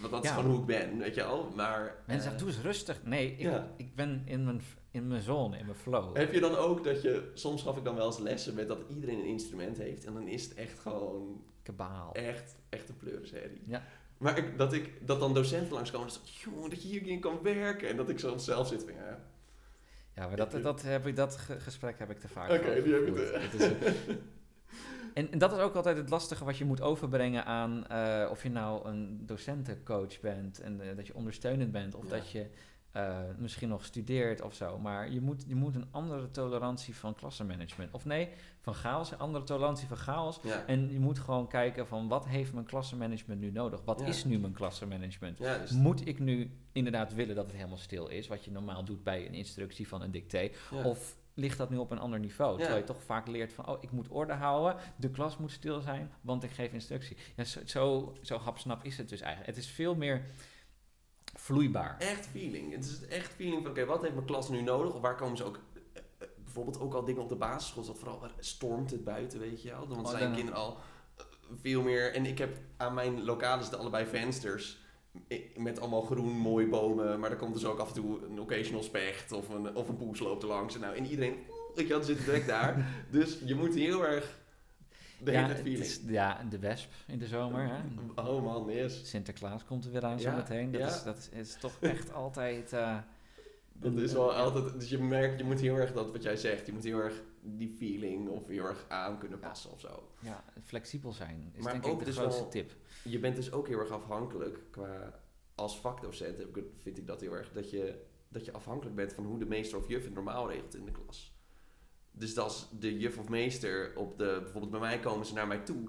Want 0.00 0.12
dat 0.12 0.24
is 0.24 0.30
gewoon 0.30 0.50
hoe 0.50 0.60
ik 0.60 0.66
ben, 0.66 0.98
weet 0.98 1.14
je 1.14 1.20
wel. 1.20 1.52
Maar, 1.56 2.02
Mensen 2.06 2.22
zeggen, 2.22 2.38
doe 2.46 2.48
eens 2.48 2.64
rustig. 2.64 3.00
Nee, 3.04 3.32
ik, 3.32 3.38
Ja. 3.40 3.74
ik 3.76 3.94
ben 3.94 4.22
in 4.24 4.44
mijn, 4.44 4.60
in 4.98 5.08
mijn 5.08 5.22
zone, 5.22 5.58
in 5.58 5.64
mijn 5.64 5.76
flow. 5.78 6.16
Heb 6.16 6.32
je 6.32 6.40
dan 6.40 6.56
ook 6.56 6.84
dat 6.84 7.02
je, 7.02 7.30
soms 7.34 7.62
gaf 7.62 7.76
ik 7.76 7.84
dan 7.84 7.94
wel 7.94 8.06
eens 8.06 8.18
lessen 8.18 8.54
met 8.54 8.68
dat 8.68 8.78
iedereen 8.88 9.18
een 9.18 9.24
instrument 9.26 9.78
heeft. 9.78 10.04
En 10.04 10.12
dan 10.12 10.28
is 10.28 10.44
het 10.44 10.54
echt 10.54 10.78
gewoon 10.78 11.42
Kabaal. 11.62 12.12
echt, 12.14 12.56
echt 12.68 12.88
een 12.88 12.96
pleurenserie. 12.96 13.62
Ja. 13.66 13.82
Maar 14.18 14.38
ik, 14.38 14.58
dat, 14.58 14.72
ik, 14.72 15.06
dat 15.06 15.20
dan 15.20 15.34
docenten 15.34 15.72
langskomen 15.74 16.08
en 16.08 16.14
jongen, 16.44 16.70
dat 16.70 16.82
je 16.82 16.88
hierin 16.88 17.20
kan 17.20 17.42
werken. 17.42 17.88
En 17.88 17.96
dat 17.96 18.08
ik 18.08 18.18
zo 18.18 18.36
zelf 18.36 18.68
zit 18.68 18.82
van, 18.84 18.92
ja, 18.94 19.18
Ja, 20.14 20.26
maar 20.26 20.36
dat, 20.36 20.50
dat, 20.62 20.82
heb 20.82 21.06
ik, 21.06 21.16
dat 21.16 21.36
ge- 21.36 21.60
gesprek 21.60 21.98
heb 21.98 22.10
ik 22.10 22.18
te 22.18 22.28
vaak 22.28 22.50
Oké, 22.50 22.82
die 22.82 22.92
heb 22.94 23.16
te- 23.16 23.76
een- 24.08 24.18
en, 25.14 25.32
en 25.32 25.38
dat 25.38 25.52
is 25.52 25.58
ook 25.58 25.74
altijd 25.74 25.96
het 25.96 26.10
lastige 26.10 26.44
wat 26.44 26.56
je 26.56 26.64
moet 26.64 26.80
overbrengen 26.80 27.44
aan 27.44 27.86
eh, 27.86 28.28
of 28.30 28.42
je 28.42 28.50
nou 28.50 28.88
een 28.88 29.26
docentencoach 29.26 30.20
bent 30.20 30.60
en 30.60 30.80
eh, 30.80 30.96
dat 30.96 31.06
je 31.06 31.14
ondersteunend 31.14 31.72
bent 31.72 31.94
of 31.94 32.04
Ja. 32.04 32.10
dat 32.16 32.30
je 32.30 32.46
eh, 32.98 33.18
misschien 33.38 33.68
nog 33.68 33.84
studeert 33.84 34.42
of 34.42 34.54
zo. 34.54 34.78
Maar 34.78 35.10
je 35.10 35.20
moet, 35.20 35.44
je 35.46 35.54
moet 35.54 35.74
een 35.74 35.86
andere 35.90 36.30
tolerantie 36.30 36.96
van 36.96 37.14
klassenmanagement. 37.14 37.92
Of 37.92 38.04
nee, 38.04 38.28
van 38.60 38.74
chaos, 38.74 39.10
een 39.10 39.18
andere 39.18 39.44
tolerantie 39.44 39.88
van 39.88 39.96
chaos. 39.96 40.40
ja. 40.42 40.64
En 40.66 40.92
je 40.92 41.00
moet 41.00 41.18
gewoon 41.18 41.48
kijken 41.48 41.86
van 41.86 42.08
wat 42.08 42.26
heeft 42.26 42.52
mijn 42.52 42.66
klassenmanagement 42.66 43.40
nu 43.40 43.50
nodig? 43.50 43.80
Wat 43.84 44.00
Ja. 44.00 44.06
is 44.06 44.24
nu 44.24 44.38
mijn 44.38 44.52
klassenmanagement? 44.52 45.38
ja 45.38 45.58
dus, 45.58 45.70
Moet 45.70 46.06
ik 46.06 46.18
nu 46.18 46.50
inderdaad 46.72 47.14
willen 47.14 47.34
dat 47.34 47.46
het 47.46 47.54
helemaal 47.54 47.76
stil 47.76 48.08
is, 48.08 48.26
wat 48.28 48.44
je 48.44 48.50
normaal 48.50 48.84
doet 48.84 49.02
bij 49.04 49.26
een 49.26 49.34
instructie 49.34 49.88
van 49.88 50.02
een 50.02 50.10
dicté? 50.10 50.50
Of 50.84 51.16
ligt 51.34 51.58
dat 51.58 51.70
nu 51.70 51.76
op 51.76 51.90
een 51.90 51.98
ander 51.98 52.18
niveau? 52.20 52.56
Terwijl 52.58 52.78
je 52.78 52.84
toch 52.84 53.02
vaak 53.02 53.26
leert 53.28 53.52
van, 53.52 53.68
oh, 53.68 53.76
ik 53.80 53.90
moet 53.90 54.08
orde 54.08 54.32
houden, 54.32 54.76
de 54.96 55.10
klas 55.10 55.36
moet 55.36 55.50
stil 55.52 55.80
zijn, 55.80 56.10
want 56.20 56.42
ik 56.42 56.50
geef 56.50 56.72
instructie. 56.72 57.16
Ja, 57.36 57.44
zo, 57.44 57.60
zo, 57.66 58.14
zo 58.22 58.38
hapsnap 58.38 58.84
is 58.84 58.96
het 58.98 59.08
dus 59.08 59.20
eigenlijk. 59.20 59.56
Het 59.56 59.64
is 59.64 59.70
veel 59.70 59.94
meer 59.94 60.22
vloeibaar. 61.48 61.96
Echt 61.98 62.26
feeling. 62.26 62.72
Het 62.72 62.84
is 62.84 63.06
echt 63.06 63.32
feeling 63.32 63.62
van, 63.62 63.70
oké, 63.70 63.84
wat 63.84 64.02
heeft 64.02 64.14
mijn 64.14 64.26
klas 64.26 64.48
nu 64.48 64.60
nodig? 64.62 64.94
Of 64.94 65.00
waar 65.00 65.16
komen 65.16 65.36
ze 65.36 65.44
ook... 65.44 65.58
eh, 65.74 65.80
eh, 66.18 66.28
bijvoorbeeld 66.44 66.80
ook 66.80 66.94
al 66.94 67.04
dingen 67.04 67.22
op 67.22 67.28
de 67.28 67.36
basisschool, 67.36 67.84
dat 67.84 67.98
vooral 67.98 68.20
waar 68.20 68.30
stormt 68.38 68.90
het 68.90 69.04
buiten, 69.04 69.40
weet 69.40 69.62
je 69.62 69.68
wel. 69.70 69.88
Want 69.88 70.00
Oh, 70.06 70.08
zijn 70.10 70.22
dan- 70.22 70.34
kinderen 70.34 70.60
al 70.60 70.76
eh, 71.16 71.24
veel 71.62 71.82
meer... 71.82 72.14
En 72.14 72.26
ik 72.26 72.38
heb 72.38 72.56
aan 72.76 72.94
mijn 72.94 73.24
lokalen 73.24 73.60
zitten 73.62 73.80
allebei 73.80 74.06
vensters 74.06 74.78
met 75.56 75.80
allemaal 75.80 76.02
groen, 76.02 76.32
mooie 76.36 76.68
bomen. 76.68 77.20
Maar 77.20 77.30
er 77.30 77.36
komt 77.36 77.54
dus 77.54 77.64
ook 77.64 77.78
af 77.78 77.88
en 77.88 77.94
toe 77.94 78.22
een 78.24 78.40
occasional 78.40 78.82
specht 78.82 79.32
of 79.32 79.48
een, 79.48 79.76
of 79.76 79.88
een 79.88 79.96
poes 79.96 80.18
loopt 80.20 80.42
er 80.42 80.48
langs. 80.48 80.74
En, 80.74 80.80
nou, 80.80 80.96
en 80.96 81.06
iedereen, 81.06 81.36
weet 81.74 81.86
je 81.86 81.92
wel, 81.94 82.02
zit 82.02 82.24
direct 82.24 82.46
daar. 82.46 82.86
Dus 83.10 83.38
je 83.44 83.54
moet 83.54 83.74
heel 83.74 84.06
erg 84.06 84.37
de 85.24 85.30
hele 85.30 85.46
ja, 85.48 85.54
het 85.54 85.66
is, 85.66 86.00
ja, 86.06 86.44
de 86.50 86.58
wesp 86.58 86.92
in 87.06 87.18
de 87.18 87.26
zomer. 87.26 87.68
Hè? 87.70 87.80
Oh 88.22 88.42
man, 88.44 88.70
yes. 88.74 89.08
Sinterklaas 89.10 89.64
komt 89.64 89.84
er 89.84 89.90
weer 89.92 90.04
aan 90.04 90.18
Ja, 90.18 90.30
zometeen. 90.30 90.70
Dat, 90.72 90.80
ja. 90.80 90.86
is, 90.86 91.02
dat 91.02 91.16
is, 91.16 91.28
is 91.28 91.56
toch 91.60 91.76
echt 91.80 92.12
altijd... 92.12 92.72
eh, 92.72 92.98
Dat 93.72 93.92
is 93.92 94.12
wel 94.12 94.32
altijd, 94.34 94.80
dus 94.80 94.88
je 94.88 94.98
merkt, 94.98 95.38
je 95.38 95.44
moet 95.44 95.60
heel 95.60 95.76
erg 95.76 95.92
dat 95.92 96.10
wat 96.12 96.22
jij 96.22 96.36
zegt, 96.36 96.66
je 96.66 96.72
moet 96.72 96.84
heel 96.84 96.98
erg 96.98 97.22
die 97.42 97.68
feeling 97.78 98.28
of 98.28 98.46
heel 98.46 98.64
erg 98.64 98.84
aan 98.88 99.18
kunnen 99.18 99.38
passen 99.38 99.70
of 99.72 99.80
zo. 99.80 100.08
ja, 100.20 100.44
flexibel 100.64 101.12
zijn 101.12 101.50
is 101.54 101.62
Maar 101.64 101.72
denk 101.72 101.86
ook 101.86 101.92
ik 101.92 101.98
de 101.98 102.04
dus 102.04 102.16
grootste 102.16 102.40
wel- 102.42 102.50
tip. 102.50 102.72
Je 103.04 103.18
bent 103.18 103.36
dus 103.36 103.52
ook 103.52 103.68
heel 103.68 103.78
erg 103.78 103.90
afhankelijk 103.90 104.58
qua, 104.70 105.20
als 105.54 105.80
vakdocent 105.80 106.36
vind 106.82 106.98
ik 106.98 107.06
dat 107.06 107.20
heel 107.20 107.32
erg, 107.36 107.52
dat 107.52 107.70
je, 107.70 108.02
dat 108.28 108.44
je 108.44 108.52
afhankelijk 108.52 108.96
bent 108.96 109.12
van 109.12 109.24
hoe 109.24 109.38
de 109.38 109.46
meester 109.46 109.78
of 109.78 109.88
juf 109.88 110.04
het 110.04 110.14
normaal 110.14 110.50
regelt 110.50 110.74
in 110.74 110.84
de 110.84 110.92
klas. 110.92 111.36
Dus 112.18 112.38
als 112.38 112.68
de 112.78 112.98
juf 112.98 113.18
of 113.18 113.28
meester 113.28 113.92
op 113.96 114.18
de, 114.18 114.38
bijvoorbeeld 114.42 114.70
bij 114.72 114.80
mij 114.80 114.98
komen 114.98 115.26
ze 115.26 115.34
naar 115.34 115.46
mij 115.46 115.58
toe. 115.58 115.88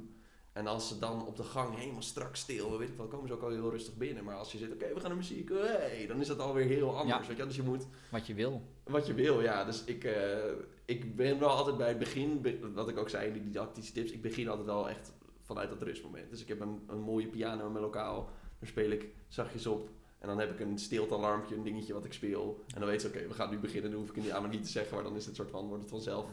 En 0.53 0.67
als 0.67 0.87
ze 0.87 0.99
dan 0.99 1.25
op 1.27 1.35
de 1.35 1.43
gang 1.43 1.75
helemaal 1.77 2.01
strak 2.01 2.35
stil, 2.35 2.77
weet 2.77 2.89
ik 2.89 2.97
wel, 2.97 3.07
komen 3.07 3.27
ze 3.27 3.33
ook 3.33 3.41
al 3.41 3.49
heel 3.49 3.69
rustig 3.69 3.95
binnen. 3.97 4.23
Maar 4.23 4.35
als 4.35 4.51
je 4.51 4.57
zit, 4.57 4.71
oké, 4.73 4.93
we 4.93 4.99
gaan 4.99 5.09
naar 5.09 5.17
muziek, 5.17 5.49
hey, 5.49 6.05
dan 6.07 6.19
is 6.21 6.27
dat 6.27 6.39
alweer 6.39 6.65
heel 6.65 6.97
anders. 6.97 7.07
Ja. 7.07 7.17
Weet 7.19 7.29
je? 7.29 7.35
wel. 7.35 7.45
Dus 7.47 7.55
je 7.55 7.63
moet 7.63 7.87
Wat 8.11 8.27
je 8.27 8.33
wil. 8.33 8.61
Wat 8.83 9.07
je 9.07 9.13
wil, 9.13 9.41
ja. 9.41 9.65
Dus 9.65 9.83
ik, 9.83 10.03
eh, 10.03 10.37
ik 10.85 11.15
ben 11.15 11.39
wel 11.39 11.49
altijd 11.49 11.77
bij 11.77 11.87
het 11.87 11.99
begin, 11.99 12.41
be- 12.41 12.71
wat 12.73 12.89
ik 12.89 12.97
ook 12.97 13.09
zei 13.09 13.27
in 13.27 13.33
die 13.33 13.43
didactische 13.43 13.93
tips, 13.93 14.11
ik 14.11 14.21
begin 14.21 14.47
altijd 14.47 14.67
wel 14.67 14.89
echt 14.89 15.13
vanuit 15.41 15.69
dat 15.69 15.81
rustmoment. 15.81 16.29
Dus 16.29 16.41
ik 16.41 16.47
heb 16.47 16.59
een, 16.59 16.81
een 16.87 16.99
mooie 17.01 17.27
piano 17.27 17.65
in 17.65 17.71
mijn 17.71 17.83
lokaal, 17.83 18.29
daar 18.59 18.69
speel 18.69 18.89
ik 18.91 19.05
zachtjes 19.27 19.65
op. 19.67 19.89
En 20.19 20.27
dan 20.27 20.39
heb 20.39 20.51
ik 20.51 20.59
een 20.59 20.77
stiltealarmpje, 20.77 21.55
een 21.55 21.63
dingetje 21.63 21.93
wat 21.93 22.05
ik 22.05 22.13
speel. 22.13 22.63
En 22.73 22.79
dan 22.79 22.89
weet 22.89 23.01
ze, 23.01 23.07
oké, 23.07 23.27
we 23.27 23.33
gaan 23.33 23.49
nu 23.49 23.57
beginnen. 23.59 23.91
Dan 23.91 23.99
hoef 23.99 24.09
ik 24.09 24.15
het 24.23 24.31
aan 24.31 24.49
niet 24.49 24.63
te 24.63 24.69
zeggen, 24.69 24.95
maar 24.95 25.03
dan 25.03 25.15
is 25.15 25.25
het 25.25 25.35
soort 25.35 25.49
van, 25.49 25.67
wordt 25.67 25.81
het 25.81 25.91
vanzelf, 25.91 26.29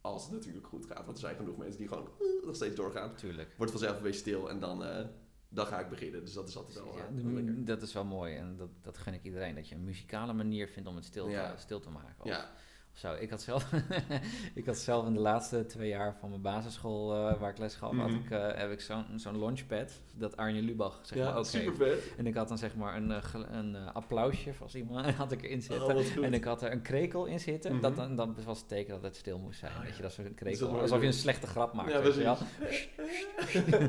als 0.00 0.22
het 0.24 0.32
natuurlijk 0.32 0.66
goed 0.66 0.86
gaat. 0.86 1.04
Want 1.04 1.10
er 1.16 1.18
zijn 1.24 1.36
genoeg 1.36 1.56
mensen 1.56 1.78
die 1.78 1.88
gewoon 1.88 2.08
eh, 2.20 2.46
nog 2.46 2.54
steeds 2.54 2.74
doorgaan. 2.76 3.08
Natuurlijk. 3.08 3.54
Wordt 3.56 3.72
het 3.72 3.80
vanzelf 3.82 4.02
weer 4.02 4.14
stil 4.14 4.50
en 4.50 4.60
dan, 4.60 4.84
eh, 4.84 5.04
dan 5.48 5.66
ga 5.66 5.80
ik 5.80 5.88
beginnen. 5.88 6.24
Dus 6.24 6.32
dat 6.32 6.48
is 6.48 6.56
altijd 6.56 6.74
wel, 6.84 6.88
eh, 6.92 6.96
Ja, 7.16 7.22
wel 7.22 7.32
lekker. 7.32 7.64
dat 7.64 7.82
is 7.82 7.92
wel 7.92 8.04
mooi 8.04 8.34
en 8.36 8.56
dat, 8.56 8.68
dat 8.82 8.98
gun 8.98 9.14
ik 9.14 9.22
iedereen. 9.22 9.54
Dat 9.54 9.68
je 9.68 9.74
een 9.74 9.84
muzikale 9.84 10.32
manier 10.32 10.68
vindt 10.68 10.88
om 10.88 10.94
het 10.94 11.04
stil 11.04 11.24
te, 11.24 11.30
Ja. 11.30 11.56
stil 11.56 11.80
te 11.80 11.90
maken. 11.90 12.14
Of 12.18 12.26
Ja, 12.28 12.50
Zo, 12.96 13.12
ik 13.20 13.30
had 13.30 13.42
zelf, 13.42 13.70
ik 14.54 14.66
had 14.66 14.76
zelf 14.76 15.06
in 15.06 15.12
de 15.14 15.20
laatste 15.20 15.66
twee 15.66 15.88
jaar 15.88 16.16
van 16.20 16.28
mijn 16.28 16.40
basisschool 16.42 17.14
eh, 17.28 17.40
waar 17.40 17.50
ik 17.50 17.58
les 17.58 17.74
gaf, 17.74 17.96
had 17.96 18.08
Mhm. 18.10 18.16
ik, 18.24 18.30
eh, 18.30 18.46
heb 18.54 18.70
ik 18.70 18.80
zo'n 18.80 19.04
zo'n 19.16 19.38
launchpad, 19.38 20.00
dat 20.14 20.36
Arjen 20.36 20.64
Lubach 20.64 20.98
zeg 21.02 21.18
maar 21.24 21.36
ook 21.36 21.44
super 21.46 21.86
heeft. 21.86 22.02
vet. 22.02 22.16
En 22.16 22.26
ik 22.26 22.34
had 22.34 22.48
dan 22.48 22.58
zeg 22.58 22.76
maar 22.76 22.96
een, 22.96 23.10
eh, 23.12 23.22
een 23.50 23.76
applausje 23.92 24.52
als 24.62 24.74
iemand 24.74 25.10
had 25.14 25.32
ik 25.32 25.42
erin 25.42 25.62
zitten. 25.62 25.96
Oh, 25.96 26.06
goed. 26.12 26.22
en 26.22 26.34
ik 26.34 26.44
had 26.44 26.62
er 26.62 26.72
een 26.72 26.82
krekel 26.82 27.24
in 27.24 27.40
zitten. 27.40 27.72
Mhm. 27.72 27.80
dat, 27.82 27.96
dan, 27.96 28.16
dat 28.16 28.44
was 28.44 28.58
het 28.58 28.68
teken 28.68 28.94
dat 28.94 29.02
het 29.02 29.16
stil 29.16 29.38
moest 29.38 29.58
zijn. 29.58 29.72
Oh, 29.72 29.84
ja. 29.88 29.94
je, 29.96 30.02
dat 30.02 30.18
is 30.18 30.24
krekel. 30.34 30.80
alsof 30.80 31.00
je 31.00 31.06
een 31.06 31.12
slechte 31.12 31.46
grap 31.46 31.72
maakt. 31.72 31.90
Ja, 31.92 32.02
weet 32.02 32.14
je 32.14 32.22
wel. 32.22 32.36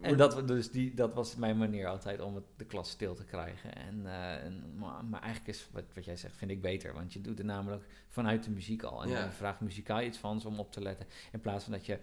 En 0.00 0.16
dat, 0.16 0.48
dus 0.48 0.70
die, 0.70 0.94
dat 0.94 1.14
was 1.14 1.36
mijn 1.36 1.58
manier 1.58 1.86
altijd 1.86 2.20
om 2.20 2.34
het, 2.34 2.44
de 2.56 2.64
klas 2.64 2.90
stil 2.90 3.14
te 3.14 3.24
krijgen. 3.24 3.74
En, 3.74 4.06
eh, 4.06 4.44
en, 4.44 4.72
maar, 4.76 5.04
maar 5.04 5.20
eigenlijk 5.22 5.56
is 5.56 5.68
wat, 5.72 5.84
wat 5.94 6.04
jij 6.04 6.16
zegt, 6.16 6.36
vind 6.36 6.50
ik 6.50 6.60
beter. 6.60 6.92
Want 6.92 7.12
je 7.12 7.20
doet 7.20 7.38
het 7.38 7.46
namelijk 7.46 7.84
vanuit 8.08 8.44
de 8.44 8.50
muziek 8.50 8.82
al. 8.82 9.02
En 9.02 9.08
Ja. 9.08 9.24
je 9.24 9.30
vraagt 9.30 9.60
muzikaal 9.60 10.00
iets 10.02 10.18
van 10.18 10.40
ze 10.40 10.48
om 10.48 10.58
op 10.58 10.72
te 10.72 10.82
letten. 10.82 11.06
In 11.32 11.40
plaats 11.40 11.64
van 11.64 11.72
dat 11.72 11.86
je... 11.86 11.98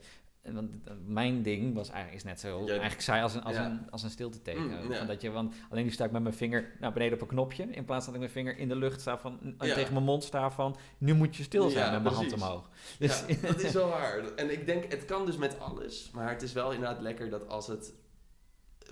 Want 0.53 0.71
mijn 1.07 1.41
ding 1.41 1.73
was 1.75 1.89
eigenlijk 1.89 2.17
is 2.23 2.29
net 2.29 2.39
zo 2.39 2.59
Ja. 2.61 2.69
eigenlijk 2.71 3.01
saai 3.01 3.21
als 3.23 3.33
een, 3.35 3.43
als 3.43 3.55
Ja. 3.55 3.65
een, 3.65 3.91
als 3.91 4.03
een 4.03 4.09
stilte 4.09 4.41
teken. 4.41 4.61
Mm, 4.83 4.91
ja. 4.91 4.97
van 4.97 5.07
dat 5.07 5.21
je, 5.21 5.31
want 5.31 5.55
alleen 5.69 5.83
nu 5.83 5.91
sta 5.91 6.05
ik 6.05 6.11
met 6.11 6.21
mijn 6.21 6.33
vinger 6.35 6.71
naar 6.79 6.93
beneden 6.93 7.13
op 7.13 7.21
een 7.21 7.27
knopje. 7.27 7.63
In 7.63 7.85
plaats 7.85 8.05
dat 8.05 8.13
ik 8.13 8.19
mijn 8.19 8.31
vinger 8.31 8.57
in 8.57 8.67
de 8.67 8.75
lucht 8.75 9.01
sta 9.01 9.17
van, 9.17 9.55
Ja. 9.59 9.73
tegen 9.73 9.93
mijn 9.93 10.05
mond 10.05 10.23
sta 10.23 10.51
van... 10.51 10.75
Nu 10.97 11.13
moet 11.13 11.35
je 11.35 11.43
stil 11.43 11.69
zijn 11.69 11.91
met 11.91 12.01
mijn 12.03 12.15
precies. 12.15 12.31
hand 12.41 12.43
omhoog. 12.51 12.69
Dus, 12.99 13.23
dat 13.41 13.61
is 13.61 13.71
wel 13.81 13.89
waar. 13.89 14.33
En 14.35 14.51
ik 14.51 14.65
denk, 14.65 14.91
het 14.91 15.05
kan 15.05 15.25
dus 15.25 15.37
met 15.37 15.59
alles. 15.59 16.11
Maar 16.13 16.29
het 16.29 16.41
is 16.41 16.53
wel 16.53 16.71
inderdaad 16.71 17.01
lekker 17.01 17.29
dat 17.29 17.47
als 17.47 17.67
het... 17.67 17.93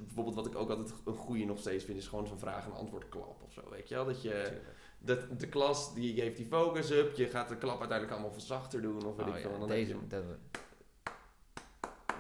Bijvoorbeeld 0.02 0.36
wat 0.36 0.46
ik 0.46 0.56
ook 0.56 0.70
altijd 0.70 0.94
een 1.06 1.14
goede 1.16 1.46
nog 1.46 1.60
steeds 1.60 1.84
vind... 1.84 1.98
is 1.98 2.08
gewoon 2.08 2.28
zo'n 2.28 2.40
vraag- 2.40 2.66
en 2.66 2.74
antwoord 2.74 3.10
klap 3.10 3.42
of 3.46 3.54
zo, 3.54 3.62
weet 3.70 3.90
je 3.90 3.96
wel? 3.96 4.06
Dat 4.06 4.22
je... 4.22 4.62
Dat 5.06 5.40
de 5.40 5.48
klas 5.48 5.94
die 5.94 6.22
heeft 6.22 6.38
die 6.38 6.46
focus 6.46 6.92
up, 6.92 7.16
je 7.16 7.26
gaat 7.28 7.50
de 7.50 7.58
klap 7.58 7.80
uiteindelijk 7.80 8.12
allemaal 8.12 8.32
veel 8.32 8.42
zachter 8.48 8.82
doen 8.82 9.06
of 9.06 9.16
weet 9.16 9.28
Oh 9.28 9.36
ik 9.36 9.42
veel. 9.42 9.52
ja, 9.52 9.58
dan 9.60 9.68
deze, 9.68 9.96
dat, 10.08 10.24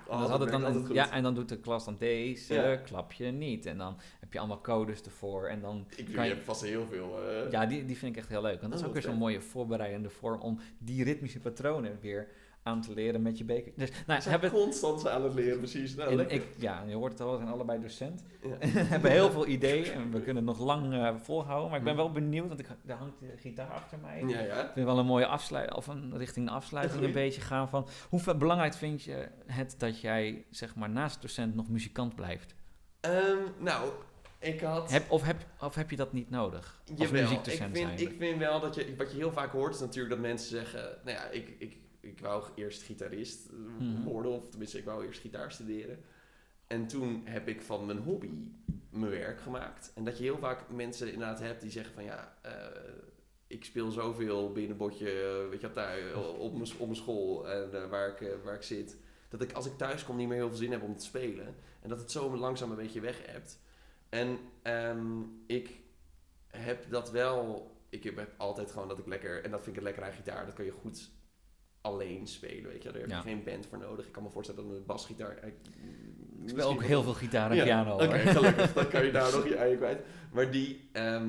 Oh, 0.08 0.20
dat 0.20 0.30
had 0.30 0.39
het 0.39 0.49
werkt 0.49 0.66
dan, 0.74 0.86
goed. 0.86 0.95
ja, 0.95 1.12
en 1.12 1.24
dan 1.24 1.36
doet 1.36 1.49
de 1.49 1.58
klas 1.60 1.86
dan 1.86 1.95
deze, 1.99 2.54
Ja. 2.54 2.76
klap 2.76 3.12
je 3.12 3.26
niet. 3.26 3.66
En 3.66 3.78
dan 3.78 3.97
heb 4.20 4.34
je 4.34 4.39
allemaal 4.39 4.62
codes 4.62 5.01
ervoor. 5.01 5.47
En 5.47 5.62
dan 5.62 5.86
Ik 5.95 6.06
kan 6.06 6.14
je 6.14 6.22
je- 6.30 6.36
hebt 6.36 6.45
vast 6.45 6.62
heel 6.62 6.86
veel... 6.86 7.20
eh, 7.30 7.51
Ja, 7.51 7.66
die, 7.66 7.86
die 7.86 7.97
vind 7.97 8.12
ik 8.12 8.18
echt 8.22 8.30
heel 8.30 8.41
leuk. 8.41 8.60
Want 8.60 8.72
dat 8.72 8.74
is 8.74 8.82
Oh, 8.82 8.88
ook 8.88 8.93
weer 8.93 9.01
zo'n 9.04 9.18
mooie 9.18 9.41
voorbereidende 9.41 10.10
vorm 10.10 10.41
om 10.41 10.60
die 10.78 11.04
ritmische 11.04 11.39
patronen 11.39 11.97
weer 12.01 12.28
aan 12.64 12.82
te 12.82 12.93
leren 12.93 13.22
met 13.22 13.38
je 13.38 13.43
beker. 13.43 13.72
Dus, 13.76 13.89
nou, 14.07 14.22
zijn 14.22 14.34
hebben 14.34 14.51
constant 14.51 15.07
aan 15.07 15.24
het 15.24 15.34
leren, 15.34 15.57
precies. 15.57 15.95
Nou, 15.95 16.22
ik, 16.22 16.47
ja, 16.57 16.84
je 16.88 16.95
hoort 16.95 17.11
het 17.11 17.22
al, 17.22 17.32
we 17.32 17.38
zijn 17.38 17.49
allebei 17.49 17.82
docent. 17.82 18.24
Ja. 18.41 18.68
Hebben 18.93 19.11
heel 19.11 19.32
veel 19.32 19.47
ideeën 19.47 19.91
en 19.91 20.11
we 20.11 20.22
kunnen 20.22 20.47
het 20.47 20.57
nog 20.57 20.66
lang 20.66 20.93
eh, 20.93 21.16
volhouden. 21.16 21.70
Maar 21.70 21.80
ik 21.80 21.84
ben 21.86 21.93
Hm. 21.93 21.99
wel 21.99 22.11
benieuwd, 22.11 22.47
want 22.47 22.59
ik, 22.59 22.68
daar 22.82 22.97
hangt 22.97 23.20
de 23.20 23.38
gitaar 23.38 23.70
achter 23.70 23.99
mij. 23.99 24.24
Ja, 24.28 24.39
ja. 24.39 24.64
Ik 24.64 24.72
vind 24.74 24.86
wel 24.86 24.97
een 24.97 25.05
mooie 25.05 25.26
afsluiting, 25.26 25.78
of 25.78 25.88
een 25.88 26.18
richting 26.18 26.47
de 26.47 26.51
afsluiting 26.51 27.03
een 27.03 27.11
beetje 27.11 27.41
gaan 27.41 27.70
van... 27.70 27.88
Hoe 28.09 28.36
belangrijk 28.36 28.74
vind 28.74 29.03
je 29.03 29.28
het 29.45 29.76
dat 29.78 30.01
jij, 30.01 30.45
zeg 30.49 30.76
maar, 30.76 30.89
naast 30.89 31.22
docent 31.22 31.55
nog 31.55 31.70
muzikant 31.70 32.16
blijft? 32.16 32.55
Ehm, 32.99 33.38
nou, 33.59 33.89
ik 34.39 34.61
had... 34.61 34.91
Heb, 34.91 35.11
of, 35.11 35.24
heb, 35.24 35.45
of 35.59 35.76
heb 35.76 35.89
je 35.89 35.95
dat 35.95 36.14
niet 36.14 36.30
nodig? 36.30 36.82
Als 36.89 36.99
Jawel, 36.99 37.32
ik 37.32 37.70
vind, 37.72 38.01
ik 38.01 38.16
vind 38.20 38.39
wel 38.39 38.59
dat 38.59 38.76
je, 38.76 38.95
wat 38.97 39.11
je 39.11 39.18
heel 39.18 39.32
vaak 39.32 39.51
hoort 39.51 39.74
is 39.74 39.80
natuurlijk 39.80 40.09
dat 40.14 40.20
mensen 40.24 40.49
zeggen, 40.49 40.97
nou 41.03 41.18
ja, 41.18 41.24
ik, 41.30 41.55
ik, 41.57 41.78
ik 42.04 42.20
wou 42.20 42.43
eerst 42.56 42.82
gitarist 42.82 43.47
eh, 43.49 43.56
Mhm. 43.80 44.04
worden, 44.04 44.32
of 44.32 44.49
tenminste 44.49 44.78
ik 44.78 44.86
wou 44.86 45.06
eerst 45.06 45.20
gitaar 45.22 45.51
studeren. 45.51 45.99
En 46.68 46.88
toen 46.88 47.22
heb 47.26 47.47
ik 47.47 47.62
van 47.62 47.86
mijn 47.86 47.97
hobby 47.97 48.30
mijn 48.89 49.12
werk 49.12 49.39
gemaakt. 49.41 49.91
En 49.95 50.04
dat 50.04 50.18
je 50.18 50.24
heel 50.24 50.38
vaak 50.38 50.70
mensen 50.70 51.14
inderdaad 51.14 51.39
hebt 51.39 51.62
die 51.62 51.72
zeggen 51.72 51.93
van 51.93 52.04
ja, 52.04 52.38
eh, 52.41 52.54
ik 53.47 53.66
speel 53.66 53.91
zoveel 53.91 54.51
binnenbotje, 54.51 55.10
eh, 55.12 55.49
weet 55.49 55.62
je 55.62 55.68
wat, 55.68 55.76
daar 55.76 56.16
op 56.38 56.54
mijn, 56.58 56.72
op 56.78 56.86
mijn 56.86 56.95
school 56.95 57.49
en 57.49 57.74
eh, 57.84 57.89
waar, 57.89 58.10
ik, 58.10 58.22
eh, 58.22 58.34
waar 58.43 58.56
ik 58.56 58.64
zit. 58.64 58.97
Dat 59.30 59.41
ik 59.41 59.51
als 59.51 59.66
ik 59.66 59.78
thuis 59.78 60.04
kom 60.06 60.16
niet 60.16 60.28
meer 60.28 60.38
heel 60.38 60.47
veel 60.47 60.58
zin 60.58 60.72
heb 60.72 60.82
om 60.84 60.97
te 60.97 61.06
spelen. 61.06 61.56
En 61.82 61.89
dat 61.89 61.99
het 61.99 62.12
zo 62.12 62.38
langzaam 62.38 62.70
een 62.70 62.76
beetje 62.76 62.99
weg 63.01 63.26
hebt. 63.26 63.60
En 64.10 64.38
ehm, 64.62 65.22
ik 65.47 65.80
heb 66.47 66.89
dat 66.89 67.12
wel. 67.12 67.72
Ik 67.89 68.04
heb 68.04 68.30
altijd 68.38 68.72
gewoon 68.72 68.88
dat 68.88 68.99
ik 68.99 69.08
lekker. 69.08 69.43
En 69.43 69.51
dat 69.51 69.64
vind 69.64 69.70
ik 69.70 69.76
het 69.76 69.84
lekker 69.84 70.04
aan 70.04 70.18
gitaar. 70.18 70.45
Dat 70.45 70.56
kan 70.56 70.66
je 70.66 70.72
goed 70.72 71.12
alleen 71.84 72.28
spelen. 72.28 72.70
Weet 72.72 72.84
je, 72.84 72.90
daar 72.92 73.00
heb 73.02 73.10
je 73.10 73.16
Ja. 73.16 73.22
geen 73.22 73.44
band 73.44 73.66
voor 73.66 73.78
nodig. 73.78 74.06
Ik 74.06 74.12
kan 74.12 74.24
me 74.24 74.30
voorstellen 74.30 74.64
dat 74.68 74.78
een 74.78 74.86
basgitaar. 74.86 75.38
Ik 75.46 75.54
Ik 76.44 76.50
speel 76.50 76.70
ook 76.70 76.84
heel 76.84 77.04
veel 77.04 77.14
gitaar 77.14 77.50
en 77.50 77.56
Ja, 77.56 77.64
piano. 77.64 77.94
Oké, 77.94 78.18
gelukkig. 78.18 78.74
Dan 78.74 78.88
kan 78.88 79.06
je 79.06 79.12
daar 79.12 79.32
nog 79.36 79.48
je 79.48 79.56
eigen 79.56 79.78
kwijt. 79.78 80.02
Maar 80.32 80.52
die, 80.52 80.90
Ja. 80.94 81.22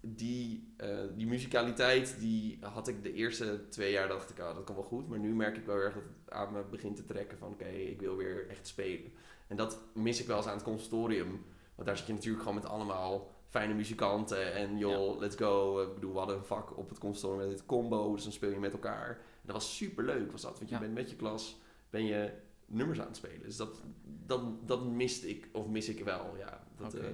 die, 0.00 0.72
eh, 0.76 0.98
die 1.16 1.26
muzikaliteit, 1.26 2.16
die 2.20 2.58
had 2.60 2.88
ik 2.88 3.02
de 3.02 3.12
eerste 3.12 3.68
twee 3.68 3.92
jaar. 3.92 4.08
dacht 4.08 4.30
ik, 4.30 4.38
ah, 4.40 4.54
dat 4.54 4.64
kan 4.64 4.74
wel 4.74 4.84
goed. 4.84 5.08
Maar 5.08 5.18
nu 5.18 5.34
merk 5.34 5.56
ik 5.56 5.64
wel 5.66 5.76
erg 5.76 5.94
dat 5.94 6.02
het 6.24 6.32
aan 6.34 6.52
me 6.52 6.62
begint 6.70 6.96
te 6.96 7.04
trekken. 7.04 7.38
Van 7.38 7.48
oké, 7.52 7.64
ik 7.68 8.00
wil 8.00 8.16
weer 8.16 8.48
echt 8.48 8.66
spelen. 8.66 9.12
En 9.46 9.56
dat 9.56 9.78
mis 9.94 10.20
ik 10.20 10.26
wel 10.26 10.36
eens 10.36 10.46
aan 10.46 10.54
het 10.54 10.62
conservatorium. 10.64 11.44
Want 11.74 11.88
daar 11.88 11.96
zit 11.96 12.06
je 12.06 12.12
natuurlijk 12.12 12.42
gewoon 12.42 12.58
met 12.58 12.68
allemaal 12.70 13.30
fijne 13.48 13.74
muzikanten. 13.74 14.52
En 14.54 14.78
joh, 14.78 15.18
let's 15.18 15.36
go. 15.36 15.82
Ik 15.82 15.94
bedoel, 15.94 16.12
we 16.12 16.18
hadden 16.18 16.36
een 16.36 16.44
vak 16.44 16.76
op 16.78 16.88
het 16.88 16.98
conservatorium 16.98 17.48
met 17.48 17.58
het 17.58 17.66
combo. 17.68 18.12
Dus 18.14 18.22
dan 18.22 18.32
speel 18.32 18.50
je 18.50 18.58
met 18.58 18.72
elkaar. 18.72 19.20
Dat 19.44 19.54
was 19.54 19.76
super 19.76 20.04
leuk, 20.04 20.32
was 20.32 20.42
dat. 20.42 20.56
Want 20.58 20.68
je 20.68 20.74
Ja. 20.74 20.80
bent 20.80 20.94
met 20.94 21.10
je 21.10 21.16
klas, 21.16 21.60
ben 21.90 22.04
je 22.04 22.32
nummers 22.66 23.00
aan 23.00 23.06
het 23.06 23.16
spelen. 23.16 23.42
Dus 23.42 23.56
dat, 23.56 23.82
dat, 24.26 24.68
dat 24.68 24.84
miste 24.86 25.28
ik, 25.28 25.48
of 25.52 25.66
mis 25.68 25.88
ik 25.88 26.04
wel, 26.04 26.36
ja. 26.38 26.62
Dat, 26.76 26.94
eh, 26.94 27.04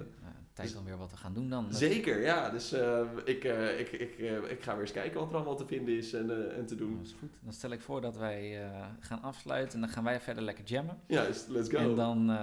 tijd 0.53 0.75
om 0.75 0.83
weer 0.85 0.97
wat 0.97 1.09
te 1.09 1.17
gaan 1.17 1.33
doen 1.33 1.49
dan. 1.49 1.73
zeker, 1.73 2.21
ja. 2.21 2.49
Dus 2.49 2.71
eh, 2.71 3.01
ik, 3.25 3.43
eh, 3.43 3.79
ik, 3.79 3.91
ik, 3.91 4.17
eh, 4.19 4.51
ik 4.51 4.63
ga 4.63 4.71
weer 4.73 4.81
eens 4.81 4.91
kijken 4.91 5.19
wat 5.19 5.29
er 5.29 5.35
allemaal 5.35 5.55
te 5.55 5.65
vinden 5.67 5.97
is 5.97 6.13
en, 6.13 6.55
en 6.55 6.65
te 6.65 6.75
doen. 6.75 6.97
Dat 6.97 7.05
is 7.05 7.15
goed. 7.19 7.29
Dan 7.43 7.53
stel 7.53 7.71
ik 7.71 7.81
voor 7.81 8.01
dat 8.01 8.17
wij 8.17 8.69
gaan 8.99 9.21
afsluiten 9.21 9.73
en 9.73 9.79
dan 9.79 9.89
gaan 9.89 10.03
wij 10.03 10.21
verder 10.21 10.43
lekker 10.43 10.65
jammen. 10.65 10.99
Juist, 11.07 11.47
let's 11.47 11.69
go. 11.69 11.77
En 11.77 11.95
dan 11.95 12.37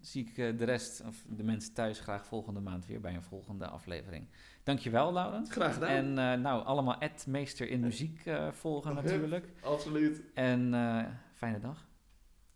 zie 0.00 0.26
ik 0.26 0.58
de 0.58 0.64
rest, 0.64 1.02
of 1.06 1.24
de 1.28 1.42
mensen 1.44 1.72
thuis, 1.74 2.00
graag 2.00 2.26
volgende 2.26 2.60
maand 2.60 2.86
weer 2.86 3.00
bij 3.00 3.14
een 3.14 3.22
volgende 3.22 3.66
aflevering. 3.66 4.28
Dankjewel, 4.62 5.12
Laurens. 5.12 5.50
Graag 5.50 5.74
gedaan. 5.74 5.88
En 5.88 6.18
eh, 6.18 6.38
nou, 6.38 6.64
allemaal 6.64 6.98
Ed 6.98 7.24
meester 7.28 7.68
in 7.68 7.80
muziek 7.80 8.26
eh, 8.26 8.48
volgen 8.52 8.94
natuurlijk. 8.94 9.48
Absoluut. 9.60 10.22
En 10.34 10.74
eh, 10.74 11.04
fijne 11.34 11.60
dag. 11.60 11.86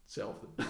Hetzelfde. 0.02 0.46